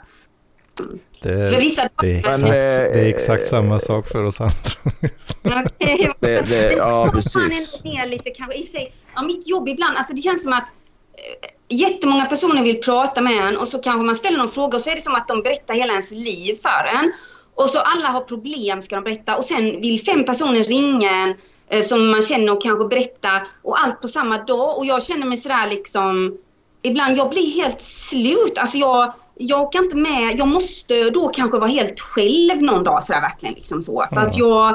Det, 1.22 1.50
för 1.50 1.58
vissa 1.58 1.90
det, 2.02 2.12
är 2.12 2.18
exakt, 2.18 2.42
det 2.42 3.00
är 3.00 3.10
exakt 3.10 3.44
samma 3.44 3.80
sak 3.80 4.08
för 4.08 4.24
oss 4.24 4.42
andra. 4.42 4.54
okay. 5.66 6.08
det, 6.20 6.42
det, 6.42 6.74
ja, 6.74 7.10
precis. 7.14 7.84
Ner 7.84 8.08
lite, 8.08 8.30
kanske, 8.30 8.58
i 8.58 8.64
sig, 8.64 8.94
ja, 9.16 9.22
mitt 9.22 9.48
jobb 9.48 9.70
ibland, 9.70 9.98
alltså 9.98 10.14
det 10.14 10.22
känns 10.22 10.44
som 10.44 10.54
att 10.54 10.64
eh, 11.14 11.50
jättemånga 11.70 12.26
personer 12.26 12.64
vill 12.64 12.82
prata 12.82 13.22
med 13.22 13.48
en 13.48 13.58
och 13.58 13.68
så 13.68 13.80
kanske 13.80 14.04
man 14.04 14.16
ställer 14.16 14.38
någon 14.38 14.50
fråga 14.50 14.78
och 14.78 14.84
så 14.84 14.90
är 14.90 14.96
det 14.96 15.02
som 15.02 15.16
att 15.16 15.28
de 15.28 15.42
berättar 15.42 15.74
hela 15.74 15.94
ens 15.94 16.12
liv 16.12 16.60
för 16.62 16.98
en. 16.98 17.12
Och 17.56 17.70
så 17.70 17.80
alla 17.80 18.08
har 18.08 18.22
problem 18.22 18.82
ska 18.82 18.96
de 18.96 19.04
berätta 19.04 19.38
och 19.38 19.44
sen 19.44 19.82
vill 19.82 20.06
fem 20.06 20.26
personer 20.26 20.64
ringa 20.64 21.12
en 21.12 21.36
eh, 21.70 21.84
som 21.84 22.12
man 22.12 22.22
känner 22.22 22.54
och 22.54 22.62
kanske 22.62 22.86
berätta 22.86 23.42
och 23.62 23.80
allt 23.80 24.02
på 24.02 24.08
samma 24.08 24.38
dag. 24.38 24.78
Och 24.78 24.86
jag 24.86 25.04
känner 25.04 25.26
mig 25.26 25.38
sådär 25.38 25.70
liksom 25.70 26.38
ibland, 26.84 27.18
jag 27.18 27.30
blir 27.30 27.64
helt 27.64 27.82
slut. 27.82 28.58
Alltså 28.58 28.78
jag, 28.78 29.14
jag 29.36 29.72
kan 29.72 29.84
inte 29.84 29.98
med, 29.98 30.36
jag 30.38 30.48
måste 30.48 31.10
då 31.10 31.28
kanske 31.28 31.60
vara 31.60 31.70
helt 31.70 32.00
själv 32.00 32.62
någon 32.62 32.84
dag 32.84 33.04
sådär 33.04 33.22
verkligen 33.22 33.56
liksom 33.56 33.84
så. 33.84 34.06
För 34.14 34.22
att 34.22 34.38
jag, 34.38 34.70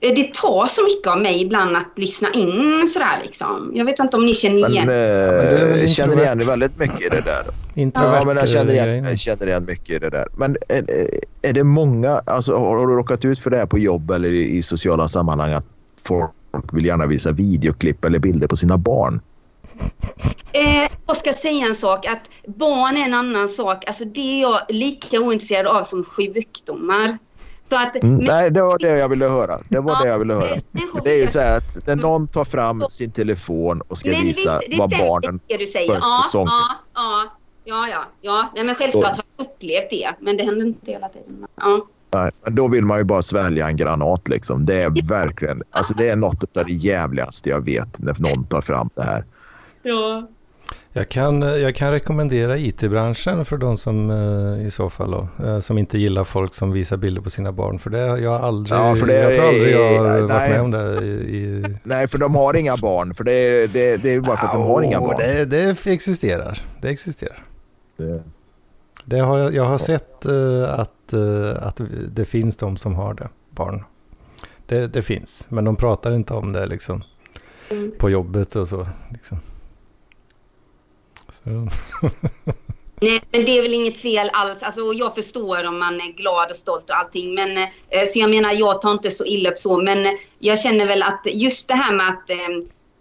eh, 0.00 0.12
det 0.16 0.34
tar 0.34 0.66
så 0.66 0.84
mycket 0.84 1.06
av 1.06 1.20
mig 1.20 1.42
ibland 1.42 1.76
att 1.76 1.92
lyssna 1.96 2.32
in 2.32 2.88
sådär 2.88 3.22
liksom. 3.24 3.72
Jag 3.74 3.84
vet 3.84 3.98
inte 3.98 4.16
om 4.16 4.26
ni 4.26 4.34
känner 4.34 4.70
igen. 4.70 4.86
Men, 4.86 4.86
Men 4.86 5.80
eh, 5.80 5.86
känner 5.86 6.20
igen 6.20 6.46
väldigt 6.46 6.78
mycket 6.78 7.00
i 7.00 7.08
det 7.08 7.20
där. 7.20 7.44
Introvert 7.74 8.18
Ja, 8.20 8.24
men 8.26 8.36
jag 8.36 8.48
känner 8.48 8.72
igen, 8.72 9.04
jag 9.04 9.18
känner 9.18 9.46
igen 9.46 9.64
mycket 9.64 9.90
i 9.90 9.98
det 9.98 10.10
där. 10.10 10.28
Men 10.36 10.56
är, 10.68 11.10
är 11.42 11.52
det 11.52 11.64
många, 11.64 12.22
alltså 12.26 12.56
har 12.56 12.86
du 12.86 12.94
råkat 12.94 13.24
ut 13.24 13.38
för 13.38 13.50
det 13.50 13.56
här 13.56 13.66
på 13.66 13.78
jobb 13.78 14.10
eller 14.10 14.28
i, 14.28 14.56
i 14.56 14.62
sociala 14.62 15.08
sammanhang 15.08 15.52
att 15.52 15.66
folk 16.04 16.32
vill 16.72 16.86
gärna 16.86 17.06
visa 17.06 17.32
videoklipp 17.32 18.04
eller 18.04 18.18
bilder 18.18 18.48
på 18.48 18.56
sina 18.56 18.78
barn? 18.78 19.20
Eh, 20.52 20.90
jag 21.06 21.16
ska 21.16 21.32
säga 21.32 21.66
en 21.66 21.74
sak, 21.74 22.06
att 22.06 22.30
barn 22.46 22.96
är 22.96 23.04
en 23.04 23.14
annan 23.14 23.48
sak. 23.48 23.84
Alltså 23.86 24.04
det 24.04 24.20
är 24.20 24.42
jag 24.42 24.60
lika 24.68 25.20
ointresserad 25.20 25.66
av 25.66 25.84
som 25.84 26.04
sjukdomar. 26.04 27.18
Så 27.70 27.76
att, 27.76 28.02
Mm, 28.02 28.20
nej, 28.26 28.50
det 28.50 28.62
var 28.62 28.78
det 28.78 28.98
jag 28.98 29.08
ville 29.08 29.28
höra. 29.28 29.58
Det 29.68 29.80
var 29.80 29.92
Ja, 29.92 30.02
det 30.02 30.08
jag 30.08 30.18
ville 30.18 30.34
höra. 30.34 30.56
Det 31.04 31.10
är 31.12 31.16
ju 31.16 31.28
så 31.28 31.40
här 31.40 31.56
att 31.56 31.86
när 31.86 31.96
någon 31.96 32.28
tar 32.28 32.44
fram 32.44 32.84
sin 32.90 33.10
telefon 33.10 33.80
och 33.80 33.98
ska 33.98 34.10
visa 34.10 34.60
visst, 34.68 34.78
vad 34.78 34.90
barnen 34.90 35.40
det 35.46 35.56
du 35.56 35.66
säger. 35.66 35.92
Ja, 35.94 36.22
säsong. 36.26 36.46
ja, 36.46 36.68
ja, 36.94 37.24
ja, 37.64 37.88
ja, 37.88 38.04
ja. 38.20 38.50
Nej, 38.54 38.64
men 38.64 38.74
självklart 38.74 39.16
har 39.16 39.24
jag 39.36 39.46
upplevt 39.46 39.90
det, 39.90 40.10
men 40.20 40.36
det 40.36 40.44
händer 40.44 40.66
inte 40.66 40.90
hela 40.90 41.08
tiden. 41.08 41.46
Ja. 41.56 41.86
Nej, 42.10 42.30
men 42.44 42.54
då 42.54 42.68
vill 42.68 42.84
man 42.84 42.98
ju 42.98 43.04
bara 43.04 43.22
svälja 43.22 43.68
en 43.68 43.76
granat 43.76 44.28
liksom. 44.28 44.66
Det 44.66 44.82
är 44.82 45.08
verkligen, 45.08 45.62
alltså 45.70 45.94
det 45.94 46.08
är 46.08 46.16
något 46.16 46.56
av 46.56 46.66
det 46.66 46.72
jävligaste 46.72 47.48
jag 47.50 47.64
vet 47.64 47.98
när 47.98 48.16
någon 48.18 48.44
tar 48.44 48.60
fram 48.60 48.90
det 48.94 49.02
här. 49.02 49.24
Ja. 49.86 50.26
Jag 50.92 51.08
kan, 51.08 51.42
jag 51.42 51.76
kan 51.76 51.90
rekommendera 51.90 52.56
IT-branschen 52.58 53.44
för 53.44 53.56
de 53.56 53.78
som 53.78 54.10
eh, 54.10 54.66
i 54.66 54.70
så 54.70 54.90
fall 54.90 55.10
då, 55.10 55.28
eh, 55.46 55.60
som 55.60 55.78
inte 55.78 55.98
gillar 55.98 56.24
folk 56.24 56.54
som 56.54 56.72
visar 56.72 56.96
bilder 56.96 57.22
på 57.22 57.30
sina 57.30 57.52
barn. 57.52 57.78
För 57.78 57.90
det 57.90 57.98
jag 57.98 58.30
har 58.30 58.38
aldrig, 58.48 58.78
Ja, 58.78 58.94
för 58.96 59.06
det 59.06 59.20
jag 59.22 59.34
tror 59.34 59.44
aldrig 59.46 59.72
jag 59.74 59.98
har 59.98 60.06
är- 60.06 60.20
varit 60.22 60.28
nej. 60.28 60.50
med 60.50 60.60
om 60.60 60.70
det. 60.70 61.04
I, 61.04 61.36
i... 61.36 61.76
Nej, 61.82 62.08
för 62.08 62.18
de 62.18 62.34
har 62.34 62.54
inga 62.56 62.76
barn. 62.76 63.14
För 63.14 63.24
det 63.24 63.32
är, 63.32 63.68
det, 63.68 63.96
det 63.96 64.10
är 64.14 64.20
bara 64.20 64.36
för 64.36 64.46
att 64.46 64.52
de 64.52 64.62
har 64.62 64.82
inga 64.82 65.00
barn. 65.00 65.16
Det, 65.18 65.44
det 65.44 65.86
existerar. 65.86 66.62
Det 66.80 66.88
existerar. 66.88 67.44
Det- 67.96 68.22
Det 69.04 69.18
har, 69.18 69.38
jag 69.38 69.54
jag 69.54 69.64
har 69.64 69.78
sett 69.78 70.24
eh, 70.26 70.78
att, 70.80 71.12
eh, 71.12 71.66
att 71.66 71.80
det 72.14 72.24
finns 72.24 72.56
de 72.56 72.76
som 72.76 72.94
har 72.94 73.14
det, 73.14 73.28
barn. 73.50 73.84
Det, 74.66 74.86
det 74.86 75.02
finns, 75.02 75.46
men 75.48 75.64
de 75.64 75.76
pratar 75.76 76.12
inte 76.14 76.34
om 76.34 76.52
det 76.52 76.66
liksom 76.66 77.02
Mm. 77.70 77.92
på 77.98 78.10
jobbet 78.10 78.56
och 78.56 78.68
så. 78.68 78.86
Liksom. 79.12 79.38
Nej, 83.00 83.20
men 83.32 83.44
det 83.44 83.58
är 83.58 83.62
väl 83.62 83.74
inget 83.74 83.98
fel 84.00 84.30
alls. 84.32 84.62
Alltså, 84.62 84.80
jag 84.94 85.14
förstår 85.14 85.66
om 85.68 85.78
man 85.78 85.94
är 86.00 86.12
glad 86.16 86.50
och 86.50 86.56
stolt 86.56 86.90
och 86.90 86.96
allting. 86.96 87.34
Men, 87.34 87.56
eh, 87.58 87.66
så 88.12 88.18
jag 88.18 88.30
menar, 88.30 88.52
jag 88.52 88.80
tar 88.80 88.90
inte 88.90 89.10
så 89.10 89.24
illa 89.24 89.50
upp 89.50 89.58
så. 89.60 89.82
Men 89.82 90.18
jag 90.38 90.60
känner 90.60 90.86
väl 90.86 91.02
att 91.02 91.20
just 91.24 91.68
det 91.68 91.74
här 91.74 91.92
med 91.94 92.08
att, 92.08 92.30
eh, 92.30 92.36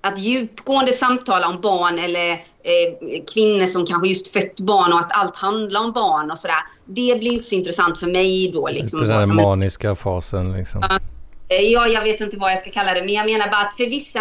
att 0.01 0.19
djupgående 0.19 0.91
samtala 0.93 1.47
om 1.47 1.61
barn 1.61 1.99
eller 1.99 2.31
eh, 2.31 3.23
kvinnor 3.33 3.67
som 3.67 3.85
kanske 3.85 4.07
just 4.09 4.33
fött 4.33 4.59
barn 4.59 4.93
och 4.93 4.99
att 4.99 5.11
allt 5.11 5.35
handlar 5.35 5.81
om 5.83 5.91
barn 5.91 6.31
och 6.31 6.37
sådär. 6.37 6.55
Det 6.85 7.19
blir 7.19 7.31
inte 7.31 7.47
så 7.49 7.55
intressant 7.55 7.99
för 7.99 8.07
mig 8.07 8.51
då. 8.53 8.67
Liksom, 8.67 8.99
den 8.99 9.09
där 9.09 9.21
som- 9.21 9.35
maniska 9.35 9.95
fasen 9.95 10.53
liksom. 10.57 10.99
Ja, 11.47 11.87
jag 11.87 12.01
vet 12.01 12.21
inte 12.21 12.37
vad 12.37 12.51
jag 12.51 12.59
ska 12.59 12.71
kalla 12.71 12.93
det. 12.93 12.99
Men 13.01 13.13
jag 13.13 13.25
menar 13.25 13.47
bara 13.47 13.61
att 13.61 13.77
för 13.77 13.89
vissa 13.89 14.19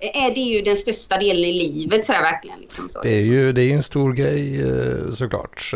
är 0.00 0.34
det 0.34 0.40
ju 0.40 0.62
den 0.62 0.76
största 0.76 1.18
delen 1.18 1.44
i 1.44 1.52
livet. 1.52 2.04
Så 2.04 2.12
verkligen. 2.12 2.60
Liksom, 2.60 2.88
så. 2.92 3.02
Det 3.02 3.14
är 3.14 3.20
ju 3.20 3.52
det 3.52 3.62
är 3.62 3.64
ju 3.64 3.72
en 3.72 3.82
stor 3.82 4.12
grej 4.12 4.62
eh, 4.62 5.10
såklart. 5.10 5.74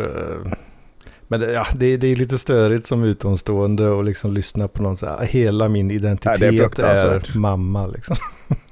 Men 1.27 1.39
det, 1.39 1.51
ja, 1.51 1.67
det, 1.75 1.97
det 1.97 2.07
är 2.07 2.15
lite 2.15 2.37
störigt 2.37 2.87
som 2.87 3.03
utomstående 3.03 3.89
och 3.89 4.03
liksom 4.03 4.33
lyssna 4.33 4.67
på 4.67 4.83
någon 4.83 4.97
så 4.97 5.05
här, 5.05 5.25
hela 5.25 5.69
min 5.69 5.91
identitet 5.91 6.41
är, 6.41 6.51
fruktansvärt. 6.51 7.35
mamma 7.35 7.87
liksom. 7.87 8.15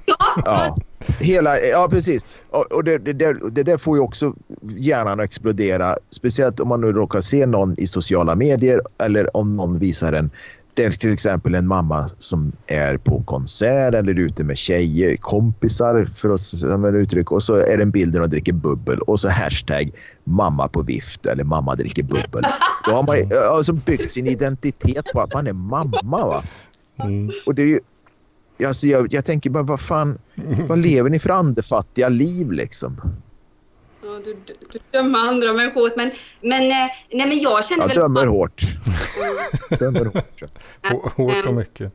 Ja, 0.06 0.20
Ja, 0.36 0.76
hela, 1.20 1.60
ja 1.60 1.88
precis. 1.90 2.26
Och, 2.50 2.72
och 2.72 2.84
det, 2.84 2.98
det, 2.98 3.12
det, 3.12 3.50
det 3.50 3.62
där 3.62 3.76
får 3.76 3.96
ju 3.96 4.02
också 4.02 4.34
hjärnan 4.62 5.20
att 5.20 5.24
explodera. 5.24 5.96
Speciellt 6.10 6.60
om 6.60 6.68
man 6.68 6.80
nu 6.80 6.92
råkar 6.92 7.20
se 7.20 7.46
någon 7.46 7.74
i 7.78 7.86
sociala 7.86 8.34
medier 8.34 8.80
eller 8.98 9.36
om 9.36 9.56
någon 9.56 9.78
visar 9.78 10.12
en 10.12 10.30
det 10.74 10.84
är 10.84 10.90
till 10.90 11.12
exempel 11.12 11.54
en 11.54 11.66
mamma 11.66 12.08
som 12.18 12.52
är 12.66 12.96
på 12.96 13.22
konsert 13.22 13.94
eller 13.94 14.18
ute 14.18 14.44
med 14.44 14.58
tjejer, 14.58 15.16
kompisar 15.16 16.04
för 16.16 16.34
att 16.34 16.72
använda 16.72 16.98
uttryck 16.98 17.32
och 17.32 17.42
så 17.42 17.54
är 17.54 17.76
det 17.76 17.82
en 17.82 17.90
bild 17.90 18.12
där 18.12 18.20
de 18.20 18.26
dricker 18.26 18.52
bubbel 18.52 18.98
och 18.98 19.20
så 19.20 19.28
hashtag 19.28 19.90
mamma 20.24 20.68
på 20.68 20.82
vift 20.82 21.26
eller 21.26 21.44
mamma 21.44 21.74
dricker 21.74 22.02
bubbel. 22.02 22.44
Då 22.84 22.90
har 22.90 23.02
man 23.02 23.16
alltså 23.52 23.72
byggt 23.72 24.10
sin 24.10 24.26
identitet 24.26 25.04
på 25.12 25.20
att 25.20 25.34
man 25.34 25.46
är 25.46 25.52
mamma. 25.52 26.00
Va? 26.02 26.42
Mm. 27.04 27.30
Och 27.46 27.54
det 27.54 27.62
är 27.62 27.66
ju, 27.66 27.80
alltså 28.66 28.86
jag, 28.86 29.12
jag 29.12 29.24
tänker 29.24 29.50
bara, 29.50 29.62
vad 29.62 29.80
fan, 29.80 30.18
vad 30.68 30.78
lever 30.78 31.10
ni 31.10 31.18
för 31.18 31.30
andefattiga 31.30 32.08
liv 32.08 32.52
liksom? 32.52 33.00
Ja, 34.02 34.08
du, 34.24 34.36
du, 34.72 34.78
dömer 34.90 35.18
andra 35.18 35.52
människor 35.52 35.80
hårt. 35.80 35.96
Men, 35.96 36.10
men, 36.40 36.62
eh, 36.62 36.68
nej, 37.12 37.26
men 37.28 37.38
jag 37.38 37.64
känner 37.64 37.82
Jag 37.82 37.88
väl... 37.88 37.96
dömer 37.98 38.26
hårt. 38.26 38.60
dömer 39.78 40.04
hårt. 40.04 40.42
Hå- 40.82 41.10
Hårt 41.16 41.46
och 41.46 41.54
mycket. 41.54 41.92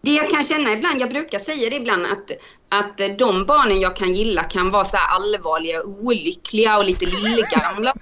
Det 0.00 0.10
jag 0.14 0.30
kan 0.30 0.44
känna 0.44 0.72
ibland, 0.72 1.00
jag 1.00 1.10
brukar 1.10 1.38
säga 1.38 1.70
det 1.70 1.76
ibland, 1.76 2.06
att, 2.06 2.30
att 2.68 3.18
de 3.18 3.46
barnen 3.46 3.80
jag 3.80 3.96
kan 3.96 4.14
gilla 4.14 4.42
kan 4.44 4.70
vara 4.70 4.84
så 4.84 4.96
här 4.96 5.08
allvarliga, 5.16 5.82
olyckliga 5.82 6.78
och 6.78 6.84
lite 6.84 7.06
lillgamla. 7.06 7.94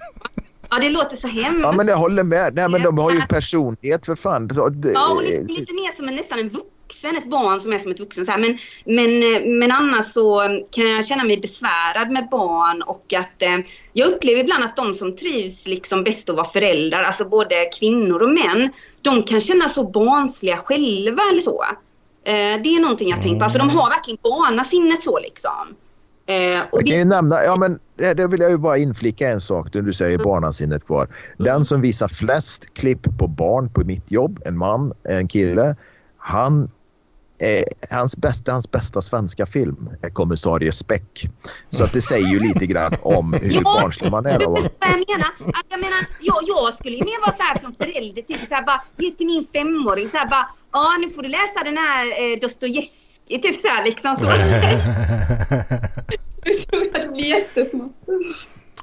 Ja, 0.69 0.79
det 0.79 0.89
låter 0.89 1.15
så 1.17 1.27
hemskt. 1.27 1.59
Ja 1.61 1.71
men 1.71 1.87
jag 1.87 1.97
håller 1.97 2.23
med. 2.23 2.55
Nej 2.55 2.69
men 2.69 2.81
de 2.81 2.97
har 2.97 3.11
ju 3.11 3.21
personlighet 3.21 4.05
för 4.05 4.15
fan. 4.15 4.49
Ja, 4.55 4.61
och 5.15 5.21
lite, 5.23 5.43
lite 5.43 5.73
mer 5.73 5.95
som 5.95 6.07
en, 6.07 6.15
nästan 6.15 6.39
en 6.39 6.49
vuxen, 6.49 6.71
ett 7.03 7.29
barn 7.29 7.59
som 7.59 7.73
är 7.73 7.79
som 7.79 7.91
ett 7.91 7.99
vuxen. 7.99 8.25
Så 8.25 8.31
här. 8.31 8.39
Men, 8.39 8.57
men, 8.85 9.23
eh, 9.23 9.59
men 9.59 9.71
annars 9.71 10.05
så 10.05 10.41
kan 10.71 10.89
jag 10.89 11.07
känna 11.07 11.23
mig 11.23 11.37
besvärad 11.37 12.11
med 12.11 12.27
barn 12.31 12.81
och 12.81 13.13
att 13.13 13.41
eh, 13.43 13.57
jag 13.93 14.07
upplever 14.07 14.39
ibland 14.39 14.63
att 14.63 14.75
de 14.75 14.93
som 14.93 15.15
trivs 15.15 15.67
liksom 15.67 16.03
bäst 16.03 16.29
att 16.29 16.35
vara 16.35 16.47
föräldrar, 16.47 17.03
alltså 17.03 17.25
både 17.25 17.55
kvinnor 17.79 18.21
och 18.21 18.29
män, 18.29 18.69
de 19.01 19.23
kan 19.23 19.41
känna 19.41 19.69
så 19.69 19.83
barnsliga 19.83 20.57
själva 20.57 21.21
eller 21.31 21.41
så. 21.41 21.63
Eh, 22.23 22.61
det 22.63 22.75
är 22.75 22.81
någonting 22.81 23.09
jag 23.09 23.21
tänkt 23.21 23.39
på. 23.39 23.43
Alltså 23.43 23.59
de 23.59 23.69
har 23.69 23.89
verkligen 23.89 24.17
barnasinnet 24.23 25.03
så 25.03 25.19
liksom. 25.19 25.75
Eh, 26.25 26.35
Jag 26.71 26.87
kan 26.87 26.97
ju 26.97 27.05
nämna, 27.05 27.43
ja 27.43 27.55
men 27.55 27.79
det 27.95 28.13
det 28.13 28.27
vill 28.27 28.41
jag 28.41 28.51
ju 28.51 28.57
bara 28.57 28.77
inflika 28.77 29.29
en 29.29 29.41
sak 29.41 29.73
när 29.73 29.81
du 29.81 29.93
säger 29.93 30.17
barnasinnet 30.17 30.85
kvar. 30.85 31.07
Den 31.37 31.65
som 31.65 31.81
visar 31.81 32.07
flest 32.07 32.73
klipp 32.73 33.17
på 33.19 33.27
barn 33.27 33.69
på 33.69 33.83
mitt 33.83 34.11
jobb, 34.11 34.41
en 34.45 34.57
man, 34.57 34.93
en 35.03 35.27
kille, 35.27 35.75
han 36.17 36.69
eh, 37.39 37.63
hans, 37.97 38.17
bästa, 38.17 38.51
hans 38.51 38.71
bästa 38.71 39.01
svenska 39.01 39.45
film 39.45 39.89
är 40.01 40.09
Kommissarie 40.09 40.71
Speck. 40.71 41.27
Så 41.69 41.83
att 41.83 41.93
det 41.93 42.01
säger 42.01 42.27
ju 42.27 42.39
lite 42.39 42.65
grann 42.65 42.95
om 43.01 43.33
hur 43.33 43.53
Ja, 43.55 43.61
barnslig 43.61 44.11
man 44.11 44.25
är. 44.25 44.39
Då, 44.39 44.57
jag 44.79 44.89
menar? 44.89 45.29
Att 45.59 45.65
jag 45.69 45.79
menar, 45.79 46.05
jag, 46.21 46.37
jag 46.47 46.73
skulle 46.73 46.95
ju 46.95 47.03
mer 47.03 47.21
vara 47.25 47.35
så 47.35 47.43
här 47.43 47.57
som 47.59 47.75
förälder, 47.75 48.21
typ 48.21 48.39
så 48.49 48.55
här 48.55 48.65
bara 48.65 48.81
ge 48.97 49.11
till 49.11 49.25
min 49.25 49.47
femåring 49.53 50.09
så 50.09 50.17
här 50.17 50.27
bara, 50.29 50.47
ja 50.73 50.97
nu 51.01 51.09
får 51.09 51.21
du 51.21 51.29
läsa 51.29 51.63
den 51.63 51.77
här 51.77 52.05
eh, 52.05 52.39
Dostojevskij, 52.41 53.41
typ 53.41 53.61
så 53.61 53.67
här 53.67 53.83
liksom 53.85 54.17
så. 54.17 54.25
Jag 56.47 56.67
tror 56.67 56.87
att 56.87 56.93
det 56.93 57.07
blir 57.13 57.25
jättesmart. 57.25 57.91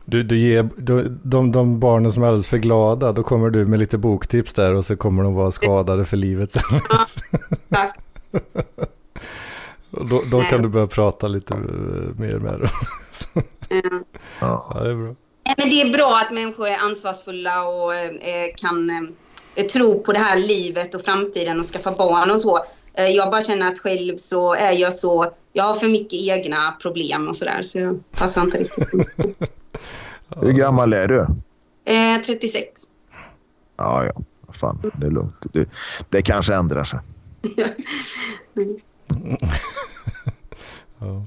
Du, 0.04 0.22
du 0.22 0.38
ger, 0.38 0.68
de, 0.76 1.20
de, 1.24 1.52
de 1.52 1.80
barnen 1.80 2.12
som 2.12 2.22
är 2.22 2.26
alldeles 2.26 2.46
för 2.46 2.58
glada, 2.58 3.12
då 3.12 3.22
kommer 3.22 3.50
du 3.50 3.66
med 3.66 3.78
lite 3.78 3.98
boktips 3.98 4.54
där 4.54 4.74
och 4.74 4.84
så 4.84 4.96
kommer 4.96 5.22
de 5.22 5.34
vara 5.34 5.50
skadade 5.50 6.04
för 6.04 6.16
livet. 6.16 6.52
sen. 6.52 6.80
Tack. 7.68 7.98
Och 9.90 10.09
då 10.09 10.22
då 10.30 10.42
kan 10.42 10.62
du 10.62 10.68
börja 10.68 10.86
prata 10.86 11.28
lite 11.28 11.54
eh, 11.54 12.20
mer 12.20 12.38
med 12.38 12.60
dem. 12.60 12.68
Ja. 13.68 13.82
Ja, 14.40 14.80
det 14.82 14.90
är 14.90 14.94
bra. 14.94 15.14
Nej, 15.44 15.54
men 15.56 15.68
det 15.70 15.82
är 15.82 15.92
bra 15.92 16.20
att 16.26 16.34
människor 16.34 16.66
är 16.66 16.78
ansvarsfulla 16.78 17.64
och 17.64 17.94
eh, 17.94 18.54
kan 18.56 18.90
eh, 19.54 19.66
tro 19.66 20.02
på 20.02 20.12
det 20.12 20.18
här 20.18 20.36
livet 20.36 20.94
och 20.94 21.00
framtiden 21.00 21.59
och 21.59 21.66
skaffa 21.66 21.92
barn 21.92 22.30
och 22.30 22.40
så. 22.40 22.64
Eh, 22.94 23.06
jag 23.06 23.30
bara 23.30 23.42
känner 23.42 23.72
att 23.72 23.78
själv 23.78 24.16
så 24.16 24.54
är 24.54 24.72
jag 24.72 24.94
så, 24.94 25.32
jag 25.52 25.64
har 25.64 25.74
för 25.74 25.88
mycket 25.88 26.20
egna 26.20 26.72
problem 26.82 27.28
och 27.28 27.36
sådär 27.36 27.62
så 27.62 27.78
jag 27.78 28.00
passar 28.10 28.42
inte 28.42 28.59
riktigt. 28.59 28.88
Hur 30.40 30.52
gammal 30.52 30.92
är 30.92 31.09
du? 31.09 31.26
Eh, 31.84 32.20
36. 32.26 32.68
Ja, 33.76 34.04
ja. 34.04 34.12
Fan, 34.52 34.92
det 34.94 35.06
är 35.06 35.10
lugnt. 35.10 35.46
Det, 35.52 35.68
det 36.09 36.22
kanske 36.22 36.54
ändrar 36.54 36.84
sig. 36.84 36.98
Ja. 40.98 41.27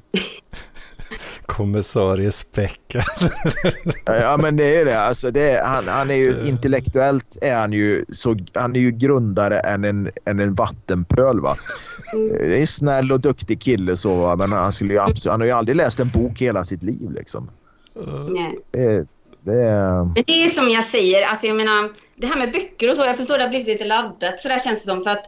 Kommissarie 1.46 2.32
Speck. 2.32 2.96
Ja 4.06 4.38
men 4.42 4.56
det 4.56 4.76
är 4.76 4.86
det. 4.86 5.00
Alltså 5.00 5.32
det 5.32 5.50
är, 5.50 5.64
han, 5.64 5.88
han 5.88 6.12
är 6.12 6.16
ju 6.16 6.42
intellektuellt 6.44 7.38
är 7.42 7.56
han 7.56 7.74
ju 7.74 8.06
så 8.10 8.38
han 8.54 8.76
är 8.76 8.80
ju 8.80 8.92
grundare 8.92 9.60
än 9.60 9.84
en, 9.84 10.12
än 10.26 10.40
en 10.40 10.56
vattenpöl 10.56 11.40
va. 11.40 11.58
Det 12.14 12.56
är 12.56 12.60
en 12.60 12.68
snäll 12.68 13.12
och 13.12 13.20
duktig 13.20 13.62
kille 13.62 13.98
så 13.98 14.16
va? 14.16 14.36
men 14.36 14.52
han, 14.52 14.74
skulle 14.74 14.94
ju 14.94 15.00
absolut, 15.00 15.32
han 15.32 15.40
har 15.40 15.48
ju 15.48 15.54
aldrig 15.54 15.76
läst 15.76 16.00
en 16.00 16.10
bok 16.10 16.42
hela 16.42 16.64
sitt 16.64 16.84
liv 16.84 17.12
liksom. 17.12 17.50
Nej. 18.30 18.60
Det, 18.72 19.08
det 19.42 19.62
är... 19.62 20.04
Men 20.04 20.24
det 20.28 20.44
är 20.46 20.50
som 20.50 20.70
jag 20.70 20.84
säger, 20.84 21.28
alltså 21.28 21.48
jag 21.48 21.56
menar, 21.56 21.90
det 22.16 22.28
här 22.28 22.38
med 22.38 22.52
böcker 22.52 22.90
och 22.90 22.96
så, 22.96 23.06
jag 23.06 23.18
förstår 23.18 23.38
det 23.38 23.44
har 23.44 23.50
blivit 23.50 23.68
lite 23.68 23.86
laddat 23.86 24.40
så 24.40 24.48
där 24.48 24.60
känns 24.60 24.80
det 24.80 24.92
som 24.92 25.02
för 25.02 25.12
att 25.12 25.26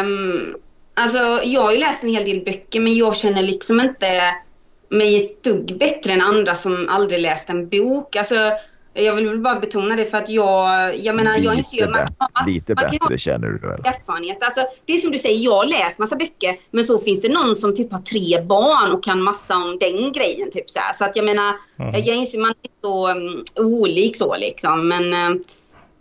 Um, 0.00 0.56
alltså, 0.94 1.18
jag 1.44 1.60
har 1.60 1.72
ju 1.72 1.78
läst 1.78 2.02
en 2.02 2.10
hel 2.10 2.24
del 2.24 2.44
böcker 2.44 2.80
men 2.80 2.94
jag 2.94 3.16
känner 3.16 3.42
liksom 3.42 3.80
inte 3.80 4.34
mig 4.88 5.24
ett 5.24 5.42
dugg 5.42 5.78
bättre 5.78 6.12
än 6.12 6.20
andra 6.20 6.54
som 6.54 6.88
aldrig 6.88 7.20
läst 7.20 7.50
en 7.50 7.68
bok. 7.68 8.16
Alltså, 8.16 8.34
jag 8.94 9.14
vill 9.14 9.38
bara 9.38 9.60
betona 9.60 9.96
det 9.96 10.04
för 10.04 10.18
att 10.18 10.28
jag, 10.28 10.96
jag 10.98 11.16
menar, 11.16 11.32
lite 11.34 11.44
jag 11.44 11.54
inser 11.58 11.86
bättre, 11.86 12.14
man, 12.18 12.46
lite 12.46 12.74
man 12.74 12.84
bättre 12.84 12.98
kan 12.98 13.18
känner 13.18 13.48
du 13.48 13.58
väl? 13.58 13.80
erfarenhet. 13.84 14.42
Alltså, 14.42 14.60
det 14.84 14.92
är 14.92 14.98
som 14.98 15.10
du 15.12 15.18
säger, 15.18 15.44
jag 15.44 15.52
har 15.56 15.66
läst 15.66 15.98
massa 15.98 16.16
böcker 16.16 16.58
men 16.70 16.84
så 16.84 16.98
finns 16.98 17.20
det 17.20 17.28
någon 17.28 17.56
som 17.56 17.74
typ 17.74 17.92
har 17.92 17.98
tre 17.98 18.42
barn 18.42 18.92
och 18.92 19.04
kan 19.04 19.22
massa 19.22 19.56
om 19.56 19.78
den 19.80 20.12
grejen. 20.12 20.50
Typ, 20.50 20.70
så, 20.70 20.80
här. 20.80 20.92
så 20.92 21.04
att 21.04 21.16
jag 21.16 21.24
menar, 21.24 21.52
Mm. 21.78 22.04
jag 22.04 22.16
inser 22.16 22.38
man 22.38 22.50
är 22.50 22.70
så 22.80 23.10
um, 23.10 23.44
olik 23.56 24.16
så 24.16 24.36
liksom. 24.36 24.88
Men 24.88 25.04
uh, 25.14 25.40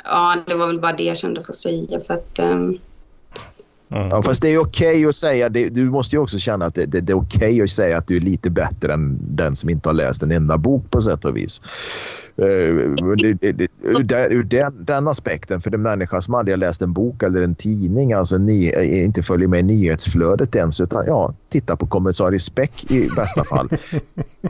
ja, 0.04 0.36
det 0.48 0.56
var 0.56 0.68
väl 0.68 0.80
bara 0.80 0.94
det 0.94 1.04
jag 1.04 1.18
kände 1.18 1.44
för 1.44 1.50
att 1.50 1.56
säga. 1.56 2.00
För 2.08 2.14
att, 2.14 2.40
um, 2.40 2.80
Mm. 3.92 4.08
Ja, 4.12 4.24
fast 4.24 4.42
det 4.42 4.50
är 4.50 4.58
okej 4.58 4.88
okay 4.88 5.06
att 5.06 5.16
säga, 5.16 5.50
det, 5.50 5.70
du 5.70 5.90
måste 5.90 6.16
ju 6.16 6.22
också 6.22 6.40
känna 6.40 6.66
att 6.66 6.76
det, 6.76 6.86
det, 6.86 7.02
det 7.02 7.14
är 7.14 7.18
okej 7.18 7.38
okay 7.38 7.62
att 7.62 7.70
säga 7.70 7.98
att 7.98 8.08
du 8.08 8.18
är 8.18 8.22
lite 8.22 8.50
bättre 8.50 8.94
än 8.94 9.18
den 9.22 9.56
som 9.56 9.70
inte 9.70 9.90
har 9.90 9.94
läst 9.94 10.24
en 10.24 10.32
enda 10.32 10.58
bok 10.58 10.92
på 10.92 11.02
sätt 11.02 11.26
och 11.26 11.38
vis. 11.38 11.62
Det, 12.36 12.44
ur, 13.82 14.04
där, 14.04 14.32
ur 14.32 14.44
den, 14.44 14.86
den 14.86 15.08
aspekten, 15.08 15.62
för 15.62 15.74
en 15.74 15.82
människa 15.82 16.22
som 16.22 16.34
aldrig 16.34 16.54
har 16.54 16.58
läst 16.58 16.82
en 16.82 16.94
bok 16.94 17.24
eller 17.24 17.42
en 17.42 17.56
tidning, 17.56 18.14
alltså 18.14 18.38
ni, 18.38 19.04
inte 19.04 19.24
följer 19.24 19.48
med 19.48 19.66
nyhetsflödet 19.66 20.56
ens, 20.56 20.82
utan 20.82 21.06
ja, 21.08 21.34
titta 21.50 21.76
på 21.76 21.88
kommissarie 21.88 22.40
Speck 22.40 22.92
i 22.92 23.10
bästa 23.16 23.44
fall. 23.44 23.70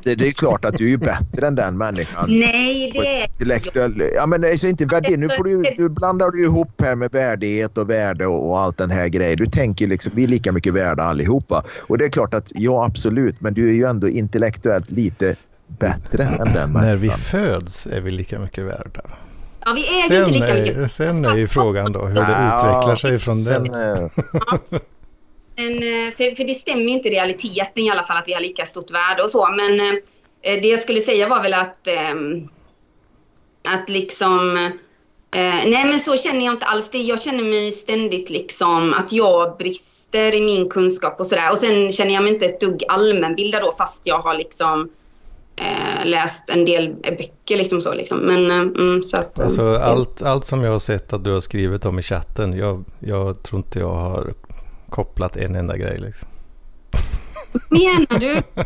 det, 0.04 0.16
det 0.16 0.28
är 0.28 0.32
klart 0.32 0.66
att 0.66 0.78
du 0.78 0.94
är 0.94 0.98
bättre 0.98 1.48
än 1.48 1.56
den 1.56 1.78
människan. 1.78 2.26
nej, 2.28 2.92
det 2.94 3.00
är 3.00 3.28
Intellektuell, 3.28 4.04
ja 4.16 4.26
men 4.26 4.44
alltså 4.44 4.68
inte 4.68 4.86
värde, 4.86 5.18
nu 5.18 5.30
får 5.30 5.44
du, 5.44 5.62
du 5.78 5.90
blandar 5.90 6.32
du 6.32 6.44
ihop 6.44 6.82
här 6.82 6.96
med 6.96 7.12
värdighet 7.12 7.78
och 7.78 7.90
värde 7.90 8.28
och, 8.28 8.50
och 8.50 8.60
allt 8.60 8.78
den 8.78 8.92
här 8.92 9.08
grejen. 9.08 9.38
Du 9.38 9.46
tänker 9.46 9.88
liksom, 9.88 10.12
vi 10.16 10.24
är 10.24 10.28
lika 10.28 10.52
mycket 10.52 10.74
värda 10.74 11.04
allihopa. 11.04 11.64
Och 11.82 11.98
det 11.98 12.06
är 12.06 12.10
klart 12.10 12.34
att 12.34 12.52
ja 12.56 12.86
absolut, 12.86 13.42
men 13.42 13.54
du 13.54 13.70
är 13.70 13.74
ju 13.74 13.84
ändå 13.84 14.10
intellektuellt 14.10 14.92
lite 14.92 15.36
bättre 15.68 16.24
än 16.24 16.54
den 16.54 16.72
När 16.74 16.96
vi 16.96 17.08
människan. 17.08 17.20
föds 17.20 17.88
är 17.88 18.02
vi 18.02 18.12
lika 18.12 18.40
mycket 18.40 18.64
värda. 18.64 19.02
Ja, 19.66 19.74
vi 19.76 20.04
äger 20.04 20.20
inte 20.20 20.26
Sen 20.26 20.34
lika 20.34 20.48
är, 20.58 20.64
mycket. 20.66 20.92
sen 20.92 21.26
är 21.26 21.36
ju 21.36 21.48
frågan 21.48 21.92
då 21.92 22.06
hur 22.06 22.16
det 22.16 22.22
Ja, 22.22 22.58
utvecklar 22.60 22.96
sig 22.96 23.20
från 23.20 23.44
den. 23.44 23.66
eh, 23.66 24.08
Men, 25.58 25.74
eh, 25.74 26.12
för, 26.18 26.36
för 26.36 26.44
det 26.44 26.54
stämmer 26.54 26.82
ju 26.84 26.90
inte 26.90 27.08
i 27.10 27.12
realiteten 27.12 27.84
i 27.84 27.90
alla 27.92 28.04
fall 28.04 28.18
att 28.18 28.28
vi 28.28 28.34
har 28.34 28.42
lika 28.42 28.66
stort 28.66 28.92
värde 28.92 29.24
och 29.24 29.30
så. 29.32 29.50
Men 29.52 29.80
eh, 29.80 30.62
det 30.62 30.68
jag 30.68 30.80
skulle 30.80 31.02
säga 31.02 31.28
var 31.28 31.44
väl 31.44 31.54
att, 31.54 31.88
ehm, 31.88 32.48
att 33.68 33.90
liksom... 33.90 34.58
Eh, 35.36 35.42
nej 35.66 35.86
men 35.86 36.00
så 36.00 36.18
känner 36.18 36.46
jag 36.46 36.54
inte 36.54 36.66
alls 36.66 36.90
det. 36.92 36.98
Jag 36.98 37.22
känner 37.22 37.44
mig 37.44 37.72
ständigt 37.72 38.30
liksom 38.30 38.94
att 38.94 39.12
jag 39.12 39.58
brister 39.58 40.34
i 40.36 40.42
min 40.42 40.70
kunskap 40.70 41.20
och 41.20 41.28
sådär. 41.28 41.52
Och 41.52 41.58
sen 41.58 41.92
känner 41.92 42.14
jag 42.14 42.24
mig 42.24 42.34
inte 42.34 42.46
ett 42.46 42.60
dugg 42.60 42.84
allmänbildad 42.88 43.62
då 43.62 43.72
fast 43.72 44.02
jag 44.04 44.20
har 44.20 44.34
liksom 44.34 44.90
eh, 45.56 46.06
läst 46.06 46.50
en 46.50 46.66
del 46.66 46.94
böcker 46.94 47.58
liksom 47.58 47.82
så 47.82 47.94
liksom. 47.94 48.20
Men 48.20 48.52
eh, 48.52 48.58
mm, 48.58 49.04
så 49.04 49.18
att... 49.18 49.40
Alltså 49.40 49.78
allt, 49.78 50.22
allt 50.22 50.46
som 50.46 50.64
jag 50.64 50.72
har 50.72 50.80
sett 50.80 51.14
att 51.14 51.24
du 51.24 51.32
har 51.32 51.40
skrivit 51.40 51.86
om 51.86 52.00
i 52.00 52.02
chatten, 52.02 52.54
jag, 52.54 52.86
jag 53.00 53.44
tror 53.44 53.60
inte 53.60 53.80
jag 53.80 53.94
har 53.94 54.34
kopplat 54.90 55.38
en 55.38 55.56
enda 55.56 55.78
grej 55.78 55.98
liksom. 56.00 56.30
Menar 57.70 58.20
du? 58.20 58.42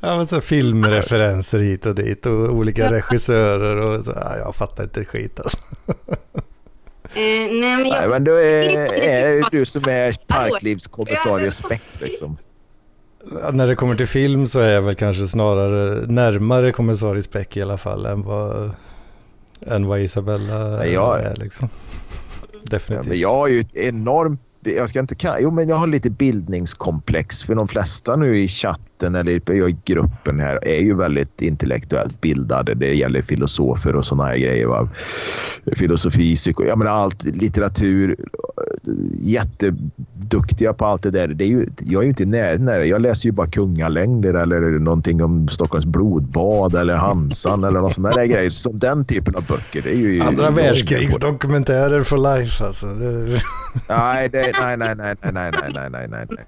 Ja, 0.00 0.16
men 0.16 0.26
så 0.26 0.40
filmreferenser 0.40 1.58
hit 1.58 1.86
och 1.86 1.94
dit 1.94 2.26
och 2.26 2.32
olika 2.32 2.90
regissörer 2.90 3.76
och 3.76 4.04
så. 4.04 4.10
Ja, 4.10 4.36
jag 4.36 4.54
fattar 4.54 4.84
inte 4.84 5.04
skit 5.04 5.40
alltså. 5.40 5.58
Eh, 7.16 7.20
nej 7.20 7.76
men 7.76 7.86
jag... 7.86 8.00
Nej, 8.00 8.08
men 8.08 8.24
då 8.24 8.32
är, 8.32 8.94
är 9.02 9.24
det 9.24 9.48
du 9.50 9.64
som 9.64 9.84
är 9.84 10.26
parklivskommissarie 10.26 11.50
Speck 11.50 11.82
liksom. 12.00 12.36
Ja, 13.42 13.50
När 13.52 13.66
det 13.66 13.74
kommer 13.74 13.94
till 13.94 14.06
film 14.06 14.46
så 14.46 14.60
är 14.60 14.72
jag 14.72 14.82
väl 14.82 14.94
kanske 14.94 15.26
snarare 15.26 16.06
närmare 16.06 16.72
kommissarie 16.72 17.22
Speck 17.22 17.56
i 17.56 17.62
alla 17.62 17.78
fall 17.78 18.06
än 18.06 18.22
vad, 18.22 18.70
än 19.66 19.86
vad 19.86 20.00
Isabella 20.00 20.86
jag- 20.86 21.20
är 21.20 21.36
liksom. 21.36 21.68
Ja, 22.52 22.58
Definitivt. 22.70 23.08
men 23.08 23.18
jag 23.18 23.34
har 23.34 23.48
ju 23.48 23.60
ett 23.60 23.76
enormt... 23.76 24.40
Jag 24.60 24.88
ska 24.88 25.00
inte 25.00 25.14
jo, 25.40 25.50
men 25.50 25.68
jag 25.68 25.76
har 25.76 25.86
lite 25.86 26.10
bildningskomplex. 26.10 27.42
För 27.42 27.54
de 27.54 27.68
flesta 27.68 28.16
nu 28.16 28.38
i 28.38 28.48
chatten 28.94 29.14
eller 29.14 29.68
i 29.68 29.76
gruppen 29.84 30.40
här 30.40 30.68
är 30.68 30.80
ju 30.80 30.94
väldigt 30.94 31.42
intellektuellt 31.42 32.20
bildade. 32.20 32.74
Det 32.74 32.94
gäller 32.94 33.22
filosofer 33.22 33.96
och 33.96 34.04
såna 34.04 34.24
här 34.24 34.36
grejer. 34.36 34.66
Va? 34.66 34.88
Filosofi, 35.76 36.36
psyko, 36.36 36.64
jag 36.64 36.78
menar 36.78 36.92
allt, 36.92 37.24
litteratur. 37.24 38.16
Jätteduktiga 39.18 40.72
på 40.72 40.86
allt 40.86 41.02
det 41.02 41.10
där. 41.10 41.28
Det 41.28 41.44
är 41.44 41.48
ju, 41.48 41.68
jag 41.80 42.00
är 42.00 42.04
ju 42.04 42.08
inte 42.08 42.22
i 42.22 42.26
närheten. 42.26 42.88
Jag 42.88 43.02
läser 43.02 43.26
ju 43.26 43.32
bara 43.32 43.46
kungalängder 43.46 44.34
eller 44.34 44.60
någonting 44.60 45.22
om 45.22 45.48
Stockholms 45.48 45.86
blodbad 45.86 46.74
eller 46.74 46.94
Hansan 46.94 47.64
eller 47.64 47.80
något 47.80 47.94
sånt 47.94 48.14
där 48.14 48.26
grejer. 48.26 48.50
Så 48.50 48.72
den 48.72 49.04
typen 49.04 49.34
av 49.36 49.46
böcker. 49.46 49.82
Det 49.82 49.90
är 49.90 49.96
ju 49.96 50.20
Andra 50.20 50.50
världskrigsdokumentärer 50.50 52.02
for 52.02 52.38
life 52.38 52.64
alltså. 52.64 52.86
Det, 52.86 53.40
Nej, 53.88 54.28
det, 54.28 54.52
nej, 54.60 54.76
nej, 54.76 54.94
nej, 54.94 55.14
nej, 55.22 55.32
nej, 55.32 55.50
nej, 55.52 55.70
nej, 55.74 55.90
nej, 55.90 56.08
nej, 56.08 56.26
nej. 56.28 56.46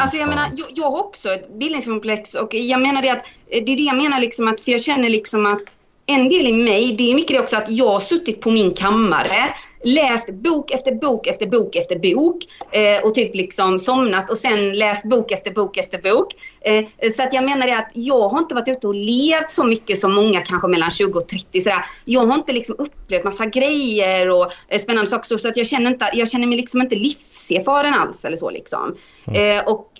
Alltså 0.00 0.16
jag 0.16 0.28
menar, 0.28 0.48
jag, 0.56 0.66
jag 0.74 0.90
har 0.90 1.00
också 1.00 1.28
ett 1.28 1.48
bildningskomplex 1.88 2.34
och 2.34 2.54
jag 2.54 2.80
menar 2.80 3.02
det 3.02 3.10
att, 3.10 3.24
eh, 3.50 3.64
det 3.64 3.72
är 3.72 3.76
det 3.76 3.82
jag 3.82 3.96
menar 3.96 4.20
liksom 4.20 4.48
att, 4.48 4.60
för 4.60 4.72
jag 4.72 4.80
känner 4.80 5.08
liksom 5.08 5.46
att 5.46 5.76
en 6.06 6.28
del 6.28 6.46
i 6.46 6.52
mig, 6.52 6.92
det 6.92 7.10
är 7.10 7.14
mycket 7.14 7.36
det 7.36 7.42
också 7.42 7.56
att 7.56 7.68
jag 7.68 7.88
har 7.88 8.00
suttit 8.00 8.40
på 8.40 8.50
min 8.50 8.74
kammare, 8.74 9.54
läst 9.84 10.30
bok 10.30 10.70
efter 10.70 10.94
bok 10.94 11.26
efter 11.26 11.46
bok 11.46 11.76
efter 11.76 11.98
bok 11.98 12.36
eh, 12.72 13.04
och 13.04 13.14
typ 13.14 13.34
liksom 13.34 13.78
somnat 13.78 14.30
och 14.30 14.36
sen 14.36 14.72
läst 14.72 15.04
bok 15.04 15.30
efter 15.32 15.50
bok 15.50 15.76
efter 15.76 15.98
bok. 15.98 16.34
Eh, 16.60 17.10
så 17.10 17.22
att 17.22 17.32
jag 17.32 17.44
menar 17.44 17.66
det 17.66 17.78
att 17.78 17.90
jag 17.92 18.28
har 18.28 18.38
inte 18.38 18.54
varit 18.54 18.68
ute 18.68 18.86
och 18.86 18.94
levt 18.94 19.52
så 19.52 19.64
mycket 19.64 19.98
som 19.98 20.12
många 20.12 20.40
kanske 20.40 20.68
mellan 20.68 20.90
20 20.90 21.18
och 21.18 21.28
30 21.28 21.60
sådär. 21.60 21.86
Jag 22.04 22.26
har 22.26 22.34
inte 22.34 22.52
liksom 22.52 22.74
upplevt 22.78 23.24
massa 23.24 23.46
grejer 23.46 24.30
och 24.30 24.52
eh, 24.68 24.80
spännande 24.80 25.10
saker 25.10 25.28
så, 25.28 25.38
så 25.38 25.48
att 25.48 25.56
jag 25.56 25.66
känner, 25.66 25.90
inte, 25.90 26.10
jag 26.12 26.30
känner 26.30 26.46
mig 26.46 26.56
liksom 26.56 26.80
inte 26.80 26.96
livserfaren 26.96 27.94
alls 27.94 28.24
eller 28.24 28.36
så 28.36 28.50
liksom. 28.50 28.96
Eh, 29.34 29.68
och 29.68 29.92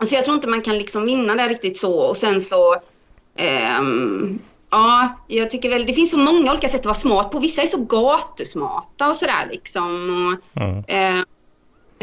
ehm, 0.00 0.06
så 0.06 0.14
jag 0.14 0.24
tror 0.24 0.34
inte 0.34 0.48
man 0.48 0.62
kan 0.62 0.78
liksom 0.78 1.04
vinna 1.04 1.34
där 1.34 1.48
riktigt 1.48 1.78
så 1.78 2.00
och 2.00 2.16
sen 2.16 2.40
så 2.40 2.76
ehm, 3.36 4.38
Ja, 4.70 5.16
jag 5.26 5.50
tycker 5.50 5.68
väl 5.68 5.86
det 5.86 5.92
finns 5.92 6.10
så 6.10 6.18
många 6.18 6.52
olika 6.52 6.68
sätt 6.68 6.80
att 6.80 6.86
vara 6.86 6.94
smart 6.94 7.30
på. 7.30 7.38
Vissa 7.38 7.62
är 7.62 7.66
så 7.66 7.78
gatusmarta 7.78 9.08
och 9.08 9.16
sådär 9.16 9.48
liksom. 9.50 10.10
Och, 10.54 10.62
mm. 10.62 10.84
eh, 10.88 11.18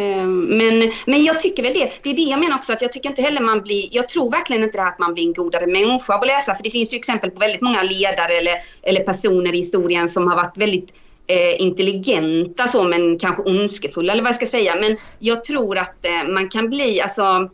eh, 0.05 0.25
men, 0.27 0.93
men 1.05 1.23
jag 1.23 1.39
tycker 1.39 1.63
väl 1.63 1.73
det. 1.73 1.91
Det 2.03 2.09
är 2.09 2.15
det 2.15 2.21
jag 2.21 2.39
menar 2.39 2.57
också 2.57 2.73
att 2.73 2.81
jag 2.81 2.91
tycker 2.91 3.09
inte 3.09 3.21
heller 3.21 3.41
man 3.41 3.61
blir, 3.61 3.87
jag 3.91 4.09
tror 4.09 4.31
verkligen 4.31 4.63
inte 4.63 4.77
det 4.77 4.81
här 4.81 4.91
att 4.91 4.99
man 4.99 5.13
blir 5.13 5.27
en 5.27 5.33
godare 5.33 5.67
människa 5.67 6.13
av 6.13 6.21
att 6.21 6.27
läsa. 6.27 6.55
För 6.55 6.63
det 6.63 6.69
finns 6.69 6.93
ju 6.93 6.97
exempel 6.97 7.31
på 7.31 7.39
väldigt 7.39 7.61
många 7.61 7.83
ledare 7.83 8.37
eller, 8.37 8.55
eller 8.81 9.03
personer 9.03 9.53
i 9.53 9.57
historien 9.57 10.09
som 10.09 10.27
har 10.27 10.35
varit 10.35 10.57
väldigt 10.57 10.93
eh, 11.27 11.61
intelligenta 11.61 12.67
så 12.67 12.83
men 12.83 13.19
kanske 13.19 13.43
ondskefulla 13.43 14.13
eller 14.13 14.23
vad 14.23 14.29
jag 14.29 14.35
ska 14.35 14.45
säga. 14.45 14.75
Men 14.75 14.97
jag 15.19 15.43
tror 15.43 15.77
att 15.77 16.05
eh, 16.05 16.27
man 16.27 16.49
kan 16.49 16.69
bli, 16.69 17.01
alltså 17.01 17.49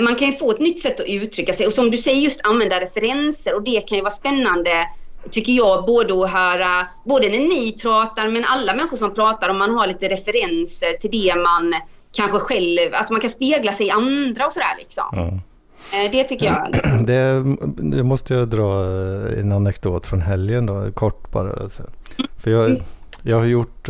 Man 0.00 0.14
kan 0.14 0.28
ju 0.28 0.34
få 0.34 0.50
ett 0.50 0.60
nytt 0.60 0.80
sätt 0.80 1.00
att 1.00 1.06
uttrycka 1.06 1.52
sig 1.52 1.66
och 1.66 1.72
som 1.72 1.90
du 1.90 1.98
säger 1.98 2.20
just 2.20 2.40
använda 2.44 2.80
referenser 2.80 3.54
och 3.54 3.62
det 3.62 3.80
kan 3.80 3.98
ju 3.98 4.02
vara 4.02 4.10
spännande 4.14 4.70
tycker 5.30 5.52
jag 5.52 5.84
både 5.86 6.24
att 6.24 6.30
höra, 6.30 6.86
både 7.04 7.28
när 7.28 7.38
ni 7.38 7.78
pratar 7.82 8.28
men 8.28 8.44
alla 8.44 8.74
människor 8.74 8.96
som 8.96 9.14
pratar 9.14 9.48
om 9.48 9.58
man 9.58 9.70
har 9.70 9.86
lite 9.86 10.08
referenser 10.08 10.98
till 11.00 11.10
det 11.10 11.34
man 11.36 11.74
kanske 12.12 12.38
själv, 12.38 12.94
att 12.94 13.10
man 13.10 13.20
kan 13.20 13.30
spegla 13.30 13.72
sig 13.72 13.86
i 13.86 13.90
andra 13.90 14.46
och 14.46 14.52
sådär 14.52 14.74
liksom. 14.78 15.04
Mm. 15.12 15.34
Eh, 16.04 16.10
Det 16.12 16.24
tycker 16.24 16.46
jag. 16.46 16.72
Det, 17.06 17.44
det 17.96 18.02
måste 18.02 18.34
jag 18.34 18.48
dra 18.48 18.84
eh, 18.84 19.38
en 19.38 19.52
anekdot 19.52 20.06
från 20.06 20.20
helgen 20.20 20.66
då, 20.66 20.92
kort 20.92 21.30
bara. 21.32 21.62
alltså. 21.62 21.82
För 22.42 22.50
jag, 22.50 22.76
jag 23.22 23.36
har 23.36 23.44
gjort... 23.44 23.88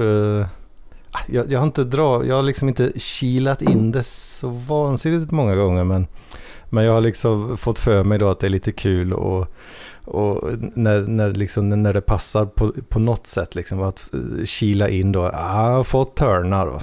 jag, 1.27 1.53
jag 1.53 1.59
har 1.59 1.67
inte 1.67 1.85
dra, 1.85 2.27
jag 2.27 2.35
har 2.35 2.43
liksom 2.43 2.69
inte 2.69 2.93
kilat 2.97 3.63
in 3.63 3.93
det 3.93 4.03
så 4.03 4.49
vansinnigt 4.49 5.31
många 5.33 5.57
gånger 5.57 5.85
men, 5.85 6.07
men 6.65 6.85
jag 6.85 6.93
har 6.93 7.01
liksom 7.01 7.57
fått 7.57 7.79
för 7.79 8.05
mig 8.05 8.19
då 8.19 8.29
att 8.29 8.41
det 8.41 8.47
är 8.47 8.51
lite 8.51 8.73
kul 8.73 9.13
och, 9.13 9.47
och 10.05 10.51
när, 10.75 11.01
när, 11.01 11.31
liksom, 11.31 11.83
när 11.83 11.93
det 11.93 12.01
passar 12.01 12.47
på, 12.47 12.73
på 12.89 12.99
något 12.99 13.27
sätt 13.27 13.55
liksom 13.55 13.83
att 13.83 14.11
eh, 14.15 14.45
kila 14.45 14.89
in 14.89 15.13
då, 15.13 15.31
ah, 15.35 15.85
fått 15.85 16.17
törna 16.17 16.65
då. 16.65 16.81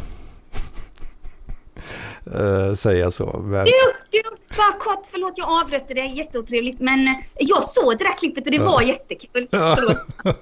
Eh, 2.36 2.74
säga 2.74 3.12
så. 3.12 3.40
Men, 3.44 3.66
Du, 3.66 3.72
du, 4.10 4.22
bara 4.58 4.72
kort, 4.80 5.06
förlåt 5.12 5.34
jag 5.38 5.62
avbröt 5.62 5.88
det, 5.88 6.00
jätteotrevligt 6.06 6.80
men 6.82 7.08
eh, 7.08 7.14
jag 7.40 7.64
såg 7.64 7.98
det 7.98 8.04
där 8.04 8.18
klippet 8.18 8.46
och 8.46 8.52
det 8.52 8.60
var 8.60 8.82
jättekul. 8.82 9.48
Ja. 9.52 9.78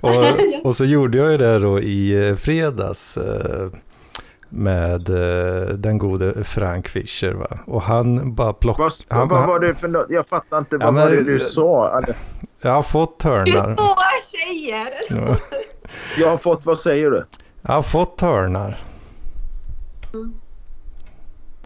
Och, 0.00 0.66
och 0.66 0.76
så 0.76 0.84
gjorde 0.84 1.18
jag 1.18 1.30
ju 1.30 1.36
det 1.36 1.58
då 1.58 1.80
i 1.80 2.28
eh, 2.28 2.36
fredags 2.36 3.16
eh, 3.16 3.68
med 4.48 5.08
eh, 5.08 5.68
den 5.68 5.98
gode 5.98 6.44
Frank 6.44 6.88
Fischer. 6.88 7.32
Va? 7.32 7.58
Och 7.66 7.82
han 7.82 8.34
bara 8.34 8.52
plockade... 8.52 8.90
vad, 9.08 9.28
vad 9.28 9.46
var 9.46 9.60
det 9.60 9.74
för 9.74 9.88
något? 9.88 10.06
Jag 10.08 10.28
fattar 10.28 10.58
inte. 10.58 10.76
Ja, 10.80 10.84
vad 10.86 10.94
men- 10.94 11.04
var 11.08 11.10
det 11.16 11.24
du 11.24 11.38
sa? 11.40 12.00
Jag 12.60 12.70
har 12.70 12.82
fått 12.82 13.18
Du 13.18 13.22
törnar. 13.28 13.76
två 13.76 13.94
tjejer! 14.36 14.88
Ja. 15.08 15.36
Jag 16.18 16.30
har 16.30 16.38
fått, 16.38 16.66
vad 16.66 16.78
säger 16.80 17.10
du? 17.10 17.24
Jag 17.62 17.72
har 17.72 17.82
fått 17.82 18.18
törnar. 18.18 18.78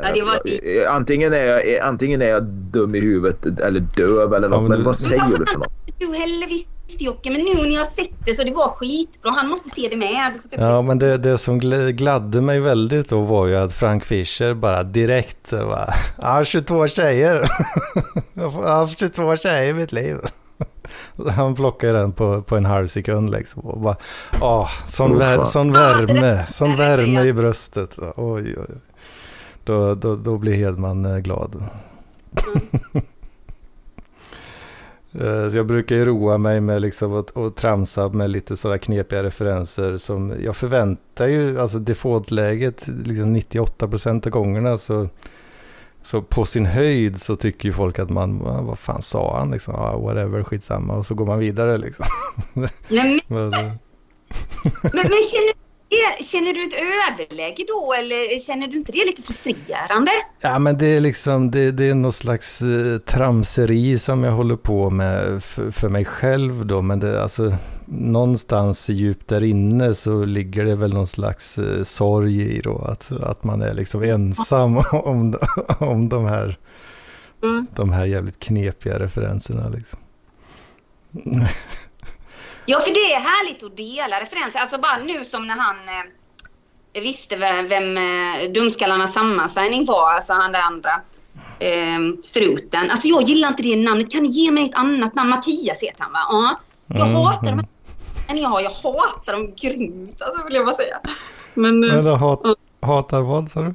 Ja, 0.03 0.25
var... 0.25 0.35
Eh, 0.35 0.95
antingen, 0.95 1.33
är 1.33 1.45
jag, 1.45 1.75
eh, 1.75 1.89
antingen 1.89 2.23
är 2.23 2.29
jag 2.29 2.45
dum 2.45 2.95
i 2.95 3.01
huvudet 3.01 3.61
eller 3.61 3.81
döv 3.81 4.35
eller 4.35 4.49
något. 4.49 4.57
Ja, 4.57 4.61
men, 4.61 4.71
men 4.71 4.85
vad 4.85 4.97
säger 4.97 5.39
du 5.39 5.47
för 5.47 5.59
något? 5.59 5.73
Du 5.99 6.15
heller 6.15 6.47
visst 6.47 6.69
Jocke, 6.99 7.31
men 7.31 7.41
nu 7.41 7.55
när 7.55 7.71
jag 7.71 7.81
har 7.81 7.85
sett 7.85 8.27
det 8.27 8.35
så 8.35 8.43
det 8.43 8.51
var 8.51 8.69
skitbra. 8.69 9.31
Han 9.31 9.49
måste 9.49 9.69
se 9.69 9.89
det 9.89 9.97
med. 9.97 10.33
Ja, 10.51 10.83
men 10.83 10.99
det, 10.99 11.17
det 11.17 11.39
som 11.39 11.59
gladde 11.93 12.41
mig 12.41 12.61
väldigt 12.61 13.09
då 13.09 13.21
var 13.21 13.47
ju 13.47 13.57
att 13.57 13.73
Frank 13.73 14.05
Fischer 14.05 14.55
bara 14.55 14.83
direkt 14.83 15.51
bara, 15.51 15.95
har 16.19 16.45
22 16.45 16.87
tjejer. 16.87 17.49
jag 18.35 18.51
har 18.51 18.63
haft 18.87 18.99
22 18.99 19.37
tjejer 19.37 19.69
i 19.69 19.73
mitt 19.73 19.93
liv. 19.93 20.17
Han 21.37 21.55
plockade 21.55 21.99
den 21.99 22.13
på, 22.13 22.43
på 22.43 22.57
en 22.57 22.65
halv 22.65 22.87
sekund 22.87 23.31
liksom. 23.31 23.63
Och 23.63 23.81
bara, 23.81 23.97
åh, 24.41 24.71
sån, 24.87 25.19
vär, 25.19 25.45
sån 25.45 25.73
värme, 25.73 26.47
sån 26.49 26.77
värme 26.77 27.23
i 27.23 27.33
bröstet. 27.33 27.97
Oj, 27.99 28.15
oj, 28.17 28.57
oj. 28.59 28.77
Då, 29.65 29.95
då, 29.95 30.17
då 30.17 30.39
blir 30.39 30.55
Hedman 30.55 31.05
eh, 31.05 31.19
glad. 31.19 31.55
Mm. 31.55 33.05
Eh, 35.21 35.49
så 35.49 35.57
jag 35.57 35.67
brukar 35.67 35.97
ju 35.97 36.05
roa 36.05 36.39
mig 36.39 36.61
med 36.61 36.83
liksom 36.83 37.15
att, 37.15 37.37
att 37.37 37.57
tramsa 37.57 38.09
med 38.09 38.31
lite 38.31 38.57
sådana 38.57 38.79
knepiga 38.79 39.23
referenser 39.23 39.97
som 39.97 40.35
jag 40.45 40.57
förväntar 40.57 41.29
ju, 41.29 41.61
alltså 41.61 41.79
defaultläget, 41.79 42.89
liksom 43.05 43.37
98% 43.37 44.27
av 44.27 44.31
gångerna 44.31 44.79
så, 44.79 45.09
så 46.03 46.23
på 46.23 46.45
sin 46.45 46.67
höjd 46.67 47.23
så 47.23 47.37
tycker 47.37 47.69
ju 47.69 47.73
folk 47.73 47.99
att 47.99 48.11
man, 48.11 48.39
vad 48.39 48.79
fan 48.79 49.03
sa 49.03 49.39
han 49.39 49.51
liksom, 49.51 49.75
ah, 49.75 49.99
whatever, 49.99 50.43
skitsamma 50.45 50.95
och 50.95 51.07
så 51.07 51.15
går 51.15 51.27
man 51.27 51.39
vidare 51.39 51.79
liksom. 51.79 52.07
Nej, 52.53 52.71
men, 53.27 53.49
men, 53.51 53.79
men 54.93 55.03
känner 55.03 55.53
Känner 56.21 56.55
du 56.55 56.65
ett 56.65 56.75
överläge 56.75 57.65
då 57.69 57.93
eller 57.93 58.39
känner 58.39 58.69
du 58.69 58.77
inte 58.77 58.93
det 58.93 59.05
lite 59.07 59.23
frustrerande? 59.23 60.11
Ja 60.41 60.59
men 60.59 60.79
det 60.79 60.87
är 60.87 61.01
liksom, 61.01 61.51
det, 61.51 61.71
det 61.71 61.89
är 61.89 61.95
något 61.95 62.15
slags 62.15 62.63
eh, 62.63 62.99
tramseri 62.99 63.99
som 63.99 64.25
jag 64.25 64.33
håller 64.33 64.57
på 64.57 64.91
med 64.91 65.45
för, 65.45 65.71
för 65.71 65.89
mig 65.89 66.05
själv 66.05 66.67
då. 66.67 66.83
Men 66.83 67.01
det, 67.01 67.23
alltså 67.23 67.57
någonstans 67.87 68.89
djupt 68.89 69.29
där 69.29 69.45
inne 69.45 69.95
så 69.95 70.25
ligger 70.25 70.65
det 70.65 70.75
väl 70.75 70.95
någon 70.95 71.07
slags 71.07 71.59
eh, 71.59 71.83
sorg 71.83 72.57
i 72.57 72.61
då. 72.61 72.79
Att, 72.79 73.13
att 73.13 73.45
man 73.45 73.63
är 73.63 73.75
liksom 73.75 74.03
ensam 74.03 74.77
om, 74.93 75.37
om 75.79 76.09
de 76.09 76.25
här, 76.25 76.59
mm. 77.43 77.67
de 77.77 77.93
här 77.93 78.07
jävligt 78.07 78.39
knepiga 78.39 78.99
referenserna 78.99 79.69
liksom. 79.69 79.99
Ja, 82.67 82.81
för 82.81 82.91
det 82.91 83.13
är 83.15 83.21
härligt 83.21 83.63
att 83.63 83.77
dela 83.77 84.21
referenser. 84.21 84.61
Alltså 84.61 84.79
bara 84.79 84.97
nu 84.97 85.25
som 85.25 85.47
när 85.47 85.57
han 85.57 85.77
eh, 85.77 87.03
visste 87.03 87.37
vem, 87.37 87.69
vem 87.69 87.97
eh, 87.97 88.53
Dumskallarnas 88.53 89.13
sammansvärjning 89.13 89.87
var, 89.87 90.13
alltså 90.13 90.33
han 90.33 90.53
där 90.53 90.61
andra 90.61 90.91
eh, 91.59 92.21
struten. 92.23 92.91
Alltså 92.91 93.09
jag 93.09 93.23
gillar 93.23 93.49
inte 93.49 93.63
det 93.63 93.77
namnet. 93.77 94.13
Kan 94.13 94.23
ni 94.23 94.29
ge 94.29 94.51
mig 94.51 94.65
ett 94.65 94.75
annat 94.75 95.15
namn? 95.15 95.31
Mattias 95.31 95.83
heter 95.83 96.03
han 96.03 96.13
va? 96.13 96.19
Ja. 96.29 96.61
Jag 96.87 97.09
mm. 97.09 97.15
hatar 97.23 97.51
dem. 97.51 97.67
Men 98.29 98.39
ja, 98.39 98.61
jag 98.61 98.71
hatar 98.71 99.33
dem 99.33 99.55
grymt, 99.61 100.23
alltså 100.23 100.45
vill 100.45 100.55
jag 100.55 100.65
bara 100.65 100.77
säga. 100.77 101.01
Men, 101.55 101.85
eh, 101.85 102.03
Men 102.03 102.07
hat, 102.07 102.41
ja. 102.45 102.55
hatar 102.87 103.21
vad 103.21 103.51
sa 103.51 103.61
du? 103.61 103.75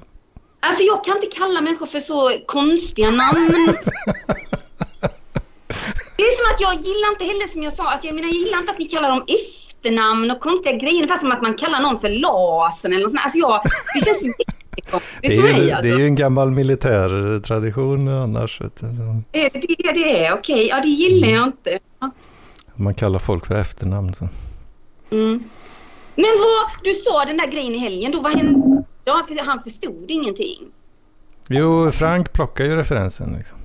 Alltså 0.60 0.84
jag 0.84 1.04
kan 1.04 1.16
inte 1.16 1.28
kalla 1.28 1.62
människor 1.62 1.86
för 1.86 2.00
så 2.00 2.32
konstiga 2.46 3.12
namn. 3.12 3.74
Det 6.18 6.24
är 6.24 6.36
som 6.38 6.54
att 6.54 6.62
jag 6.62 6.74
gillar 6.88 7.10
inte 7.12 7.26
heller 7.26 7.48
som 7.48 7.64
jag 7.64 7.74
sa, 7.74 7.94
att 7.94 8.04
jag, 8.04 8.16
menar, 8.16 8.28
jag 8.28 8.38
gillar 8.38 8.58
inte 8.58 8.72
att 8.72 8.80
ni 8.80 8.86
kallar 8.86 9.10
dem 9.10 9.26
efternamn 9.28 10.32
och 10.32 10.40
konstiga 10.40 10.76
grejer. 10.78 10.96
Ungefär 10.96 11.18
som 11.18 11.32
att 11.32 11.42
man 11.42 11.54
kallar 11.54 11.82
någon 11.82 12.00
för 12.00 12.10
Lasen 12.10 12.94
eller 12.94 13.04
något 13.04 13.12
sånt. 13.12 13.22
Alltså 13.24 13.40
jag, 13.40 13.62
det 13.96 14.06
känns 14.06 14.24
ju 14.24 14.34
det, 15.22 15.28
är, 15.28 15.42
mig, 15.42 15.72
alltså. 15.72 15.90
det 15.90 15.96
är 15.96 16.00
ju 16.00 16.06
en 16.06 16.16
gammal 16.16 16.52
militärtradition 16.52 18.08
annars. 18.08 18.60
Det 18.60 19.46
är 19.46 19.50
det 19.54 19.92
det 19.94 20.26
är, 20.26 20.34
okej. 20.34 20.56
Okay. 20.56 20.68
Ja, 20.68 20.82
det 20.82 20.90
gillar 20.90 21.28
jag 21.28 21.46
inte. 21.46 21.80
Man 22.76 22.94
kallar 22.94 23.20
folk 23.20 23.46
för 23.46 23.56
efternamn. 23.56 24.14
Så. 24.14 24.30
Mm. 25.12 25.44
Men 26.16 26.26
vad, 26.40 26.84
du 26.84 26.94
sa 26.94 27.26
den 27.26 27.38
där 27.38 27.48
grejen 27.48 27.76
i 27.76 27.78
helgen 27.78 28.12
då, 28.12 28.22
vad 28.22 28.32
hände? 28.38 28.84
Ja, 29.06 29.26
han 29.38 29.64
förstod 29.64 30.12
ingenting. 30.12 30.72
Jo, 31.50 31.92
Frank 31.92 32.34
plockar 32.34 32.66
ju 32.66 32.76
referensen. 32.76 33.36
Liksom. 33.38 33.57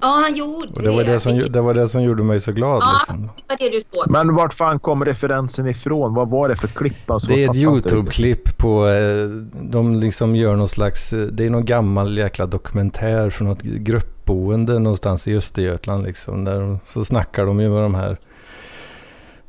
Ja, 0.00 0.20
han 0.22 0.36
gjorde 0.36 0.68
och 0.68 0.82
det. 0.82 0.90
Var 0.90 1.04
det, 1.04 1.20
som, 1.20 1.38
det 1.38 1.60
var 1.60 1.74
det 1.74 1.88
som 1.88 2.02
gjorde 2.02 2.22
mig 2.22 2.40
så 2.40 2.52
glad. 2.52 2.82
Ja, 2.82 3.00
liksom. 3.00 3.22
det 3.22 3.42
var 3.48 3.56
det 3.58 3.68
du 3.68 3.80
såg. 3.94 4.10
Men 4.10 4.34
vart 4.34 4.54
fan 4.54 4.78
kom 4.78 5.04
referensen 5.04 5.66
ifrån? 5.66 6.14
Vad 6.14 6.30
var 6.30 6.48
det 6.48 6.56
för 6.56 6.68
klipp? 6.68 7.10
Alltså, 7.10 7.28
det 7.28 7.44
är 7.44 7.50
ett 7.50 7.56
YouTube-klipp 7.56 8.58
på... 8.58 8.88
Eh, 8.88 9.26
de 9.62 10.00
liksom 10.00 10.36
gör 10.36 10.56
någon 10.56 10.68
slags... 10.68 11.12
Eh, 11.12 11.18
det 11.20 11.46
är 11.46 11.50
någon 11.50 11.64
gammal 11.64 12.18
jäkla 12.18 12.46
dokumentär 12.46 13.30
från 13.30 13.48
något 13.48 13.62
gruppboende 13.62 14.78
någonstans 14.78 15.28
i 15.28 15.36
Östergötland. 15.36 16.04
Liksom, 16.04 16.44
där 16.44 16.60
de, 16.60 16.80
så 16.84 17.04
snackar 17.04 17.46
de 17.46 17.60
ju 17.60 17.68
med 17.70 17.82
de 17.82 17.94
här 17.94 18.18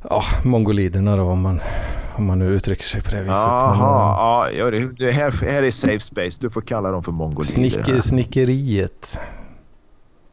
ja, 0.09 0.23
mongoliderna 0.43 1.15
då, 1.15 1.23
om 1.23 1.41
man, 1.41 1.59
om 2.15 2.25
man 2.25 2.39
nu 2.39 2.45
uttrycker 2.45 2.83
sig 2.83 3.01
på 3.01 3.11
det 3.11 3.21
viset. 3.21 3.35
Jaha, 3.35 4.49
Men, 4.49 4.57
ja, 4.57 4.71
det, 4.97 5.11
här, 5.11 5.31
här 5.51 5.63
är 5.63 5.71
safe 5.71 5.99
space. 5.99 6.37
Du 6.41 6.49
får 6.49 6.61
kalla 6.61 6.91
dem 6.91 7.03
för 7.03 7.11
mongolider. 7.11 7.43
Snick, 7.43 8.03
snickeriet. 8.03 9.19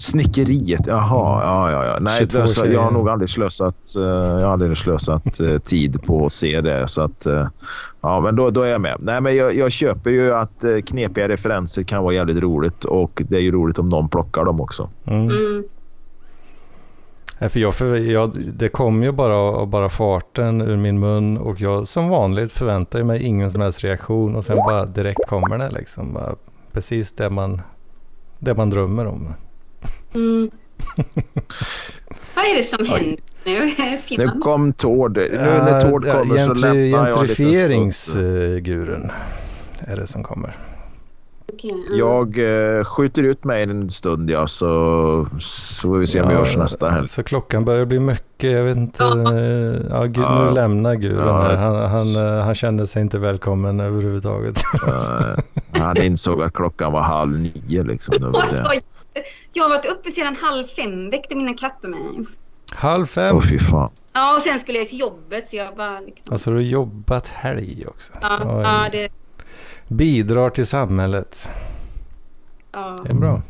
Snickeriet, 0.01 0.87
jaha, 0.87 1.43
ja, 1.43 1.71
ja, 1.71 1.85
ja. 1.85 1.99
Nej, 2.01 2.27
alltså, 2.35 2.67
jag 2.67 2.81
har 2.81 2.91
nog 2.91 3.09
aldrig 3.09 3.29
slösat, 3.29 3.95
uh, 3.97 4.05
jag 4.05 4.41
har 4.41 4.53
aldrig 4.53 4.79
slösat 4.79 5.41
uh, 5.41 5.59
tid 5.59 6.03
på 6.03 6.27
att 6.27 6.33
se 6.33 6.61
det. 6.61 6.89
Så 6.89 7.03
att, 7.03 7.27
uh, 7.27 7.47
ja, 8.01 8.21
men 8.21 8.37
då, 8.37 8.51
då 8.51 8.63
är 8.63 8.69
jag 8.69 8.81
med. 8.81 8.97
Nej, 9.01 9.21
men 9.21 9.37
jag, 9.37 9.55
jag 9.55 9.73
köper 9.73 10.11
ju 10.11 10.35
att 10.35 10.65
uh, 10.65 10.81
knepiga 10.81 11.29
referenser 11.29 11.83
kan 11.83 12.03
vara 12.03 12.15
jävligt 12.15 12.39
roligt 12.39 12.85
och 12.85 13.23
det 13.29 13.37
är 13.37 13.41
ju 13.41 13.53
roligt 13.53 13.79
om 13.79 13.89
någon 13.89 14.09
plockar 14.09 14.45
dem 14.45 14.61
också. 14.61 14.89
Mm. 15.05 15.31
Mm. 15.31 15.65
För 17.41 17.61
jag, 17.61 17.75
för 17.75 17.97
jag, 17.97 18.33
det 18.55 18.69
kom 18.69 19.03
ju 19.03 19.13
bara 19.13 19.67
bara 19.67 19.89
farten 19.89 20.63
ur 20.63 20.77
min 20.77 20.99
mun 20.99 21.39
och 21.39 21.61
jag 21.61 21.89
som 21.89 22.09
vanligt 22.09 22.53
förväntar 22.53 23.03
mig 23.03 23.23
ingen 23.23 23.51
som 23.51 23.61
helst 23.61 23.85
reaktion 23.85 24.37
och 24.37 24.45
sen 24.45 24.57
bara 24.57 24.85
direkt 24.85 25.27
kommer 25.27 25.59
det 25.59 25.71
liksom. 25.71 26.19
Precis 26.73 27.13
det 27.13 27.31
man, 27.31 27.61
det 28.39 28.55
man 28.55 28.71
drömmer 28.71 29.07
om. 29.07 29.35
Mm. 30.15 30.51
Vad 32.35 32.45
är 32.45 32.57
det 32.57 32.63
som 32.63 32.87
händer 32.87 33.17
nu? 33.45 33.75
Nu 34.25 34.41
kom 34.41 34.73
Tord. 34.73 35.17
Nu 35.17 35.39
när 35.39 35.91
Tord 35.91 36.07
kommer 36.13 36.37
ja, 36.37 36.47
så 36.47 36.55
lämnar 36.55 37.07
jag 37.07 37.15
Gentrifieringsgurun 37.15 39.11
är 39.81 39.97
det 39.97 40.07
som 40.07 40.23
kommer. 40.23 40.57
Okay, 41.53 41.71
mm. 41.71 41.99
Jag 41.99 42.39
eh, 42.39 42.85
skjuter 42.85 43.23
ut 43.23 43.45
mig 43.45 43.63
en 43.63 43.91
stund 43.91 44.31
ja, 44.31 44.47
så, 44.47 45.27
så 45.39 45.89
får 45.89 45.99
vi 45.99 46.07
se 46.07 46.21
om 46.21 46.31
ja, 46.31 46.31
vi 46.31 46.37
hörs 46.37 46.57
nästa 46.57 46.91
helg. 46.91 47.09
Så 47.09 47.23
klockan 47.23 47.65
börjar 47.65 47.85
bli 47.85 48.01
mycket. 48.01 48.51
Jag 48.51 48.65
vet 48.65 48.77
inte. 48.77 49.03
Ja, 49.03 49.35
ja, 49.91 50.05
Gud, 50.05 50.25
ja. 50.25 50.45
nu 50.45 50.55
lämnar 50.55 50.95
Gud 50.95 51.19
ja, 51.19 51.57
han, 51.57 51.77
han, 51.77 52.17
eh, 52.17 52.45
han 52.45 52.55
kände 52.55 52.87
sig 52.87 53.03
inte 53.03 53.19
välkommen 53.19 53.81
överhuvudtaget. 53.81 54.63
han 55.73 55.97
insåg 55.97 56.43
att 56.43 56.53
klockan 56.53 56.93
var 56.93 57.03
halv 57.03 57.39
nio 57.39 57.83
liksom. 57.83 58.33
Det. 58.33 58.81
Jag 59.53 59.65
har 59.65 59.69
varit 59.69 59.87
uppe 59.87 60.11
sedan 60.11 60.37
halv 60.37 60.67
fem, 60.67 61.11
väckte 61.11 61.35
mina 61.35 61.55
katter 61.55 61.89
mig. 61.89 62.27
Halv 62.73 63.07
fem? 63.07 63.37
Åh 63.37 63.43
fy 63.43 63.59
fan. 63.59 63.91
Ja, 64.13 64.37
och 64.37 64.43
sen 64.43 64.61
skulle 64.61 64.79
jag 64.79 64.89
till 64.89 65.01
jobbet 65.01 65.49
så 65.49 65.57
jag 65.57 65.77
bara 65.77 66.01
liksom... 66.01 66.33
Alltså 66.33 66.51
du 66.51 66.57
har 66.57 66.63
jobbat 66.63 67.29
helg 67.29 67.87
också? 67.87 68.13
Ja, 68.23 68.63
ja 68.63 68.89
det... 68.93 69.09
Bidrar 69.89 70.51
till 70.51 70.67
samhället. 70.67 71.51
Ja. 72.73 72.97
Det 73.05 73.11
är 73.11 73.15
bra. 73.15 73.43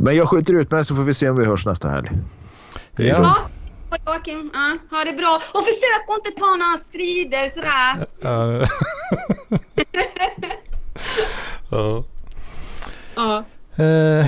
Men 0.00 0.16
jag 0.16 0.28
skjuter 0.28 0.54
ut 0.54 0.70
mig 0.70 0.84
så 0.84 0.96
får 0.96 1.02
vi 1.02 1.14
se 1.14 1.30
om 1.30 1.36
vi 1.36 1.44
hörs 1.44 1.66
nästa 1.66 1.88
helg. 1.88 2.10
Ja. 2.96 3.04
ja. 3.04 3.36
Joakim, 4.06 4.50
ja, 4.54 4.96
ha 4.96 5.04
det 5.04 5.12
bra. 5.12 5.42
Och 5.52 5.64
försök 5.64 6.04
att 6.08 6.26
inte 6.26 6.40
ta 6.40 6.56
några 6.56 6.78
strider 6.78 7.48
sådär. 7.48 8.06
ja. 8.20 8.66
ja. 13.16 13.44
Uh, 13.80 14.26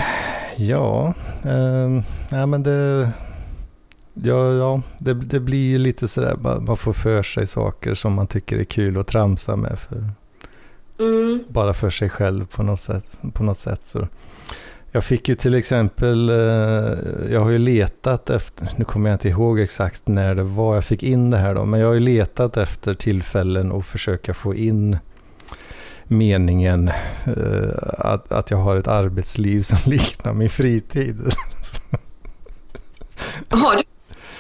ja, 0.57 1.15
uh, 1.47 2.03
ja, 2.31 2.47
men 2.47 2.63
det, 2.63 3.11
ja, 4.15 4.53
ja, 4.53 4.83
det, 4.99 5.15
det 5.15 5.41
blir 5.41 5.79
lite 5.79 6.09
sådär, 6.09 6.37
man, 6.41 6.65
man 6.65 6.77
får 6.77 6.93
för 6.93 7.23
sig 7.23 7.47
saker 7.47 7.95
som 7.95 8.13
man 8.13 8.27
tycker 8.27 8.59
är 8.59 8.65
kul 8.65 8.99
att 8.99 9.07
tramsa 9.07 9.57
med. 9.57 9.79
För, 9.79 10.05
mm. 10.99 11.45
Bara 11.49 11.75
för 11.75 11.91
sig 11.91 12.09
själv 12.09 12.47
på 12.47 12.63
något 12.63 12.81
sätt. 12.81 13.21
På 13.33 13.43
något 13.43 13.59
sätt 13.59 13.87
så. 13.87 14.09
Jag 14.93 15.05
fick 15.05 15.29
ju 15.29 15.35
till 15.35 15.55
exempel, 15.55 16.31
uh, 16.31 16.99
jag 17.33 17.41
har 17.41 17.51
ju 17.51 17.59
letat 17.59 18.31
efter, 18.31 18.73
nu 18.77 18.85
kommer 18.85 19.11
jag 19.11 19.15
inte 19.15 19.29
ihåg 19.29 19.61
exakt 19.61 20.09
när 20.09 20.35
det 20.35 20.43
var 20.43 20.75
jag 20.75 20.85
fick 20.85 21.03
in 21.03 21.31
det 21.31 21.37
här 21.37 21.55
då, 21.55 21.65
men 21.65 21.81
jag 21.81 21.87
har 21.87 21.95
ju 21.95 22.01
letat 22.01 22.57
efter 22.57 22.95
tillfällen 22.95 23.73
att 23.73 23.87
försöka 23.87 24.35
få 24.35 24.55
in 24.55 24.99
meningen 26.11 26.91
uh, 27.29 27.73
att, 27.99 28.33
att 28.33 28.51
jag 28.51 28.59
har 28.59 28.77
ett 28.77 28.89
arbetsliv 28.89 29.63
som 29.63 29.79
liknar 29.87 30.35
min 30.35 30.51
fritid. 30.51 31.21
Har 33.49 33.77
du? 33.77 33.83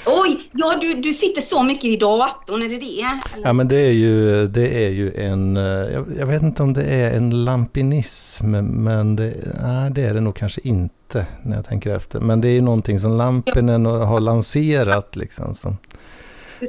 Oj, 0.07 0.51
ja, 0.53 0.79
du, 0.81 0.95
du 0.95 1.13
sitter 1.13 1.41
så 1.43 1.63
mycket 1.63 1.85
vid 1.85 2.01
datorn, 2.01 2.63
är 2.63 2.69
det 2.69 2.79
det? 2.79 3.01
Eller? 3.35 3.47
Ja, 3.47 3.53
men 3.53 3.69
det 3.69 3.77
är 3.77 3.91
ju, 3.91 4.47
det 4.47 4.85
är 4.85 4.91
ju 4.91 5.15
en, 5.15 5.57
eh, 5.57 5.63
jag, 5.65 6.07
jag, 6.19 6.27
vet 6.27 6.43
inte 6.43 6.63
om 6.63 6.73
det 6.73 6.83
är 6.83 7.17
en 7.17 7.45
lampinism, 7.45 8.51
men 8.51 9.17
det, 9.17 9.35
nej, 9.63 9.91
det 9.91 10.03
är 10.03 10.15
det 10.15 10.21
nog 10.21 10.37
kanske 10.37 10.61
inte 10.65 11.27
när 11.43 11.57
jag 11.57 11.65
tänker 11.65 11.91
efter. 11.91 12.21
Men 12.21 12.41
det 12.41 12.49
är 12.49 12.53
ju 12.53 12.61
någonting 12.61 12.99
som 12.99 13.17
Lampinen 13.17 13.87
har 13.87 14.21
lanserat 14.21 15.17
liksom. 15.17 15.55
Som, 15.55 15.77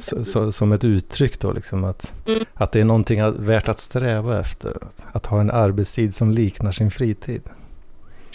så, 0.01 0.26
så, 0.26 0.51
som 0.51 0.72
ett 0.72 0.84
uttryck 0.84 1.39
då, 1.39 1.53
liksom 1.53 1.84
att, 1.84 2.13
mm. 2.27 2.45
att 2.53 2.72
det 2.72 2.80
är 2.80 2.85
någonting 2.85 3.45
värt 3.45 3.69
att 3.69 3.80
sträva 3.80 4.39
efter. 4.39 4.77
Att, 5.11 5.26
ha 5.26 5.41
en 5.41 5.51
arbetstid 5.51 6.15
som 6.15 6.31
liknar 6.31 6.72
sin 6.72 6.91
fritid. 6.91 7.41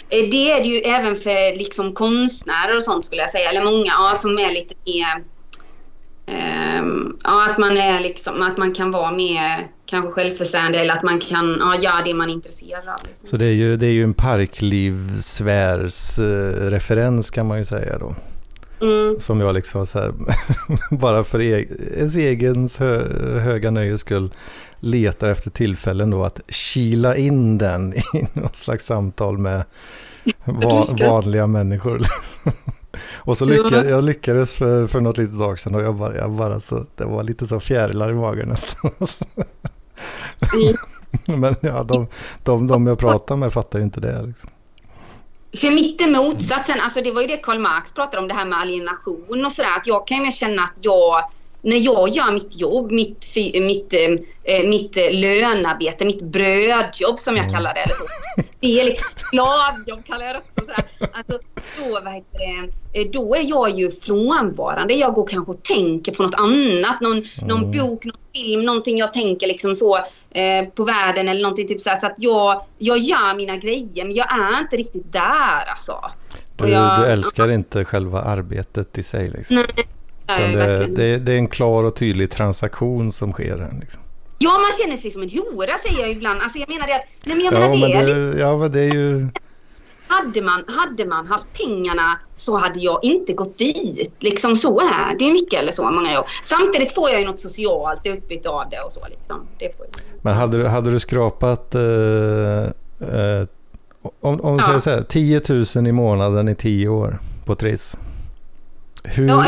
Eh, 0.09 0.29
det 0.31 0.51
är 0.51 0.63
det 0.63 0.69
ju 0.69 0.79
även 0.79 1.15
för 1.15 1.57
liksom 1.57 1.93
konstnärer 1.93 2.77
och 2.77 2.83
sånt 2.83 3.05
skulle 3.05 3.21
jag 3.21 3.31
säga. 3.31 3.49
Eller 3.49 3.63
många 3.63 3.85
ja, 3.85 4.13
som 4.15 4.39
är 4.39 4.51
lite 4.51 4.75
mer... 4.85 5.23
Um, 6.29 7.19
ja, 7.23 7.49
att 7.49 7.57
man 7.57 7.77
är 7.77 7.99
liksom, 7.99 8.41
att 8.41 8.57
man 8.57 8.73
kan 8.73 8.91
vara 8.91 9.11
mer 9.11 9.67
kanske 9.85 10.11
självförsörjande 10.11 10.79
eller 10.79 10.93
att 10.93 11.03
man 11.03 11.19
kan 11.19 11.57
ja, 11.59 11.81
göra 11.81 12.01
det 12.05 12.13
man 12.13 12.29
är 12.29 12.33
intresserad 12.33 12.87
av. 12.87 12.95
Liksom. 13.07 13.29
Så 13.29 13.37
det 13.37 13.45
är 13.45 13.51
ju, 13.51 13.75
det 13.75 13.85
är 13.85 13.91
ju 13.91 14.03
en 14.03 14.13
parklivsfärs 14.13 16.19
kan 17.31 17.47
man 17.47 17.57
ju 17.57 17.65
säga 17.65 17.97
då. 17.97 18.15
Mm. 18.81 19.19
Som 19.19 19.41
jag 19.41 19.53
liksom 19.55 19.85
så 19.85 19.99
här, 19.99 20.13
bara 20.91 21.23
för 21.23 21.41
e 21.41 21.65
ens 21.97 22.15
egen 22.15 22.69
hö 22.79 23.03
höga 23.39 23.71
nöjes 23.71 24.01
skull 24.01 24.33
letar 24.79 25.29
efter 25.29 25.49
tillfällen 25.49 26.09
då 26.09 26.23
att 26.23 26.41
kila 26.49 27.15
in 27.15 27.57
den 27.57 27.93
i 28.13 28.27
något 28.33 28.55
slags 28.55 28.85
samtal 28.85 29.37
med 29.37 29.63
va 30.45 30.85
vanliga 30.99 31.47
människor. 31.47 32.01
och 33.15 33.37
så 33.37 33.45
lyckades 33.45 33.89
jag 33.89 34.03
lyckades 34.03 34.55
för, 34.55 34.87
för 34.87 35.01
något 35.01 35.17
litet 35.17 35.37
tag 35.37 35.59
sedan 35.59 35.75
och 35.75 35.81
jag 35.81 35.95
bara, 35.95 36.15
jag 36.15 36.31
bara 36.31 36.59
så, 36.59 36.85
det 36.95 37.05
var 37.05 37.23
lite 37.23 37.47
så 37.47 37.59
fjärilar 37.59 38.11
i 38.11 38.13
magen 38.13 38.49
nästan. 38.49 38.91
mm. 41.27 41.39
Men 41.41 41.55
ja, 41.59 41.83
de, 41.83 42.07
de, 42.43 42.67
de 42.67 42.87
jag 42.87 42.99
pratar 42.99 43.35
med 43.35 43.53
fattar 43.53 43.79
ju 43.79 43.85
inte 43.85 43.99
det. 43.99 44.21
Liksom. 44.21 44.49
För 45.55 45.71
mitt 45.71 46.09
motsatsen, 46.09 46.81
alltså 46.81 47.01
det 47.01 47.11
var 47.11 47.21
ju 47.21 47.27
det 47.27 47.37
Karl 47.37 47.59
Marx 47.59 47.91
pratade 47.91 48.21
om 48.21 48.27
det 48.27 48.33
här 48.33 48.45
med 48.45 48.59
alienation 48.59 49.45
och 49.45 49.51
sådär. 49.51 49.77
Att 49.77 49.87
jag 49.87 50.07
kan 50.07 50.25
ju 50.25 50.31
känna 50.31 50.63
att 50.63 50.75
jag 50.81 51.29
när 51.67 51.77
jag 51.77 52.09
gör 52.09 52.31
mitt 52.31 52.59
jobb, 52.59 52.91
mitt, 52.91 53.35
mitt, 53.61 53.93
eh, 53.93 53.99
eh, 54.43 54.67
mitt 54.67 54.97
eh, 54.97 55.11
lönarbete, 55.11 56.05
mitt 56.05 56.21
brödjobb 56.21 57.19
som 57.19 57.35
jag 57.35 57.43
mm. 57.43 57.53
kallar 57.53 57.73
det. 57.73 57.79
Eller 57.79 57.93
så. 57.93 58.03
Det 58.59 58.79
är 58.81 58.85
liksom 58.85 59.07
slavjobb 59.29 60.05
kallar 60.05 60.25
jag 60.25 60.35
det 60.35 60.39
också. 60.39 60.51
Sådär. 60.59 60.83
Alltså, 61.13 61.39
då, 61.77 61.99
det, 61.99 63.01
eh, 63.01 63.07
då 63.11 63.35
är 63.35 63.49
jag 63.49 63.79
ju 63.79 63.91
frånvarande. 63.91 64.93
Jag 64.93 65.13
går 65.13 65.27
kanske 65.27 65.51
och 65.51 65.63
tänker 65.63 66.11
på 66.11 66.23
något 66.23 66.35
annat. 66.35 67.01
Någon, 67.01 67.17
mm. 67.17 67.47
någon 67.47 67.71
bok, 67.71 68.05
någon 68.05 68.17
film, 68.35 68.61
någonting 68.61 68.97
jag 68.97 69.13
tänker 69.13 69.47
liksom 69.47 69.75
så 69.75 69.97
eh, 70.31 70.65
på 70.75 70.83
världen 70.83 71.27
eller 71.27 71.41
någonting. 71.41 71.67
Typ 71.67 71.81
så, 71.81 71.89
så 72.01 72.05
att 72.05 72.15
jag, 72.17 72.61
jag 72.77 72.97
gör 72.97 73.35
mina 73.35 73.57
grejer 73.57 74.05
men 74.05 74.13
jag 74.13 74.39
är 74.39 74.59
inte 74.59 74.77
riktigt 74.77 75.13
där 75.13 75.69
alltså. 75.69 76.11
Du, 76.55 76.67
jag, 76.67 76.99
du 76.99 77.05
älskar 77.05 77.51
inte 77.51 77.85
själva 77.85 78.21
arbetet 78.21 78.97
i 78.97 79.03
sig 79.03 79.29
liksom? 79.29 79.55
Nej, 79.55 79.87
det, 80.27 80.87
det, 80.95 81.17
det, 81.17 81.31
är 81.31 81.37
en 81.37 81.47
klar 81.47 81.83
och 81.83 81.95
tydlig 81.95 82.31
transaktion 82.31 83.11
som 83.11 83.31
sker. 83.31 83.69
Liksom. 83.81 84.01
Ja, 84.39 84.49
man 84.49 84.71
känner 84.81 84.97
sig 84.97 85.11
som 85.11 85.21
en 85.21 85.29
hora 85.29 85.77
säger 85.77 86.01
jag 86.01 86.11
ibland. 86.11 86.41
Alltså 86.41 86.59
jag 86.59 86.69
menar 86.69 86.87
det 86.87 86.95
att... 86.95 87.05
Nej, 87.25 87.35
men 87.35 87.45
jag 87.45 87.53
menar 87.53 87.67
ja, 87.67 87.73
det, 87.73 88.05
men 88.05 88.31
det 88.33 88.39
Ja, 88.39 88.57
men 88.57 88.71
det 88.71 88.79
är 88.79 88.93
ju... 88.93 89.27
Hade 90.07 90.41
man, 90.41 90.63
hade 90.67 91.05
man 91.05 91.27
haft 91.27 91.47
pengarna 91.53 92.19
så 92.35 92.57
hade 92.57 92.79
jag 92.79 92.99
inte 93.03 93.33
gått 93.33 93.57
dit. 93.57 94.13
Liksom 94.19 94.55
så 94.55 94.79
är 94.79 95.15
det 95.19 95.25
är 95.25 95.31
mycket 95.31 95.59
eller 95.59 95.71
så 95.71 95.83
många 95.83 96.13
jobb. 96.13 96.25
Samtidigt 96.43 96.93
får 96.93 97.09
jag 97.09 97.19
ju 97.19 97.25
något 97.25 97.39
socialt 97.39 98.01
utbyte 98.03 98.49
av 98.49 98.69
det 98.69 98.79
och 98.79 98.93
så. 98.93 99.07
Liksom. 99.09 99.47
Det 99.59 99.77
får 99.77 99.85
jag. 99.85 100.01
Men 100.21 100.33
hade 100.33 100.57
du, 100.57 100.67
hade 100.67 100.91
du 100.91 100.99
skrapat... 100.99 101.75
Uh, 101.75 101.81
uh, 101.81 103.45
om 104.21 104.41
om 104.41 104.57
vi 104.57 104.59
ja. 104.59 104.65
säger 104.65 104.79
så 104.79 104.89
här, 104.89 105.01
10 105.01 105.41
000 105.75 105.87
i 105.87 105.91
månaden 105.91 106.49
i 106.49 106.55
10 106.55 106.87
år 106.87 107.19
på 107.45 107.55
Triss. 107.55 107.97
Hur, 109.07 109.27
ja, 109.27 109.45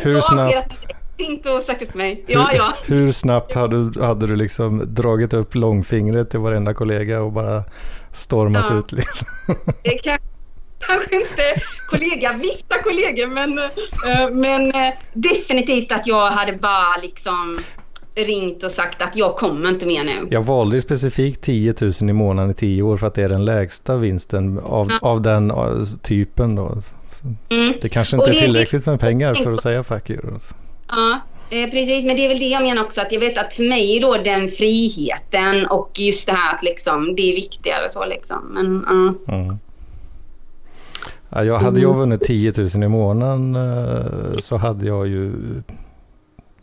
hur 0.00 0.20
snabbt... 0.20 0.86
Inte 1.16 1.50
och 1.50 1.62
sagt 1.62 1.82
upp 1.82 1.94
mig. 1.94 2.24
Ja, 2.26 2.50
ja. 2.54 2.72
Hur 2.86 3.12
snabbt 3.12 3.54
hade, 3.54 3.90
du, 3.90 4.02
hade 4.02 4.26
du 4.26 4.36
liksom 4.36 4.94
dragit 4.94 5.34
upp 5.34 5.54
långfingret 5.54 6.30
till 6.30 6.40
varenda 6.40 6.74
kollega 6.74 7.22
och 7.22 7.32
bara 7.32 7.64
stormat 8.12 8.66
ja. 8.68 8.78
ut 8.78 8.92
liksom? 8.92 9.28
Det 9.82 9.90
kan, 9.90 10.18
kanske 10.78 11.16
inte 11.16 11.42
kollega, 11.90 12.32
vissa 12.42 12.82
kollegor, 12.82 13.26
men, 13.26 13.58
äh, 13.58 14.30
men 14.30 14.74
äh, 14.74 14.94
definitivt 15.12 15.92
att 15.92 16.06
jag 16.06 16.30
hade 16.30 16.52
bara 16.52 16.96
liksom 17.02 17.58
ringt 18.14 18.64
och 18.64 18.70
sagt 18.70 19.02
att 19.02 19.16
jag 19.16 19.36
kommer 19.36 19.68
inte 19.68 19.86
mer 19.86 20.04
nu. 20.04 20.28
Jag 20.30 20.42
valde 20.42 20.80
specifikt 20.80 21.42
10 21.42 21.74
000 21.80 21.92
i 22.00 22.12
månaden 22.12 22.50
i 22.50 22.54
10 22.54 22.82
år 22.82 22.96
för 22.96 23.06
att 23.06 23.14
det 23.14 23.22
är 23.22 23.28
den 23.28 23.44
lägsta 23.44 23.96
vinsten 23.96 24.58
av, 24.58 24.88
ja. 24.90 25.08
av 25.08 25.22
den 25.22 25.50
eh, 25.50 25.56
typen. 26.02 26.54
Då. 26.54 26.74
Mm. 27.48 27.72
Det 27.80 27.88
kanske 27.88 28.16
inte 28.16 28.30
det, 28.30 28.36
är 28.36 28.40
tillräckligt 28.40 28.86
med 28.86 29.00
pengar 29.00 29.34
för 29.34 29.52
att 29.52 29.60
säga 29.60 29.84
fuck 29.84 30.10
you. 30.10 30.20
Ja, 30.88 31.20
eh, 31.50 31.70
precis. 31.70 32.04
Men 32.04 32.16
det 32.16 32.24
är 32.24 32.28
väl 32.28 32.38
det 32.38 32.48
jag 32.48 32.62
menar 32.62 32.82
också. 32.82 33.00
Att 33.00 33.12
jag 33.12 33.20
vet 33.20 33.38
att 33.38 33.54
för 33.54 33.68
mig 33.68 34.00
då 34.00 34.16
den 34.16 34.48
friheten 34.48 35.66
och 35.66 35.90
just 35.98 36.26
det 36.26 36.32
här 36.32 36.54
att 36.54 36.62
liksom 36.62 37.16
det 37.16 37.22
är 37.22 37.34
viktigare 37.34 37.90
så 37.90 38.06
liksom. 38.06 38.38
Men, 38.54 38.66
uh. 38.86 39.40
mm. 39.40 39.58
ja, 41.28 41.44
jag 41.44 41.58
hade 41.58 41.80
jag 41.80 41.94
vunnit 41.94 42.22
10 42.22 42.52
000 42.56 42.84
i 42.84 42.88
månaden 42.88 43.56
eh, 43.56 44.38
så 44.38 44.56
hade 44.56 44.86
jag 44.86 45.08
ju... 45.08 45.32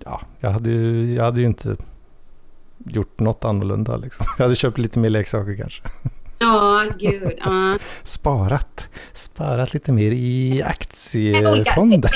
Ja, 0.03 0.21
jag 0.39 0.49
hade 0.49 0.69
ju, 0.69 1.13
jag 1.13 1.23
hade 1.23 1.41
ju 1.41 1.47
inte 1.47 1.75
gjort 2.77 3.19
något 3.19 3.45
annorlunda 3.45 3.97
liksom. 3.97 4.25
Jag 4.37 4.45
hade 4.45 4.55
köpt 4.55 4.77
lite 4.77 4.99
mer 4.99 5.09
leksaker 5.09 5.55
kanske. 5.55 5.81
Ja, 6.39 6.85
gud. 6.99 7.33
Ja. 7.37 7.77
Sparat. 8.03 8.89
Sparat 9.13 9.73
lite 9.73 9.91
mer 9.91 10.11
i 10.11 10.63
aktiefonder. 10.65 12.11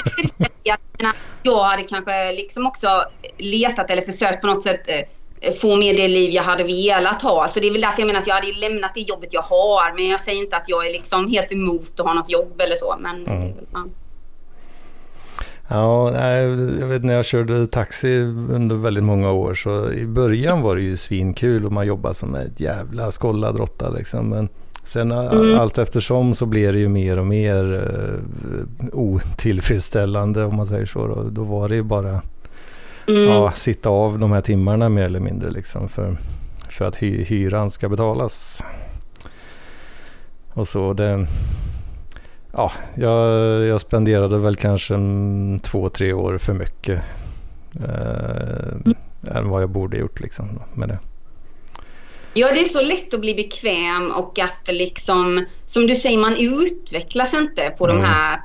Jag 1.43 1.63
hade 1.63 1.83
kanske 1.83 2.31
liksom 2.31 2.65
också 2.65 3.05
letat 3.37 3.89
eller 3.89 4.01
försökt 4.01 4.41
på 4.41 4.47
något 4.47 4.63
sätt 4.63 4.81
eh, 4.87 5.53
få 5.53 5.75
med 5.75 5.95
det 5.95 6.07
liv 6.07 6.31
jag 6.31 6.43
hade 6.43 6.63
velat 6.63 7.21
ha. 7.21 7.47
Så 7.47 7.59
det 7.59 7.67
är 7.67 7.71
väl 7.71 7.81
därför 7.81 8.01
jag 8.01 8.07
menar 8.07 8.19
att 8.19 8.27
jag 8.27 8.35
hade 8.35 8.53
lämnat 8.53 8.91
det 8.95 9.01
jobbet 9.01 9.33
jag 9.33 9.41
har. 9.41 9.95
Men 9.95 10.07
jag 10.07 10.21
säger 10.21 10.39
inte 10.39 10.55
att 10.57 10.69
jag 10.69 10.87
är 10.87 10.91
liksom 10.91 11.29
helt 11.29 11.51
emot 11.51 11.99
att 11.99 12.05
ha 12.05 12.13
något 12.13 12.29
jobb 12.29 12.61
eller 12.61 12.75
så. 12.75 12.95
Men 12.99 13.27
mm. 13.27 13.53
ja. 13.73 13.85
Ja, 15.71 16.13
jag 16.79 16.87
vet 16.87 17.03
när 17.03 17.13
jag 17.13 17.25
körde 17.25 17.67
taxi 17.67 18.19
under 18.51 18.75
väldigt 18.75 19.03
många 19.03 19.31
år 19.31 19.53
så 19.53 19.91
i 19.91 20.05
början 20.05 20.61
var 20.61 20.75
det 20.75 20.81
ju 20.81 20.97
svinkul 20.97 21.65
och 21.65 21.71
man 21.71 21.87
jobbade 21.87 22.15
som 22.15 22.35
ett 22.35 22.59
jävla 22.59 23.11
skollad 23.11 23.57
råtta 23.57 23.89
liksom. 23.89 24.29
Men 24.29 24.49
sen 24.85 25.11
mm. 25.11 25.59
allt 25.59 25.77
eftersom 25.77 26.33
så 26.33 26.45
blir 26.45 26.73
det 26.73 26.79
ju 26.79 26.87
mer 26.87 27.19
och 27.19 27.25
mer 27.25 27.73
uh, 27.73 28.85
otillfredsställande 28.93 30.45
om 30.45 30.55
man 30.55 30.67
säger 30.67 30.85
så. 30.85 31.07
Då, 31.07 31.23
då 31.29 31.43
var 31.43 31.69
det 31.69 31.75
ju 31.75 31.83
bara 31.83 32.21
mm. 33.07 33.23
ja, 33.23 33.51
sitta 33.51 33.89
av 33.89 34.19
de 34.19 34.31
här 34.31 34.41
timmarna 34.41 34.89
mer 34.89 35.05
eller 35.05 35.19
mindre 35.19 35.49
liksom 35.49 35.89
för, 35.89 36.17
för 36.69 36.85
att 36.85 36.95
hy 36.95 37.23
hyran 37.23 37.71
ska 37.71 37.89
betalas. 37.89 38.63
Och 40.53 40.67
så 40.67 40.93
det 40.93 41.27
ja, 42.51 42.71
jag, 42.95 43.17
jag 43.65 43.81
spenderade 43.81 44.37
väl 44.37 44.55
kanske 44.55 44.95
två, 45.63 45.89
tre 45.89 46.13
år 46.13 46.37
för 46.37 46.53
mycket. 46.53 47.01
Eh, 47.83 48.91
än 49.35 49.47
vad 49.47 49.61
jag 49.61 49.69
borde 49.69 49.97
gjort 49.97 50.19
liksom 50.19 50.59
med 50.73 50.89
det. 50.89 50.99
Ja, 52.33 52.47
det 52.53 52.59
är 52.59 52.65
så 52.65 52.81
lätt 52.81 53.13
att 53.13 53.19
bli 53.19 53.35
bekväm 53.35 54.11
och 54.11 54.39
att 54.39 54.67
liksom, 54.67 55.45
som 55.65 55.87
du 55.87 55.95
säger, 55.95 56.17
man 56.17 56.37
utvecklas 56.37 57.33
inte 57.33 57.73
på 57.77 57.85
mm. 57.85 57.97
de 57.97 58.07
här 58.07 58.41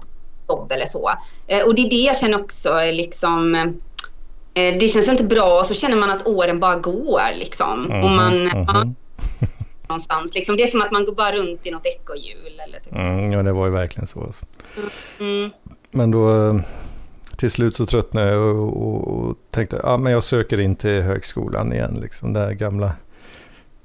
jobb 0.48 0.72
eller 0.72 0.86
så. 0.86 1.10
Eh, 1.46 1.62
och 1.66 1.74
det 1.74 1.82
är 1.82 1.90
det 1.90 1.96
jag 1.96 2.18
känner 2.18 2.40
också 2.40 2.80
liksom, 2.92 3.54
eh, 4.54 4.78
det 4.80 4.88
känns 4.88 5.08
inte 5.08 5.24
bra 5.24 5.58
och 5.58 5.66
så 5.66 5.74
känner 5.74 5.96
man 5.96 6.10
att 6.10 6.26
åren 6.26 6.60
bara 6.60 6.76
går 6.76 7.22
liksom. 7.34 7.86
Mm. 7.86 8.04
Och 8.04 8.10
man, 8.10 8.50
mm. 8.50 8.64
ja, 8.68 8.86
någonstans. 9.88 10.34
Liksom, 10.34 10.56
det 10.56 10.62
är 10.62 10.66
som 10.66 10.82
att 10.82 10.90
man 10.90 11.04
går 11.04 11.14
bara 11.14 11.32
runt 11.32 11.66
i 11.66 11.70
något 11.70 11.86
ekorrhjul. 11.86 12.60
typ. 12.84 12.94
Mm, 12.94 13.32
ja, 13.32 13.42
det 13.42 13.52
var 13.52 13.66
ju 13.66 13.72
verkligen 13.72 14.06
så. 14.06 14.20
Alltså. 14.20 14.46
Mm. 15.20 15.50
Men 15.90 16.10
då 16.10 16.60
till 17.36 17.50
slut 17.50 17.76
så 17.76 17.86
tröttnade 17.86 18.30
jag 18.30 18.56
och, 18.56 18.86
och, 18.86 19.08
och 19.08 19.36
tänkte 19.50 19.76
att 19.80 20.00
ah, 20.00 20.10
jag 20.10 20.24
söker 20.24 20.60
in 20.60 20.76
till 20.76 21.02
högskolan 21.02 21.72
igen. 21.72 21.98
Liksom, 22.02 22.32
det 22.32 22.40
här 22.40 22.52
gamla 22.52 22.92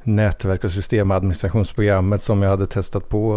nätverk 0.03 0.63
och 0.63 0.71
systemadministrationsprogrammet 0.71 2.23
som 2.23 2.41
jag 2.41 2.49
hade 2.49 2.67
testat 2.67 3.09
på 3.09 3.33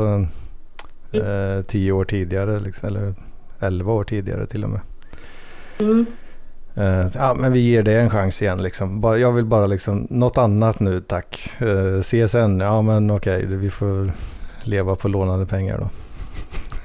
mm. 1.13 1.27
eh, 1.27 1.63
tio 1.63 1.93
år 1.93 2.05
tidigare. 2.05 2.61
Liksom, 2.61 2.89
eller 2.89 3.15
elva 3.61 3.93
år 3.93 4.05
tidigare 4.05 4.47
till 4.47 4.65
och 4.65 4.71
med. 4.71 4.81
Mm. 5.79 6.07
Uh, 6.78 7.07
ja, 7.15 7.35
men 7.35 7.53
vi 7.53 7.61
ger 7.61 7.82
det 7.82 8.01
en 8.01 8.11
chans 8.11 8.43
igen 8.43 8.62
liksom. 8.62 9.16
Jag 9.20 9.32
vill 9.32 9.44
bara 9.44 9.66
liksom, 9.66 10.07
något 10.11 10.39
annat 10.39 10.81
nu 10.81 11.01
tack. 11.01 11.53
Uh, 11.62 11.94
eh, 11.94 12.01
CSN, 12.01 12.61
ja 12.61 12.82
men 12.82 13.11
okej, 13.11 13.44
okay, 13.44 13.57
vi 13.57 13.70
får 13.70 14.12
leva 14.62 14.97
på 14.97 15.09
lånade 15.09 15.47
pengar 15.47 15.78
då. 15.78 15.90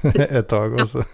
Ett 0.18 0.48
tag 0.48 0.80
och 0.80 0.88
så. 0.88 1.04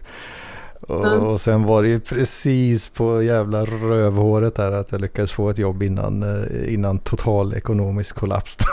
Och, 0.80 1.06
och, 1.06 1.40
sen 1.40 1.62
var 1.62 1.82
det 1.82 1.88
ju 1.88 2.00
precis 2.00 2.88
på 2.88 3.22
jävla 3.22 3.64
rövhåret 3.64 4.54
där 4.54 4.72
att 4.72 4.92
jag 4.92 5.00
lyckades 5.00 5.32
få 5.32 5.50
ett 5.50 5.58
jobb 5.58 5.82
innan, 5.82 6.22
eh, 6.22 6.74
innan 6.74 6.98
total 6.98 7.54
ekonomisk 7.54 8.16
kollaps. 8.16 8.56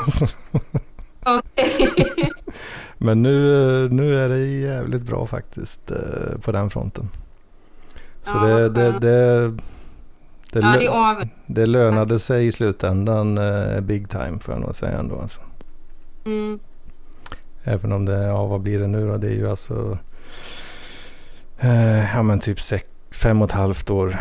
Men 2.97 3.23
nu, 3.23 3.89
nu 3.91 4.15
är 4.15 4.29
det 4.29 4.39
jävligt 4.45 5.01
bra 5.01 5.27
faktiskt 5.27 5.91
eh, 5.91 6.39
på 6.41 6.51
den 6.51 6.69
fronten. 6.69 7.09
Så 8.23 8.39
det, 8.39 8.69
det, 8.69 8.99
det, 8.99 9.53
det, 10.51 10.59
ja, 10.59 11.17
det, 11.19 11.29
det 11.45 11.65
lönade 11.65 12.19
sig 12.19 12.47
i 12.47 12.51
slutändan 12.51 13.37
eh, 13.37 13.81
big 13.81 14.09
time 14.09 14.39
får 14.39 14.53
jag 14.53 14.61
nog 14.61 14.75
säga 14.75 14.97
ändå. 14.97 15.19
Alltså. 15.19 15.41
Mm. 16.25 16.59
Även 17.63 17.91
om 17.91 18.05
det, 18.05 18.23
ja 18.23 18.45
vad 18.45 18.61
blir 18.61 18.79
det 18.79 18.87
nu 18.87 19.07
då? 19.07 19.17
Det 19.17 19.27
är 19.27 19.35
ju 19.35 19.49
alltså 19.49 19.97
eh, 21.59 22.15
ja 22.15 22.23
men 22.23 22.39
typ 22.39 22.61
sex, 22.61 22.87
fem 23.11 23.41
och 23.41 23.47
ett 23.47 23.55
halvt 23.55 23.89
år. 23.89 24.15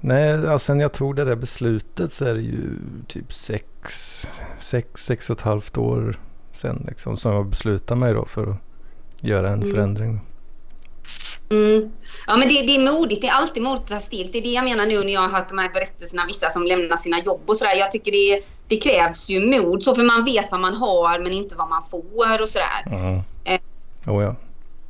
Nej, 0.00 0.28
ja, 0.28 0.58
sen 0.58 0.80
jag 0.80 0.92
tog 0.92 1.16
det 1.16 1.24
där 1.24 1.36
beslutet 1.36 2.12
så 2.12 2.24
är 2.24 2.34
det 2.34 2.40
ju 2.40 2.78
typ 3.06 3.32
sex, 3.32 4.28
sex, 4.58 5.04
sex 5.04 5.30
och 5.30 5.36
ett 5.36 5.42
halvt 5.42 5.78
år 5.78 6.18
sen 6.54 6.84
liksom 6.88 7.16
som 7.16 7.32
jag 7.32 7.46
beslutade 7.46 8.00
mig 8.00 8.14
då 8.14 8.24
för 8.24 8.50
att 8.50 8.56
göra 9.20 9.48
en 9.50 9.62
mm. 9.62 9.74
förändring. 9.74 10.20
Mm. 11.50 11.92
Ja 12.26 12.36
men 12.36 12.48
det, 12.48 12.62
det, 12.62 12.76
är 12.76 12.92
modigt, 12.92 13.22
det 13.22 13.28
är 13.28 13.32
alltid 13.32 13.62
modigt 13.62 13.82
att 13.82 13.88
ta 13.88 14.00
steg. 14.00 14.32
Det 14.32 14.38
är 14.38 14.42
det 14.42 14.48
jag 14.52 14.64
menar 14.64 14.86
nu 14.86 15.04
när 15.04 15.12
jag 15.12 15.20
har 15.20 15.28
hört 15.28 15.48
de 15.48 15.58
här 15.58 15.68
berättelserna, 15.68 16.26
vissa 16.26 16.50
som 16.50 16.64
lämnar 16.66 16.96
sina 16.96 17.20
jobb 17.20 17.40
och 17.46 17.56
sådär. 17.56 17.74
Jag 17.74 17.92
tycker 17.92 18.12
det, 18.12 18.42
det 18.68 18.76
krävs 18.76 19.28
ju 19.28 19.46
mod, 19.46 19.82
så 19.82 19.94
för 19.94 20.04
man 20.04 20.24
vet 20.24 20.50
vad 20.50 20.60
man 20.60 20.74
har 20.74 21.18
men 21.18 21.32
inte 21.32 21.54
vad 21.54 21.68
man 21.68 21.82
får 21.90 22.42
och 22.42 22.48
sådär. 22.48 22.82
Mm. 22.86 23.20
Eh. 23.44 23.60
Oh, 24.06 24.22
ja. 24.22 24.34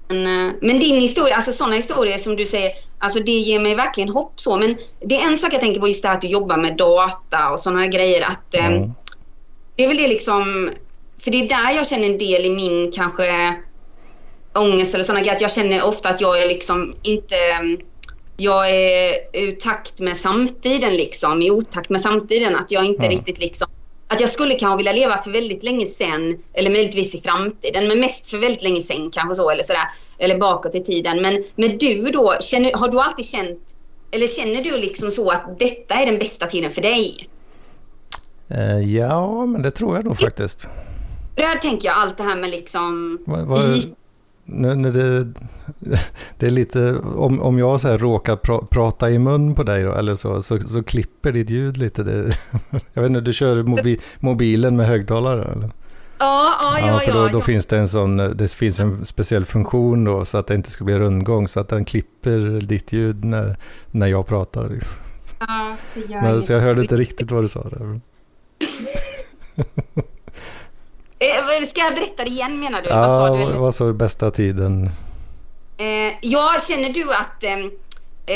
men, 0.09 0.49
eh, 0.49 0.55
men, 0.61 0.81
din 0.81 1.01
historia, 1.01 1.37
alltså 1.37 1.53
sådana 1.53 1.77
historier 1.77 2.19
som 2.19 2.37
du 2.37 2.47
säger, 2.47 2.73
alltså 2.99 3.21
det 3.21 3.33
ger 3.33 3.61
mig 3.61 3.75
verkligen 3.75 4.09
hopp 4.09 4.41
så. 4.41 4.57
Men 4.57 4.77
det 5.01 5.17
är 5.17 5.29
en 5.29 5.39
sak 5.39 5.53
jag 5.53 5.61
tänker 5.61 5.81
på 5.81 5.89
just 5.89 6.03
det 6.03 6.09
här 6.09 6.17
att 6.17 6.23
du 6.23 6.29
jobbar 6.29 6.57
med 6.57 6.77
data 6.77 7.51
och 7.51 7.61
sådana 7.61 7.87
grejer. 7.87 8.23
Att, 8.23 8.55
eh, 8.55 8.67
mm. 8.67 8.93
Det 9.77 9.85
är 9.85 9.89
väl 9.89 9.97
det 9.97 10.09
liksom, 10.09 10.71
för 11.19 11.31
det 11.31 11.41
är 11.41 11.49
där 11.49 11.77
jag 11.77 11.89
känner 11.89 12.07
en 12.07 12.19
del 12.19 12.45
i 12.45 12.51
min 12.51 12.93
kanske 12.93 13.57
ångest 14.55 14.95
eller 14.95 15.05
sådana 15.05 15.21
grejer. 15.25 15.39
Jag 15.41 15.53
känner 15.53 15.83
ofta 15.83 16.09
att 16.09 16.21
jag 16.21 16.43
är 16.43 16.49
liksom 16.49 16.95
inte... 17.03 17.37
Jag 18.37 18.71
är 18.71 19.15
ur 19.33 19.53
takt 19.53 19.99
med 19.99 20.17
samtiden 20.17 20.97
liksom, 20.97 21.43
i 21.43 21.51
otakt 21.51 21.91
med 21.91 22.01
samtiden. 22.01 22.57
Att 22.57 22.71
jag 22.71 22.85
inte 22.85 23.07
mm. 23.07 23.17
riktigt 23.19 23.39
liksom... 23.39 23.69
Att 24.09 24.21
jag 24.21 24.31
skulle 24.31 24.55
kanske 24.55 24.77
vilja 24.77 24.93
leva 24.93 25.23
för 25.23 25.31
väldigt 25.31 25.65
länge 25.65 25.87
sen 25.87 26.39
eller 26.53 26.71
möjligtvis 26.71 27.15
i 27.15 27.21
framtiden. 27.21 27.89
Men 27.89 28.01
mest 28.01 28.31
för 28.31 28.39
väldigt 28.39 28.63
länge 28.63 28.83
sen 28.83 29.11
kanske 29.11 29.35
så 29.35 29.51
eller 29.51 29.63
sådär. 29.63 29.89
Eller 30.19 30.39
bakåt 30.39 30.75
i 30.75 30.81
tiden. 30.81 31.23
Men, 31.23 31.45
men 31.55 31.79
du 31.79 32.03
då, 32.03 32.37
känner, 32.41 32.73
har 32.73 32.89
du 32.89 33.01
alltid 33.01 33.27
känt... 33.27 33.77
Eller 34.11 34.27
känner 34.27 34.63
du 34.65 34.79
liksom 34.79 35.11
så 35.11 35.31
att 35.31 35.59
detta 35.59 35.95
är 35.95 36.07
den 36.07 36.19
bästa 36.19 36.47
tiden 36.47 36.73
för 36.73 36.83
dig? 36.83 37.29
Uh, 38.51 38.95
ja, 38.97 39.47
men 39.47 39.63
det 39.63 39.71
tror 39.71 39.97
jag 39.97 40.05
nog 40.05 40.21
faktiskt. 40.21 40.69
Där 41.37 41.57
tänker 41.57 41.89
jag 41.89 41.97
allt 41.97 42.17
det 42.17 42.23
här 42.23 42.37
med 42.37 42.51
liksom... 42.51 43.19
Vad, 43.27 43.47
vad, 43.47 43.83
nu, 44.45 44.75
nu 44.75 44.91
det, 44.91 45.33
det 46.39 46.47
är 46.47 46.51
lite, 46.51 46.97
om, 46.99 47.41
om 47.41 47.59
jag 47.59 47.81
så 47.81 47.89
här 47.89 47.99
råkar 47.99 48.37
pra, 48.37 48.59
prata 48.59 49.11
i 49.11 49.19
mun 49.19 49.55
på 49.55 49.63
dig 49.63 49.83
då, 49.83 49.93
eller 49.93 50.15
så, 50.15 50.43
så, 50.43 50.61
så 50.61 50.83
klipper 50.83 51.33
ditt 51.33 51.51
ljud 51.51 51.77
lite. 51.77 52.03
Det, 52.03 52.37
jag 52.93 53.03
vet 53.03 53.09
inte, 53.09 53.21
du 53.21 53.33
kör 53.33 53.63
mobi, 53.63 54.01
mobilen 54.21 54.77
med 54.77 54.87
högtalare 54.87 55.53
eller? 55.53 55.71
Ja, 56.19 56.55
ja, 56.63 56.79
ja. 56.79 56.87
ja 56.87 56.99
för 56.99 57.13
då, 57.13 57.19
ja, 57.19 57.29
då 57.33 57.41
finns 57.41 57.67
det 57.67 57.79
en 57.79 57.89
sån, 57.89 58.17
det 58.17 58.53
finns 58.55 58.81
en 58.81 59.05
speciell 59.05 59.45
funktion 59.45 60.05
då 60.05 60.25
så 60.25 60.39
att 60.39 60.47
det 60.47 60.55
inte 60.55 60.71
ska 60.71 60.85
bli 60.85 60.99
rundgång 60.99 61.49
så 61.49 61.61
att 61.61 61.69
den 61.69 61.85
klipper 61.85 62.61
ditt 62.61 62.93
ljud 62.93 63.25
när, 63.25 63.57
när 63.91 64.07
jag 64.07 64.27
pratar. 64.27 64.69
Liksom. 64.69 64.97
Ja, 65.39 65.77
det 65.95 66.01
gör 66.01 66.23
Men, 66.23 66.43
Så 66.43 66.53
jag 66.53 66.61
hörde 66.61 66.83
inte 66.83 66.97
riktigt 66.97 67.31
vad 67.31 67.45
du 67.45 67.49
sa 67.49 67.63
där. 67.63 68.01
Eh, 71.23 71.67
ska 71.69 71.81
jag 71.81 71.95
berätta 71.95 72.25
det 72.25 72.31
igen 72.31 72.61
menar 72.61 72.83
du? 72.83 72.89
Ja, 72.89 73.01
vad 73.01 73.09
sa 73.09 73.37
du? 73.37 73.45
Vad 73.59 73.75
sa 73.75 73.85
du 73.85 73.93
bästa 73.93 74.31
tiden? 74.31 74.91
Eh, 75.77 76.15
ja, 76.21 76.57
känner 76.69 76.89
du 76.89 77.15
att 77.15 77.45
eh, 77.45 77.59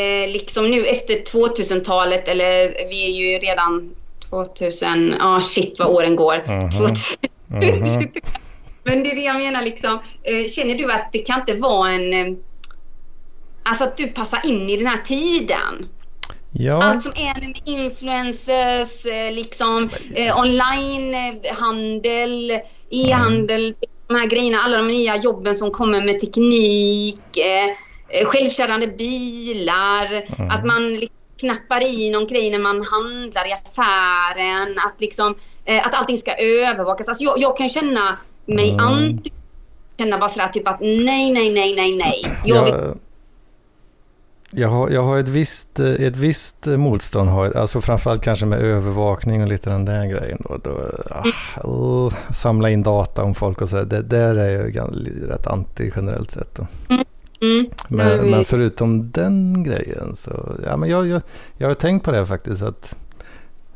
eh 0.01 0.29
liksom 0.29 0.71
nu 0.71 0.87
efter 0.87 1.15
2000-talet, 1.15 2.29
eller 2.29 2.75
vi 2.89 3.05
är 3.05 3.11
ju 3.11 3.39
redan 3.39 3.95
2000, 4.31 5.15
ja 5.19 5.37
ah, 5.37 5.41
shit 5.41 5.79
vad 5.79 5.89
åren 5.89 6.17
går. 6.17 6.35
Mm 6.35 6.69
-hmm. 6.69 6.79
2000. 6.79 7.19
Mm 7.53 7.85
-hmm. 7.85 8.23
Men 8.83 9.03
det 9.03 9.11
är 9.11 9.17
det 9.17 9.23
jag 9.23 9.37
menar 9.37 9.63
liksom. 9.63 9.99
Eh, 10.23 10.47
känner 10.51 10.75
du 10.75 10.93
att 10.93 11.09
det 11.13 11.19
kan 11.19 11.41
inte 11.41 11.55
vara 11.55 11.91
en... 11.91 12.13
Eh, 12.13 12.27
alltså 13.63 13.85
att 13.85 13.97
du 13.97 14.07
passar 14.07 14.47
in 14.47 14.71
i 14.71 14.77
den 14.77 14.87
här 14.87 14.99
tiden? 14.99 15.89
Ja. 16.59 16.83
Allt 16.83 17.03
som 17.03 17.13
är 17.13 17.41
med 17.41 17.61
influencers, 17.65 19.05
liksom 19.33 19.91
eh, 20.15 20.39
onlinehandel, 20.39 22.61
e-handel, 22.91 23.65
mm. 23.65 23.75
de 24.07 24.17
här 24.17 24.27
grejerna, 24.27 24.59
alla 24.59 24.77
de 24.77 24.89
nya 24.89 25.17
jobben 25.17 25.55
som 25.55 25.71
kommer 25.71 26.05
med 26.05 26.21
teknik, 26.21 27.37
eh, 27.37 27.69
eh 28.09 28.27
självkörande 28.27 28.87
bilar, 28.87 30.07
mm. 30.39 30.51
att 30.51 30.65
man 30.65 30.95
liksom 30.95 31.17
knappar 31.41 31.83
i 31.83 32.11
någon 32.11 32.27
grej 32.27 32.51
när 32.51 32.59
man 32.59 32.85
handlar 32.85 33.49
i 33.49 33.53
affären, 33.53 34.79
att 34.87 35.01
liksom 35.01 35.35
eh, 35.65 35.87
att 35.87 35.95
allting 35.95 36.19
ska 36.19 36.35
övervakas. 36.35 37.09
Alltså 37.09 37.25
jag, 37.25 37.39
jag 37.39 37.57
kan 37.57 37.69
känna 37.69 38.17
mig 38.47 38.71
mm. 38.71 38.87
anti 38.87 39.33
känna 39.99 40.19
bara 40.19 40.29
sådär 40.29 40.49
typ 40.49 40.69
att 40.69 40.81
nej, 40.81 41.33
nej, 41.33 41.51
nej, 41.51 41.75
nej, 41.75 41.97
nej. 41.97 42.37
Jag 42.45 42.65
vill 42.65 42.75
jag 44.51 44.69
har, 44.69 44.91
jag 44.91 45.03
har 45.03 45.19
ett, 45.19 45.29
visst, 45.29 45.81
eh, 45.81 45.91
ett 45.91 46.17
visst 46.17 46.67
motstånd, 46.67 47.29
har, 47.29 47.57
alltså 47.57 47.81
framförallt 47.81 48.23
kanske 48.23 48.47
med 48.47 48.61
övervakning 48.61 49.43
och 49.43 49.49
lite 49.49 49.71
den 49.71 49.85
där 49.85 50.07
grejen. 50.07 50.43
Då, 50.49 50.59
då, 50.65 50.81
ah, 51.11 52.11
samla 52.33 52.71
in 52.71 52.83
data 52.83 53.23
om 53.23 53.35
folk 53.35 53.61
och 53.61 53.69
så. 53.69 53.83
Det 53.83 54.03
där 54.03 54.37
är 54.37 54.71
jag 54.75 55.09
rätt 55.29 55.47
anti 55.47 55.93
generellt 55.97 56.31
sett. 56.31 56.59
Mm. 56.59 57.05
Mm. 57.41 57.67
Men, 57.89 58.31
men, 58.31 58.45
förutom 58.45 59.11
den 59.11 59.65
grejen 59.65 60.17
så, 60.17 60.53
ja 60.67 60.77
men 60.77 60.89
jag, 60.89 61.07
jag, 61.07 61.23
jag 61.57 61.69
har 61.69 61.75
tänkt 61.75 62.05
på 62.05 62.13
det 62.13 62.27
faktiskt 62.27 62.63
att, 62.63 62.97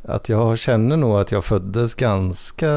att 0.03 0.29
jag 0.29 0.59
känner 0.59 0.97
nog 0.97 1.19
att 1.19 1.33
jag 1.33 1.45
föddes 1.45 1.95
ganska 1.95 2.73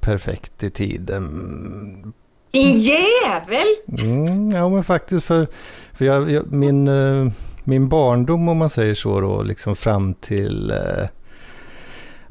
perfekt 0.00 0.62
i 0.62 0.70
tiden. 0.70 2.12
Din 2.50 2.80
jävel! 2.80 3.66
Mm, 3.98 4.50
ja 4.50 4.68
men 4.68 4.84
faktiskt 4.84 5.26
för 5.26 5.46
för 5.94 6.04
jag, 6.04 6.30
jag, 6.30 6.52
min, 6.52 6.88
eh, 6.88 7.32
min 7.64 7.88
barndom 7.88 8.48
om 8.48 8.58
man 8.58 8.70
säger 8.70 8.94
så 8.94 9.20
då, 9.20 9.42
liksom 9.42 9.76
fram 9.76 10.14
till 10.14 10.70
eh, 10.70 11.08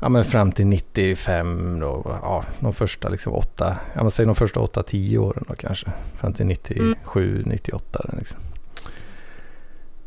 Ja 0.03 0.10
men 0.10 0.26
fram 0.26 0.52
till 0.52 0.68
95 0.68 1.80
då, 1.80 2.19
ja 2.22 2.44
de 2.60 2.73
första 2.73 3.10
liksom 3.10 3.34
åtta, 3.34 3.77
ja 3.94 4.02
men 4.02 4.11
säg 4.11 4.26
de 4.26 4.35
första 4.35 4.60
åtta, 4.60 4.84
tio 4.84 5.18
åren 5.18 5.44
då 5.48 5.56
kanske. 5.56 5.91
Fram 6.15 6.34
till 6.34 6.45
97, 6.45 6.95
mm. 7.15 7.49
98 7.49 8.10
liksom. 8.18 8.40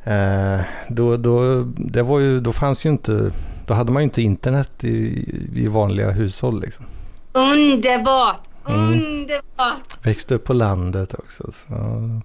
Eh, 0.05 0.61
då, 0.89 1.17
då, 1.17 1.63
det 1.77 2.03
var 2.03 2.19
ju, 2.19 2.41
då 2.41 2.53
fanns 2.53 2.87
ju 2.87 2.91
inte, 2.91 3.31
då 3.67 3.75
hade 3.75 3.93
man 3.93 4.03
ju 4.03 4.05
inte 4.05 4.23
internet 4.23 4.85
i, 4.85 5.25
i 5.55 5.69
vanliga 5.69 6.11
hushåll 6.11 6.61
liksom. 6.61 6.85
Underbart! 7.33 8.41
Mm. 8.69 8.93
Underbart! 8.93 10.07
Växte 10.07 10.35
upp 10.35 10.45
på 10.45 10.53
landet 10.53 11.15
också. 11.15 11.53
Så, 11.53 12.21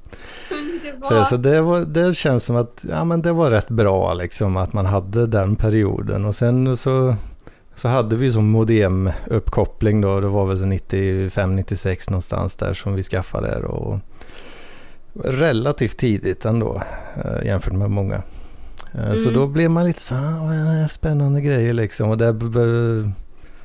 så, 1.04 1.26
så 1.26 1.38
det, 1.38 1.62
var, 1.62 1.80
det 1.80 2.14
känns 2.14 2.44
som 2.44 2.56
att 2.56 2.86
ja, 2.90 3.04
men 3.04 3.22
det 3.22 3.32
var 3.32 3.52
rätt 3.52 3.70
bra 3.70 4.14
liksom 4.14 4.58
att 4.58 4.74
man 4.74 4.86
hade 4.86 5.28
den 5.28 5.56
perioden. 5.56 6.26
Och 6.26 6.36
sen 6.36 6.78
så, 6.78 7.16
så 7.76 7.88
hade 7.88 8.16
vi 8.16 8.32
som 8.32 8.50
modemuppkoppling 8.50 10.02
då. 10.02 10.20
Det 10.20 10.28
var 10.28 10.46
väl 10.46 10.58
95-96 10.58 12.12
någonstans 12.12 12.56
där 12.56 12.74
som 12.74 12.94
vi 12.94 13.04
skaffade 13.04 13.48
det. 13.48 13.66
Och 13.68 14.00
relativt 15.24 15.98
tidigt 15.98 16.46
ändå 16.46 16.82
eh, 17.26 17.46
jämfört 17.46 17.74
med 17.74 17.92
många. 17.92 18.22
Eh, 18.94 19.06
mm. 19.06 19.18
Så 19.18 19.30
då 19.30 19.48
blev 19.48 19.72
man 19.72 19.86
lite 19.86 20.02
så 20.02 20.16
här, 20.16 20.88
spännande 20.88 21.42
grejer 21.42 21.74
liksom. 21.74 22.10
Och 22.10 22.18
det 22.18 22.34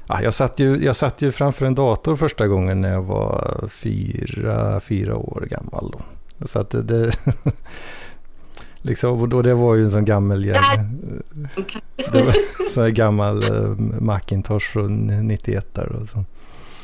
Ja, 0.09 0.23
jag, 0.23 0.35
satt 0.35 0.61
ju, 0.61 0.85
jag 0.85 0.97
satt 0.97 1.23
ju 1.23 1.33
framför 1.33 1.67
en 1.67 1.75
dator 1.75 2.17
första 2.17 2.47
gången 2.47 2.81
när 2.81 2.93
jag 2.93 3.03
var 3.03 3.65
fyra, 3.69 4.81
fyra 4.81 5.17
år 5.17 5.47
gammal. 5.51 5.91
Då. 5.91 6.01
Så 6.47 6.59
att 6.59 6.71
det... 6.71 6.83
det 6.83 7.13
liksom, 8.83 9.21
och 9.21 9.29
då 9.29 9.43
det 9.43 9.55
var 9.55 9.75
ju 9.75 9.83
en 9.83 9.91
sån 9.91 10.05
gammal... 10.05 10.43
Det 10.43 12.23
var, 12.23 12.35
sån 12.75 12.95
gammal 12.95 13.45
uh, 13.45 13.79
Macintosh 14.01 14.73
från 14.73 15.07
91 15.07 15.75
där. 15.75 15.93
Och 15.93 16.09
så. 16.09 16.25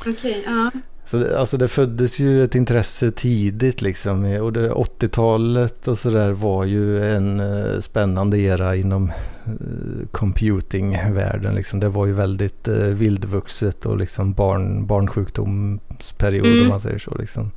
Okej, 0.01 0.12
okay, 0.12 0.43
ja. 0.47 0.70
Så 1.04 1.36
alltså 1.36 1.56
det 1.56 1.68
föddes 1.68 2.18
ju 2.18 2.44
ett 2.44 2.54
intresse 2.54 3.10
tidigt 3.10 3.82
liksom. 3.82 4.24
Och 4.24 4.52
80-talet 4.52 5.88
och 5.88 5.98
sådär 5.98 6.30
var 6.30 6.64
ju 6.64 7.14
en 7.14 7.40
uh, 7.40 7.80
spännande 7.80 8.38
era 8.38 8.76
inom 8.76 9.12
uh, 9.46 10.06
computingvärlden. 10.10 11.54
Liksom. 11.54 11.80
Det 11.80 11.88
var 11.88 12.06
ju 12.06 12.12
väldigt 12.12 12.68
uh, 12.68 12.74
vildvuxet 12.74 13.86
och 13.86 13.96
liksom 13.96 14.32
barn, 14.32 14.86
barnsjukdomsperiod 14.86 16.46
mm. 16.46 16.62
om 16.62 16.68
man 16.68 16.80
säger 16.80 16.98
så. 16.98 17.14
Liksom. 17.14 17.50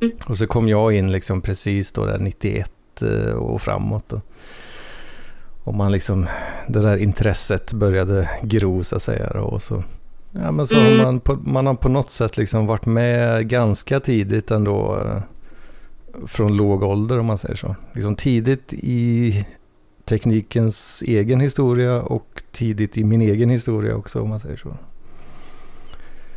Mm. 0.00 0.16
Och 0.26 0.38
så 0.38 0.46
kom 0.46 0.68
jag 0.68 0.92
in 0.92 1.12
liksom 1.12 1.40
precis 1.40 1.92
då 1.92 2.04
där 2.04 2.18
91 2.18 2.72
eh, 3.02 3.32
och 3.32 3.62
framåt. 3.62 4.04
Då. 4.08 4.20
Och 5.64 5.74
man 5.74 5.92
liksom, 5.92 6.26
det 6.68 6.80
där 6.80 6.96
intresset 6.96 7.72
började 7.72 8.30
gro 8.42 8.84
så 8.84 8.96
att 8.96 9.02
säga. 9.02 9.28
Och 9.28 9.62
så, 9.62 9.84
ja, 10.42 10.52
men 10.52 10.66
så 10.66 10.76
mm. 10.76 10.98
har 10.98 11.04
man, 11.04 11.20
på, 11.20 11.34
man 11.34 11.66
har 11.66 11.74
på 11.74 11.88
något 11.88 12.10
sätt 12.10 12.36
liksom 12.36 12.66
varit 12.66 12.86
med 12.86 13.48
ganska 13.48 14.00
tidigt 14.00 14.50
ändå. 14.50 15.00
Eh, 15.04 15.22
från 16.26 16.56
låg 16.56 16.82
ålder 16.82 17.18
om 17.18 17.26
man 17.26 17.38
säger 17.38 17.56
så. 17.56 17.76
Liksom 17.92 18.16
tidigt 18.16 18.72
i 18.72 19.46
teknikens 20.04 21.02
egen 21.06 21.40
historia 21.40 22.02
och 22.02 22.42
tidigt 22.52 22.98
i 22.98 23.04
min 23.04 23.20
egen 23.20 23.50
historia 23.50 23.96
också 23.96 24.20
om 24.20 24.28
man 24.28 24.40
säger 24.40 24.56
så. 24.56 24.76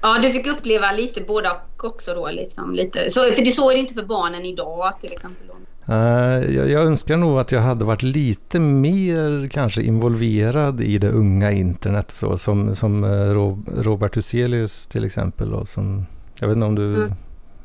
Ja, 0.02 0.20
du 0.22 0.30
fick 0.32 0.48
uppleva 0.48 0.92
lite 0.92 1.22
båda 1.22 1.62
också 1.78 2.14
då. 2.14 2.32
Liksom, 2.32 2.76
lite. 2.76 3.10
Så, 3.10 3.32
för 3.32 3.46
det 3.46 3.52
så 3.52 3.70
är 3.70 3.74
det 3.74 3.80
inte 3.80 3.94
för 3.94 4.04
barnen 4.04 4.46
idag 4.46 4.94
till 5.02 5.12
exempel. 5.14 5.48
Uh, 5.90 6.56
jag, 6.56 6.70
jag, 6.70 6.82
önskar 6.82 7.18
nog 7.18 7.40
att 7.40 7.52
jag 7.52 7.62
hade 7.62 7.86
varit 7.86 8.04
lite 8.04 8.60
mer 8.60 9.50
kanske 9.52 9.82
involverad 9.82 10.82
i 10.82 10.98
det 10.98 11.10
unga 11.10 11.52
internet. 11.52 12.12
Så, 12.12 12.38
som 12.38 12.76
som 12.76 13.04
uh, 13.04 13.54
Robert 13.78 14.18
Huselius 14.18 14.88
till 14.88 15.06
exempel. 15.06 15.50
Då, 15.50 15.66
som, 15.66 16.06
jag 16.40 16.48
vet 16.48 16.56
inte 16.56 16.68
om 16.68 16.76
du 16.76 16.96
mm. 16.96 17.14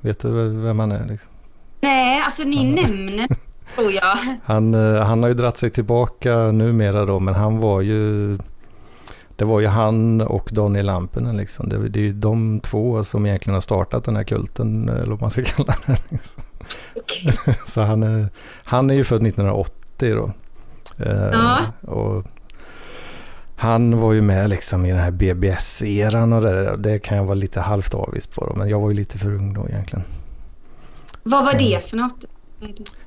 vet 0.01 0.25
vem 0.25 0.79
han 0.79 0.93
är? 0.93 1.07
Liksom. 1.07 1.31
Nej, 1.81 2.23
alltså 2.25 2.43
ni 2.43 2.65
nämner 2.65 3.29
tror 3.75 3.93
jag. 3.93 4.19
Han, 4.45 4.75
uh, 4.75 5.03
han 5.03 5.23
har 5.23 5.29
ju 5.29 5.35
dratt 5.35 5.57
sig 5.57 5.71
tillbaka 5.71 6.37
numera 6.37 7.05
då, 7.05 7.21
men 7.21 7.35
han 7.35 7.59
var 7.59 7.81
ju 7.81 8.39
det 9.37 9.45
var 9.45 9.61
ju 9.61 9.67
han 9.67 10.21
och 10.21 10.51
Daniel 10.53 10.87
Lampinen 10.87 11.37
liksom. 11.37 11.69
Det, 11.69 11.89
det 11.89 11.99
är 11.99 12.05
ju 12.05 12.13
de 12.13 12.61
två 12.61 13.05
som 13.05 13.27
egentligen 13.27 13.55
har 13.55 13.61
startat 13.61 14.05
den 14.05 14.17
här 14.17 14.25
kulten, 14.25 14.89
eller 14.89 15.11
vad 15.11 15.21
man 15.21 15.31
ska 15.31 15.43
kalla 15.45 15.75
det. 15.87 15.99
Liksom. 16.09 16.43
Okay. 16.95 17.55
Så 17.67 17.81
han 17.81 18.03
är, 18.03 18.29
han 18.65 18.91
är 18.91 18.95
ju 18.95 19.05
född 19.05 19.27
1980 19.27 20.15
då. 20.15 20.33
Eh, 21.05 21.31
ja. 21.33 21.59
och 21.81 22.27
han 23.57 24.01
var 24.01 24.13
ju 24.13 24.23
med 24.23 24.51
liksom 24.51 24.87
i 24.87 24.91
den 24.91 25.01
här 25.01 25.11
BBS-eran 25.11 26.33
och 26.33 26.43
det, 26.43 26.77
det 26.77 26.99
kan 26.99 27.17
jag 27.17 27.25
vara 27.25 27.35
lite 27.35 27.61
halvt 27.61 27.95
avis 27.95 28.27
på. 28.27 28.47
Då, 28.47 28.55
men 28.57 28.69
jag 28.69 28.81
var 28.81 28.91
ju 28.91 28.97
lite 28.97 29.19
för 29.19 29.35
ung 29.35 29.55
då 29.55 29.69
egentligen. 29.69 30.05
Vad 31.23 31.45
var 31.45 31.55
det 31.59 31.89
för 31.91 31.97
något? 31.97 32.25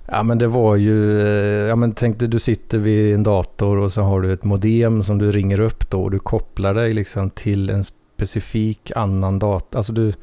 Ja 0.05 0.23
men 0.23 0.37
det 0.37 0.47
var 0.47 0.75
ju, 0.75 1.21
eh, 1.21 1.67
ja 1.67 1.75
men 1.75 1.91
tänk 1.91 2.19
dig 2.19 2.27
du 2.27 2.39
sitter 2.39 2.77
vid 2.77 3.13
en 3.13 3.23
dator 3.23 3.77
och 3.77 3.91
så 3.91 4.01
har 4.01 4.21
du 4.21 4.33
ett 4.33 4.43
modem 4.43 5.03
som 5.03 5.17
du 5.17 5.31
ringer 5.31 5.59
upp 5.59 5.89
då 5.89 6.03
och 6.03 6.11
du 6.11 6.19
kopplar 6.19 6.73
dig 6.73 6.93
liksom 6.93 7.29
till 7.29 7.69
en 7.69 7.83
specifik 7.83 8.91
annan 8.95 9.39
dator. 9.39 9.77
Alltså 9.77 9.93
du, 9.93 10.13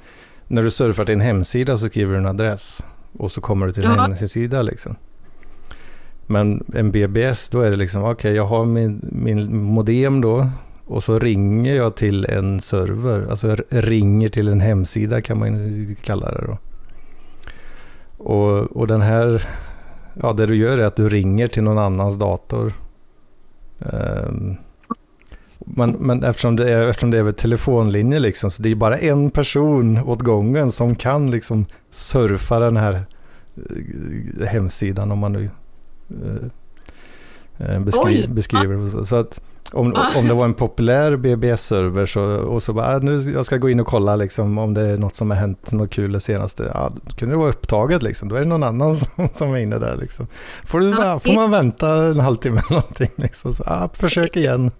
när 0.47 0.62
du 0.62 0.70
surfar 0.70 1.05
till 1.05 1.15
en 1.15 1.20
hemsida 1.20 1.78
så 1.78 1.86
skriver 1.86 2.12
du 2.12 2.19
en 2.19 2.27
adress 2.27 2.85
och 3.19 3.32
så 3.32 3.41
kommer 3.41 3.66
du 3.66 3.73
till 3.73 3.85
en 3.85 3.99
hemsida 3.99 4.62
liksom. 4.62 4.97
Men 6.27 6.65
en 6.74 6.91
BBS 6.91 7.49
då 7.49 7.61
är 7.61 7.70
det 7.70 7.77
liksom, 7.77 8.03
okej 8.03 8.12
okay, 8.12 8.32
jag 8.32 8.47
har 8.47 8.65
min, 8.65 9.09
min 9.12 9.62
modem 9.62 10.20
då 10.20 10.51
och 10.86 11.05
så 11.05 11.19
ringer 11.19 11.74
jag 11.74 11.95
till 11.95 12.24
en 12.24 12.61
server, 12.61 13.27
alltså 13.31 13.57
ringer 13.69 14.28
till 14.28 14.49
en 14.49 14.61
hemsida 14.61 15.23
kan 15.23 15.39
man 15.39 15.97
kalla 16.03 16.31
det 16.31 16.47
då. 16.47 16.59
Och, 18.24 18.77
och 18.77 18.86
den 18.86 19.01
här, 19.01 19.49
ja 20.15 20.32
det 20.32 20.47
du 20.47 20.57
gör 20.57 20.78
är 20.78 20.85
att 20.85 20.97
du 20.97 21.09
ringer 21.09 21.47
till 21.47 21.62
någon 21.62 21.78
annans 21.78 22.19
dator. 22.19 22.73
Um, 23.78 24.57
men, 25.65 25.91
men 25.91 26.24
eftersom, 26.24 26.57
det 26.57 26.73
är, 26.73 26.89
eftersom 26.89 27.11
det 27.11 27.19
är 27.19 27.20
över 27.20 27.32
telefonlinje 27.32 28.19
liksom, 28.19 28.51
så 28.51 28.62
det 28.62 28.70
är 28.70 28.74
bara 28.74 28.99
en 28.99 29.31
person 29.31 29.99
åt 29.99 30.20
gången 30.20 30.73
som 30.73 30.95
kan 30.95 31.31
liksom 31.31 31.66
surfa 31.91 32.59
den 32.59 32.77
här 32.77 33.05
uh, 33.59 34.47
hemsidan 34.47 35.12
om 35.12 35.19
man 35.19 35.32
nu 35.32 35.51
uh, 37.59 37.81
beskri 37.81 38.28
beskriver 38.28 38.99
det 38.99 39.07
så 39.07 39.16
att 39.16 39.41
om, 39.74 39.94
ah. 39.96 40.18
om 40.18 40.28
det 40.28 40.34
var 40.34 40.44
en 40.44 40.55
populär 40.55 41.16
BBS-server 41.16 42.06
så, 42.06 42.22
och 42.22 42.62
så 42.62 42.72
bara, 42.72 42.94
äh, 42.94 43.02
nu 43.02 43.32
jag 43.32 43.46
ska 43.46 43.56
gå 43.56 43.70
in 43.70 43.80
och 43.80 43.86
kolla 43.86 44.16
liksom, 44.16 44.59
om 44.59 44.74
det 44.74 44.80
är 44.80 44.96
något 44.96 45.14
som 45.14 45.30
har 45.30 45.36
hänt, 45.36 45.72
något 45.72 45.90
kul 45.90 46.12
det 46.12 46.20
senaste. 46.20 46.70
Ja, 46.74 46.92
då 47.02 47.16
kunde 47.16 47.34
det 47.34 47.38
vara 47.38 47.48
upptaget 47.48 48.02
liksom, 48.02 48.28
då 48.28 48.36
är 48.36 48.40
det 48.40 48.46
någon 48.46 48.62
annan 48.62 48.94
som, 48.94 49.28
som 49.32 49.55
är 49.55 49.59
inne 49.59 49.78
där 49.78 49.96
liksom. 49.96 50.26
Får, 50.66 50.80
du, 50.80 50.90
ja, 50.90 51.20
får 51.20 51.34
man 51.34 51.51
vänta 51.51 51.88
en 51.88 52.20
halvtimme 52.20 52.60
eller 52.66 52.80
någonting 52.80 53.10
liksom, 53.16 53.52
så 53.52 53.62
ja, 53.66 53.90
försök 53.94 54.36
igen. 54.36 54.70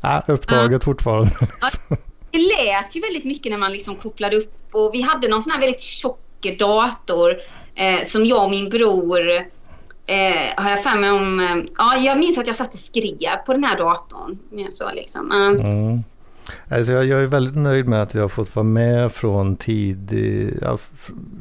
Ja, 0.00 0.22
upptaget 0.26 0.72
ja. 0.72 0.84
fortfarande. 0.84 1.30
Liksom. 1.40 1.96
Det 2.30 2.38
lät 2.38 2.96
ju 2.96 3.00
väldigt 3.00 3.24
mycket 3.24 3.52
när 3.52 3.58
man 3.58 3.72
liksom 3.72 3.96
kopplade 3.96 4.36
upp 4.36 4.54
och 4.72 4.90
vi 4.94 5.02
hade 5.02 5.28
någon 5.28 5.42
sån 5.42 5.52
här 5.52 5.60
väldigt 5.60 5.80
tjock 5.80 6.18
dator 6.58 7.36
eh, 7.74 8.04
som 8.04 8.24
jag 8.24 8.44
och 8.44 8.50
min 8.50 8.68
bror 8.68 9.20
eh, 10.08 10.62
har 10.62 10.70
jag 10.70 10.82
för 10.82 10.98
mig 10.98 11.10
om... 11.10 11.40
Eh, 11.40 11.72
ja, 11.78 11.96
jag 11.96 12.18
minns 12.18 12.38
att 12.38 12.46
jag 12.46 12.56
satt 12.56 12.74
och 12.74 12.80
skrev 12.80 13.36
på 13.46 13.52
den 13.52 13.64
här 13.64 13.78
datorn. 13.78 14.38
Så 14.70 14.90
liksom. 14.94 15.32
Uh. 15.32 15.66
Mm. 15.66 16.02
Alltså 16.68 16.92
jag, 16.92 17.04
jag, 17.04 17.22
är 17.22 17.26
väldigt 17.26 17.56
nöjd 17.56 17.88
med 17.88 18.02
att 18.02 18.14
jag 18.14 18.22
har 18.22 18.28
fått 18.28 18.56
vara 18.56 18.64
med 18.64 19.12
från 19.12 19.56
tidig, 19.56 20.58
ja, 20.62 20.78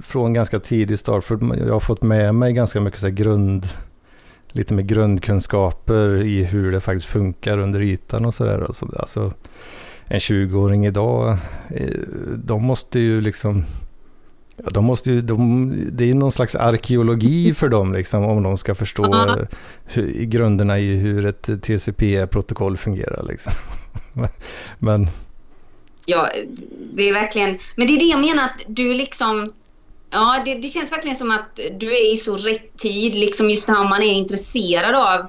från 0.04 0.34
ganska 0.34 0.60
tidig 0.60 1.00
start. 1.00 1.24
För 1.24 1.40
jag 1.66 1.74
har 1.74 1.80
fått 1.80 2.02
med 2.02 2.36
mig 2.36 2.54
ganska 2.54 2.82
mycket 2.82 3.00
så 3.00 3.10
grund, 3.10 3.66
lite 4.48 4.74
mer 4.74 4.84
grundkunskaper 4.84 6.18
i 6.18 6.44
hur 6.44 6.72
det 6.72 6.82
faktiskt 6.82 7.08
funkar 7.08 7.58
under 7.58 7.82
ytan 7.82 8.26
och 8.26 8.34
sådär. 8.34 8.66
Alltså, 8.68 8.88
alltså 9.00 9.34
en 10.06 10.20
20-åring 10.20 10.86
idag, 10.86 11.38
eh, 11.70 12.00
de 12.36 12.64
måste 12.64 13.00
ju 13.00 13.22
liksom 13.22 13.66
Ja, 14.64 14.70
de 14.70 14.86
måste 14.86 15.12
ju, 15.12 15.22
de, 15.22 15.72
det 15.92 16.10
är 16.10 16.14
någon 16.14 16.32
slags 16.32 16.56
arkeologi 16.56 17.54
för 17.58 17.70
dem 17.70 17.94
liksom, 17.94 18.24
om 18.24 18.44
de 18.44 18.58
ska 18.58 18.76
förstå 18.76 19.36
hur, 19.86 20.10
i 20.10 20.26
grunderna 20.26 20.80
i 20.80 20.96
hur 20.96 21.26
ett 21.26 21.50
TCP-protokoll 21.62 22.78
fungerar. 22.78 23.24
Liksom. 23.24 23.54
men, 24.80 25.08
Ja, 26.10 26.30
det 26.94 27.10
är 27.10 27.14
verkligen, 27.14 27.58
men 27.76 27.88
det 27.88 27.94
är 27.94 28.00
det 28.00 28.06
jag 28.06 28.20
menar 28.20 28.44
att 28.44 28.62
du 28.68 28.94
liksom, 28.94 29.54
ja 30.10 30.42
det, 30.46 30.56
det 30.56 30.68
känns 30.68 30.92
verkligen 30.92 31.18
som 31.18 31.32
att 31.32 31.60
du 31.80 31.88
är 31.88 32.14
i 32.14 32.18
så 32.18 32.38
rätt 32.38 32.78
tid, 32.78 33.16
liksom 33.16 33.50
just 33.50 33.68
när 33.68 33.90
man 33.90 34.02
är 34.02 34.14
intresserad 34.14 34.96
av 34.96 35.26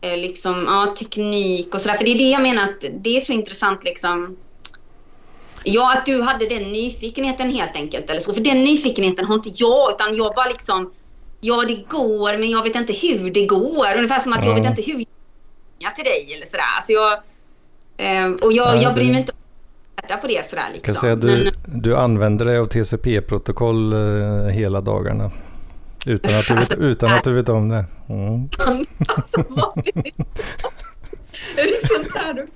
eh, 0.00 0.16
liksom, 0.16 0.64
ja, 0.66 0.94
teknik 0.98 1.74
och 1.74 1.80
sådär. 1.80 1.96
För 1.96 2.04
det 2.04 2.10
är 2.10 2.18
det 2.18 2.30
jag 2.30 2.42
menar 2.42 2.62
att 2.62 2.84
det 3.04 3.16
är 3.16 3.20
så 3.20 3.32
intressant 3.32 3.84
liksom 3.84 4.36
Ja, 5.64 5.92
att 5.98 6.06
du 6.06 6.22
hade 6.22 6.46
den 6.46 6.62
nyfikenheten 6.72 7.50
helt 7.50 7.76
enkelt. 7.76 8.10
Eller 8.10 8.20
så. 8.20 8.34
För 8.34 8.40
den 8.40 8.64
nyfikenheten 8.64 9.24
har 9.24 9.34
inte 9.34 9.50
jag, 9.54 9.90
utan 9.90 10.16
jag 10.16 10.34
bara 10.34 10.48
liksom... 10.48 10.92
Ja, 11.40 11.64
det 11.68 11.84
går, 11.88 12.38
men 12.38 12.50
jag 12.50 12.62
vet 12.62 12.76
inte 12.76 12.92
hur 12.92 13.30
det 13.30 13.46
går. 13.46 13.96
Ungefär 13.96 14.20
som 14.20 14.32
att 14.32 14.38
mm. 14.38 14.48
jag 14.48 14.62
vet 14.62 14.70
inte 14.70 14.92
hur 14.92 15.04
jag 15.78 15.96
till 15.96 16.04
dig 16.04 16.34
eller 16.36 16.46
sådär. 16.46 16.64
Alltså 16.76 16.92
jag, 16.92 17.12
eh, 17.96 18.30
och 18.42 18.52
jag, 18.52 18.82
jag 18.82 18.94
bryr 18.94 19.10
mig 19.10 19.20
inte 19.20 19.32
om 19.32 19.38
på 20.20 20.26
det 20.26 20.50
sådär 20.50 20.68
liksom. 20.72 20.84
Kan 20.84 20.94
säga, 20.94 21.16
du, 21.16 21.26
men, 21.26 21.80
du 21.82 21.96
använder 21.96 22.44
dig 22.44 22.58
av 22.58 22.66
TCP-protokoll 22.66 23.92
eh, 23.92 24.46
hela 24.46 24.80
dagarna. 24.80 25.30
Utan 26.06 26.34
att 26.34 26.48
du 26.48 26.54
vet, 26.54 26.72
utan 26.72 27.12
att 27.12 27.24
du 27.24 27.32
vet 27.32 27.48
om 27.48 27.68
det. 27.68 27.84
Mm. 28.08 28.48
är 31.56 31.64
det 31.64 31.88
sånt 31.88 32.16
här 32.16 32.34
du 32.34 32.46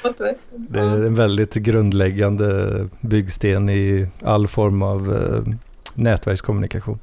pratar 0.00 0.34
Det 0.52 0.80
är 0.80 1.06
en 1.06 1.14
väldigt 1.14 1.54
grundläggande 1.54 2.88
byggsten 3.00 3.68
i 3.68 4.08
all 4.22 4.48
form 4.48 4.82
av 4.82 5.14
eh, 5.14 5.54
nätverkskommunikation. 5.94 6.98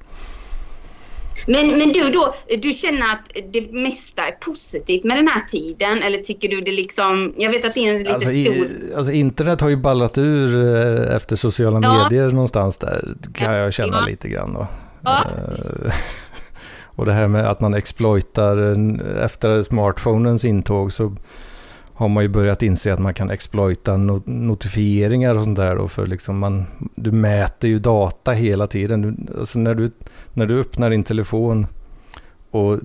Men, 1.47 1.77
men 1.77 1.91
du 1.91 2.09
då, 2.09 2.35
du 2.61 2.73
känner 2.73 3.13
att 3.13 3.31
det 3.53 3.71
mesta 3.71 4.27
är 4.27 4.31
positivt 4.31 5.03
med 5.03 5.17
den 5.17 5.27
här 5.27 5.41
tiden? 5.41 6.03
Eller 6.03 6.17
tycker 6.17 6.49
du 6.49 6.61
det 6.61 6.71
liksom, 6.71 7.33
jag 7.37 7.51
vet 7.51 7.65
att 7.65 7.73
det 7.73 7.87
är 7.87 7.93
en 7.93 7.99
lite 7.99 8.13
alltså, 8.13 8.29
stor... 8.29 8.39
I, 8.39 8.93
alltså 8.95 9.11
internet 9.11 9.61
har 9.61 9.69
ju 9.69 9.75
ballat 9.75 10.17
ur 10.17 10.55
eh, 10.55 11.15
efter 11.15 11.35
sociala 11.35 11.79
ja. 11.83 12.03
medier 12.03 12.29
någonstans 12.29 12.77
där, 12.77 13.13
kan 13.33 13.53
jag 13.53 13.73
känna 13.73 13.97
ja. 13.97 14.05
lite 14.05 14.29
grann 14.29 14.53
då. 14.53 14.67
Ja. 15.01 15.25
Och 16.95 17.05
det 17.05 17.13
här 17.13 17.27
med 17.27 17.49
att 17.49 17.61
man 17.61 17.73
exploitar, 17.73 18.57
efter 19.23 19.61
smartphonens 19.61 20.45
intåg 20.45 20.91
så 20.91 21.15
har 21.93 22.07
man 22.07 22.23
ju 22.23 22.29
börjat 22.29 22.63
inse 22.63 22.93
att 22.93 22.99
man 22.99 23.13
kan 23.13 23.29
exploita 23.29 23.97
notifieringar 24.25 25.37
och 25.37 25.43
sånt 25.43 25.57
där 25.57 25.75
då 25.75 25.87
för 25.87 26.07
liksom 26.07 26.37
man, 26.39 26.65
du 26.95 27.11
mäter 27.11 27.69
ju 27.69 27.79
data 27.79 28.31
hela 28.31 28.67
tiden. 28.67 29.01
Du, 29.01 29.39
alltså 29.39 29.59
när, 29.59 29.75
du, 29.75 29.91
när 30.33 30.45
du 30.45 30.59
öppnar 30.59 30.89
din 30.89 31.03
telefon 31.03 31.67
och 32.51 32.79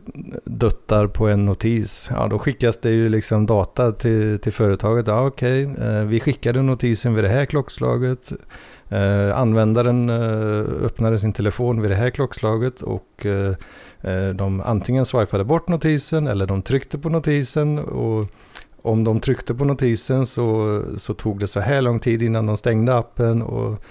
duttar 0.45 1.07
på 1.07 1.29
en 1.29 1.47
notis, 1.47 2.11
ja 2.15 2.29
då 2.29 2.39
skickas 2.39 2.77
det 2.81 2.91
ju 2.91 3.09
liksom 3.09 3.47
data 3.47 3.93
till, 3.93 4.39
till 4.39 4.53
företaget. 4.53 5.07
Ja 5.07 5.27
okej, 5.27 5.67
okay, 5.67 5.87
eh, 5.87 6.05
vi 6.05 6.21
skickade 6.21 6.63
notisen 6.63 7.15
vid 7.15 7.25
det 7.25 7.31
här 7.31 7.45
klockslaget. 7.45 8.33
Eh, 8.89 9.39
användaren 9.39 10.11
eh, 10.11 10.85
öppnade 10.85 11.19
sin 11.19 11.33
telefon 11.33 11.83
vid 11.83 11.91
det 11.91 11.97
här 11.97 12.11
klockslaget 12.11 12.83
och 12.83 13.27
Eh, 13.27 13.55
de 14.35 14.61
antingen 14.61 15.05
swipade 15.05 15.45
bort 15.45 15.69
notisen 15.69 16.27
eller 16.27 16.47
de 16.47 16.63
tryckte 16.63 16.99
på 16.99 17.09
notisen. 17.09 17.79
Och 17.79 18.27
om 18.83 19.05
de 19.05 19.21
tryckte 19.21 19.55
på 19.55 19.65
notisen 19.65 20.27
så, 20.27 20.83
så 20.97 21.15
tog 21.15 21.41
det 21.41 21.49
så 21.49 21.61
här 21.61 21.83
lång 21.83 22.01
tid 22.01 22.23
innan 22.23 22.47
de 22.47 22.57
stängde 22.57 22.97
appen. 22.97 23.43
Och, 23.43 23.85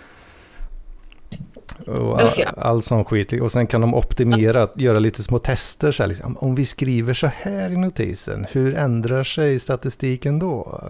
Och 1.88 2.22
all, 2.22 2.30
all 2.58 2.82
sån 2.82 3.06
skit. 3.06 3.34
Och 3.34 3.52
sen 3.52 3.68
kan 3.68 3.82
de 3.82 3.94
optimera, 3.94 4.68
göra 4.76 5.00
lite 5.00 5.24
små 5.24 5.40
tester. 5.40 5.92
Så 5.92 6.04
här, 6.04 6.08
liksom, 6.08 6.38
om 6.38 6.56
vi 6.56 6.66
skriver 6.66 7.14
så 7.14 7.28
här 7.28 7.70
i 7.70 7.78
notisen, 7.78 8.46
hur 8.52 8.76
ändrar 8.76 9.24
sig 9.24 9.60
statistiken 9.60 10.40
då? 10.40 10.82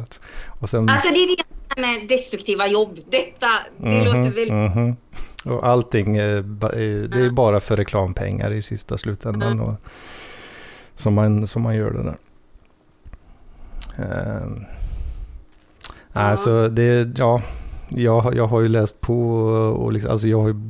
Och 0.47 0.69
sen, 0.69 0.89
alltså 0.89 1.09
det 1.09 1.19
är 1.19 1.37
det 1.37 1.81
med 1.81 2.07
destruktiva 2.09 2.67
jobb. 2.67 2.99
Detta, 3.09 3.47
det 3.77 3.87
mm 3.87 4.01
-hmm, 4.01 4.05
låter 4.05 4.21
väldigt... 4.21 4.51
Mm 4.51 4.69
-hmm. 4.69 4.95
Och 5.45 5.67
allting, 5.67 6.13
det 6.13 7.15
är 7.15 7.29
bara 7.29 7.59
för 7.59 7.75
reklampengar 7.75 8.51
i 8.51 8.61
sista 8.61 8.97
slutändan. 8.97 9.51
Mm. 9.51 9.65
Och, 9.65 9.75
som, 10.95 11.13
man, 11.13 11.47
som 11.47 11.61
man 11.61 11.75
gör 11.75 11.91
det 11.91 12.03
där. 12.03 12.17
Um, 14.43 14.65
ja. 16.13 16.21
Alltså 16.21 16.69
det, 16.69 17.19
ja, 17.19 17.41
jag, 17.89 18.35
jag 18.35 18.47
har 18.47 18.61
ju 18.61 18.67
läst 18.67 19.01
på 19.01 19.31
och 19.53 19.93
liksom, 19.93 20.11
alltså 20.11 20.27
jag 20.27 20.41
har 20.41 20.47
ju 20.47 20.61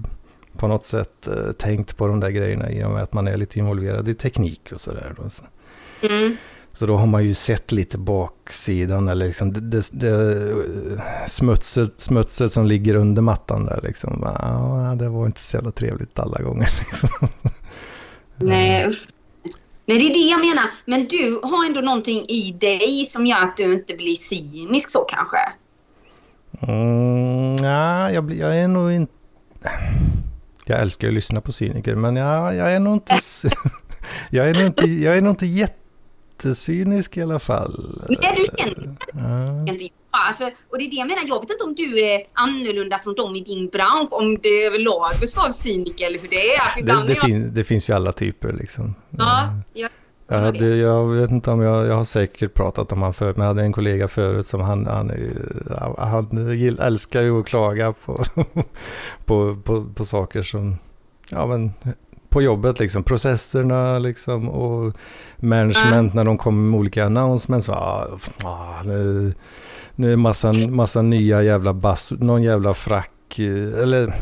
på 0.57 0.67
något 0.67 0.85
sätt 0.85 1.27
uh, 1.27 1.51
tänkt 1.51 1.97
på 1.97 2.07
de 2.07 2.19
där 2.19 2.29
grejerna 2.29 2.71
i 2.71 2.83
och 2.83 2.91
med 2.91 3.03
att 3.03 3.13
man 3.13 3.27
är 3.27 3.37
lite 3.37 3.59
involverad 3.59 4.09
i 4.09 4.13
teknik 4.13 4.71
och 4.73 4.81
sådär. 4.81 5.15
Så. 5.29 5.43
Mm. 6.01 6.37
Så 6.79 6.85
då 6.85 6.97
har 6.97 7.07
man 7.07 7.23
ju 7.23 7.33
sett 7.33 7.71
lite 7.71 7.97
baksidan 7.97 9.07
eller 9.07 9.25
liksom 9.25 9.53
det, 9.53 9.59
det, 9.59 9.99
det, 9.99 10.53
smutset, 11.27 12.01
smutset 12.01 12.51
som 12.51 12.65
ligger 12.65 12.95
under 12.95 13.21
mattan 13.21 13.65
där 13.65 13.79
liksom. 13.83 14.19
Ja, 14.21 14.95
det 14.99 15.09
var 15.09 15.25
inte 15.25 15.39
så 15.39 15.57
jävla 15.57 15.71
trevligt 15.71 16.19
alla 16.19 16.41
gånger. 16.41 16.69
Liksom. 16.79 17.27
Nej, 18.35 18.87
usch. 18.87 19.07
Nej, 19.85 19.99
det 19.99 20.05
är 20.05 20.13
det 20.13 20.29
jag 20.29 20.39
menar. 20.39 20.65
Men 20.85 21.07
du 21.07 21.39
har 21.43 21.65
ändå 21.65 21.81
någonting 21.81 22.25
i 22.29 22.51
dig 22.51 23.05
som 23.05 23.25
gör 23.25 23.43
att 23.43 23.57
du 23.57 23.73
inte 23.73 23.95
blir 23.95 24.15
cynisk 24.15 24.91
så 24.91 24.99
kanske? 24.99 25.37
Mm, 26.61 27.55
ja, 27.55 28.11
jag, 28.11 28.33
jag 28.33 28.57
är 28.57 28.67
nog 28.67 28.91
inte... 28.91 29.13
Jag 30.65 30.81
älskar 30.81 31.07
att 31.07 31.13
lyssna 31.13 31.41
på 31.41 31.51
cyniker, 31.51 31.95
men 31.95 32.15
jag, 32.15 32.55
jag 32.55 32.73
är 32.73 32.79
nog 32.79 32.93
inte... 32.93 33.15
jag, 34.29 34.49
är 34.49 34.53
nog 34.53 34.65
inte 34.65 34.85
jag 34.85 35.17
är 35.17 35.21
nog 35.21 35.31
inte 35.31 35.45
jättecynisk 36.39 37.17
i 37.17 37.21
alla 37.21 37.39
fall. 37.39 38.05
Nej, 38.09 38.35
du 38.37 38.63
känner 38.63 38.97
ja. 39.13 39.73
inte 39.73 39.89
Alltså, 40.11 40.43
och 40.43 40.77
det 40.77 40.83
är 40.85 40.89
det 40.89 40.95
jag 40.95 41.07
menar, 41.07 41.21
jag 41.27 41.41
vet 41.41 41.49
inte 41.51 41.63
om 41.63 41.75
du 41.75 41.99
är 41.99 42.23
annorlunda 42.33 42.99
från 42.99 43.15
dem 43.15 43.35
i 43.35 43.41
din 43.41 43.67
bransch, 43.67 44.13
om 44.13 44.37
det 44.37 44.65
överlag 44.65 45.11
består 45.21 45.47
av 45.47 45.51
cyniker 45.51 46.05
eller 46.05 46.19
hur 46.19 46.27
det 46.27 46.55
är. 46.55 46.83
Det, 46.85 47.07
det, 47.07 47.13
jag... 47.13 47.21
fin, 47.21 47.53
det 47.53 47.63
finns 47.63 47.89
ju 47.89 47.93
alla 47.93 48.11
typer 48.11 48.53
liksom. 48.53 48.95
Ja, 49.09 49.53
jag, 49.73 49.89
jag, 50.27 50.39
hade, 50.39 50.75
jag 50.75 51.07
vet 51.07 51.29
inte 51.29 51.51
om 51.51 51.61
jag, 51.61 51.87
jag 51.87 51.95
har 51.95 52.03
säkert 52.03 52.53
pratat 52.53 52.91
om 52.91 53.01
han 53.01 53.13
förut, 53.13 53.37
men 53.37 53.43
jag 53.43 53.53
hade 53.53 53.61
en 53.61 53.73
kollega 53.73 54.07
förut 54.07 54.47
som 54.47 54.61
han, 54.61 54.85
han, 54.87 55.11
han 55.97 56.77
älskar 56.79 57.21
ju 57.21 57.39
att 57.39 57.45
klaga 57.45 57.93
på, 57.93 58.23
på, 59.25 59.57
på, 59.63 59.85
på 59.95 60.05
saker 60.05 60.41
som, 60.41 60.77
ja 61.29 61.47
men 61.47 61.71
på 62.29 62.41
jobbet, 62.41 62.79
liksom 62.79 63.03
processerna 63.03 63.99
liksom 63.99 64.49
och 64.49 64.93
management 65.37 66.13
mm. 66.13 66.15
när 66.15 66.23
de 66.23 66.37
kommer 66.37 66.69
med 66.71 66.79
olika 66.79 67.05
announcements. 67.05 67.69
Ah, 67.69 68.07
ah, 68.43 68.83
nu, 68.85 69.33
nu 69.95 70.11
är 70.11 70.15
massa, 70.15 70.53
massa 70.53 71.01
nya 71.01 71.43
jävla 71.43 71.73
bass, 71.73 72.13
någon 72.19 72.43
jävla 72.43 72.73
frack, 72.73 73.39
eh, 73.39 73.79
eller 73.81 74.13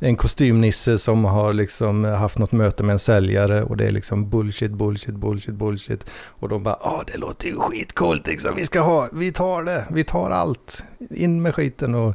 en 0.00 0.16
kostymnisse 0.16 0.98
som 0.98 1.24
har 1.24 1.52
liksom 1.52 2.04
haft 2.04 2.38
något 2.38 2.52
möte 2.52 2.82
med 2.82 2.92
en 2.92 2.98
säljare 2.98 3.62
och 3.62 3.76
det 3.76 3.86
är 3.86 3.90
liksom 3.90 4.30
bullshit, 4.30 4.70
bullshit, 4.70 5.14
bullshit, 5.14 5.54
bullshit. 5.54 6.04
Och 6.26 6.48
de 6.48 6.62
bara, 6.62 6.76
ja 6.80 6.90
ah, 6.90 7.04
det 7.12 7.18
låter 7.18 7.48
ju 7.48 7.56
skitcoolt 7.58 8.26
liksom, 8.26 8.56
vi 8.56 8.64
ska 8.64 8.80
ha, 8.80 9.08
vi 9.12 9.32
tar 9.32 9.62
det, 9.62 9.86
vi 9.90 10.04
tar 10.04 10.30
allt, 10.30 10.84
in 11.10 11.42
med 11.42 11.54
skiten 11.54 11.94
och 11.94 12.14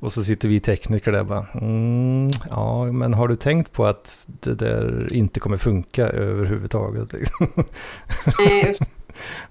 och 0.00 0.12
så 0.12 0.22
sitter 0.22 0.48
vi 0.48 0.60
tekniker 0.60 1.12
där 1.12 1.20
och 1.20 1.26
bara, 1.26 1.46
mm, 1.54 2.30
ja, 2.50 2.84
men 2.84 3.14
har 3.14 3.28
du 3.28 3.36
tänkt 3.36 3.72
på 3.72 3.86
att 3.86 4.26
det 4.26 4.54
där 4.54 5.12
inte 5.12 5.40
kommer 5.40 5.56
funka 5.56 6.08
överhuvudtaget? 6.08 7.12
Liksom? 7.12 7.46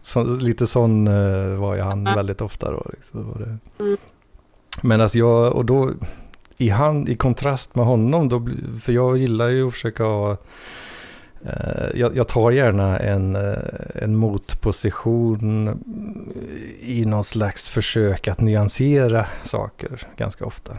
så, 0.01 0.23
lite 0.23 0.67
sån 0.67 1.07
uh, 1.07 1.59
var 1.59 1.75
ju 1.75 1.81
han 1.81 2.03
väldigt 2.03 2.41
ofta 2.41 2.71
då. 2.71 2.85
Liksom. 2.93 3.45
Mm. 3.79 3.97
Men 4.81 5.01
alltså 5.01 5.19
jag, 5.19 5.55
och 5.55 5.65
då 5.65 5.91
i, 6.57 6.69
han, 6.69 7.07
i 7.07 7.15
kontrast 7.15 7.75
med 7.75 7.85
honom, 7.85 8.29
då, 8.29 8.49
för 8.81 8.93
jag 8.93 9.17
gillar 9.17 9.47
ju 9.47 9.67
att 9.67 9.73
försöka 9.73 10.03
ha 10.03 10.31
Eh, 10.31 10.37
jag, 11.93 12.15
jag, 12.15 12.27
tar 12.27 12.51
gärna 12.51 12.99
en, 12.99 13.35
eh, 13.35 13.53
en 13.95 14.15
motposition 14.15 15.79
i 16.79 17.05
någon 17.05 17.23
slags 17.23 17.69
försök 17.69 18.27
att 18.27 18.41
nyansera 18.41 19.25
saker 19.43 20.07
ganska 20.17 20.45
ofta. 20.45 20.77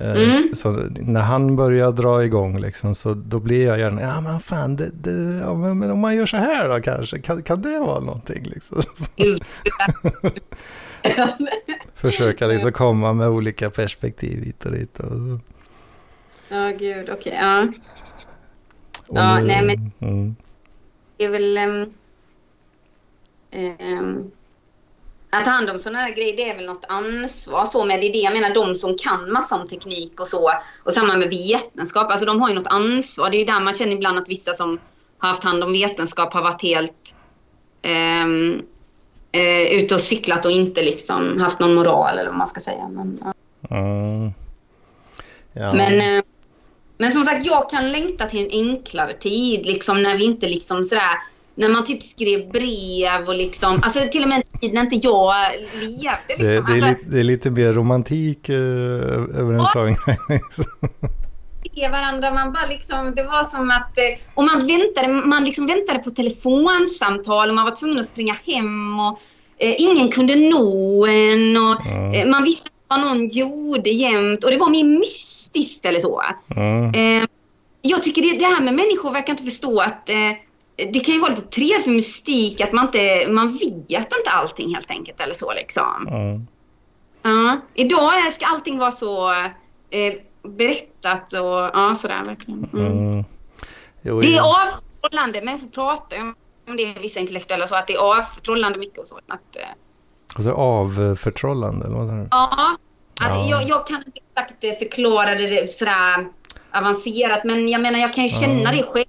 Eh, 0.00 0.10
mm. 0.10 0.54
Så 0.54 0.70
när 1.00 1.20
han 1.20 1.56
börjar 1.56 1.92
dra 1.92 2.24
igång 2.24 2.60
liksom, 2.60 2.94
så 2.94 3.14
då 3.14 3.40
blir 3.40 3.66
jag 3.66 3.78
gärna, 3.78 4.00
ja 4.02 4.20
men 4.20 4.40
fan, 4.40 4.76
det, 4.76 4.90
det, 4.92 5.40
ja, 5.44 5.54
men 5.54 5.90
om 5.90 5.98
man 5.98 6.16
gör 6.16 6.26
så 6.26 6.36
här 6.36 6.68
då 6.68 6.80
kanske, 6.80 7.18
kan, 7.18 7.42
kan 7.42 7.62
det 7.62 7.78
vara 7.78 8.00
någonting 8.00 8.44
liksom? 8.44 8.82
Försöka 11.94 12.46
liksom 12.46 12.72
komma 12.72 13.12
med 13.12 13.28
olika 13.28 13.70
perspektiv 13.70 14.44
hit 14.44 14.66
och 14.66 14.72
dit. 14.72 15.00
Och 15.00 15.40
Ja, 16.48 16.70
gud, 16.78 17.10
okej, 17.10 17.14
okay, 17.14 17.32
ja. 17.32 17.66
Ja, 19.10 19.40
nej 19.40 19.62
men 19.62 19.92
mm. 20.00 20.36
det 21.16 21.24
är 21.24 21.30
väl... 21.30 21.58
Um, 21.58 21.94
um, 23.80 24.30
att 25.30 25.44
ta 25.44 25.50
hand 25.50 25.70
om 25.70 25.78
sådana 25.78 25.98
här 25.98 26.14
grejer, 26.14 26.36
det 26.36 26.50
är 26.50 26.56
väl 26.56 26.66
något 26.66 26.84
ansvar 26.88 27.64
så 27.64 27.84
med. 27.84 28.00
Det 28.00 28.06
är 28.06 28.12
det 28.12 28.18
jag 28.18 28.32
menar, 28.32 28.54
de 28.54 28.74
som 28.74 28.96
kan 28.98 29.32
massa 29.32 29.56
om 29.56 29.68
teknik 29.68 30.20
och 30.20 30.26
så. 30.26 30.52
Och 30.84 30.92
samma 30.92 31.16
med 31.16 31.30
vetenskap, 31.30 32.10
alltså 32.10 32.26
de 32.26 32.40
har 32.40 32.48
ju 32.48 32.54
något 32.54 32.66
ansvar. 32.66 33.30
Det 33.30 33.36
är 33.36 33.38
ju 33.38 33.44
där 33.44 33.60
man 33.60 33.74
känner 33.74 33.92
ibland 33.92 34.18
att 34.18 34.28
vissa 34.28 34.54
som 34.54 34.78
har 35.18 35.28
haft 35.28 35.44
hand 35.44 35.64
om 35.64 35.72
vetenskap 35.72 36.32
har 36.32 36.42
varit 36.42 36.62
helt 36.62 37.14
um, 38.22 38.62
uh, 39.36 39.72
ute 39.72 39.94
och 39.94 40.00
cyklat 40.00 40.44
och 40.44 40.50
inte 40.50 40.82
liksom 40.82 41.40
haft 41.40 41.60
någon 41.60 41.74
moral 41.74 42.18
eller 42.18 42.30
vad 42.30 42.38
man 42.38 42.48
ska 42.48 42.60
säga. 42.60 42.88
Men, 42.88 43.22
uh. 43.24 43.78
Mm. 43.78 44.32
Ja. 45.52 45.74
men 45.74 46.16
uh, 46.16 46.24
men 46.98 47.12
som 47.12 47.24
sagt, 47.24 47.46
jag 47.46 47.70
kan 47.70 47.92
längta 47.92 48.26
till 48.26 48.44
en 48.44 48.50
enklare 48.50 49.12
tid, 49.12 49.66
liksom 49.66 50.02
när 50.02 50.16
vi 50.16 50.24
inte 50.24 50.48
liksom 50.48 50.84
sådär 50.84 51.18
när 51.54 51.68
man 51.68 51.84
typ 51.84 52.02
skrev 52.02 52.52
brev 52.52 53.28
och 53.28 53.34
liksom, 53.34 53.80
alltså 53.82 54.00
till 54.12 54.22
och 54.22 54.28
med 54.28 54.36
en 54.36 54.60
tid 54.60 54.74
när 54.74 54.80
inte 54.80 54.96
jag 54.96 55.34
levde. 55.80 56.18
Liksom. 56.28 56.46
Det, 56.46 56.46
det, 56.46 56.54
är, 56.54 56.58
alltså, 56.58 56.74
lite, 56.74 57.00
det 57.06 57.18
är 57.18 57.24
lite 57.24 57.50
mer 57.50 57.72
romantik 57.72 58.48
uh, 58.48 58.56
över 59.38 59.52
en 59.52 59.66
sång. 59.66 59.96
se 61.78 61.88
varandra, 61.88 62.34
man 62.34 62.52
bara 62.52 62.66
liksom, 62.66 63.14
det 63.16 63.22
var 63.22 63.44
som 63.44 63.70
att, 63.70 63.98
eh, 63.98 64.18
och 64.34 64.44
man 64.44 64.66
väntade, 64.66 65.08
man 65.08 65.44
liksom 65.44 65.66
väntade 65.66 65.98
på 65.98 66.10
telefonsamtal 66.10 67.48
och 67.48 67.54
man 67.54 67.64
var 67.64 67.76
tvungen 67.76 67.98
att 67.98 68.06
springa 68.06 68.36
hem 68.46 69.00
och 69.00 69.20
eh, 69.58 69.74
ingen 69.78 70.08
kunde 70.08 70.36
nå 70.36 71.06
en 71.06 71.56
och 71.56 71.86
mm. 71.86 72.14
eh, 72.14 72.26
man 72.26 72.44
visste 72.44 72.70
någon 72.96 73.28
gjorde 73.28 73.90
jämt 73.90 74.44
och 74.44 74.50
det 74.50 74.56
var 74.56 74.70
miss 74.70 75.38
mystiskt 75.54 75.86
eller 75.86 76.00
så. 76.00 76.22
Mm. 76.56 76.94
Eh, 76.94 77.28
jag 77.82 78.02
tycker 78.02 78.22
det, 78.22 78.38
det 78.38 78.44
här 78.44 78.60
med 78.60 78.74
människor 78.74 79.12
verkar 79.12 79.32
inte 79.32 79.44
förstå 79.44 79.80
att 79.80 80.08
eh, 80.08 80.32
det 80.92 81.00
kan 81.00 81.14
ju 81.14 81.20
vara 81.20 81.30
lite 81.30 81.42
trevligt 81.42 81.86
med 81.86 81.94
mystik 81.94 82.60
att 82.60 82.72
man 82.72 82.86
inte, 82.86 83.26
man 83.28 83.48
vet 83.56 84.16
inte 84.18 84.30
allting 84.30 84.74
helt 84.74 84.90
enkelt 84.90 85.20
eller 85.20 85.34
så 85.34 85.52
liksom. 85.52 86.08
Mm. 86.08 86.46
Ja, 87.22 87.60
idag 87.74 88.32
ska 88.32 88.46
allting 88.46 88.78
vara 88.78 88.92
så 88.92 89.30
eh, 89.90 90.14
berättat 90.42 91.32
och 91.32 91.70
ja, 91.72 91.94
sådär 91.94 92.24
verkligen. 92.24 92.68
Mm. 92.72 92.86
Mm. 92.86 93.24
Jo, 94.02 94.20
det 94.20 94.36
är 94.36 94.40
avförtrollande, 94.40 95.42
människor 95.42 95.68
pratar 95.68 96.34
om 96.68 96.76
det, 96.76 96.94
vissa 97.00 97.20
intellektuella 97.20 97.66
så 97.66 97.74
att 97.74 97.86
det 97.86 97.94
är 97.94 97.98
avförtrollande 97.98 98.78
mycket 98.78 98.98
och 98.98 99.08
så. 99.08 99.20
Att, 99.26 99.56
eh, 99.56 99.62
alltså 100.36 100.52
avförtrollande? 100.52 101.86
Eller 101.86 101.96
vad 101.96 102.28
ja, 102.30 102.76
att 103.20 103.34
ja. 103.34 103.48
jag, 103.50 103.68
jag, 103.68 103.86
kan 103.86 103.96
inte 103.96 104.20
exakt 104.36 104.78
förklara 104.78 105.34
det 105.34 105.78
sådär 105.78 106.28
avancerat, 106.74 107.44
men 107.44 107.68
jag 107.68 107.80
menar 107.80 107.98
jag 107.98 108.12
kan 108.12 108.24
ju 108.24 108.30
känna 108.30 108.74
ja. 108.74 108.76
det 108.76 108.82
själv 108.82 109.06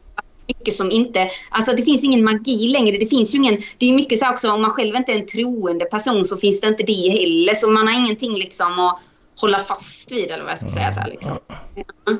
mycket 0.47 0.75
som 0.75 0.91
inte, 0.91 1.31
alltså 1.49 1.73
det 1.75 1.83
finns 1.83 2.03
ingen 2.03 2.23
magi 2.23 2.67
längre. 2.67 2.97
Det 2.97 3.05
finns 3.05 3.33
ju 3.33 3.37
ingen, 3.37 3.63
det 3.77 3.89
är 3.89 3.93
mycket 3.93 4.19
så 4.19 4.29
också 4.29 4.51
om 4.51 4.61
man 4.61 4.71
själv 4.71 4.95
inte 4.95 5.11
är 5.11 5.15
en 5.15 5.25
troende 5.25 5.85
person 5.85 6.25
så 6.25 6.37
finns 6.37 6.61
det 6.61 6.67
inte 6.67 6.83
det 6.83 7.09
heller. 7.09 7.53
Så 7.53 7.69
man 7.69 7.87
har 7.87 7.99
ingenting 7.99 8.33
liksom 8.33 8.79
att 8.79 8.99
hålla 9.35 9.59
fast 9.59 10.11
vid 10.11 10.31
eller 10.31 10.43
vad 10.43 10.51
jag 10.51 10.59
ska 10.59 10.69
säga. 10.69 10.91
Så 10.91 10.99
här, 10.99 11.09
liksom. 11.09 11.37
ja. 11.75 12.17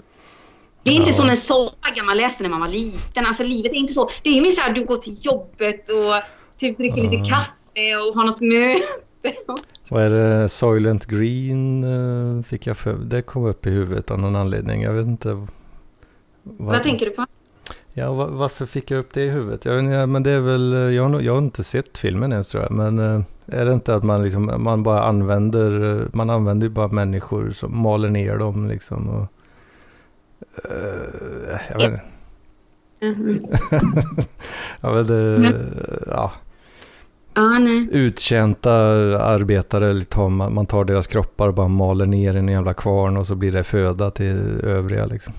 Det 0.84 0.92
är 0.92 0.96
inte 0.96 1.10
ja. 1.10 1.16
som 1.16 1.30
en 1.30 1.38
saga 1.38 2.04
man 2.06 2.18
läste 2.18 2.44
när 2.44 2.50
man 2.50 2.60
var 2.60 2.68
liten. 2.68 3.26
Alltså 3.26 3.44
livet 3.44 3.72
är 3.72 3.76
inte 3.76 3.94
så. 3.94 4.10
Det 4.24 4.38
är 4.38 4.42
mer 4.42 4.52
så 4.52 4.62
här 4.62 4.74
du 4.74 4.86
går 4.86 4.98
till 4.98 5.18
jobbet 5.22 5.90
och 5.90 6.22
typ 6.60 6.78
dricker 6.78 7.02
lite 7.02 7.30
kaffe 7.30 7.59
och 8.08 8.16
har 8.16 8.26
något 8.26 8.42
möte. 8.42 9.44
Vad 9.90 10.04
är 10.04 10.10
det? 10.10 10.50
Soylent 10.50 11.06
Green 11.06 11.84
eh, 11.84 12.44
fick 12.44 12.68
jag 12.68 12.78
för 12.78 12.94
Det 12.94 13.22
kom 13.22 13.46
upp 13.46 13.68
i 13.68 13.70
huvudet 13.70 14.12
av 14.12 14.20
någon 14.20 14.36
anledning. 14.36 14.82
Jag 14.82 14.94
vet 14.94 15.06
inte. 15.06 15.34
Vad, 15.34 15.48
vad 16.44 16.84
tänker 16.84 17.06
du 17.06 17.12
på? 17.12 17.26
Ja, 17.94 18.12
varför 18.14 18.66
fick 18.66 18.92
jag 18.92 19.00
upp 19.00 19.14
det 19.14 19.22
i 19.24 19.30
huvudet? 19.30 19.66
Jag, 19.66 19.86
ja, 19.86 20.06
men 20.06 20.24
det 20.24 20.32
är 20.32 20.40
väl, 20.42 20.74
eh, 20.74 20.80
jag 20.80 21.04
har, 21.10 21.22
jag 21.22 21.34
har 21.34 21.40
inte 21.42 21.64
sett 21.64 21.98
filmen 21.98 22.32
ens 22.32 22.48
tror 22.48 22.64
jag. 22.64 22.72
Men 22.72 23.00
Är 23.46 23.66
det 23.66 23.74
inte 23.74 23.96
att 23.96 24.04
man, 24.04 24.24
liksom, 24.24 24.52
man 24.58 24.84
bara 24.84 25.04
använder, 25.04 26.02
man 26.14 26.30
använder 26.30 26.68
ju 26.68 26.74
bara 26.74 26.88
människor 26.88 27.50
som 27.50 27.78
maler 27.82 28.10
ner 28.10 28.38
dem 28.38 28.68
liksom. 28.68 29.10
Och, 29.10 29.28
jag 31.70 31.90
vet 31.90 32.02
Mhm. 33.02 33.40
ja, 34.82 34.94
men 34.94 35.08
det, 35.08 35.36
Mm. 35.36 35.54
ja, 36.08 36.32
Ja, 37.34 37.60
nej. 37.60 37.88
uttjänta 37.92 38.72
arbetare, 39.24 40.02
tar 40.02 40.30
man, 40.30 40.66
tar 40.66 40.86
deras 40.86 41.08
kroppar 41.08 41.48
och 41.48 41.54
bara 41.54 41.68
maler 41.68 42.06
ner 42.06 42.34
i 42.34 42.38
en 42.38 42.48
jävla 42.48 42.74
kvarn 42.74 43.18
och 43.18 43.28
så 43.28 43.36
blir 43.36 43.52
det 43.52 43.64
föda 43.64 44.12
till 44.12 44.62
övriga 44.64 45.06
liksom. 45.06 45.34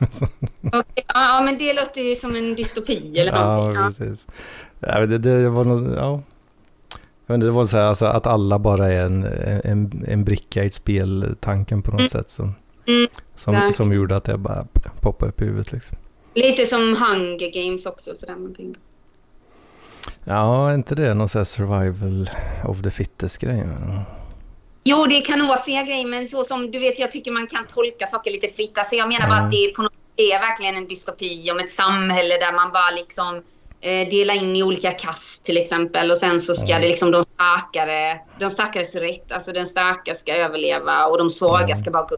Okej, 0.62 1.04
ja, 1.08 1.42
men 1.44 1.58
det 1.58 1.72
låter 1.72 2.00
ju 2.00 2.14
som 2.16 2.36
en 2.36 2.54
dystopi 2.54 3.18
eller 3.18 3.32
någonting. 3.32 3.80
Ja. 3.82 3.86
precis. 3.88 4.26
Ja, 4.80 5.06
det, 5.06 5.18
det 5.18 5.48
var 5.48 5.64
nog, 5.64 5.92
ja. 5.96 6.22
Det 7.36 7.50
var 7.50 7.64
så 7.64 7.76
här, 7.76 7.84
alltså, 7.84 8.06
att 8.06 8.26
alla 8.26 8.58
bara 8.58 8.92
är 8.92 9.06
en, 9.06 9.24
en, 9.64 10.04
en 10.08 10.24
bricka 10.24 10.62
i 10.64 10.66
ett 10.66 10.74
spel, 10.74 11.36
tanken 11.40 11.82
på 11.82 11.90
något 11.90 12.00
Mm. 12.00 12.08
sätt 12.08 12.30
som, 12.30 12.54
Mm, 12.86 13.06
som, 13.34 13.52
verkligen. 13.54 13.72
som 13.72 13.92
gjorde 13.92 14.16
att 14.16 14.24
det 14.24 14.38
bara 14.38 14.66
poppade 15.00 15.28
upp 15.32 15.42
i 15.42 15.44
huvudet 15.44 15.72
liksom. 15.72 15.96
Lite 16.34 16.66
som 16.66 16.80
Hunger 16.80 17.64
Games 17.64 17.86
också. 17.86 18.14
Sådär, 18.14 18.36
man 18.36 18.54
tänker. 18.54 18.80
Ja, 20.24 20.70
är 20.70 20.74
inte 20.74 20.94
det 20.94 21.14
någon 21.14 21.28
sån 21.28 21.38
här 21.38 21.44
survival 21.44 22.30
of 22.64 22.82
the 22.82 22.90
fittest 22.90 23.38
grej? 23.38 23.64
Jo, 24.84 25.04
det 25.08 25.20
kan 25.20 25.38
nog 25.38 25.48
vara 25.48 25.60
fler 25.60 25.82
grejer, 25.86 26.06
men 26.06 26.28
så 26.28 26.44
som 26.44 26.70
du 26.70 26.78
vet, 26.78 26.98
jag 26.98 27.12
tycker 27.12 27.30
man 27.30 27.46
kan 27.46 27.66
tolka 27.66 28.06
saker 28.06 28.30
lite 28.30 28.48
fritt. 28.48 28.78
Alltså, 28.78 28.94
jag 28.96 29.08
menar 29.08 29.26
bara 29.28 29.34
Mm. 29.36 29.44
att 29.44 29.50
det 29.50 29.56
är, 29.56 29.74
på 29.74 29.82
något, 29.82 29.92
det 30.16 30.32
är 30.32 30.40
verkligen 30.40 30.76
en 30.76 30.88
dystopi 30.88 31.50
om 31.50 31.58
ett 31.60 31.70
samhälle 31.70 32.36
där 32.38 32.52
man 32.52 32.72
bara 32.72 32.90
liksom 32.90 33.42
eh, 33.80 34.08
delar 34.08 34.34
in 34.34 34.56
i 34.56 34.62
olika 34.62 34.90
kast 34.90 35.44
till 35.44 35.56
exempel 35.56 36.10
och 36.10 36.16
sen 36.18 36.40
så 36.40 36.54
ska 36.54 36.68
Mm. 36.70 36.82
det 36.82 36.88
liksom 36.88 37.10
de 37.10 37.22
starkare, 37.22 38.20
de 38.40 38.50
starkares 38.50 38.94
rätt, 38.94 39.32
alltså 39.32 39.52
den 39.52 39.66
starka 39.66 40.14
ska 40.14 40.34
överleva 40.36 41.06
och 41.06 41.18
de 41.18 41.30
svaga 41.30 41.64
Mm. 41.64 41.76
ska 41.76 41.90
bara 41.90 42.02
gå 42.02 42.16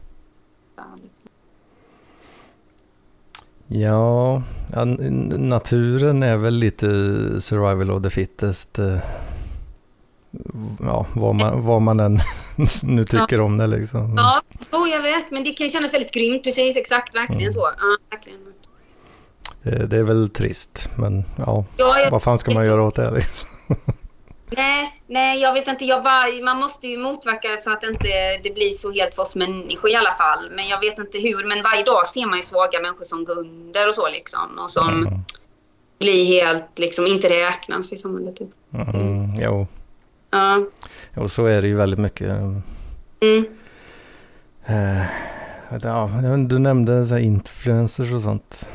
liksom. 0.73 1.01
Ja, 3.67 4.41
ja, 4.73 4.85
naturen 4.85 6.23
är 6.23 6.37
väl 6.37 6.53
lite 6.53 6.87
survival 7.41 7.91
of 7.91 8.03
the 8.03 8.09
fittest. 8.09 8.79
eh, 8.79 8.97
Ja, 10.79 11.05
vad 11.13 11.35
man, 11.35 11.65
vad 11.65 11.81
man 11.81 11.99
än 11.99 12.19
nu 12.83 13.03
tycker 13.03 13.41
om 13.41 13.57
det 13.57 13.67
liksom. 13.67 14.13
Ja, 14.17 14.41
jo, 14.71 14.87
jag 14.87 15.01
vet, 15.01 15.31
men 15.31 15.43
det 15.43 15.51
kan 15.51 15.69
kännas 15.69 15.93
väldigt 15.93 16.13
grymt. 16.13 16.43
Precis, 16.43 16.77
exakt, 16.77 17.15
verkligen 17.15 17.41
Mm. 17.41 17.53
så. 17.53 17.59
Ja, 17.79 17.97
verkligen. 18.11 18.39
Det, 19.63 19.87
det 19.87 19.97
är 19.97 20.03
väl 20.03 20.29
trist, 20.29 20.89
men 20.95 21.23
ja, 21.37 21.65
Ja, 21.77 21.99
jag, 21.99 22.11
vad 22.11 22.23
fan 22.23 22.37
ska 22.39 22.51
man 22.53 22.65
göra 22.65 22.83
åt 22.83 22.95
det 22.95 23.11
liksom? 23.11 23.49
nej, 24.49 25.01
nej, 25.07 25.39
jag 25.41 25.53
vet 25.53 25.67
inte. 25.67 25.85
Jag 25.85 26.03
bara, 26.03 26.23
man 26.43 26.57
måste 26.57 26.87
ju 26.87 26.97
motverka 26.97 27.57
så 27.57 27.71
att 27.73 27.83
inte 27.83 28.37
det 28.43 28.53
blir 28.53 28.69
så 28.69 28.91
helt 28.91 29.15
för 29.15 29.21
oss 29.21 29.35
människor 29.35 29.89
i 29.89 29.95
alla 29.95 30.11
fall. 30.11 30.49
Men 30.55 30.67
jag 30.67 30.79
vet 30.79 30.99
inte 30.99 31.17
hur. 31.17 31.47
Men 31.47 31.63
varje 31.63 31.83
dag 31.83 32.07
ser 32.07 32.25
man 32.25 32.37
ju 32.37 32.43
svaga 32.43 32.79
människor 32.81 33.03
som 33.03 33.25
går 33.25 33.39
under 33.39 33.87
och 33.87 33.95
så 33.95 34.07
liksom. 34.09 34.59
Och 34.59 34.71
som 34.71 34.89
Mm. 35.07 35.19
blir 35.99 36.25
helt, 36.25 36.65
liksom, 36.79 37.07
inte 37.07 37.29
räknas 37.29 37.93
i 37.93 37.97
samhället. 37.97 38.35
Typ. 38.35 38.49
Mm, 38.73 39.29
jo, 39.39 39.67
Ja. 40.31 40.65
och 41.17 41.31
så 41.31 41.45
är 41.45 41.61
det 41.61 41.67
ju 41.67 41.75
väldigt 41.75 41.99
mycket. 41.99 42.27
Mm. 43.21 43.45
Ja, 45.83 46.09
du 46.47 46.59
nämnde 46.59 47.05
så 47.05 47.17
influencers 47.17 48.13
och 48.13 48.21
sånt. 48.21 48.69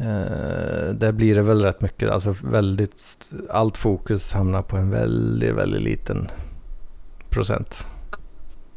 Eh, 0.00 0.94
där 0.94 1.12
blir 1.12 1.34
det 1.34 1.42
väl 1.42 1.62
rätt 1.62 1.80
mycket, 1.80 2.10
alltså 2.10 2.34
väldigt, 2.44 3.30
allt 3.50 3.76
fokus 3.76 4.32
hamnar 4.32 4.62
på 4.62 4.76
en 4.76 4.90
väldigt, 4.90 5.54
väldigt 5.54 5.82
liten 5.82 6.30
procent. 7.30 7.86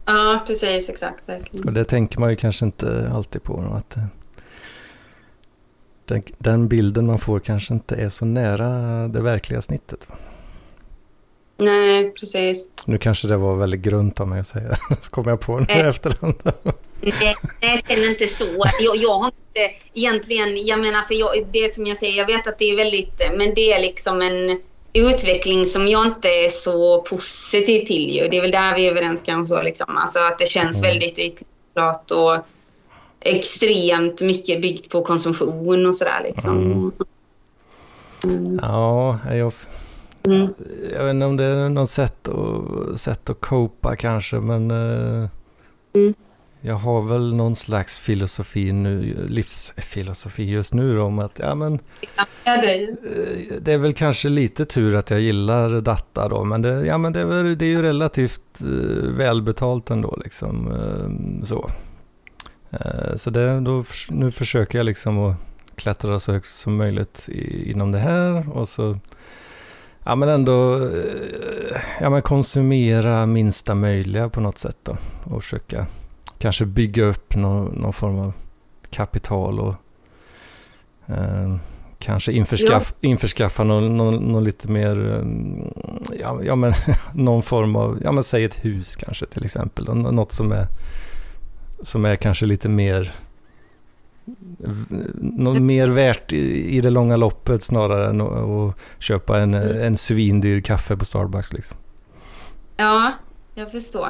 ja, 0.06 0.44
precis, 0.48 0.90
exakt. 0.90 1.30
Verkligen. 1.30 1.68
Och 1.68 1.74
det 1.74 1.84
tänker 1.84 2.20
man 2.20 2.30
ju 2.30 2.36
kanske 2.36 2.66
inte 2.66 3.12
alltid 3.14 3.44
på. 3.44 3.60
Att, 3.78 3.98
eh, 3.98 4.04
den, 6.06 6.24
den 6.38 6.68
bilden 6.68 7.06
man 7.06 7.20
får 7.20 7.40
kanske 7.40 7.74
inte 7.74 7.96
är 7.96 8.10
så 8.10 8.26
nära 8.26 8.68
det 9.08 9.22
verkliga 9.22 9.62
snittet. 9.62 10.08
Nej, 11.58 12.12
precis. 12.20 12.68
Nu 12.86 12.98
kanske 12.98 13.28
det 13.28 13.38
var 13.38 13.56
väldigt 13.56 13.82
grunt 13.82 14.20
av 14.20 14.28
mig 14.28 14.40
att 14.40 14.48
säga. 14.48 14.76
kommer 15.10 15.30
jag 15.32 15.40
på 15.40 15.60
nu 15.60 15.66
Eh. 15.70 15.88
efterhand. 15.88 16.36
Nej, 17.22 17.36
jag 17.62 17.80
känner 17.88 18.10
inte 18.10 18.28
så. 18.28 18.66
Jag, 18.80 18.96
jag 18.98 19.20
har 19.20 19.26
inte 19.28 19.76
egentligen, 19.94 20.66
jag 20.68 20.80
menar 20.80 21.02
för 21.02 21.14
jag, 21.16 21.48
det 21.52 21.74
som 21.74 21.86
jag 21.88 21.98
säger, 21.98 22.18
jag 22.18 22.26
vet 22.26 22.48
att 22.48 22.60
det 22.60 22.66
är 22.72 22.76
väldigt, 22.78 23.22
men 23.38 23.54
det 23.54 23.74
är 23.74 23.82
liksom 23.82 24.22
en 24.22 24.60
utveckling 24.94 25.66
som 25.66 25.88
jag 25.88 26.06
inte 26.08 26.28
är 26.30 26.50
så 26.50 27.02
positiv 27.02 27.80
till 27.86 28.16
ju. 28.16 28.28
Det 28.28 28.38
är 28.38 28.42
väl 28.42 28.52
där 28.52 28.76
vi 28.76 28.88
är 28.88 28.92
överens 28.92 29.22
kanske 29.26 29.56
så 29.56 29.62
liksom. 29.62 29.98
Alltså 29.98 30.20
att 30.20 30.40
det 30.40 30.46
känns 30.46 30.84
Mm. 30.84 30.94
väldigt 30.94 31.20
ytligt 31.20 32.12
och 32.12 32.38
extremt 33.20 34.22
mycket 34.22 34.62
byggt 34.62 34.90
på 34.90 35.02
konsumtion 35.04 35.86
och 35.86 35.96
sådär 35.96 36.22
liksom. 36.24 36.58
Mm. 36.72 36.92
Mm. 38.24 38.60
Ja, 38.64 39.20
jag, 39.32 39.54
Mm. 40.28 40.48
jag 40.94 41.04
vet 41.04 41.12
inte 41.14 41.26
om 41.26 41.38
det 41.38 41.44
är 41.44 41.70
något 41.70 41.90
sätt 41.90 42.28
att, 42.28 43.00
sätt 43.00 43.30
att 43.30 43.42
copa 43.42 43.96
kanske, 43.96 44.36
men 44.36 44.72
eh, 44.72 45.30
Mm. 45.96 46.14
Jag 46.66 46.76
har 46.76 47.02
väl 47.02 47.36
någon 47.36 47.56
slags 47.56 48.00
filosofi 48.00 48.72
nu, 48.72 49.26
livsfilosofi 49.28 50.44
just 50.44 50.74
nu 50.74 51.00
om 51.00 51.20
att 51.20 51.40
ja 51.40 51.56
men 51.56 51.80
Ja, 52.44 52.62
det 52.62 52.84
Eh, 52.84 53.62
Det 53.62 53.74
är 53.74 53.78
väl 53.78 53.94
kanske 53.94 54.30
lite 54.30 54.66
tur 54.66 54.96
att 54.96 55.10
jag 55.10 55.22
gillar 55.22 55.82
data 55.82 56.30
då, 56.30 56.44
men 56.44 56.62
det, 56.62 56.86
ja, 56.86 56.98
men 56.98 57.14
det, 57.14 57.20
är, 57.20 57.26
väl, 57.26 57.58
det 57.58 57.66
är 57.66 57.70
ju 57.70 57.82
relativt 57.82 58.62
eh, 58.62 59.10
välbetalt 59.10 59.90
ändå. 59.90 60.20
Liksom, 60.24 60.72
eh, 60.72 61.46
så 61.46 61.70
så 63.16 63.30
det, 63.30 63.60
då, 63.60 63.84
nu 64.10 64.32
försöker 64.32 64.80
jag 64.80 64.86
liksom 64.86 65.20
att 65.20 65.36
klättra 65.76 66.20
så 66.20 66.32
högt 66.32 66.50
som 66.50 66.76
möjligt 66.76 67.30
i, 67.30 67.72
inom 67.72 67.92
det 67.92 68.00
här 68.00 68.58
och 68.58 68.70
så 68.70 69.00
ja, 70.04 70.16
men 70.16 70.30
ändå 70.30 70.90
ja, 72.02 72.10
men 72.10 72.22
konsumera 72.22 73.26
minsta 73.26 73.76
möjliga 73.76 74.30
på 74.30 74.42
något 74.42 74.58
sätt 74.58 74.78
då 74.84 74.98
och 75.24 75.44
försöka 75.44 75.86
kanske 76.46 76.66
bygga 76.66 77.04
upp 77.04 77.36
någon, 77.36 77.66
någon 77.74 77.94
form 77.94 78.20
av 78.20 78.34
kapital 78.90 79.60
och 79.60 79.76
eh, 81.08 81.56
Kanske 82.00 82.32
införskaff, 82.32 82.94
införskaffa 83.02 83.64
någon, 83.64 83.98
någon, 83.98 84.16
någon 84.16 84.44
lite 84.44 84.68
mer, 84.68 84.98
um, 84.98 85.74
ja, 86.20 86.40
ja 86.44 86.56
men 86.56 86.74
någon 87.14 87.44
form 87.44 87.76
av, 87.76 88.00
ja 88.04 88.12
men 88.12 88.24
säg 88.24 88.44
ett 88.44 88.66
hus 88.66 88.96
kanske 88.96 89.26
till 89.26 89.46
exempel. 89.46 89.86
Nå- 89.96 90.12
Något 90.12 90.32
som 90.32 90.52
är, 90.52 90.68
som 91.82 92.06
är 92.06 92.16
kanske 92.16 92.46
lite 92.46 92.70
mer, 92.70 93.14
något 95.16 95.62
mer 95.62 95.88
värt 95.88 96.34
i, 96.34 96.78
i 96.78 96.82
det 96.82 96.90
långa 96.90 97.16
loppet 97.18 97.64
snarare 97.64 98.10
än 98.10 98.22
att, 98.22 98.32
att 98.32 98.76
köpa 99.00 99.40
en, 99.40 99.54
en 99.54 99.98
svindyr 99.98 100.62
kaffe 100.62 100.98
på 100.98 101.06
Starbucks 101.06 101.54
liksom. 101.54 101.78
Ja, 102.78 103.14
jag 103.56 103.72
förstår. 103.72 104.10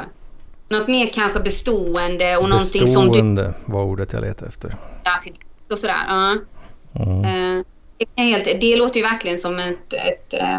Något 0.69 0.87
mer 0.87 1.09
kanske 1.13 1.39
bestående 1.39 2.37
och 2.37 2.49
någonting 2.49 2.87
som 2.87 3.03
du... 3.03 3.09
Bestående 3.09 3.53
var 3.65 3.83
ordet 3.83 4.13
jag 4.13 4.21
letade 4.21 4.47
efter. 4.49 4.75
Ja, 5.03 5.11
till 5.23 5.33
och 5.71 5.77
sådär. 5.79 5.95
Ja. 6.07 6.37
Mm. 7.05 7.57
Eh, 7.57 7.63
det, 7.97 8.05
kan 8.15 8.25
helt, 8.25 8.61
det 8.61 8.75
låter 8.75 8.95
ju 8.97 9.03
verkligen 9.03 9.37
som 9.37 9.59
ett, 9.59 9.93
ett, 9.93 10.33
eh, 10.33 10.57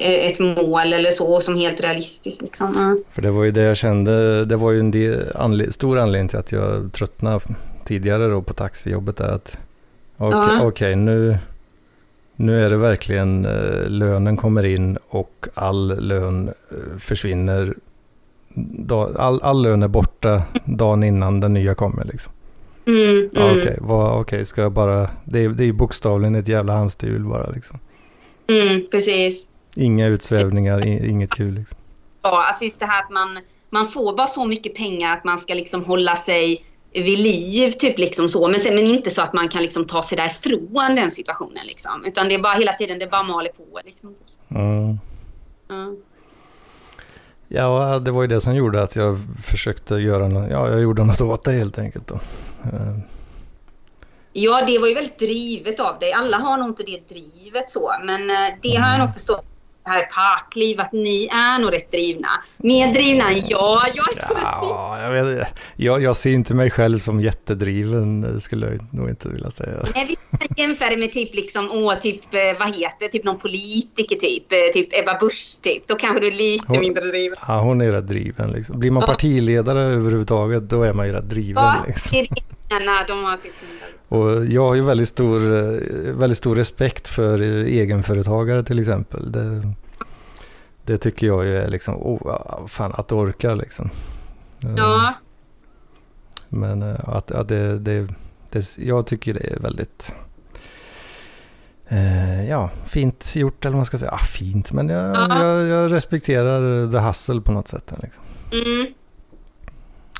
ett 0.00 0.38
mål 0.38 0.92
eller 0.92 1.10
så, 1.10 1.40
som 1.40 1.56
helt 1.56 1.80
realistiskt. 1.80 2.42
Liksom. 2.42 2.72
Ja. 2.76 3.12
För 3.14 3.22
det 3.22 3.30
var 3.30 3.44
ju 3.44 3.50
det 3.50 3.62
jag 3.62 3.76
kände, 3.76 4.44
det 4.44 4.56
var 4.56 4.70
ju 4.72 4.80
en 4.80 4.90
del, 4.90 5.32
anle- 5.34 5.70
stor 5.70 5.98
anledning 5.98 6.28
till 6.28 6.38
att 6.38 6.52
jag 6.52 6.92
tröttnade 6.92 7.40
tidigare 7.84 8.28
då 8.28 8.42
på 8.42 8.52
taxijobbet 8.52 9.16
där 9.16 9.28
att 9.28 9.58
okej, 10.16 10.38
Ja. 10.58 10.62
okej, 10.66 10.96
nu, 10.96 11.38
nu 12.36 12.64
är 12.66 12.70
det 12.70 12.76
verkligen 12.76 13.44
eh, 13.44 13.86
lönen 13.88 14.36
kommer 14.36 14.64
in 14.64 14.98
och 15.08 15.46
all 15.54 16.00
lön 16.06 16.48
eh, 16.48 16.98
försvinner. 16.98 17.74
Da, 18.54 19.10
all, 19.18 19.42
all 19.42 19.62
lön 19.62 19.82
är 19.82 19.88
borta 19.88 20.42
dagen 20.64 21.02
innan 21.04 21.40
den 21.40 21.52
nya 21.54 21.74
kommer 21.74 22.04
liksom. 22.04 22.32
Mm, 22.86 23.30
Ja, 23.34 23.40
mm, 23.48 23.58
Okej, 23.58 23.78
vad- 23.80 24.20
okej, 24.20 24.46
ska 24.46 24.60
jag 24.62 24.72
bara, 24.72 25.08
det 25.24 25.44
är, 25.44 25.48
det 25.48 25.64
är 25.64 25.72
bokstavligen 25.72 26.34
ett 26.34 26.48
jävla 26.48 26.72
hamsterhjul 26.72 27.24
bara 27.24 27.46
liksom. 27.50 27.78
mm, 28.48 28.82
precis. 28.90 29.46
Inga 29.76 30.06
utsvävningar, 30.06 30.86
inget 30.86 31.30
kul 31.30 31.54
liksom. 31.54 31.78
Ja, 32.22 32.44
alltså 32.46 32.64
just 32.64 32.80
det 32.80 32.86
här 32.86 33.02
att 33.02 33.10
man, 33.10 33.38
man 33.70 33.88
får 33.88 34.16
bara 34.16 34.26
så 34.26 34.44
mycket 34.44 34.74
pengar 34.74 35.16
att 35.16 35.24
man 35.24 35.38
ska 35.38 35.54
liksom 35.54 35.84
hålla 35.84 36.16
sig 36.16 36.64
vid 36.94 37.18
liv, 37.18 37.70
typ 37.70 37.98
liksom 37.98 38.28
så. 38.28 38.48
Men, 38.48 38.60
sen, 38.60 38.74
men 38.74 38.86
inte 38.86 39.10
så 39.10 39.22
att 39.22 39.32
man 39.32 39.48
kan 39.48 39.62
liksom 39.62 39.84
ta 39.86 40.02
sig 40.02 40.16
därifrån 40.16 40.94
den 40.96 41.10
situationen 41.10 41.66
liksom. 41.66 42.04
Utan 42.04 42.28
det 42.28 42.34
är 42.34 42.42
bara 42.42 42.54
hela 42.54 42.72
tiden, 42.72 42.98
det 42.98 43.06
bara 43.06 43.22
maler 43.22 43.50
på 43.50 43.80
liksom. 43.84 44.14
Mm. 44.48 44.98
Ja. 45.68 45.94
Ja, 47.54 47.98
det 47.98 48.10
var 48.10 48.22
ju 48.22 48.28
det 48.28 48.40
som 48.40 48.54
gjorde 48.54 48.82
att 48.82 48.96
jag 48.96 49.18
försökte 49.42 49.94
göra 49.94 50.28
något, 50.28 50.50
ja, 50.50 50.70
jag 50.70 50.80
gjorde 50.80 51.04
något 51.04 51.20
åt 51.20 51.44
det 51.44 51.52
helt 51.52 51.78
enkelt 51.78 52.06
då. 52.06 52.14
Eh, 52.64 52.98
Ja, 54.34 54.64
det 54.66 54.78
var 54.78 54.88
ju 54.88 54.94
väldigt 54.94 55.18
drivet 55.18 55.80
av 55.80 55.98
dig. 55.98 56.12
Alla 56.12 56.36
har 56.36 56.56
nog 56.58 56.68
inte 56.68 56.82
det 56.82 57.08
drivet 57.08 57.70
så, 57.70 57.92
men 58.04 58.30
eh, 58.30 58.36
det 58.62 58.74
har 58.76 58.90
jag 58.90 58.98
nog 58.98 59.14
förstått 59.14 59.44
här 59.84 60.02
parkliv 60.02 60.80
att 60.80 60.92
ni 60.92 61.26
är 61.26 61.58
nog 61.58 61.72
rätt 61.72 61.92
drivna. 61.92 62.28
Mer 62.56 62.92
drivna 62.92 63.30
än 63.30 63.46
jag. 63.48 63.80
Jag, 63.94 64.06
ja, 64.42 64.98
jag, 65.02 65.24
vet, 65.24 65.48
jag, 65.76 66.02
jag 66.02 66.16
ser 66.16 66.32
inte 66.32 66.54
mig 66.54 66.70
själv 66.70 66.98
som 66.98 67.20
jättedriven 67.20 68.40
skulle 68.40 68.66
jag 68.66 68.94
nog 68.94 69.08
inte 69.08 69.28
vilja 69.28 69.50
säga. 69.50 69.86
Nej, 69.94 70.06
vi 70.08 70.62
jämför 70.62 70.96
med 70.96 71.12
typ 71.12 71.34
liksom, 71.34 71.70
åh, 71.72 71.94
typ, 71.94 72.34
eh, 72.34 72.40
vad 72.58 72.76
heter 72.76 73.08
typ 73.08 73.24
någon 73.24 73.38
politiker 73.38 74.16
typ, 74.16 74.52
eh, 74.52 74.58
typ 74.72 74.88
Ebba 74.92 75.18
Busch 75.18 75.58
typ. 75.62 75.88
Då 75.88 75.94
kanske 75.94 76.20
du 76.20 76.26
är 76.26 76.32
lite 76.32 76.64
hon, 76.68 76.80
mindre 76.80 77.04
driven. 77.04 77.36
Ja, 77.48 77.60
hon 77.60 77.80
är 77.80 77.92
rätt 77.92 78.08
driven 78.08 78.52
liksom. 78.52 78.78
Blir 78.78 78.90
man 78.90 79.02
partiledare 79.06 79.80
överhuvudtaget 79.80 80.68
då 80.68 80.82
är 80.82 80.92
man 80.92 81.06
ju 81.06 81.12
rätt 81.12 81.30
driven. 81.30 81.64
Ja, 81.64 81.74
liksom. 81.86 82.26
Nej, 82.78 83.04
de 83.08 83.24
har 83.24 83.38
och 84.08 84.46
jag 84.46 84.62
har 84.62 84.74
ju 84.74 84.82
väldigt 84.82 85.08
stor, 85.08 85.52
eh, 85.52 86.12
väldigt 86.12 86.38
stor 86.38 86.56
respekt 86.56 87.08
för 87.08 87.42
egenföretagare 87.66 88.64
till 88.64 88.78
exempel. 88.78 89.32
Det, 89.32 89.72
det 90.84 90.96
tycker 90.96 91.26
jag 91.26 91.48
är 91.48 91.68
liksom, 91.68 91.94
oh, 91.96 92.66
fan 92.66 92.92
att 92.94 93.12
orka 93.12 93.54
liksom. 93.54 93.90
Ja. 94.76 95.14
Men 96.48 96.82
eh, 96.82 97.08
att, 97.08 97.30
att 97.30 97.48
det, 97.48 97.78
det, 97.78 98.08
det, 98.50 98.78
jag 98.78 99.06
tycker 99.06 99.34
det 99.34 99.52
är 99.52 99.58
väldigt 99.58 100.14
eh, 101.88 102.48
ja, 102.48 102.70
fint 102.86 103.36
gjort 103.36 103.64
eller 103.64 103.72
vad 103.72 103.78
man 103.78 103.86
ska 103.86 103.98
säga. 103.98 104.12
Ah, 104.12 104.24
fint, 104.24 104.72
men 104.72 104.88
jag, 104.88 105.16
ja. 105.16 105.44
jag, 105.44 105.68
jag, 105.68 105.92
respekterar 105.92 106.92
the 106.92 106.98
hustle 106.98 107.40
på 107.40 107.52
något 107.52 107.68
sätt. 107.68 107.92
Liksom. 108.02 108.24
Mm. 108.52 108.86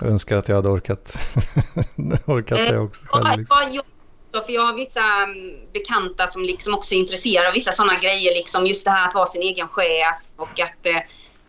Jag 0.02 0.10
önskar 0.10 0.36
att 0.36 0.48
jag 0.48 0.56
hade 0.56 0.68
orkat, 0.68 1.16
orkat 2.26 2.58
det 2.58 2.78
också 2.78 3.04
själv. 3.06 3.38
Liksom. 3.38 3.56
För 4.46 4.52
jag 4.52 4.62
har 4.62 4.74
vissa 4.74 5.00
mm, 5.00 5.54
bekanta 5.72 6.26
som 6.26 6.42
liksom 6.42 6.74
också 6.74 6.94
är 6.94 6.98
intresserade 6.98 7.48
av 7.48 7.54
vissa 7.54 7.72
sådana 7.72 7.98
grejer. 7.98 8.34
Liksom 8.34 8.66
just 8.66 8.84
det 8.84 8.90
här 8.90 9.08
att 9.08 9.14
vara 9.14 9.26
sin 9.26 9.42
egen 9.42 9.68
chef 9.68 10.16
och 10.36 10.60
att, 10.60 10.86
eh, 10.86 10.96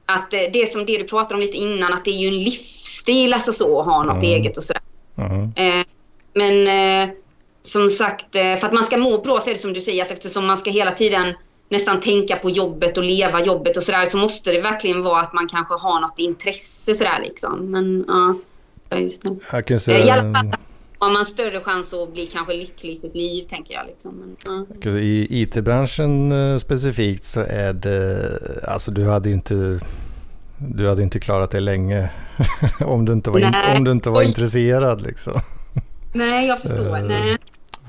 att 0.05 0.33
eh, 0.33 0.39
det 0.53 0.71
som 0.71 0.85
det 0.85 0.97
du 0.97 1.03
pratade 1.03 1.35
om 1.35 1.41
lite 1.41 1.57
innan, 1.57 1.93
att 1.93 2.05
det 2.05 2.11
är 2.11 2.17
ju 2.17 2.27
en 2.27 2.39
livsstil 2.39 3.33
alltså 3.33 3.53
så 3.53 3.79
att 3.79 3.85
ha 3.85 4.03
något 4.03 4.23
mm. 4.23 4.25
eget 4.25 4.57
och 4.57 4.63
sådär. 4.63 4.81
Mm. 5.17 5.85
Men 6.33 6.67
som 7.63 7.89
sagt, 7.89 8.31
för 8.31 8.65
att 8.65 8.73
man 8.73 8.83
ska 8.83 8.97
må 8.97 9.21
bra 9.21 9.39
så 9.39 9.49
är 9.49 9.53
det 9.53 9.59
som 9.59 9.73
du 9.73 9.81
säger 9.81 10.05
att 10.05 10.11
eftersom 10.11 10.45
man 10.45 10.57
ska 10.57 10.71
hela 10.71 10.91
tiden 10.91 11.33
nästan 11.73 11.99
tänka 11.99 12.35
på 12.35 12.49
jobbet 12.49 12.97
och 12.97 13.03
leva 13.03 13.43
jobbet 13.43 13.77
och 13.77 13.83
sådär 13.83 14.05
så 14.05 14.17
måste 14.17 14.51
det 14.51 14.61
verkligen 14.61 15.03
vara 15.03 15.21
att 15.21 15.33
man 15.33 15.47
kanske 15.47 15.73
har 15.73 16.01
något 16.01 16.19
intresse 16.19 16.93
sådär 16.93 17.19
liksom. 17.21 17.71
Men 17.71 18.05
ja, 18.89 18.99
just 18.99 19.23
det. 19.23 19.35
Jag 19.51 19.67
kan 19.67 19.79
säga... 19.79 20.05
I 20.05 20.09
alla 20.09 20.33
fall 20.33 20.55
har 20.97 21.11
man 21.11 21.25
större 21.25 21.59
chans 21.59 21.93
att 21.93 22.13
bli 22.13 22.25
kanske 22.25 22.53
lycklig 22.53 22.91
i 22.91 22.95
sitt 22.95 23.15
liv 23.15 23.43
tänker 23.43 23.73
jag. 23.73 23.85
Liksom. 23.85 24.35
Men, 24.45 24.65
ja. 24.81 24.89
I 24.89 25.41
IT-branschen 25.41 26.31
eh, 26.31 26.57
specifikt 26.57 27.23
så 27.23 27.39
är 27.39 27.73
det, 27.73 28.39
alltså 28.67 28.91
du 28.91 29.05
hade 29.05 29.29
inte 29.29 29.79
du 30.57 30.87
hade 30.89 31.03
inte 31.03 31.19
klarat 31.19 31.51
det 31.51 31.59
länge 31.59 32.09
om 32.79 33.05
du 33.05 33.13
inte 33.13 33.29
var, 33.29 33.39
in, 33.39 33.53
om 33.75 33.83
du 33.83 33.91
inte 33.91 34.09
var 34.09 34.21
intresserad. 34.21 35.01
Liksom. 35.01 35.33
Nej, 36.13 36.47
jag 36.47 36.61
förstår. 36.61 36.97
Uh, 36.97 37.07
Nej. 37.07 37.37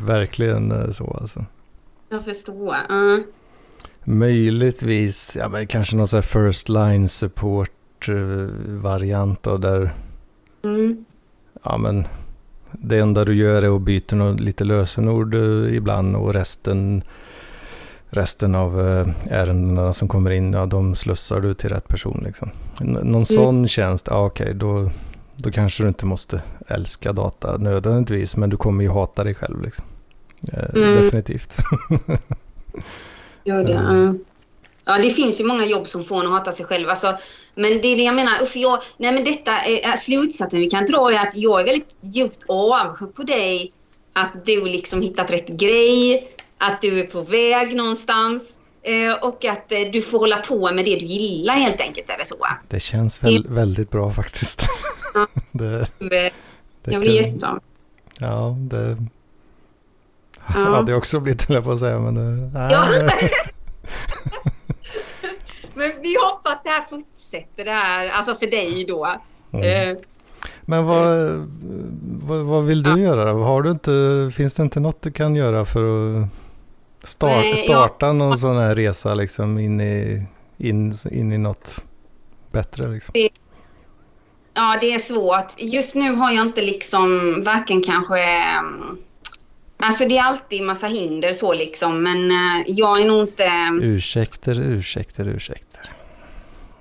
Verkligen 0.01 0.93
så 0.93 1.17
alltså. 1.21 1.45
Jag 2.09 2.25
förstår. 2.25 2.77
Uh. 2.91 3.19
Möjligtvis, 4.05 5.37
ja 5.41 5.49
men 5.49 5.67
kanske 5.67 5.97
någon 5.97 6.07
sån 6.07 6.17
här 6.17 6.23
first 6.23 6.69
line 6.69 7.09
support 7.09 8.09
eh, 8.09 8.15
variant 8.67 9.43
då 9.43 9.57
där. 9.57 9.93
Mm. 10.65 11.05
Ja 11.63 11.79
men 11.79 12.07
det 12.73 12.99
enda 12.99 13.25
du 13.25 13.35
gör 13.35 13.63
är 13.63 13.77
att 13.77 13.83
byta 13.83 14.17
något, 14.17 14.41
lite 14.41 14.65
lösenord 14.65 15.35
eh, 15.35 15.75
ibland 15.75 16.17
och 16.17 16.35
resten 16.35 17.03
resten 18.11 18.55
av 18.55 18.81
eh, 18.81 19.07
ärendena 19.31 19.93
som 19.93 20.09
kommer 20.09 20.31
in, 20.31 20.53
ja, 20.53 20.67
de 20.67 20.95
slussar 20.95 21.41
du 21.41 21.55
till 21.55 21.69
rätt 21.69 21.89
person. 21.89 22.23
Liksom. 22.27 22.51
Någon 22.81 23.07
mm. 23.07 23.25
sån 23.25 23.69
tjänst, 23.69 24.07
ja 24.11 24.27
okej, 24.27 24.45
okay, 24.45 24.55
då, 24.55 24.91
då 25.37 25.51
kanske 25.51 25.83
du 25.83 25.89
inte 25.89 26.07
måste 26.07 26.43
älska 26.69 27.13
data 27.13 27.57
nödvändigtvis, 27.59 28.37
men 28.37 28.51
du 28.51 28.57
kommer 28.57 28.85
ju 28.85 28.91
hata 28.91 29.25
dig 29.25 29.35
själv. 29.35 29.63
Liksom. 29.63 29.87
Mm. 30.53 31.03
Definitivt. 31.05 31.57
Gör 33.45 33.65
det. 33.65 33.73
Mm. 33.73 34.25
Ja, 34.85 34.99
det 34.99 35.11
finns 35.11 35.41
ju 35.41 35.45
många 35.45 35.67
jobb 35.67 35.87
som 35.87 36.05
får 36.05 36.21
en 36.21 36.27
att 36.27 36.33
hata 36.33 36.53
sig 36.53 36.67
själv. 36.67 36.91
Alltså, 36.91 37.19
men 37.55 37.81
det 37.83 37.89
är 37.89 37.97
det 37.97 38.03
jag 38.03 38.15
menar. 38.15 38.45
För 38.45 38.59
jag, 38.59 38.83
nej, 38.97 39.13
men 39.13 39.25
detta 39.25 39.53
är, 39.61 39.97
slutsatsen 39.97 40.61
vi 40.61 40.71
kan 40.71 40.87
dra 40.87 41.13
är 41.13 41.29
att 41.29 41.37
jag 41.37 41.61
är 41.61 41.65
väldigt 41.65 41.97
djupt 42.01 42.45
avundsjuk 42.49 43.15
på 43.15 43.23
dig. 43.23 43.73
Att 44.13 44.47
du 44.47 44.65
liksom 44.65 45.03
hittat 45.03 45.31
rätt 45.31 45.47
grej. 45.47 46.29
Att 46.59 46.83
du 46.83 47.01
är 47.01 47.07
på 47.07 47.23
väg 47.23 47.77
någonstans. 47.77 48.57
Eh, 48.83 49.13
och 49.13 49.45
att 49.45 49.73
eh, 49.73 49.79
du 49.93 50.03
får 50.03 50.19
hålla 50.19 50.37
på 50.37 50.73
med 50.73 50.85
det 50.85 50.97
du 50.97 51.07
gillar 51.07 51.55
helt 51.55 51.81
enkelt. 51.81 52.11
Är 52.11 52.19
det 52.19 52.25
så? 52.25 52.47
Det 52.69 52.81
känns 52.81 53.23
väl, 53.23 53.47
väldigt 53.49 53.91
bra 53.91 54.13
faktiskt. 54.13 54.63
Ja. 55.15 55.27
det, 55.53 55.89
det, 56.11 56.33
jag 56.85 57.01
blir 57.01 57.13
jätteavundsjuk. 57.13 57.71
Ja, 58.19 58.57
det 58.59 58.97
Ja. 60.55 60.61
hade 60.61 60.93
jag 60.93 60.99
också 60.99 61.21
blivit, 61.21 61.49
höll 61.49 61.55
jag 61.55 61.65
på 61.65 61.73
att 61.73 61.79
säga. 61.79 61.99
Men, 61.99 62.17
äh, 62.57 62.69
ja. 62.71 62.87
men 65.75 65.93
vi 66.03 66.17
hoppas 66.25 66.63
det 66.63 66.71
här 66.71 66.83
fortsätter 66.91 67.65
det 67.65 67.71
här, 67.71 68.09
alltså 68.09 68.35
för 68.35 68.47
dig 68.47 68.85
då. 68.85 69.17
Mm. 69.53 69.97
Men 70.63 70.85
vad, 70.85 71.29
vad, 72.23 72.39
vad, 72.39 72.65
vill 72.65 72.83
du 72.83 72.91
ja. 72.91 72.99
göra? 72.99 73.33
Har 73.33 73.63
du 73.63 73.71
inte, 73.71 74.31
finns 74.37 74.55
det 74.55 74.63
inte 74.63 74.81
något 74.81 75.03
du 75.03 75.13
kan 75.13 75.37
göra 75.37 75.65
för 75.65 75.83
att 76.23 76.29
start, 77.09 77.31
Nej, 77.31 77.57
starta 77.57 78.07
jag, 78.07 78.17
någon 78.17 78.39
sån 78.39 78.57
här 78.57 78.75
resa 78.75 79.15
liksom 79.15 79.59
in 79.59 79.81
i, 79.81 80.27
in, 80.59 80.95
in 81.11 81.33
i 81.33 81.39
något 81.39 81.85
bättre? 82.53 82.89
Liksom? 82.89 83.13
Det, 83.15 83.29
ja, 84.55 84.79
det 84.81 84.95
är 84.95 84.99
svårt. 84.99 85.53
Just 85.57 85.95
nu 85.95 86.15
har 86.15 86.33
jag 86.33 86.47
inte 86.47 86.63
liksom 86.63 87.35
varken 87.45 87.83
kanske 87.83 88.45
um, 88.59 88.99
Alltså 89.87 90.05
det 90.05 90.19
är 90.19 90.23
alltid 90.23 90.63
massa 90.63 90.87
hinder 90.87 91.33
så 91.33 91.53
liksom, 91.53 92.03
men 92.03 92.31
uh, 92.31 92.63
jag 92.67 93.01
är 93.01 93.05
nog 93.05 93.29
inte... 93.29 93.51
Ursäkter, 93.83 94.61
ursäkter, 94.61 95.29
ursäkter. 95.29 95.81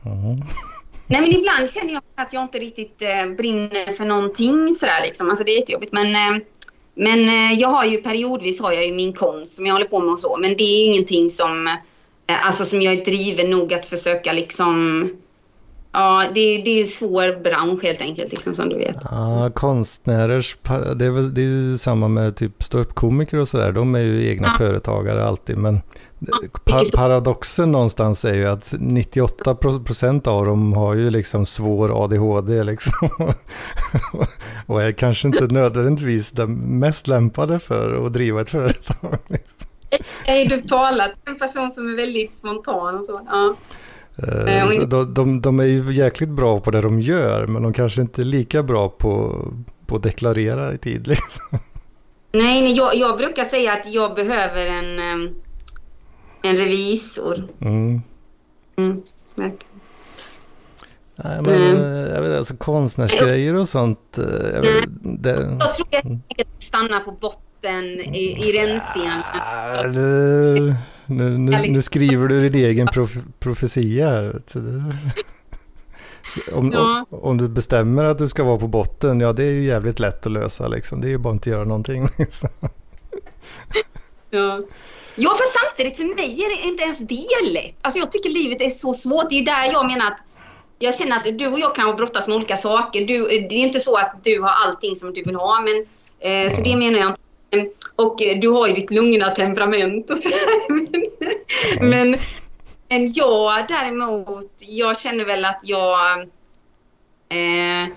Mm. 0.05 0.41
Nej 1.07 1.21
men 1.21 1.31
ibland 1.31 1.71
känner 1.71 1.93
jag 1.93 2.01
att 2.15 2.33
jag 2.33 2.43
inte 2.43 2.59
riktigt 2.59 3.01
uh, 3.01 3.35
brinner 3.35 3.93
för 3.93 4.05
någonting 4.05 4.73
sådär 4.73 5.01
liksom. 5.01 5.29
Alltså 5.29 5.43
det 5.43 5.51
är 5.51 5.57
jättejobbigt 5.59 5.93
men 5.93 6.07
uh, 6.07 6.43
men 6.95 7.19
jag 7.57 7.67
har 7.67 7.85
ju 7.85 7.97
periodvis 7.97 8.59
har 8.59 8.71
jag 8.71 8.85
ju 8.85 8.93
min 8.93 9.13
konst 9.13 9.55
som 9.55 9.65
jag 9.65 9.73
håller 9.73 9.85
på 9.85 9.99
med 9.99 10.13
och 10.13 10.19
så. 10.19 10.37
Men 10.37 10.57
det 10.57 10.63
är 10.63 10.85
ingenting 10.85 11.29
som, 11.29 11.77
alltså 12.27 12.65
som 12.65 12.81
jag 12.81 12.93
är 12.93 13.05
driven 13.05 13.49
nog 13.49 13.73
att 13.73 13.85
försöka 13.85 14.33
liksom 14.33 15.09
Ja, 15.93 16.25
det, 16.33 16.57
det 16.57 16.69
är 16.69 16.81
en 16.81 16.87
svår 16.87 17.43
bransch 17.43 17.83
helt 17.83 18.01
enkelt, 18.01 18.31
liksom, 18.31 18.55
som 18.55 18.69
du 18.69 18.77
vet. 18.77 18.97
Ja, 19.03 19.51
konstnärers, 19.55 20.57
det 20.95 21.05
är 21.05 21.09
väl 21.09 21.33
det 21.33 21.41
är 21.41 21.77
samma 21.77 22.07
med 22.07 22.35
typ 22.35 22.63
ståuppkomiker 22.63 23.37
och 23.37 23.47
sådär. 23.47 23.71
De 23.71 23.95
är 23.95 23.99
ju 23.99 24.29
egna 24.29 24.47
ja. 24.47 24.57
företagare 24.57 25.25
alltid. 25.25 25.57
Men 25.57 25.81
ja, 26.19 26.37
pa 26.65 26.83
paradoxen 26.93 27.71
någonstans 27.71 28.25
är 28.25 28.33
ju 28.33 28.47
att 28.47 28.73
98 28.79 29.55
procent 29.55 30.27
av 30.27 30.45
dem 30.45 30.73
har 30.73 30.95
ju 30.95 31.09
liksom 31.09 31.45
svår 31.45 32.03
ADHD 32.03 32.63
liksom. 32.63 33.09
och 34.65 34.81
är 34.81 34.91
kanske 34.91 35.27
inte 35.27 35.47
nödvändigtvis 35.47 36.31
de 36.31 36.55
mest 36.79 37.07
lämpade 37.07 37.59
för 37.59 38.05
att 38.05 38.13
driva 38.13 38.41
ett 38.41 38.49
företag. 38.49 39.17
Liksom. 39.27 39.69
Är 40.25 40.45
du 40.49 40.61
talat 40.61 41.11
en 41.25 41.39
person 41.39 41.71
som 41.71 41.93
är 41.93 41.97
väldigt 41.97 42.33
spontan 42.33 42.95
och 42.95 43.05
så? 43.05 43.21
Ja. 43.31 43.55
Eh, 44.17 44.69
så 44.69 44.85
de, 44.85 45.13
de, 45.13 45.41
de, 45.41 45.59
är 45.59 45.63
ju 45.63 45.93
jäkligt 45.93 46.29
bra 46.29 46.59
på 46.59 46.71
det 46.71 46.81
de 46.81 47.01
gör, 47.01 47.47
men 47.47 47.63
de 47.63 47.73
kanske 47.73 48.01
inte 48.01 48.21
är 48.21 48.25
lika 48.25 48.63
bra 48.63 48.89
på, 48.89 49.45
på 49.85 49.95
att 49.95 50.03
deklarera 50.03 50.73
i 50.73 50.77
tid. 50.77 51.07
Liksom. 51.07 51.59
Nej, 52.31 52.61
nej 52.61 52.77
jag, 52.77 52.95
jag, 52.95 53.17
brukar 53.17 53.45
säga 53.45 53.73
att 53.73 53.93
jag 53.93 54.15
behöver 54.15 54.65
en, 54.65 54.99
en 56.41 56.55
revisor. 56.57 57.47
Mm. 57.61 58.01
Mm, 58.75 59.01
Nej, 61.15 61.41
men 61.41 61.47
mm. 61.47 62.15
jag 62.15 62.21
vet, 62.21 62.37
alltså 62.37 62.55
konstnärsgrejer 62.55 63.55
och 63.55 63.69
sånt. 63.69 64.17
Eh, 64.17 64.49
jag, 64.53 64.61
vet, 64.61 64.83
det... 65.01 65.57
jag 65.59 65.73
tror 65.73 65.87
jag 65.91 66.19
ska 66.33 66.43
stanna 66.59 66.99
på 66.99 67.11
botten 67.11 67.85
i, 67.99 68.47
i 68.47 68.57
rännstenen. 68.57 69.21
Ja, 69.33 69.83
nu, 71.05 71.37
nu, 71.37 71.57
nu 71.69 71.81
skriver 71.81 72.27
du 72.27 72.49
din 72.49 72.65
egen 72.65 72.87
prof 72.87 73.11
profetia 73.39 74.09
här. 74.09 74.41
Om, 76.51 76.71
ja. 76.71 77.05
om, 77.09 77.19
om, 77.23 77.37
du 77.37 77.47
bestämmer 77.47 78.05
att 78.05 78.17
du 78.17 78.27
ska 78.27 78.43
vara 78.43 78.57
på 78.57 78.67
botten, 78.67 79.19
ja 79.19 79.33
det 79.33 79.43
är 79.43 79.51
ju 79.51 79.65
jävligt 79.65 79.99
lätt 79.99 80.25
att 80.25 80.31
lösa 80.31 80.67
liksom. 80.67 81.01
Det 81.01 81.07
är 81.07 81.09
ju 81.09 81.17
bara 81.17 81.29
att 81.29 81.35
inte 81.35 81.49
göra 81.49 81.63
någonting. 81.63 82.07
Liksom. 82.17 82.49
Ja. 84.29 84.61
ja, 85.15 85.29
för 85.29 85.59
samtidigt 85.59 85.97
för 85.97 86.03
mig 86.03 86.43
är 86.43 86.57
det 86.57 86.67
inte 86.67 86.83
ens 86.83 86.99
det 86.99 87.51
lätt. 87.51 87.75
Alltså 87.81 87.99
jag 87.99 88.11
tycker 88.11 88.29
livet 88.29 88.61
är 88.61 88.69
så 88.69 88.93
svårt. 88.93 89.29
Det 89.29 89.39
är 89.39 89.45
där 89.45 89.65
jag 89.65 89.85
menar 89.85 90.07
att 90.07 90.23
jag 90.79 90.95
känner 90.95 91.17
att 91.17 91.37
du 91.37 91.47
och 91.47 91.59
jag 91.59 91.75
kan 91.75 91.95
brottas 91.95 92.27
med 92.27 92.35
olika 92.35 92.57
saker. 92.57 93.05
Du, 93.05 93.27
det 93.27 93.55
är 93.55 93.65
inte 93.65 93.79
så 93.79 93.97
att 93.97 94.23
du 94.23 94.41
har 94.41 94.53
allting 94.67 94.95
som 94.95 95.13
du 95.13 95.23
vill 95.23 95.35
ha, 95.35 95.61
men 95.61 95.85
eh, 96.19 96.55
så 96.55 96.61
det 96.61 96.75
menar 96.75 96.99
jag 96.99 97.09
inte. 97.09 97.21
Och 97.95 98.21
du 98.41 98.49
har 98.49 98.67
ju 98.67 98.73
ditt 98.73 98.91
lugna 98.91 99.29
temperament 99.29 100.09
och 100.11 100.17
sådär. 100.17 100.69
Men, 100.69 101.89
men 101.89 102.19
Men 102.93 103.13
jag 103.13 103.67
däremot, 103.67 104.51
jag 104.59 104.99
känner 104.99 105.25
väl 105.25 105.45
att 105.45 105.59
jag... 105.63 106.21
Eh, 107.29 107.87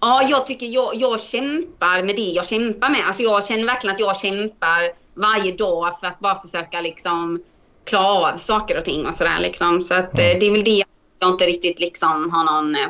ja, 0.00 0.22
jag 0.30 0.46
tycker 0.46 0.66
jag, 0.66 0.94
jag 0.94 1.20
kämpar 1.20 2.02
med 2.02 2.16
det 2.16 2.30
jag 2.30 2.46
kämpar 2.46 2.90
med. 2.90 3.06
Alltså 3.06 3.22
jag 3.22 3.46
känner 3.46 3.64
verkligen 3.64 3.94
att 3.94 4.00
jag 4.00 4.16
kämpar 4.16 4.92
varje 5.14 5.52
dag 5.52 6.00
för 6.00 6.06
att 6.06 6.20
bara 6.20 6.34
försöka 6.34 6.80
liksom 6.80 7.42
klara 7.84 8.32
av 8.32 8.36
saker 8.36 8.78
och 8.78 8.84
ting 8.84 9.06
och 9.06 9.14
sådär 9.14 9.40
liksom. 9.40 9.82
Så 9.82 9.94
att 9.94 10.18
mm. 10.18 10.40
det 10.40 10.46
är 10.46 10.50
väl 10.50 10.64
det 10.64 10.82
jag 11.18 11.30
inte 11.30 11.46
riktigt 11.46 11.80
liksom 11.80 12.30
har 12.30 12.44
någon 12.44 12.74
eh, 12.74 12.88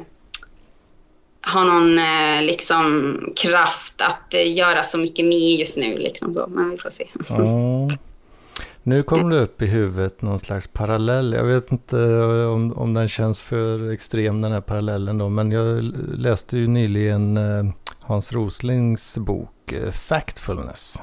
har 1.42 1.64
någon 1.64 1.98
eh, 1.98 2.42
liksom 2.42 3.16
kraft 3.36 4.00
att 4.00 4.34
eh, 4.34 4.54
göra 4.54 4.84
så 4.84 4.98
mycket 4.98 5.24
mer 5.24 5.58
just 5.58 5.76
nu 5.76 5.98
liksom. 5.98 6.34
Så, 6.34 6.46
men 6.46 6.70
vi 6.70 6.78
får 6.78 6.90
se. 6.90 7.08
Mm. 7.30 7.88
Nu 8.82 9.02
kom 9.02 9.30
det 9.30 9.40
upp 9.40 9.62
i 9.62 9.66
huvudet 9.66 10.22
någon 10.22 10.38
slags 10.38 10.66
parallell. 10.68 11.32
Jag 11.32 11.44
vet 11.44 11.72
inte 11.72 11.96
om, 12.46 12.72
om 12.72 12.94
den 12.94 13.08
känns 13.08 13.42
för 13.42 13.92
extrem 13.92 14.40
den 14.40 14.52
här 14.52 14.60
parallellen 14.60 15.18
då. 15.18 15.28
Men 15.28 15.52
jag 15.52 15.82
läste 16.18 16.56
ju 16.56 16.66
nyligen 16.66 17.38
Hans 18.00 18.32
Roslings 18.32 19.18
bok 19.18 19.74
Factfulness. 20.08 21.02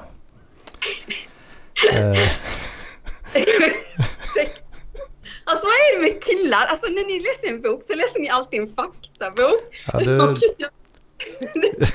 Är 5.90 5.96
det 5.96 6.12
med 6.12 6.24
killar? 6.24 6.66
Alltså 6.66 6.86
när 6.86 7.04
ni 7.04 7.18
läser 7.18 7.48
en 7.48 7.62
bok 7.62 7.82
så 7.86 7.94
läser 7.94 8.20
ni 8.20 8.28
alltid 8.28 8.60
en 8.60 8.74
faktabok. 8.74 9.62
Ja, 9.92 9.98
det... 9.98 10.36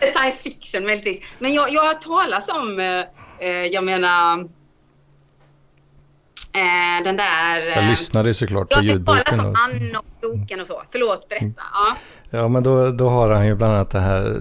Science 0.12 0.42
fiction 0.42 0.84
möjligtvis. 0.84 1.20
Men 1.38 1.54
jag, 1.54 1.72
jag 1.72 1.82
har 1.82 1.94
talat 1.94 2.50
om, 2.50 2.80
eh, 3.38 3.48
jag 3.48 3.84
menar, 3.84 4.48
Eh, 6.52 7.04
den 7.04 7.16
där... 7.16 7.60
Jag 7.60 7.84
eh, 7.84 7.90
lyssnade 7.90 8.34
såklart 8.34 8.70
på 8.70 8.82
ljudboken. 8.82 9.22
Jag 9.26 9.38
talar 9.38 9.54
som 9.54 9.56
Anna 9.70 9.98
och 9.98 10.04
boken 10.20 10.60
och 10.60 10.66
så. 10.66 10.82
Förlåt, 10.92 11.28
berätta. 11.28 11.44
Mm. 11.44 11.54
Ja, 11.56 11.96
ja 12.30 12.48
men 12.48 12.62
då, 12.62 12.90
då 12.90 13.08
har 13.08 13.30
han 13.30 13.46
ju 13.46 13.54
bland 13.54 13.74
annat 13.74 13.90
det 13.90 14.00
här. 14.00 14.40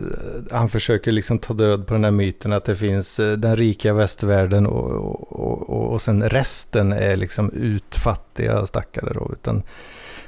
Han 0.51 0.69
försöker 0.69 1.11
liksom 1.11 1.39
ta 1.39 1.53
död 1.53 1.87
på 1.87 1.93
den 1.93 2.03
här 2.03 2.11
myten 2.11 2.53
att 2.53 2.65
det 2.65 2.75
finns 2.75 3.19
eh, 3.19 3.37
den 3.37 3.55
rika 3.55 3.93
västvärlden 3.93 4.67
och, 4.67 4.91
och, 4.91 5.69
och, 5.69 5.91
och 5.91 6.01
sen 6.01 6.29
resten 6.29 6.93
är 6.93 7.15
liksom 7.15 7.51
utfattiga 7.51 8.65
stackare 8.65 9.13
då. 9.13 9.29
Utan 9.33 9.63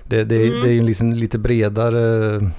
det, 0.03 0.23
det, 0.23 0.47
mm. 0.47 0.61
det 0.61 0.67
är 0.67 0.73
ju 0.73 0.81
liksom 0.81 1.13
lite 1.13 1.37
bredare... 1.37 2.51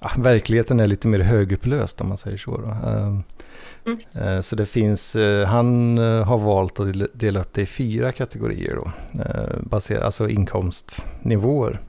Ja, 0.00 0.10
verkligheten 0.16 0.80
är 0.80 0.86
lite 0.86 1.08
mer 1.08 1.18
högupplöst 1.18 2.00
om 2.00 2.08
man 2.08 2.16
säger 2.16 2.36
så. 2.36 2.56
Då. 2.56 2.68
Mm. 3.86 3.98
Eh, 4.14 4.40
så 4.40 4.56
det 4.56 4.66
finns, 4.66 5.16
eh, 5.16 5.46
han 5.46 5.98
har 5.98 6.38
valt 6.38 6.80
att 6.80 6.88
dela 7.12 7.40
upp 7.40 7.52
det 7.52 7.62
i 7.62 7.66
fyra 7.66 8.12
kategorier 8.12 8.74
då. 8.74 8.92
Baserat, 9.60 10.02
alltså 10.02 10.28
inkomstnivåer. 10.28 11.80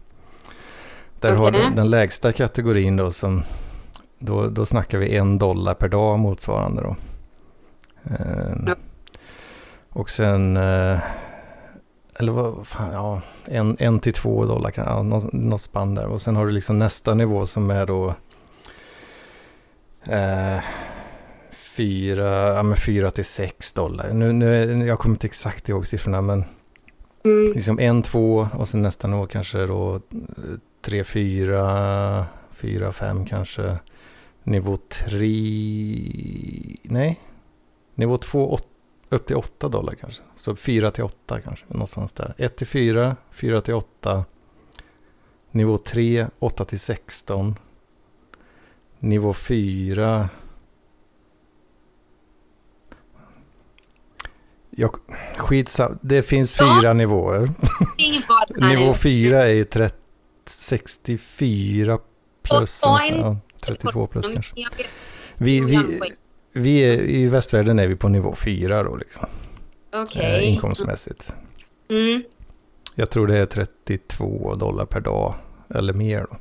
Där 1.26 1.34
okay. 1.34 1.44
har 1.44 1.52
du 1.70 1.76
den 1.76 1.90
lägsta 1.90 2.32
kategorin 2.32 2.96
då 2.96 3.12
som, 3.12 3.44
då, 4.20 4.48
då 4.48 4.66
snackar 4.66 4.98
vi 4.98 5.16
en 5.16 5.38
dollar 5.38 5.74
per 5.74 5.88
dag 5.88 6.20
motsvarande 6.20 6.82
då. 6.82 6.96
Mm. 8.10 8.76
Och 9.90 10.10
sen, 10.10 10.58
eller 10.58 12.32
vad 12.32 12.68
fan, 12.68 12.94
ja, 12.94 13.22
en, 13.46 13.78
en 13.80 14.00
till 14.00 14.14
två 14.14 14.46
dollar, 14.46 14.74
ja, 14.76 15.04
något, 15.04 15.34
något 15.34 15.62
spann 15.62 15.96
där. 15.96 16.06
Och 16.06 16.22
sen 16.22 16.36
har 16.36 16.46
du 16.46 16.52
liksom 16.52 16.80
nästa 16.80 17.14
nivå 17.14 17.46
som 17.46 17.72
är 17.72 17.86
då 17.86 18.14
eh, 20.04 20.60
fyra, 21.54 22.54
ja, 22.54 22.64
men 22.64 22.78
fyra 22.78 23.12
till 23.12 23.26
sex 23.26 23.74
dollar. 23.74 24.14
Nu, 24.14 24.32
nu, 24.34 24.86
jag 24.88 25.00
kommer 25.00 25.16
inte 25.16 25.28
exakt 25.28 25.70
ihåg 25.70 25.88
siffrorna 25.88 26.22
men 26.22 26.46
mm. 27.24 27.54
liksom 27.54 27.80
en, 27.80 28.02
två 28.02 28.48
och 28.54 28.68
sen 28.68 28.82
nästa 28.82 29.08
nivå 29.08 29.28
kanske 29.28 29.66
då 29.66 30.02
tre, 30.86 31.04
fyra, 31.04 32.26
fyra, 32.52 32.92
fem 32.92 33.26
kanske. 33.26 33.78
Nivå 34.44 34.78
tre, 34.78 35.28
nej, 36.84 37.22
nivå 37.96 38.18
två, 38.18 38.54
åt, 38.54 38.68
upp 39.10 39.28
till 39.28 39.36
åtta 39.36 39.70
dollar 39.70 39.96
kanske. 39.96 40.24
Så 40.36 40.56
fyra 40.56 40.92
till 40.92 41.04
åtta 41.04 41.42
kanske, 41.42 41.66
någonstans 41.68 42.14
där. 42.14 42.34
Ett 42.38 42.56
till 42.56 42.68
fyra, 42.68 43.16
fyra 43.32 43.62
till 43.62 43.74
åtta. 43.74 44.26
Nivå 45.52 45.78
tre, 45.78 46.28
åtta 46.40 46.66
till 46.66 46.80
sexton. 46.80 47.56
Nivå 49.00 49.34
fyra 49.34 50.30
Jag, 54.78 54.96
skitsam, 55.38 56.00
det 56.02 56.24
finns 56.24 56.54
fyra 56.54 56.80
ja. 56.84 56.94
nivåer. 56.94 57.50
Nivå 58.70 58.94
fyra 58.94 59.44
är 59.44 59.54
ju 59.54 59.64
30, 59.64 59.98
64 60.50 62.00
plus. 62.42 62.80
Ja, 62.84 63.38
32 63.62 64.08
plus 64.08 64.30
kanske. 64.30 64.54
Vi, 65.38 65.60
vi, 65.60 66.02
vi 66.52 66.80
är, 66.80 67.02
I 67.02 67.28
västvärlden 67.28 67.80
är 67.80 67.88
vi 67.88 67.96
på 67.96 68.10
nivå 68.10 68.36
fyra 68.36 68.84
då 68.84 68.96
liksom. 68.96 69.26
Okay. 70.04 70.24
Eh, 70.24 70.54
inkomstmässigt. 70.54 71.36
Mm. 71.90 72.24
Jag 72.96 73.10
tror 73.10 73.28
det 73.28 73.38
är 73.38 73.46
32 73.46 74.54
dollar 74.54 74.86
per 74.86 75.00
dag 75.00 75.36
eller 75.70 75.94
mer 75.94 76.28
då. 76.32 76.38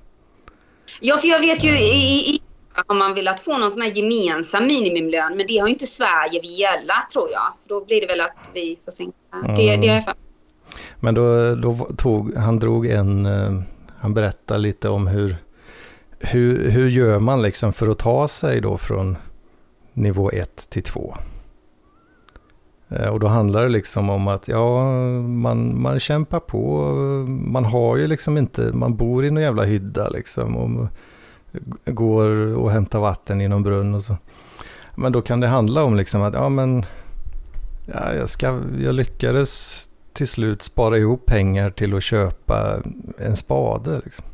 Ja, 1.01 1.19
för 1.19 1.29
jag 1.29 1.41
vet 1.41 1.65
ju 1.65 1.71
i, 1.79 2.35
i 2.35 2.41
har 2.75 2.95
man 2.95 3.15
velat 3.15 3.41
få 3.41 3.59
någon 3.59 3.71
sån 3.71 3.83
här 3.83 3.91
gemensam 3.91 4.67
minimumlön, 4.67 5.37
men 5.37 5.47
det 5.47 5.59
har 5.59 5.69
inte 5.69 5.87
Sverige 5.87 6.41
velat 6.41 7.11
tror 7.11 7.31
jag. 7.31 7.53
Då 7.69 7.85
blir 7.85 8.01
det 8.01 8.07
väl 8.07 8.21
att 8.21 8.51
vi 8.55 8.79
får 8.85 8.93
sänka. 8.93 9.17
Mm. 9.33 9.57
Det, 9.57 9.77
det 9.77 9.89
är 9.89 10.15
men 11.01 11.15
då, 11.15 11.55
då 11.55 11.75
tog, 11.97 12.35
han 12.37 12.59
drog 12.59 12.87
en, 12.87 13.27
eh, 13.27 13.63
han 14.05 14.15
berättar 14.15 14.59
lite 14.59 14.89
om 14.89 15.07
hur, 15.07 15.37
hur, 16.19 16.71
hur 16.71 16.89
gör 16.89 17.19
man 17.19 17.43
liksom 17.43 17.73
för 17.73 17.91
att 17.91 17.99
ta 17.99 18.29
sig 18.29 18.61
då 18.61 18.79
från 18.79 19.17
nivå 19.93 20.31
1 20.31 20.71
till 20.71 20.83
2? 20.83 21.17
Eh, 22.89 23.07
och 23.07 23.21
då 23.21 23.27
handlar 23.27 23.63
det 23.63 23.69
liksom 23.69 24.11
om 24.11 24.29
att 24.29 24.49
ja, 24.49 24.85
man, 25.21 25.83
man 25.83 26.01
kämpar 26.01 26.41
på. 26.41 26.85
Man 27.27 27.65
har 27.65 27.97
ju 27.97 28.07
liksom 28.07 28.39
inte, 28.39 28.73
man 28.73 28.97
bor 28.97 29.25
i 29.25 29.31
någon 29.31 29.43
jävla 29.43 29.65
hydda 29.65 30.09
liksom. 30.09 30.57
Och 30.57 30.89
går 31.95 32.57
och 32.57 32.71
hämtar 32.71 33.01
vatten 33.01 33.41
i 33.41 33.49
någon 33.49 33.63
brunn 33.63 33.95
och 33.95 34.03
så. 34.03 34.17
Men 34.95 35.13
då 35.13 35.23
kan 35.23 35.41
det 35.41 35.47
handla 35.47 35.85
om 35.85 35.97
liksom 35.97 36.23
att 36.23 36.35
ja 36.35 36.49
men 36.49 36.85
ja, 37.87 38.15
jag, 38.15 38.29
ska, 38.29 38.61
jag 38.81 38.95
lyckades 38.95 39.85
till 40.15 40.29
slut 40.29 40.63
spara 40.63 40.99
ihop 40.99 41.27
pengar 41.27 41.71
till 41.71 41.95
att 41.95 42.03
köpa 42.03 42.83
en 43.19 43.37
spade. 43.37 44.01
Liksom. 44.05 44.25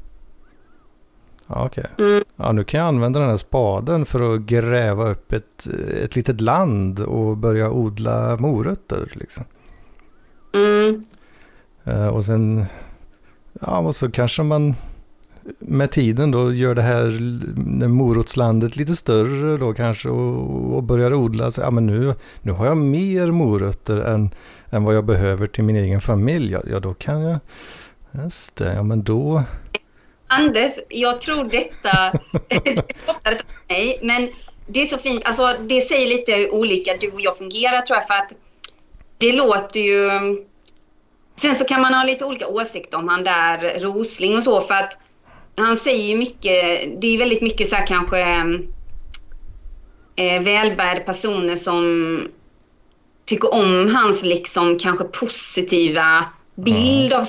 Ja, 1.47 1.65
okej. 1.67 1.85
Okay. 1.95 2.07
Mm. 2.07 2.25
Ja, 2.37 2.53
nu 2.53 2.65
kan 2.65 2.81
jag 2.81 2.89
använda 2.89 3.21
den 3.21 3.29
här 3.29 3.37
spaden 3.37 4.07
för 4.07 4.35
att 4.35 4.41
gräva 4.41 5.11
upp 5.11 5.33
ett, 5.33 5.67
ett 6.05 6.17
litet 6.17 6.41
land 6.41 7.01
och 7.01 7.37
börja 7.37 7.71
odla 7.71 8.37
morötter. 8.37 9.13
Liksom. 9.13 9.45
Mm. 10.55 11.05
Uh, 11.87 12.07
och 12.07 12.25
sen, 12.25 12.65
ja, 13.61 13.79
och 13.79 13.95
så 13.95 14.11
kanske 14.11 14.43
man 14.43 14.75
med 15.59 15.91
tiden 15.91 16.31
då 16.31 16.53
gör 16.53 16.75
det 16.75 16.83
här 16.83 17.19
morotslandet 17.89 18.77
lite 18.77 18.97
större 18.97 19.57
då 19.57 19.75
kanske 19.75 20.09
och, 20.09 20.77
och 20.77 20.83
börjar 20.83 21.15
odla. 21.15 21.51
Så, 21.51 21.61
ja, 21.61 21.71
men 21.71 21.87
nu, 21.87 22.15
nu 22.43 22.53
har 22.53 22.67
jag 22.67 22.77
mer 22.77 23.31
morötter 23.31 23.97
än, 23.97 24.35
än 24.71 24.85
vad 24.85 24.95
jag 24.95 25.05
behöver 25.05 25.47
till 25.47 25.65
min 25.65 25.77
egen 25.77 26.01
familj. 26.01 26.53
Ja, 26.53 26.61
ja 26.71 26.81
då 26.81 26.95
kan 26.95 27.21
jag... 27.21 27.39
Just 28.13 28.57
det, 28.57 28.73
ja 28.75 28.83
men 28.83 29.03
då... 29.03 29.43
Anders, 30.27 30.73
jag 30.89 31.21
tror 31.21 31.45
detta... 31.45 32.13
nej, 33.69 33.99
men 34.03 34.29
det 34.67 34.83
är 34.83 34.87
så 34.87 34.99
fint. 34.99 35.23
Alltså 35.25 35.57
det 35.61 35.81
säger 35.81 36.09
lite 36.09 36.35
hur 36.35 36.55
olika 36.55 36.97
du 37.01 37.11
och 37.11 37.21
jag 37.21 37.37
fungerar 37.37 37.81
tror 37.81 37.97
jag 37.97 38.07
för 38.07 38.15
att 38.15 38.33
det 39.19 39.33
låter 39.33 39.81
ju... 39.81 40.11
Sen 41.37 41.57
så 41.57 41.65
kan 41.65 41.81
man 41.81 41.95
ha 41.95 42.05
lite 42.05 42.25
olika 42.25 42.47
åsikter 42.47 42.99
om 42.99 43.09
han 43.09 43.25
där 43.25 43.79
Rosling 43.79 44.37
och 44.37 44.43
så 44.43 44.61
för 44.61 44.75
att 44.75 44.99
han 45.61 45.77
säger 45.77 46.09
ju 46.09 46.17
mycket, 46.17 46.83
det 47.01 47.15
är 47.15 47.19
väldigt 47.19 47.43
mycket 47.43 47.69
så 47.69 47.77
här 47.77 47.87
kanske 47.87 48.21
eh, 50.17 50.43
välbärgade 50.43 51.01
personer 51.01 51.57
som 51.57 52.29
tycker 53.25 53.55
om 53.55 53.95
hans 53.95 54.23
liksom 54.23 54.79
kanske 54.79 55.05
positiva 55.05 56.25
bild 56.55 57.13
mm. 57.13 57.21
av 57.21 57.27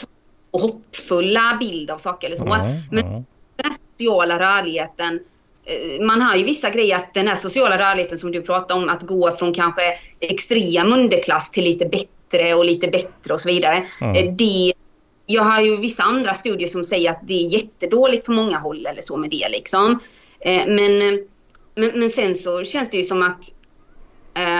och 0.51 0.59
hoppfulla 0.59 1.57
bild 1.59 1.91
av 1.91 1.97
saker 1.97 2.27
eller 2.27 2.37
så. 2.37 2.53
Mm. 2.53 2.81
Men 2.91 3.03
den 3.03 3.25
här 3.63 3.73
sociala 3.97 4.39
rörligheten, 4.39 5.19
eh, 5.65 6.05
man 6.05 6.21
har 6.21 6.35
ju 6.35 6.43
vissa 6.43 6.69
grejer 6.69 6.95
att 6.95 7.13
den 7.13 7.27
här 7.27 7.35
sociala 7.35 7.77
rörligheten 7.77 8.19
som 8.19 8.31
du 8.31 8.41
pratar 8.41 8.75
om, 8.75 8.89
att 8.89 9.01
gå 9.01 9.31
från 9.31 9.53
kanske 9.53 9.81
extrem 10.19 10.93
underklass 10.93 11.51
till 11.51 11.63
lite 11.63 11.85
bättre 11.85 12.53
och 12.53 12.65
lite 12.65 12.87
bättre 12.87 13.33
och 13.33 13.39
så 13.39 13.49
vidare. 13.49 13.87
Mm. 14.01 14.37
Det 14.37 14.73
jag 15.31 15.43
har 15.43 15.61
ju 15.61 15.77
vissa 15.77 16.03
andra 16.03 16.33
studier 16.33 16.67
som 16.67 16.83
säger 16.83 17.09
att 17.09 17.19
det 17.27 17.33
är 17.33 17.47
jättedåligt 17.47 18.25
på 18.25 18.31
många 18.31 18.57
håll 18.57 18.85
eller 18.85 19.01
så 19.01 19.17
med 19.17 19.29
det 19.29 19.49
liksom. 19.49 19.99
Eh, 20.39 20.67
men, 20.67 20.97
men, 21.75 21.99
men 21.99 22.09
sen 22.09 22.35
så 22.35 22.63
känns 22.63 22.89
det 22.89 22.97
ju 22.97 23.03
som 23.03 23.23
att 23.23 23.53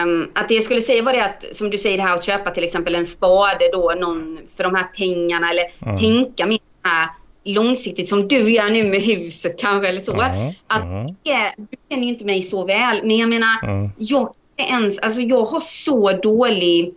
Um, 0.04 0.30
att 0.34 0.48
det 0.48 0.54
jag 0.54 0.64
skulle 0.64 0.80
säga 0.80 1.02
var 1.02 1.12
det 1.12 1.24
att, 1.24 1.44
som 1.52 1.70
du 1.70 1.78
säger 1.78 1.96
det 1.96 2.02
här 2.02 2.14
att 2.14 2.24
köpa 2.24 2.50
till 2.50 2.64
exempel 2.64 2.94
en 2.94 3.06
spade 3.06 3.70
då, 3.72 3.94
någon 4.00 4.38
för 4.56 4.64
de 4.64 4.74
här 4.74 4.84
pengarna 4.84 5.50
eller 5.50 5.64
mm. 5.82 5.96
tänka 5.96 6.46
mer 6.46 6.58
här 6.82 7.08
långsiktigt 7.44 8.08
som 8.08 8.28
du 8.28 8.50
gör 8.50 8.70
nu 8.70 8.84
med 8.84 9.00
huset 9.00 9.58
kanske 9.58 9.88
eller 9.88 10.00
så. 10.00 10.20
Mm. 10.20 10.52
Att 10.66 10.82
det, 11.22 11.54
du 11.56 11.76
känner 11.88 12.02
ju 12.02 12.08
inte 12.08 12.24
mig 12.24 12.42
så 12.42 12.64
väl, 12.64 13.00
men 13.02 13.16
jag 13.16 13.28
menar, 13.28 13.62
mm. 13.62 13.90
jag 13.96 14.34
ens, 14.56 14.98
alltså 14.98 15.20
jag 15.20 15.44
har 15.44 15.60
så 15.60 16.12
dålig 16.12 16.94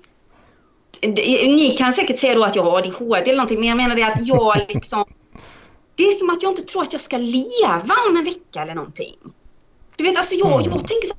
ni 1.08 1.76
kan 1.78 1.94
säkert 1.94 2.20
säga 2.20 2.36
då 2.36 2.44
att 2.44 2.56
jag 2.56 2.64
har 2.64 2.78
ADHD 2.78 3.22
eller 3.22 3.34
någonting, 3.34 3.60
men 3.60 3.70
jag 3.70 3.78
menar 3.78 3.96
det 3.96 4.04
att 4.04 4.28
jag 4.28 4.58
liksom... 4.70 5.06
Det 5.96 6.04
är 6.04 6.12
som 6.12 6.30
att 6.30 6.44
jag 6.44 6.52
inte 6.52 6.62
tror 6.62 6.82
att 6.82 6.94
jag 6.94 7.02
ska 7.02 7.18
leva 7.18 7.96
om 8.10 8.18
en 8.18 8.24
vecka 8.24 8.62
eller 8.62 8.76
någonting. 8.76 9.16
Du 9.96 10.04
vet, 10.04 10.18
alltså 10.18 10.36
jag, 10.36 10.62
jag 10.62 10.72
tänker 10.72 11.08
så 11.08 11.16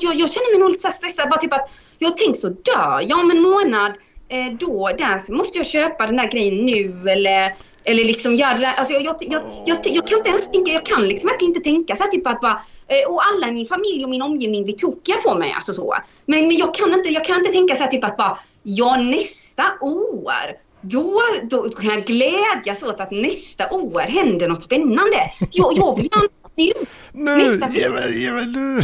jag, 0.00 0.14
jag 0.14 0.30
känner 0.30 0.52
mig 0.52 0.60
nog 0.60 0.70
lite 0.70 0.82
så 0.82 0.90
stressad. 0.90 1.28
Bara 1.28 1.40
typ 1.40 1.52
att 1.52 1.70
jag 1.98 2.16
tänkt 2.16 2.38
så 2.38 2.48
dör 2.48 3.00
jag 3.08 3.18
om 3.18 3.30
en 3.30 3.42
månad. 3.42 3.92
Eh, 4.28 4.52
då, 4.60 4.90
därför 4.98 5.32
måste 5.32 5.58
jag 5.58 5.66
köpa 5.66 6.06
den 6.06 6.16
där 6.16 6.30
grejen 6.30 6.54
nu 6.66 7.10
eller, 7.10 7.52
eller 7.84 8.04
liksom 8.04 8.34
göra. 8.34 8.68
Alltså 8.76 8.94
jag, 8.94 9.02
jag, 9.02 9.16
jag, 9.20 9.42
jag, 9.66 9.78
jag 9.84 10.06
kan 10.06 10.18
inte 10.18 10.30
ens 10.30 10.50
tänka, 10.50 10.72
jag 10.72 10.86
kan 10.86 11.08
liksom 11.08 11.28
verkligen 11.28 11.50
inte 11.50 11.60
tänka 11.60 11.96
så 11.96 12.04
här, 12.04 12.10
typ 12.10 12.26
att 12.26 12.40
bara 12.40 12.62
eh, 12.88 13.12
och 13.12 13.20
alla 13.32 13.48
i 13.48 13.52
min 13.52 13.66
familj 13.66 14.04
och 14.04 14.10
min 14.10 14.22
omgivning 14.22 14.64
blir 14.64 14.74
tokiga 14.74 15.16
på 15.16 15.34
mig. 15.34 15.52
Alltså 15.52 15.72
så. 15.72 15.94
Men, 16.26 16.46
men 16.46 16.56
jag, 16.56 16.74
kan 16.74 16.92
inte, 16.92 17.08
jag 17.08 17.24
kan 17.24 17.36
inte 17.36 17.52
tänka 17.52 17.76
så 17.76 17.82
här 17.82 17.90
typ 17.90 18.04
att 18.04 18.16
bara, 18.16 18.38
ja 18.76 18.96
nästa 18.96 19.64
år, 19.80 20.56
då, 20.80 21.22
då 21.42 21.68
kan 21.68 21.90
jag 21.90 22.04
glädjas 22.04 22.82
åt 22.82 23.00
att 23.00 23.10
nästa 23.10 23.70
år 23.70 24.00
händer 24.00 24.48
något 24.48 24.64
spännande. 24.64 25.32
Jag, 25.50 25.78
jag 25.78 25.96
vill 25.96 26.08
göra 26.12 26.22
något 26.22 26.52
nu. 26.54 26.72
Nu! 27.12 27.60
Ge 27.72 27.90
mig, 27.90 28.22
ge 28.22 28.32
mig 28.32 28.46
nu! 28.46 28.80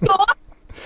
Ja, 0.00 0.26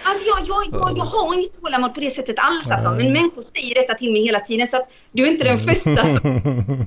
Alltså 0.04 0.26
jag, 0.26 0.38
jag, 0.48 0.80
jag, 0.80 0.98
jag 0.98 1.04
har 1.04 1.34
inget 1.34 1.62
tålamod 1.62 1.94
på 1.94 2.00
det 2.00 2.10
sättet 2.10 2.36
alls 2.38 2.70
alltså. 2.70 2.90
Men 2.90 3.12
människor 3.12 3.42
säger 3.42 3.74
detta 3.74 3.94
till 3.94 4.12
mig 4.12 4.22
hela 4.22 4.40
tiden 4.40 4.68
så 4.68 4.76
att 4.76 4.88
du 5.12 5.22
är 5.22 5.26
inte 5.26 5.44
den 5.44 5.58
första 5.58 5.96
som... 5.96 6.86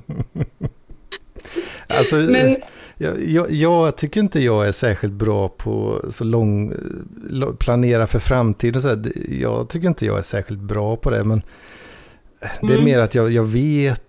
Alltså, 1.88 2.16
Men... 2.16 2.56
jag, 2.98 3.24
jag, 3.24 3.50
jag, 3.50 3.96
tycker 3.96 4.20
inte 4.20 4.40
jag 4.40 4.68
är 4.68 4.72
särskilt 4.72 5.12
bra 5.12 5.48
på 5.48 6.04
så 6.10 6.24
lång, 6.24 6.74
planera 7.58 8.06
för 8.06 8.18
framtiden. 8.18 8.82
Så 8.82 8.88
här. 8.88 9.12
Jag 9.40 9.68
tycker 9.68 9.88
inte 9.88 10.06
jag 10.06 10.18
är 10.18 10.22
särskilt 10.22 10.60
bra 10.60 10.96
på 10.96 11.10
det. 11.10 11.24
Men 11.24 11.42
det 12.60 12.66
är 12.66 12.78
mm. 12.78 12.84
mer 12.84 12.98
att 12.98 13.14
jag, 13.14 13.30
jag 13.30 13.44
vet 13.44 14.02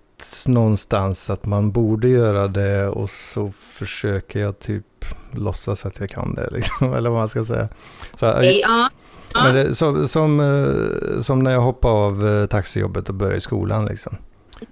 någonstans 0.48 1.30
att 1.30 1.46
man 1.46 1.72
borde 1.72 2.08
göra 2.08 2.48
det 2.48 2.88
och 2.88 3.10
så 3.10 3.52
försöker 3.52 4.40
jag 4.40 4.60
typ 4.60 4.86
låtsas 5.32 5.86
att 5.86 6.00
jag 6.00 6.10
kan 6.10 6.36
det. 6.36 6.50
Liksom, 6.52 6.94
eller 6.94 7.10
vad 7.10 7.20
man 7.20 7.30
ska 7.30 7.46
säga. 7.46 7.70
Så, 8.16 8.26
ja. 8.42 8.90
Men 9.34 9.54
det, 9.54 9.76
som, 9.76 10.08
som, 10.08 10.40
eh, 10.40 11.22
som, 11.22 11.40
när 11.40 11.52
jag 11.52 11.62
hoppade 11.62 11.94
av 11.94 12.28
eh, 12.28 12.46
taxijobbet 12.46 13.10
och 13.10 13.16
började 13.16 13.38
i 13.38 13.42
skolan. 13.42 13.86
Liksom. 13.86 14.18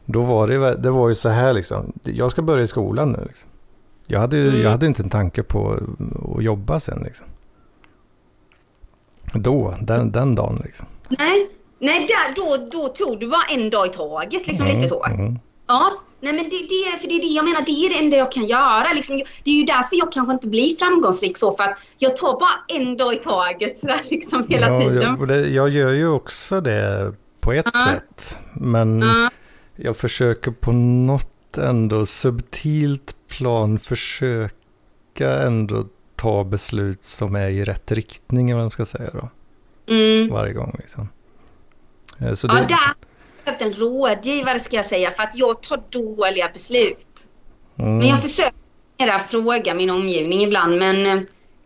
Då 0.05 0.21
var 0.21 0.47
det, 0.47 0.75
det 0.75 0.91
var 0.91 1.07
ju 1.07 1.15
så 1.15 1.29
här 1.29 1.53
liksom. 1.53 1.93
Jag 2.03 2.31
ska 2.31 2.41
börja 2.41 2.63
i 2.63 2.67
skolan 2.67 3.11
nu. 3.11 3.19
Liksom. 3.27 3.49
Jag, 4.07 4.19
hade, 4.19 4.37
mm. 4.37 4.61
jag 4.61 4.69
hade 4.69 4.85
inte 4.85 5.03
en 5.03 5.09
tanke 5.09 5.43
på 5.43 5.79
att 6.37 6.43
jobba 6.43 6.79
sen. 6.79 7.01
Liksom. 7.03 7.27
Då, 9.33 9.75
den, 9.81 10.11
den 10.11 10.35
dagen 10.35 10.61
liksom. 10.63 10.87
Nej, 11.07 11.49
Nej 11.79 12.07
där, 12.07 12.35
då, 12.35 12.69
då 12.71 12.87
tog 12.87 13.19
du 13.19 13.27
bara 13.27 13.43
en 13.49 13.69
dag 13.69 13.87
i 13.87 13.89
taget. 13.89 14.47
Liksom 14.47 14.65
mm, 14.65 14.77
lite 14.77 14.89
så. 14.89 15.05
Mm. 15.05 15.39
Ja, 15.67 15.91
nej 16.19 16.33
men 16.33 16.43
det, 16.43 16.49
det, 16.49 16.99
för 17.01 17.07
det 17.07 17.15
är 17.15 17.21
det 17.21 17.27
jag 17.27 17.45
menar, 17.45 17.61
det 17.65 17.71
är 17.71 17.89
det 17.89 17.99
enda 17.99 18.17
jag 18.17 18.31
kan 18.31 18.45
göra. 18.45 18.93
Liksom, 18.93 19.21
det 19.43 19.51
är 19.51 19.55
ju 19.55 19.63
därför 19.63 19.95
jag 19.95 20.11
kanske 20.11 20.33
inte 20.33 20.47
blir 20.47 20.75
framgångsrik 20.75 21.37
så, 21.37 21.55
för 21.55 21.63
att 21.63 21.77
jag 21.97 22.17
tar 22.17 22.39
bara 22.39 22.79
en 22.79 22.97
dag 22.97 23.13
i 23.13 23.17
taget 23.17 23.79
sådär 23.79 24.01
liksom 24.09 24.45
hela 24.49 24.69
ja, 24.69 24.81
tiden. 24.81 25.17
Jag, 25.19 25.27
det, 25.27 25.47
jag 25.49 25.69
gör 25.69 25.91
ju 25.91 26.07
också 26.07 26.61
det 26.61 27.13
på 27.39 27.53
ett 27.53 27.75
uh. 27.75 27.85
sätt, 27.85 28.37
men 28.53 29.03
uh. 29.03 29.29
jag 29.75 29.97
försöker 29.97 30.51
på 30.51 30.71
något 30.71 31.57
ändå 31.57 32.05
subtilt 32.05 33.14
plan 33.27 33.79
försöka 33.79 35.29
ändå 35.45 35.85
ta 36.15 36.43
beslut 36.43 37.03
som 37.03 37.35
är 37.35 37.49
i 37.49 37.63
rätt 37.63 37.91
riktning, 37.91 38.53
vad 38.53 38.63
man 38.63 38.71
ska 38.71 38.85
säga 38.85 39.09
då. 39.13 39.29
Mm. 39.93 40.29
Varje 40.29 40.53
gång 40.53 40.75
liksom. 40.79 41.09
Eh, 42.21 42.33
så 42.33 42.47
det... 42.47 42.57
Ja, 42.57 42.65
där 42.67 42.93
behövt 43.45 43.61
en 43.61 43.73
rådgivare 43.73 44.59
ska 44.59 44.75
jag 44.75 44.85
säga 44.85 45.11
för 45.11 45.23
att 45.23 45.35
jag 45.35 45.61
tar 45.61 45.83
dåliga 45.89 46.49
beslut. 46.53 47.27
Mm. 47.77 47.97
Men 47.97 48.07
jag 48.07 48.21
försöker 48.21 49.17
fråga 49.17 49.73
min 49.73 49.89
omgivning 49.89 50.43
ibland 50.43 50.77
men 50.77 51.05
eh, 51.05 51.23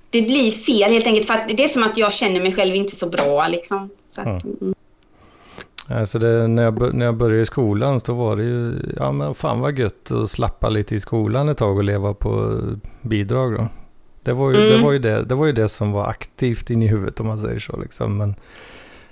det 0.09 0.21
blir 0.21 0.51
fel 0.51 0.91
helt 0.91 1.05
enkelt 1.05 1.27
för 1.27 1.33
att 1.33 1.49
det 1.57 1.63
är 1.63 1.67
som 1.67 1.83
att 1.83 1.97
jag 1.97 2.13
känner 2.13 2.41
mig 2.41 2.53
själv 2.53 2.75
inte 2.75 2.95
så 2.95 3.09
bra 3.09 3.47
liksom. 3.47 3.89
Så 4.09 4.21
att, 4.21 4.43
mm. 4.43 4.75
Alltså 5.89 6.19
det, 6.19 6.47
när, 6.47 6.63
jag, 6.63 6.93
när 6.93 7.05
jag 7.05 7.17
började 7.17 7.41
i 7.41 7.45
skolan 7.45 7.99
så 7.99 8.13
var 8.13 8.35
det 8.35 8.43
ju, 8.43 8.73
ja 8.97 9.11
men 9.11 9.35
fan 9.35 9.59
vad 9.59 9.79
gött 9.79 10.11
att 10.11 10.29
slappa 10.29 10.69
lite 10.69 10.95
i 10.95 10.99
skolan 10.99 11.49
ett 11.49 11.57
tag 11.57 11.77
och 11.77 11.83
leva 11.83 12.13
på 12.13 12.59
bidrag 13.01 13.53
då. 13.53 13.67
Det 14.23 14.33
var 14.33 14.51
ju, 14.51 14.57
mm. 14.57 14.67
det, 14.67 14.83
var 14.83 14.91
ju 14.91 14.99
det, 14.99 15.23
det 15.23 15.35
var 15.35 15.45
ju 15.45 15.51
det 15.51 15.69
som 15.69 15.91
var 15.91 16.07
aktivt 16.07 16.69
in 16.69 16.83
i 16.83 16.87
huvudet 16.87 17.19
om 17.19 17.27
man 17.27 17.39
säger 17.39 17.59
så 17.59 17.77
liksom. 17.77 18.17
Men 18.17 18.35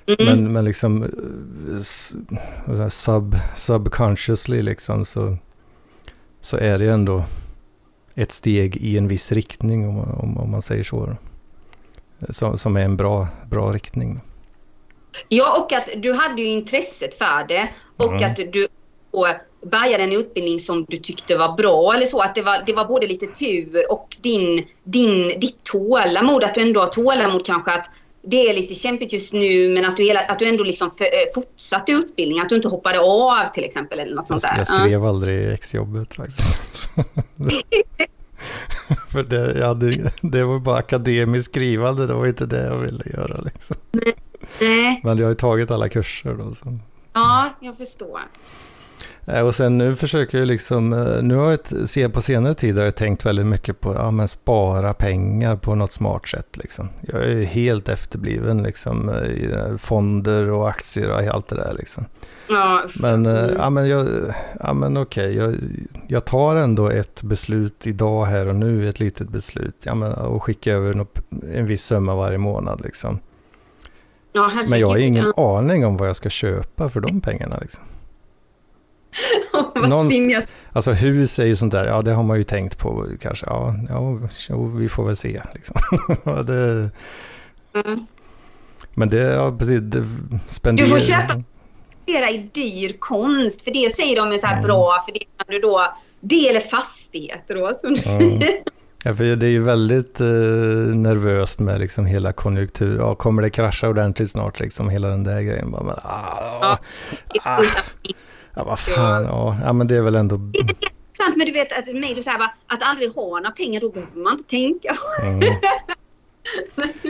Mm. 0.08 0.26
Men, 0.26 0.54
men 0.54 0.66
liksom 0.66 1.04
eh, 1.04 2.88
sub, 2.90 3.36
subconsciously 3.56 4.62
liksom 4.62 5.06
så, 5.06 5.38
så 6.42 6.58
är 6.58 6.80
det 6.80 6.92
ändå 6.92 7.24
ett 8.16 8.32
steg 8.32 8.76
i 8.76 8.98
en 8.98 9.08
viss 9.08 9.32
riktning 9.32 9.88
om, 9.88 10.00
om, 10.00 10.38
om 10.38 10.52
man 10.52 10.62
säger 10.62 10.84
så. 10.84 11.16
Som, 12.30 12.58
som 12.58 12.78
är 12.78 12.86
en 12.86 12.98
bra, 12.98 13.28
bra 13.50 13.74
riktning. 13.74 14.22
Ja, 15.28 15.58
och 15.60 15.74
att 15.74 15.90
du 15.96 16.14
hade 16.14 16.42
ju 16.42 16.48
intresset 16.48 17.18
för 17.18 17.48
det 17.48 17.70
och 17.98 18.14
mm. 18.14 18.32
att 18.32 18.36
du 18.36 18.68
bärgade 19.66 20.04
en 20.04 20.14
utbildning 20.14 20.60
som 20.60 20.86
du 20.90 20.98
tyckte 20.98 21.38
var 21.38 21.56
bra 21.56 21.94
eller 21.94 22.06
så. 22.06 22.22
Att 22.22 22.36
det 22.36 22.42
var, 22.42 22.64
det 22.66 22.74
var 22.74 22.86
både 22.86 23.08
lite 23.08 23.28
tur 23.28 23.92
och 23.92 24.18
din, 24.22 24.66
din, 24.84 25.40
ditt 25.40 25.64
tålamod. 25.64 26.44
Att 26.44 26.56
du 26.56 26.62
ändå 26.62 26.80
har 26.80 26.88
tålamod 26.88 27.46
kanske 27.46 27.72
att 27.72 27.90
det 28.22 28.50
är 28.50 28.54
lite 28.54 28.76
kämpigt 28.76 29.14
just 29.14 29.34
nu 29.34 29.70
men 29.70 29.86
att 29.86 29.98
du, 29.98 30.04
hela, 30.04 30.20
att 30.20 30.40
du 30.40 30.48
ändå 30.48 30.64
liksom 30.64 30.92
för, 30.92 31.04
eh, 31.06 31.34
fortsatte 31.36 31.92
utbildning, 31.92 32.40
att 32.40 32.50
du 32.50 32.56
inte 32.56 32.68
hoppade 32.68 33.00
av 33.00 33.54
till 33.54 33.64
exempel 33.64 34.00
eller 34.00 34.16
något 34.16 34.28
sånt 34.28 34.42
där. 34.42 34.58
Jag 34.58 34.68
skrev 34.68 35.02
uh. 35.02 35.10
aldrig 35.10 35.54
exjobbet 35.54 36.14
faktiskt. 36.14 36.82
för 39.12 39.24
det, 39.24 39.60
jag 39.60 39.68
hade, 39.68 40.12
det 40.22 40.44
var 40.44 40.60
bara 40.60 40.78
akademiskt 40.78 41.52
skrivande, 41.52 42.08
det 42.08 42.14
var 42.14 42.28
inte 42.28 42.46
det 42.46 42.66
jag 42.66 42.78
ville 42.78 43.04
göra 43.14 43.42
liksom. 43.42 43.76
Nej. 44.62 45.02
Men 45.04 45.18
jag 45.18 45.26
har 45.26 45.32
ju 45.32 45.36
tagit 45.36 45.72
alla 45.72 45.90
kurser 45.90 46.34
då. 46.34 46.54
Så. 46.56 46.78
Ja, 47.14 47.50
jag 47.60 47.78
förstår. 47.78 48.22
Eh, 49.28 49.42
och 49.42 49.56
sen 49.56 49.78
nu 49.78 49.96
försöker 49.96 50.38
jag 50.38 50.48
liksom, 50.48 50.94
eh, 50.94 51.24
nu 51.24 51.36
har 51.36 51.58
jag 51.96 52.14
på 52.14 52.22
senare 52.22 52.54
tid 52.54 52.78
har 52.78 52.86
jag 52.86 52.96
tänkt 52.96 53.26
väldigt 53.26 53.46
mycket 53.46 53.80
på 53.80 53.94
ja, 53.94 54.12
men 54.12 54.28
spara 54.28 54.94
pengar 54.94 55.56
på 55.56 55.76
något 55.76 55.92
smart 55.92 56.28
sätt. 56.28 56.58
Liksom. 56.58 56.90
Jag 57.02 57.24
är 57.24 57.44
helt 57.44 57.90
efterbliven 57.90 58.64
liksom, 58.64 59.10
eh, 59.10 59.24
i 59.24 59.78
fonder 59.78 60.50
och 60.50 60.70
aktier 60.70 61.10
och 61.10 61.20
allt 61.20 61.48
det 61.48 61.56
där. 61.56 61.74
Liksom. 61.78 62.06
Ja. 62.50 62.84
Men, 62.96 63.26
ja, 63.58 63.70
men, 63.70 63.88
jag, 63.88 64.08
ja, 64.60 64.74
men 64.74 64.98
okej, 64.98 65.36
jag, 65.36 65.56
jag 66.08 66.26
tar 66.26 66.56
ändå 66.56 66.90
ett 66.90 67.24
beslut 67.24 67.88
idag 67.88 68.26
här 68.26 68.48
och 68.48 68.56
nu, 68.56 68.90
ett 68.90 69.00
litet 69.00 69.30
beslut. 69.30 69.76
Ja, 69.84 69.96
men, 69.96 70.14
och 70.14 70.44
skickar 70.44 70.72
över 70.72 71.06
en 71.54 71.66
viss 71.66 71.86
summa 71.86 72.16
varje 72.16 72.38
månad. 72.38 72.82
Liksom. 72.84 73.20
Ja, 74.38 74.64
men 74.68 74.80
jag 74.80 74.88
har 74.88 74.98
ingen 74.98 75.34
aning 75.38 75.86
om 75.86 75.98
vad 75.98 76.10
jag 76.10 76.16
ska 76.16 76.30
köpa 76.30 76.90
för 76.90 77.00
de 77.00 77.22
pengarna. 77.22 77.58
Liksom. 77.62 77.84
Någonst- 79.90 80.18
alltså 80.74 80.92
hus 80.92 81.40
är 81.40 81.46
ju 81.46 81.56
sånt 81.56 81.72
där, 81.72 81.86
ja 81.86 82.02
det 82.02 82.12
har 82.12 82.24
man 82.24 82.38
ju 82.38 82.44
tänkt 82.44 82.78
på 82.78 83.06
kanske. 83.22 83.46
Ja, 83.46 83.76
ja 83.90 84.12
vi 84.76 84.90
får 84.90 85.06
väl 85.06 85.16
se. 85.16 85.42
Liksom. 85.54 85.78
det, 86.46 86.92
mm. 87.74 88.06
Men 88.94 89.10
det, 89.10 89.18
ja 89.18 89.56
precis, 89.60 89.82
det 89.82 90.06
spenderar... 90.48 90.88
Du 90.88 90.94
får 90.94 91.00
köpa 91.00 91.44
i 92.32 92.50
dyr 92.54 92.96
konst, 93.00 93.62
för 93.62 93.72
det 93.72 93.96
säger 93.96 94.16
de 94.16 94.32
är 94.32 94.38
så 94.38 94.48
här 94.48 94.54
mm. 94.54 94.68
bra, 94.68 95.04
för 95.06 95.14
det 95.14 95.20
kan 95.20 95.46
du 95.48 95.60
då, 95.60 95.94
det 96.20 96.50
eller 96.50 96.60
fastigheter 96.60 97.56
då. 97.56 97.90
Mm. 98.06 98.40
Ja, 99.08 99.14
för 99.14 99.36
det 99.36 99.48
är 99.48 99.52
ju 99.52 99.64
väldigt 99.64 100.20
eh, 100.20 100.28
nervöst 100.28 101.60
med 101.60 101.80
liksom 101.80 102.06
hela 102.06 102.34
konjunktur. 102.34 102.98
Ja, 102.98 103.16
kommer 103.16 103.42
det 103.42 103.50
krascha 103.50 103.90
ordentligt 103.90 104.32
snart 104.32 104.60
liksom, 104.60 104.90
hela 104.90 105.08
den 105.08 105.24
där 105.24 105.42
grejen. 105.42 105.72
Bara, 105.72 106.00
ah, 106.04 106.78
ja, 107.34 107.42
ah. 107.44 107.64
Ja, 108.56 108.64
vad 108.64 108.80
fan. 108.80 109.24
Ja, 109.24 109.58
ja 109.64 109.74
men 109.74 109.88
det 109.88 109.96
är 109.96 110.02
väl 110.02 110.16
ändå... 110.16 110.38
Men 111.36 111.46
du 111.46 111.52
vet, 111.52 111.78
alltså, 111.78 111.94
mig, 111.94 112.14
du 112.16 112.24
säger 112.24 112.40
att 112.68 112.84
aldrig 112.84 113.12
ha 113.12 113.24
några 113.24 113.52
pengar, 113.52 113.82
då 113.82 113.92
behöver 113.92 114.22
man 114.24 114.34
inte 114.34 114.50
tänka. 114.50 114.96
Mm. 115.22 115.54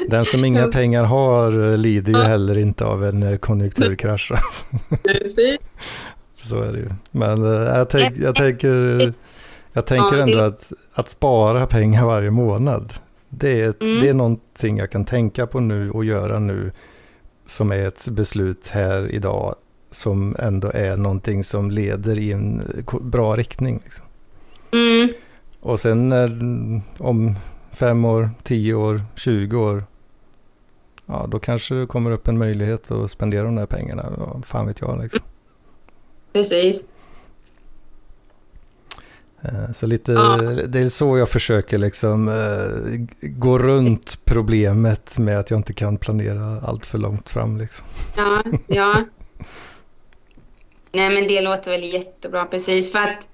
Den 0.10 0.26
som 0.26 0.46
inga 0.46 0.68
pengar 0.68 1.04
har 1.04 1.72
eh, 1.72 1.78
lider 1.78 2.14
ju 2.14 2.24
heller 2.24 2.58
inte 2.58 2.86
av 2.86 3.04
en 3.04 3.24
eh, 3.24 3.38
konjunkturkrasch. 3.38 4.32
Alltså. 4.32 4.66
Så 6.42 6.62
är 6.62 6.74
det 6.74 6.80
ju. 6.80 6.90
Men 7.12 7.44
äh, 7.44 7.78
jag, 7.78 7.90
tänk, 7.90 8.18
jag 8.18 8.36
tänker, 8.36 9.14
jag 9.78 9.86
tänker 9.86 10.18
ändå 10.18 10.40
att, 10.40 10.74
att 10.94 11.10
spara 11.10 11.68
pengar 11.68 12.06
varje 12.06 12.32
månad. 12.32 12.94
Det 13.30 13.62
är, 13.62 13.70
ett, 13.70 13.82
mm. 13.82 14.00
det 14.00 14.10
är 14.10 14.14
någonting 14.14 14.78
jag 14.78 14.92
kan 14.92 15.06
tänka 15.06 15.48
på 15.48 15.60
nu 15.60 15.92
och 15.92 16.06
göra 16.06 16.40
nu 16.40 16.72
som 17.46 17.72
är 17.72 17.88
ett 17.88 18.08
beslut 18.08 18.68
här 18.68 19.12
idag 19.12 19.56
som 19.92 20.36
ändå 20.40 20.72
är 20.74 20.98
någonting 20.98 21.44
som 21.44 21.72
leder 21.72 22.20
i 22.20 22.32
en 22.32 22.62
bra 23.02 23.36
riktning. 23.36 23.82
Liksom. 23.84 24.06
Mm. 24.74 25.10
Och 25.60 25.80
sen 25.80 26.14
om 26.98 27.36
fem 27.72 28.06
år, 28.06 28.30
tio 28.44 28.74
år, 28.74 29.02
tjugo 29.16 29.58
år, 29.58 29.84
ja 31.06 31.28
då 31.28 31.40
kanske 31.40 31.76
det 31.76 31.88
kommer 31.88 32.12
upp 32.12 32.28
en 32.28 32.38
möjlighet 32.38 32.92
att 32.92 33.12
spendera 33.12 33.44
de 33.44 33.56
där 33.56 33.66
pengarna. 33.66 34.14
Ja, 34.18 34.42
fan 34.46 34.68
vet 34.68 34.82
jag 34.82 35.02
liksom. 35.02 35.22
Precis. 36.34 36.84
Eh, 39.48 39.72
Så 39.74 39.86
lite, 39.88 40.12
Ja. 40.12 40.38
det 40.68 40.80
är 40.80 40.88
så 40.88 41.18
jag 41.18 41.30
försöker 41.30 41.78
liksom 41.78 42.28
eh, 42.28 43.00
gå 43.22 43.58
runt 43.60 44.20
problemet 44.26 45.18
med 45.18 45.40
att 45.40 45.52
jag 45.52 45.60
inte 45.60 45.74
kan 45.74 45.98
planera 45.98 46.60
allt 46.68 46.86
för 46.86 46.98
långt 46.98 47.30
fram 47.30 47.58
liksom. 47.58 47.86
Ja, 48.18 48.44
ja. 48.68 48.96
Nej 50.94 51.10
men 51.10 51.28
det 51.28 51.42
låter 51.42 51.72
väl 51.72 51.84
jättebra 51.94 52.46
precis 52.46 52.92
för 52.92 53.00
att 53.00 53.28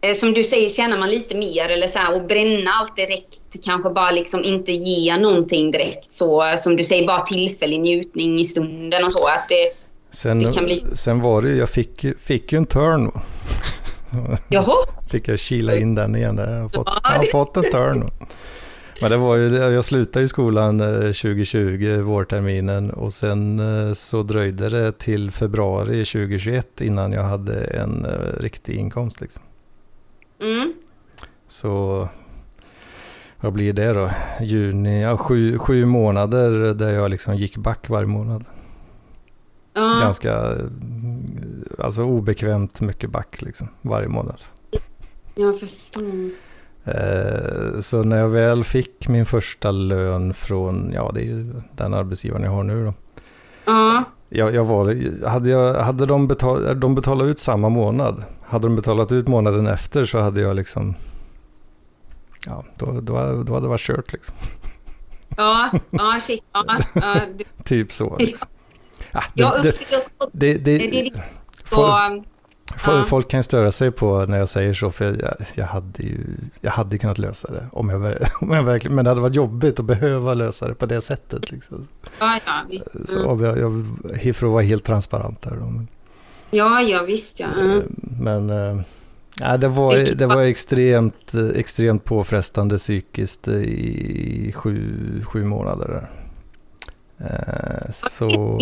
eh, 0.00 0.14
som 0.14 0.32
du 0.34 0.44
säger 0.44 0.68
tjänar 0.68 0.98
man 0.98 1.10
lite 1.10 1.36
mer 1.36 1.68
eller 1.68 1.86
så 1.86 1.98
här 1.98 2.14
och 2.14 2.26
bränna 2.26 2.70
allt 2.70 2.96
direkt 2.96 3.64
kanske 3.64 3.90
bara 3.90 4.10
liksom 4.10 4.44
inte 4.44 4.72
ge 4.72 5.16
någonting 5.16 5.70
direkt 5.70 6.14
så 6.14 6.46
eh, 6.50 6.56
som 6.56 6.76
du 6.76 6.84
säger 6.84 7.06
bara 7.06 7.18
tillfällig 7.20 7.80
njutning 7.80 8.40
i 8.40 8.44
stunden 8.44 9.04
och 9.04 9.12
så 9.12 9.26
att 9.26 9.48
det 9.48 9.72
Sen, 10.12 10.38
Det 10.38 10.52
kan 10.52 10.64
bli- 10.64 10.84
sen 10.94 11.20
var 11.20 11.42
det 11.42 11.48
ju, 11.48 11.56
jag 11.56 11.68
fick, 11.70 12.04
fick 12.20 12.52
ju 12.52 12.56
en 12.58 12.66
turn. 12.66 13.10
jaha 14.48 14.76
Fick 15.08 15.28
jag 15.28 15.38
kila 15.38 15.76
in 15.76 15.94
den 15.94 16.16
igen. 16.16 16.38
Jag 16.38 16.62
har 16.62 16.68
fått, 16.68 16.86
Ja, 16.86 17.00
jag 17.04 17.10
har 17.10 17.22
fått 17.22 17.56
en 17.56 17.62
turn. 17.62 18.10
Men 19.00 19.10
det 19.10 19.16
var 19.16 19.36
ju, 19.36 19.56
jag 19.56 19.84
slutade 19.84 20.24
i 20.24 20.28
skolan 20.28 20.80
eh, 20.80 20.86
2020, 20.86 22.00
vårterminen. 22.00 22.90
Och 22.90 23.12
sen 23.12 23.58
eh, 23.58 23.92
så 23.92 24.22
dröjde 24.22 24.68
det 24.68 24.92
till 24.92 25.30
februari 25.30 26.04
2021 26.04 26.80
innan 26.80 27.12
jag 27.12 27.22
hade 27.22 27.64
en 27.64 28.04
eh, 28.04 28.40
riktig 28.40 28.76
inkomst. 28.76 29.20
Liksom. 29.20 29.42
mm. 30.42 30.72
Så 31.48 32.08
vad 33.40 33.52
blir 33.52 33.72
det 33.72 33.92
då? 33.92 34.10
Juni, 34.40 35.02
ja, 35.02 35.16
sju, 35.16 35.58
sju 35.58 35.84
månader 35.84 36.74
där 36.74 36.92
jag 36.92 37.10
liksom 37.10 37.36
gick 37.36 37.56
back 37.56 37.88
varje 37.88 38.06
månad. 38.06 38.44
Ja, 39.74 39.98
Ganska, 40.00 40.54
alltså 41.78 42.02
obekvämt 42.02 42.80
mycket 42.80 43.10
back 43.10 43.42
liksom 43.42 43.68
varje 43.82 44.08
månad. 44.08 44.40
jag 45.34 45.58
förstår. 45.60 46.30
Eh, 46.84 47.80
Så 47.80 48.02
när 48.02 48.18
jag 48.18 48.28
väl 48.28 48.64
fick 48.64 49.08
min 49.08 49.26
första 49.26 49.70
lön 49.70 50.34
från, 50.34 50.92
ja 50.94 51.10
det 51.14 51.20
är 51.20 51.24
ju 51.24 51.62
den 51.76 51.94
arbetsgivaren 51.94 52.44
jag 52.44 52.50
har 52.50 52.62
nu 52.62 52.84
då. 52.84 52.94
Ja, 53.64 54.04
Jag, 54.28 54.54
jag 54.54 54.64
var, 54.64 54.84
hade, 55.28 55.50
jag, 55.50 55.74
hade 55.74 56.06
de, 56.06 56.28
betal, 56.28 56.80
de 56.80 56.94
betalat 56.94 57.24
ut 57.26 57.40
samma 57.40 57.68
månad, 57.68 58.24
hade 58.44 58.66
de 58.66 58.76
betalat 58.76 59.12
ut 59.12 59.28
månaden 59.28 59.66
efter 59.66 60.04
så 60.04 60.18
hade 60.18 60.40
jag 60.40 60.56
liksom, 60.56 60.94
ja 62.46 62.64
då, 62.76 62.86
då, 62.86 63.00
då 63.02 63.54
hade 63.54 63.60
det 63.66 63.68
varit 63.68 63.80
kört 63.80 64.12
liksom. 64.12 64.34
ja, 65.36 65.70
ja, 65.90 66.20
shit, 66.26 66.44
ja, 66.52 66.64
ja, 66.94 67.16
Typ 67.64 67.92
så. 67.92 68.16
Liksom. 68.18 68.48
Ja, 68.50 68.59
ja 69.34 69.56
det, 69.62 69.68
usch, 69.68 69.76
det 70.32 70.54
det, 70.54 70.78
det, 70.78 70.78
det 70.78 71.10
folk, 71.64 72.24
folk, 72.76 72.98
ja. 72.98 73.04
folk 73.04 73.28
kan 73.28 73.42
störa 73.42 73.72
sig 73.72 73.90
på 73.90 74.26
när 74.26 74.38
jag 74.38 74.48
säger 74.48 74.74
så, 74.74 74.90
för 74.90 75.04
jag, 75.04 75.34
jag, 75.54 75.66
hade 75.66 76.02
ju 76.02 76.18
jag 76.60 76.70
hade 76.70 76.98
kunnat 76.98 77.18
lösa 77.18 77.52
det. 77.52 77.66
Om 77.72 77.88
jag, 77.88 78.00
om 78.40 78.50
jag 78.50 78.62
verkligen, 78.62 78.94
men 78.94 79.04
det 79.04 79.10
hade 79.10 79.20
varit 79.20 79.34
jobbigt 79.36 79.78
att 79.78 79.84
behöva 79.84 80.34
lösa 80.34 80.68
det 80.68 80.74
på 80.74 80.86
det 80.86 81.00
sättet. 81.00 81.50
Liksom. 81.50 81.88
Ja, 82.20 82.38
ja, 82.46 82.52
visst. 82.68 83.12
Så 83.12 83.30
Mm. 83.30 83.44
jag, 83.44 83.58
jag, 83.58 84.36
för 84.36 84.46
att 84.46 84.52
vara 84.52 84.62
helt 84.62 84.84
transparent 84.84 85.42
där. 85.42 85.50
Men, 85.50 85.88
Ja, 86.50 86.82
ja, 86.82 87.02
visst 87.02 87.40
ja. 87.40 87.46
Mm. 87.46 87.82
men 88.20 88.50
äh, 88.50 88.80
ja, 89.40 89.56
det, 89.56 89.68
var, 89.68 90.14
det 90.14 90.26
var 90.26 90.42
extremt, 90.42 91.34
eh, 91.34 91.48
extremt 91.48 92.04
påfrestande 92.04 92.78
psykiskt 92.78 93.48
eh, 93.48 93.54
i 93.54 94.52
sju, 94.56 95.22
sju 95.24 95.44
månader. 95.44 95.88
Där. 95.88 96.10
Eh, 97.20 97.90
så... 97.92 98.58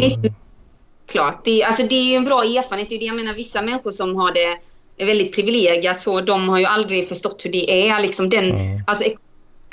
Klart, 1.07 1.45
det, 1.45 1.63
alltså 1.65 1.83
det 1.83 1.95
är 1.95 2.17
en 2.17 2.25
bra 2.25 2.43
erfarenhet. 2.45 2.89
Det 2.89 2.95
är 2.97 3.01
det 3.01 3.05
jag 3.07 3.17
menar, 3.17 3.35
vissa 3.35 3.63
människor 3.63 3.91
som 3.91 4.17
har 4.17 4.33
det 4.33 4.59
är 5.03 5.07
väldigt 5.07 5.35
privilegierat 5.35 6.01
så 6.01 6.21
de 6.21 6.49
har 6.49 6.59
ju 6.59 6.65
aldrig 6.65 7.09
förstått 7.09 7.45
hur 7.45 7.53
det 7.53 7.89
är. 7.89 8.01
Liksom 8.03 8.31
den, 8.31 8.45
Mm. 8.51 8.83
alltså, 8.87 9.05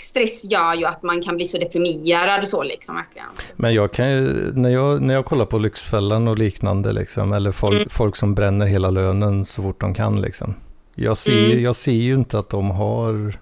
stress 0.02 0.44
gör 0.44 0.74
ju 0.74 0.86
att 0.86 1.04
man 1.04 1.22
kan 1.24 1.36
bli 1.36 1.46
så 1.46 1.58
deprimerad 1.58 2.42
och 2.42 2.48
så 2.48 2.64
liksom 2.64 2.96
verkligen. 2.96 3.28
Men 3.56 3.74
jag 3.74 3.92
kan 3.92 4.12
ju, 4.12 4.52
när 4.54 4.70
jag, 4.70 5.02
när 5.02 5.14
jag 5.14 5.26
kollar 5.26 5.46
på 5.46 5.58
Lyxfällan 5.58 6.28
och 6.28 6.38
liknande, 6.38 6.92
liksom, 6.94 7.34
eller 7.34 7.52
folk, 7.52 7.76
Mm. 7.76 7.90
folk 7.90 8.16
som 8.16 8.36
bränner 8.36 8.66
hela 8.66 8.90
lönen 8.90 9.46
så 9.46 9.62
fort 9.62 9.82
de 9.82 9.94
kan, 9.94 10.22
liksom. 10.22 10.54
Jag 10.96 11.18
ser, 11.18 11.46
Mm. 11.46 11.64
jag 11.64 11.76
ser 11.76 11.92
ju 11.92 12.14
inte 12.14 12.40
att 12.40 12.50
de 12.50 12.72
har 12.72 13.34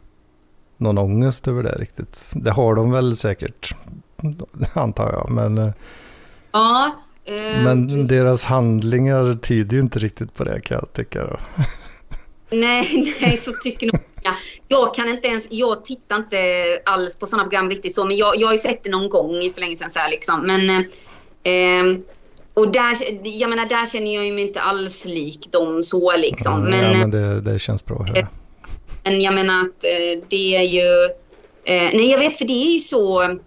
någon 0.78 0.98
ångest 0.98 1.48
över 1.48 1.64
det 1.64 1.76
riktigt. 1.80 2.32
Det 2.36 2.52
har 2.52 2.76
de 2.76 2.91
väl 2.91 3.15
säkert, 3.15 3.76
antar 4.74 5.12
jag. 5.12 5.30
Men, 5.32 5.58
eh, 5.58 5.72
Ja. 6.52 6.91
eh, 7.26 7.64
men 7.64 7.88
precis. 7.90 8.08
deras 8.08 8.44
handlingar 8.44 9.34
tyder 9.34 9.76
ju 9.78 9.82
inte 9.82 10.00
riktigt 10.00 10.34
på 10.34 10.44
det 10.44 10.62
kan 10.62 10.78
jag 10.82 10.94
tycka. 10.94 11.24
Då. 11.26 11.38
Nej, 12.58 13.16
nej, 13.22 13.38
så 13.38 13.52
tycker 13.64 13.88
nog 13.88 14.00
många. 14.24 14.38
Jag 14.68 14.95
kan 14.95 15.10
inte 15.10 15.28
ens, 15.28 15.45
jag 15.50 15.86
tittar 15.86 16.16
inte 16.16 16.38
alls 16.86 17.16
på 17.16 17.26
sådana 17.26 17.44
program 17.44 17.70
riktigt 17.70 17.95
så, 17.95 18.06
men 18.06 18.18
jag, 18.18 18.36
jag 18.38 18.48
har 18.48 18.54
ju 18.54 18.58
sett 18.60 18.84
det 18.84 18.90
någon 18.90 19.10
gång 19.10 19.52
för 19.54 19.62
länge 19.62 19.76
sedan 19.76 19.90
så 19.90 20.00
här 20.00 20.10
liksom. 20.10 20.41
Men, 20.48 20.70
eh, 20.70 20.82
ehm, 21.44 22.04
och 22.54 22.72
där, 22.72 22.98
jag 23.40 23.50
menar, 23.50 23.66
där 23.66 23.86
känner 23.86 24.16
jag 24.16 24.26
ju 24.26 24.34
mig 24.34 24.48
inte 24.48 24.62
alls 24.62 25.06
lik 25.06 25.52
dem 25.52 25.84
så 25.84 26.16
liksom. 26.18 26.54
Mm, 26.54 26.70
Men, 26.70 26.91
ja, 26.91 26.98
men 26.98 27.12
det, 27.12 27.41
det 27.41 27.60
känns 27.60 27.86
bra 27.86 28.00
att 28.00 28.10
höra. 28.10 28.28
Men 29.04 29.22
jag 29.22 29.34
menar 29.34 29.62
att 29.62 29.84
eh, 29.84 30.24
det 30.30 30.56
är 30.56 30.62
ju... 30.64 31.04
Eh, 31.66 31.90
nej, 31.94 32.12
jag 32.12 32.20
vet 32.20 32.38
för 32.38 32.45
det 32.45 32.68
är 32.68 32.74
ju 32.74 32.80
så... 32.80 33.38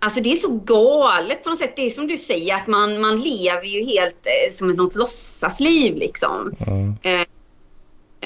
Alltså 0.00 0.20
det 0.20 0.32
är 0.32 0.36
så 0.36 0.60
galet 0.64 1.44
på 1.44 1.50
något 1.50 1.58
sätt. 1.58 1.76
Det 1.76 1.86
är 1.86 1.90
som 1.90 2.06
du 2.06 2.16
säger 2.16 2.56
att 2.56 2.66
man, 2.66 3.00
man 3.00 3.20
lever 3.20 3.64
ju 3.64 3.84
helt 3.84 4.26
eh, 4.26 4.52
som 4.52 4.70
ett 4.70 4.76
något 4.76 4.94
låtsasliv 4.94 5.96
liksom. 5.96 6.52
Mm. 6.66 6.94
Eh, 7.02 7.26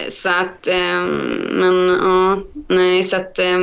så 0.08 0.30
att... 0.30 0.66
Eh, 0.66 1.02
men 1.50 1.88
ja, 1.88 2.42
nej 2.68 3.04
så 3.04 3.16
att... 3.16 3.38
Eh, 3.38 3.58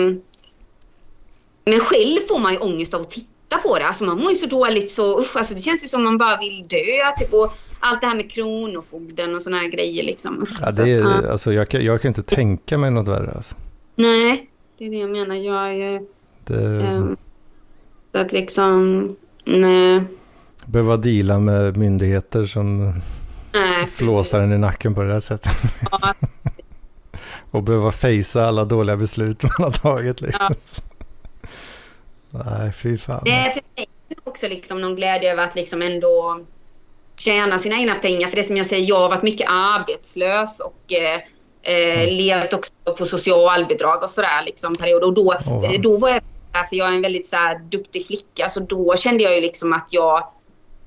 men 1.65 1.79
själv 1.79 2.19
får 2.27 2.39
man 2.39 2.53
ju 2.53 2.59
ångest 2.59 2.93
av 2.93 3.01
att 3.01 3.11
titta 3.11 3.57
på 3.57 3.79
det. 3.79 3.87
Alltså 3.87 4.03
man 4.03 4.17
mår 4.17 4.29
ju 4.29 4.35
så 4.35 4.45
dåligt 4.45 4.91
så 4.91 5.19
usch, 5.19 5.35
alltså 5.35 5.53
det 5.53 5.61
känns 5.61 5.83
ju 5.83 5.87
som 5.87 6.03
man 6.03 6.17
bara 6.17 6.37
vill 6.37 6.67
dö. 6.67 7.11
Typ, 7.19 7.33
och 7.33 7.53
allt 7.79 8.01
det 8.01 8.07
här 8.07 8.15
med 8.15 8.31
kronofogden 8.31 9.35
och 9.35 9.41
såna 9.41 9.57
här 9.57 9.67
grejer 9.67 10.03
liksom. 10.03 10.45
Ja, 10.61 10.71
så 10.71 10.83
det 10.83 10.99
att, 10.99 11.03
ja. 11.03 11.21
är, 11.21 11.31
alltså, 11.31 11.53
jag, 11.53 11.69
kan, 11.69 11.85
jag 11.85 12.01
kan 12.01 12.09
inte 12.09 12.23
tänka 12.23 12.77
mig 12.77 12.91
något 12.91 13.07
värre. 13.07 13.31
Alltså. 13.35 13.55
Nej, 13.95 14.49
det 14.77 14.85
är 14.85 14.89
det 14.89 14.97
jag 14.97 15.09
menar. 15.09 15.35
Jag 15.35 15.69
är 15.69 15.73
ju... 15.73 16.07
Det, 16.45 16.85
ehm, 16.85 17.17
så 18.11 18.19
att 18.19 18.31
liksom... 18.31 19.15
Nej. 19.45 20.03
Behöva 20.65 20.97
deala 20.97 21.39
med 21.39 21.77
myndigheter 21.77 22.45
som 22.45 22.93
nej 23.53 23.87
flåsar 23.87 24.39
en 24.39 24.53
i 24.53 24.57
nacken 24.57 24.95
på 24.95 25.01
det 25.01 25.11
där 25.11 25.19
sättet. 25.19 25.51
Ja, 25.91 26.13
Och 27.51 27.63
behöva 27.63 27.91
fejsa 27.91 28.45
alla 28.45 28.65
dåliga 28.65 28.97
beslut 28.97 29.43
man 29.43 29.51
har 29.57 29.71
tagit. 29.71 30.21
Liksom. 30.21 30.55
Nej, 32.29 32.73
fy 32.73 32.97
fan. 32.97 33.21
Det 33.25 33.31
är 33.31 33.49
för 33.49 33.61
mig 33.75 33.87
också 34.23 34.47
liksom 34.47 34.81
någon 34.81 34.95
glädje 34.95 35.31
över 35.31 35.43
att 35.43 35.55
liksom 35.55 35.81
ändå 35.81 36.39
tjäna 37.17 37.59
sina 37.59 37.75
egna 37.75 37.95
pengar. 37.95 38.27
För 38.27 38.35
det 38.35 38.43
som 38.43 38.57
jag 38.57 38.65
säger, 38.65 38.89
jag 38.89 38.99
har 38.99 39.09
varit 39.09 39.23
mycket 39.23 39.47
arbetslös 39.49 40.59
och 40.59 40.93
eh, 40.93 41.19
eh, 41.73 42.11
levt 42.11 42.53
också 42.53 42.71
på 42.97 43.05
socialbidrag 43.05 44.03
och 44.03 44.09
sådär 44.09 44.43
liksom. 44.45 44.75
Och 45.03 45.13
då, 45.13 45.35
Åh, 45.47 45.61
wow. 45.61 45.81
då 45.81 45.97
var 45.97 46.09
jag 46.09 46.21
för 46.69 46.75
jag 46.75 46.87
är 46.89 46.93
en 46.93 47.01
väldigt 47.01 47.27
så 47.27 47.35
här, 47.35 47.59
duktig 47.59 48.05
flicka. 48.07 48.49
Så 48.49 48.59
då 48.59 48.95
kände 48.97 49.23
jag 49.23 49.35
ju 49.35 49.41
liksom 49.41 49.73
att 49.73 49.87
jag 49.89 50.23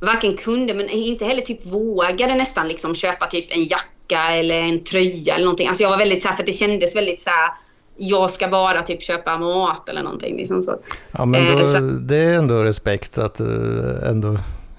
varken 0.00 0.36
kunde 0.36 0.74
men 0.74 0.88
inte 0.88 1.24
heller 1.24 1.42
typ 1.42 1.66
vågade 1.66 2.34
nästan 2.34 2.68
liksom 2.68 2.94
köpa 2.94 3.26
typ 3.26 3.46
en 3.50 3.64
jacka 3.64 4.32
eller 4.32 4.60
en 4.60 4.84
tröja 4.84 5.34
eller 5.34 5.44
någonting. 5.44 5.68
Alltså 5.68 5.82
jag 5.82 5.90
var 5.90 5.98
väldigt 5.98 6.22
så 6.22 6.28
här, 6.28 6.36
för 6.36 6.42
det 6.44 6.52
kändes 6.52 6.96
väldigt 6.96 7.20
så 7.20 7.30
här, 7.30 7.50
jag 7.96 8.30
ska 8.30 8.48
bara 8.48 8.82
typ 8.82 9.02
köpa 9.02 9.38
mat 9.38 9.88
eller 9.88 10.02
någonting. 10.02 10.36
Liksom 10.36 10.62
så. 10.62 10.78
Ja, 11.12 11.24
men 11.24 11.46
eh, 11.46 11.56
då, 11.58 11.64
så- 11.64 11.78
det 11.80 12.16
är 12.16 12.34
ändå 12.38 12.62
respekt 12.64 13.18
att 13.18 13.34
du 13.34 13.80
ändå 14.06 14.36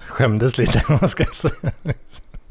skämdes 0.08 0.58
lite. 0.58 0.82
om 0.88 0.98
man 1.00 1.08
ska 1.08 1.24
säga. 1.24 1.72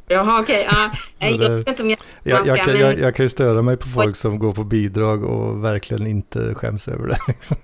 Jaha, 0.07 0.39
okej. 0.41 0.67
ja. 0.71 0.91
Nej, 1.19 1.37
det- 1.37 1.43
jag 1.43 1.49
vet 1.57 1.67
inte 1.67 1.83
om 1.83 1.89
jag... 1.89 1.99
Jag, 2.23 2.47
jag, 2.47 2.67
men- 2.67 2.79
jag, 2.79 2.99
jag 2.99 3.15
kan 3.15 3.23
ju 3.25 3.29
störa 3.29 3.61
mig 3.61 3.77
på 3.77 3.87
folk 3.87 4.15
som 4.15 4.39
går 4.39 4.53
på 4.53 4.63
bidrag 4.63 5.23
och 5.23 5.63
verkligen 5.63 6.07
inte 6.07 6.55
skäms 6.55 6.87
över 6.87 7.07
det. 7.07 7.17
Liksom. 7.27 7.57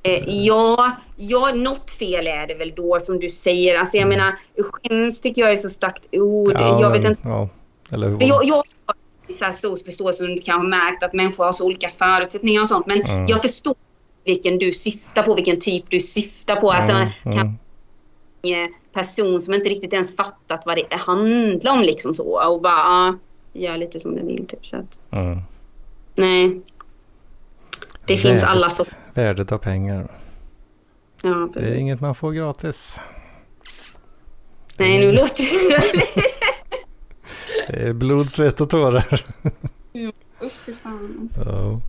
Eh, 0.03 0.25
ja, 0.29 0.97
ja, 1.17 1.53
något 1.55 1.91
fel 1.91 2.27
är 2.27 2.47
det 2.47 2.55
väl 2.55 2.73
då 2.77 2.99
som 3.01 3.19
du 3.21 3.29
säger. 3.29 3.79
Alltså 3.79 3.97
jag 3.97 4.09
menar, 4.09 4.35
skäms 4.59 5.21
tycker 5.21 5.43
jag 5.43 5.53
är 5.53 5.57
så 5.57 5.69
starkt 5.69 6.07
ord. 6.13 6.53
jag 6.55 6.91
vet 6.91 7.05
inte. 7.05 7.21
Ja, 7.25 7.49
eller 7.93 8.19
För 8.19 8.27
jag, 8.27 8.45
jag 8.45 8.55
har 8.57 9.35
så 9.37 9.45
här 9.45 9.53
stor 9.53 9.77
förståelse 9.77 10.19
som 10.19 10.27
du 10.35 10.41
kanske 10.41 10.53
har 10.53 10.69
märkt 10.69 11.03
att 11.03 11.13
människor 11.13 11.45
har 11.45 11.53
så 11.53 11.65
olika 11.65 11.89
förutsättningar 11.91 12.63
och 12.63 12.69
sånt. 12.69 12.87
Men 12.87 13.03
Mm. 13.03 13.27
jag 13.27 13.43
förstår 13.43 13.75
vilken 14.25 14.59
du 14.59 14.73
syftar 14.73 15.23
på, 15.23 15.35
vilken 15.35 15.61
typ 15.61 15.85
du 15.89 16.01
syftar 16.01 16.57
på. 16.57 16.73
Alltså, 16.73 16.93
Mm, 16.93 17.11
kan 17.25 17.59
mm. 18.43 18.73
person 18.93 19.41
som 19.41 19.55
inte 19.55 19.69
riktigt 19.69 19.93
ens 19.93 20.17
fattat 20.17 20.63
vad 20.67 20.77
det 20.77 20.97
handlar 20.97 21.73
om 21.73 21.83
liksom 21.83 22.15
så. 22.15 22.49
Och 22.53 22.61
bara 22.63 22.73
ja, 23.53 23.61
gör 23.61 23.77
lite 23.79 24.01
som 24.01 24.15
den 24.15 24.27
vill 24.27 24.47
typ. 24.47 24.67
Så 24.67 24.77
att, 24.77 25.01
Mm. 25.11 25.39
nej. 26.15 26.61
Det 28.07 28.17
finns 28.17 28.45
alla 28.45 28.71
så. 28.71 28.85
Värdet 29.15 29.53
av 29.53 29.59
pengar. 29.59 30.07
Ja, 31.23 31.49
Det 31.55 31.61
är 31.69 31.75
inget 31.75 32.01
man 32.01 32.15
får 32.15 32.33
gratis. 32.33 33.01
Nej, 34.79 34.99
nu 34.99 35.13
låter 35.13 35.45
det... 35.71 36.05
Det 37.69 37.83
är 37.89 37.93
blod, 37.93 38.31
svett 38.31 38.61
och 38.61 38.71
tårar. 38.71 39.25
Fan. 40.83 41.29
Ja, 41.45 41.81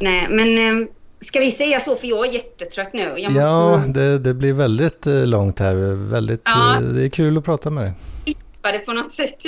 Nej, 0.00 0.26
men 0.30 0.82
eh, 0.82 0.88
ska 1.20 1.38
vi 1.40 1.50
säga 1.50 1.80
så? 1.80 1.96
För 1.96 2.06
jag 2.06 2.26
är 2.28 2.32
jättetrött 2.32 2.92
nu. 2.92 3.00
Jag 3.00 3.32
måste... 3.32 3.46
ja 3.46 3.82
det, 3.88 4.18
det 4.18 4.34
blir 4.34 4.52
väldigt 4.52 5.06
eh, 5.06 5.26
långt 5.26 5.58
här. 5.58 5.74
Väldigt, 6.10 6.40
Ja. 6.44 6.76
eh, 6.76 6.80
Det 6.82 7.04
är 7.04 7.08
kul 7.08 7.38
att 7.38 7.44
prata 7.44 7.70
med 7.70 7.84
dig. 7.84 7.92
klippa 8.24 8.72
det 8.72 8.78
på 8.78 8.92
något 8.92 9.12
sätt. 9.12 9.42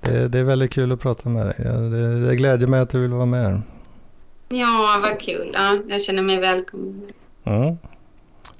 Det, 0.00 0.28
det 0.28 0.38
är 0.38 0.44
väldigt 0.44 0.72
kul 0.72 0.92
att 0.92 1.00
prata 1.00 1.28
med 1.28 1.46
dig. 1.46 1.54
Det, 1.90 2.26
det 2.28 2.36
glädjer 2.36 2.68
mig 2.68 2.80
att 2.80 2.90
du 2.90 3.00
vill 3.00 3.10
vara 3.12 3.26
med. 3.26 3.62
Ja, 4.48 5.00
vad 5.02 5.20
kul. 5.20 5.50
Ja, 5.54 5.78
jag 5.88 6.02
känner 6.02 6.22
mig 6.22 6.40
välkommen. 6.40 7.02
Mm. 7.44 7.76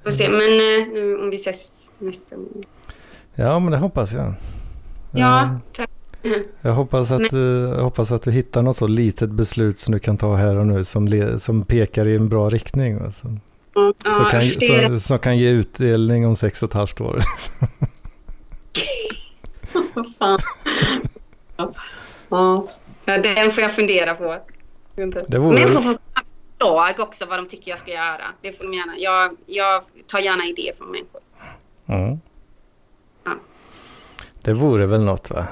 Får 0.03 0.11
se, 0.11 0.29
men 0.29 0.41
eh, 0.41 0.93
nu 0.93 1.17
om 1.17 1.29
vi 1.29 1.35
ses 1.35 1.89
nästa 1.97 2.35
gång. 2.35 2.65
Ja, 3.35 3.59
men 3.59 3.71
det 3.71 3.77
hoppas 3.77 4.13
jag. 4.13 4.33
Ja, 5.11 5.43
Eh, 5.43 5.57
tack. 5.75 5.89
Jag 6.61 6.73
hoppas 6.73 7.11
att, 7.11 7.29
du, 7.29 7.67
hoppas 7.79 8.11
att 8.11 8.21
du 8.21 8.31
hittar 8.31 8.61
något 8.61 8.77
så 8.77 8.87
litet 8.87 9.29
beslut 9.29 9.79
som 9.79 9.93
du 9.93 9.99
kan 9.99 10.17
ta 10.17 10.35
här 10.35 10.55
och 10.55 10.67
nu 10.67 10.83
som, 10.83 11.07
le, 11.07 11.39
som 11.39 11.63
pekar 11.65 12.07
i 12.07 12.15
en 12.15 12.29
bra 12.29 12.49
riktning. 12.49 13.11
Som, 13.11 13.39
Ja, 13.75 13.93
så 14.03 14.23
kan, 14.23 14.41
som, 14.41 14.99
som 14.99 15.19
kan 15.19 15.37
ge 15.37 15.49
utdelning 15.49 16.27
om 16.27 16.35
sex 16.35 16.63
och 16.63 16.69
ett 16.69 16.73
halvt 16.73 17.01
år. 17.01 17.19
Vad 19.93 20.13
fan. 20.19 20.39
Ja, 23.05 23.17
den 23.17 23.51
får 23.51 23.61
jag 23.61 23.71
fundera 23.71 24.15
på. 24.15 24.37
Jag. 24.95 25.13
Det 25.27 25.37
vore- 25.37 25.53
Människor 25.59 25.81
får 25.81 25.97
förslag 26.59 27.07
också 27.07 27.25
vad 27.25 27.39
de 27.39 27.47
tycker 27.47 27.71
jag 27.71 27.79
ska 27.79 27.91
göra. 27.91 28.21
Det 28.41 28.51
får 28.51 28.63
de 28.63 28.73
gärna. 28.73 28.93
Jag, 28.97 29.35
jag 29.45 29.83
tar 30.07 30.19
gärna 30.19 30.45
idéer 30.45 30.73
från 30.73 30.87
människor. 30.91 31.21
Mm. 31.87 32.19
Ja. 33.25 33.31
Det 34.41 34.53
vore 34.53 34.85
väl 34.85 35.03
något 35.03 35.29
va? 35.29 35.47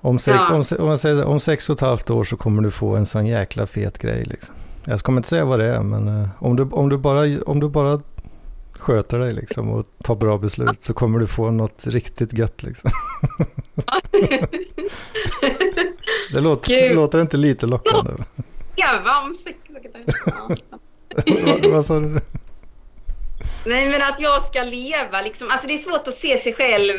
Om, 0.00 0.18
sex, 0.18 0.36
Ja. 0.38 0.54
om, 0.54 0.64
se- 0.64 0.76
om, 0.76 0.88
jag 0.88 0.98
säger, 1.00 1.24
om 1.24 1.40
sex 1.40 1.70
och 1.70 1.74
ett 1.76 1.80
halvt 1.80 2.10
år 2.10 2.24
så 2.24 2.36
kommer 2.36 2.62
du 2.62 2.70
få 2.70 2.96
en 2.96 3.06
sån 3.06 3.26
jäkla 3.26 3.66
fet 3.66 3.98
grej. 3.98 4.24
Liksom. 4.24 4.54
Jag 4.84 5.00
kommer 5.00 5.18
inte 5.18 5.28
säga 5.28 5.44
vad 5.44 5.58
det 5.58 5.64
är, 5.64 5.80
men 5.82 6.08
eh, 6.22 6.28
om, 6.38 6.56
du, 6.56 6.62
om, 6.72 6.88
du 6.88 6.96
bara, 6.96 7.20
om 7.46 7.60
du 7.60 7.68
bara 7.68 8.00
sköter 8.72 9.18
dig 9.18 9.32
liksom, 9.32 9.70
och 9.70 9.86
tar 10.02 10.14
bra 10.16 10.38
beslut 10.38 10.84
så 10.84 10.94
kommer 10.94 11.18
du 11.18 11.26
få 11.26 11.50
något 11.50 11.86
riktigt 11.86 12.32
gött. 12.32 12.62
Liksom. 12.62 12.90
Det 16.32 16.40
låter, 16.40 16.94
låter 16.94 17.20
inte 17.20 17.36
lite 17.36 17.66
lockande? 17.66 18.10
Leva 18.78 19.20
om 19.24 19.34
sex 19.34 19.58
och 19.70 19.84
ett 19.84 19.94
halvt 19.94 20.50
år. 20.50 20.58
vad, 21.46 21.72
vad 21.72 21.86
sa 21.86 22.00
du? 22.00 22.20
Nej, 23.66 23.88
men 23.88 24.02
att 24.02 24.20
jag 24.20 24.42
ska 24.42 24.62
leva 24.62 25.22
liksom. 25.22 25.50
Alltså 25.50 25.66
det 25.66 25.74
är 25.74 25.78
svårt 25.78 26.08
att 26.08 26.14
se 26.14 26.38
sig 26.38 26.54
själv 26.54 26.94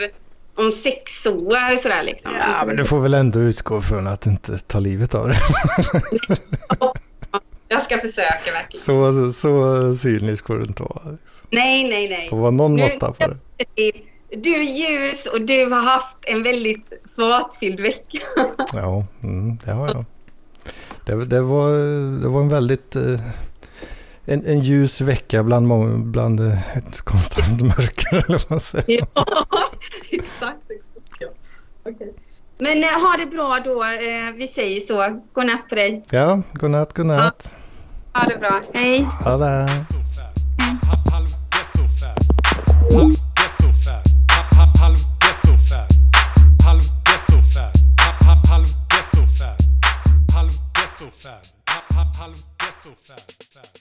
om 0.56 0.72
sex 0.72 1.26
år 1.26 1.78
sådär 1.78 2.04
liksom. 2.04 2.32
Ja, 2.40 2.64
men 2.66 2.76
du 2.76 2.86
får 2.86 3.00
väl 3.00 3.14
ändå 3.14 3.40
utgå 3.40 3.82
från 3.82 4.08
att 4.08 4.22
du 4.22 4.30
inte 4.30 4.58
tar 4.58 4.80
livet 4.82 5.16
av 5.16 5.28
dig. 5.28 5.38
Jag 7.72 7.84
ska 7.84 7.98
försöka 7.98 8.52
verkligen. 8.54 8.82
Så, 8.82 9.32
så 9.32 9.94
cynisk 9.94 10.48
får 10.48 10.58
du 10.58 10.64
inte 10.66 10.84
vara. 10.84 11.18
Nej, 11.50 11.90
nej, 11.90 12.10
nej. 12.10 12.30
får 12.30 12.38
vara 12.38 12.52
någon 12.52 12.76
måtta 12.76 13.12
på 13.12 13.28
det. 13.28 13.92
Du 14.38 14.56
är 14.56 14.64
ljus 14.64 15.26
och 15.26 15.42
du 15.42 15.66
har 15.66 15.82
haft 15.82 16.18
en 16.22 16.44
väldigt 16.44 16.94
fartfylld 17.16 17.80
vecka. 17.80 18.20
Ja, 18.74 19.06
mm, 19.24 19.58
det 19.66 19.72
har 19.72 19.88
jag. 19.88 20.06
Det, 21.10 21.26
det, 21.26 21.42
var, 21.42 21.70
det 22.22 22.28
var 22.28 22.42
en 22.42 22.50
väldigt... 22.50 22.96
eh, 22.96 23.20
En, 24.26 24.46
en 24.46 24.60
ljus 24.60 25.02
vecka 25.02 25.44
bland, 25.44 25.68
bland 26.12 26.40
eh, 26.40 26.78
ett 26.78 27.02
konstant 27.02 27.62
mörker, 27.62 28.14
eller 28.26 28.38
vad 28.38 28.46
man 28.52 28.60
säger. 28.60 29.08
ja, 29.14 29.26
exakt. 30.10 30.58
Ja. 31.20 31.28
Okej. 31.86 32.14
Men 32.60 32.84
eh, 32.84 32.90
ha 32.90 33.18
det 33.18 33.26
bra 33.26 33.60
då. 33.66 33.84
Eh, 33.84 34.34
vi 34.36 34.48
säger 34.48 34.80
så. 34.82 35.22
Godnatt 35.34 35.70
på 35.70 35.76
dig. 35.76 36.04
Ja, 36.12 36.42
godnatt, 36.54 36.94
godnatt. 36.94 37.56
Ha 38.14 38.28
det 38.28 38.38
bra. 38.40 38.62
Hej. 38.74 39.08
Ha 39.26 39.38
det. 39.38 39.68
ghetto-fab. 41.52 43.29
ghetto 51.00 51.12
fab. 51.12 51.42
Harlem 52.18 52.44
ghetto 52.58 52.96
fab. 52.96 53.20
fab. 53.52 53.79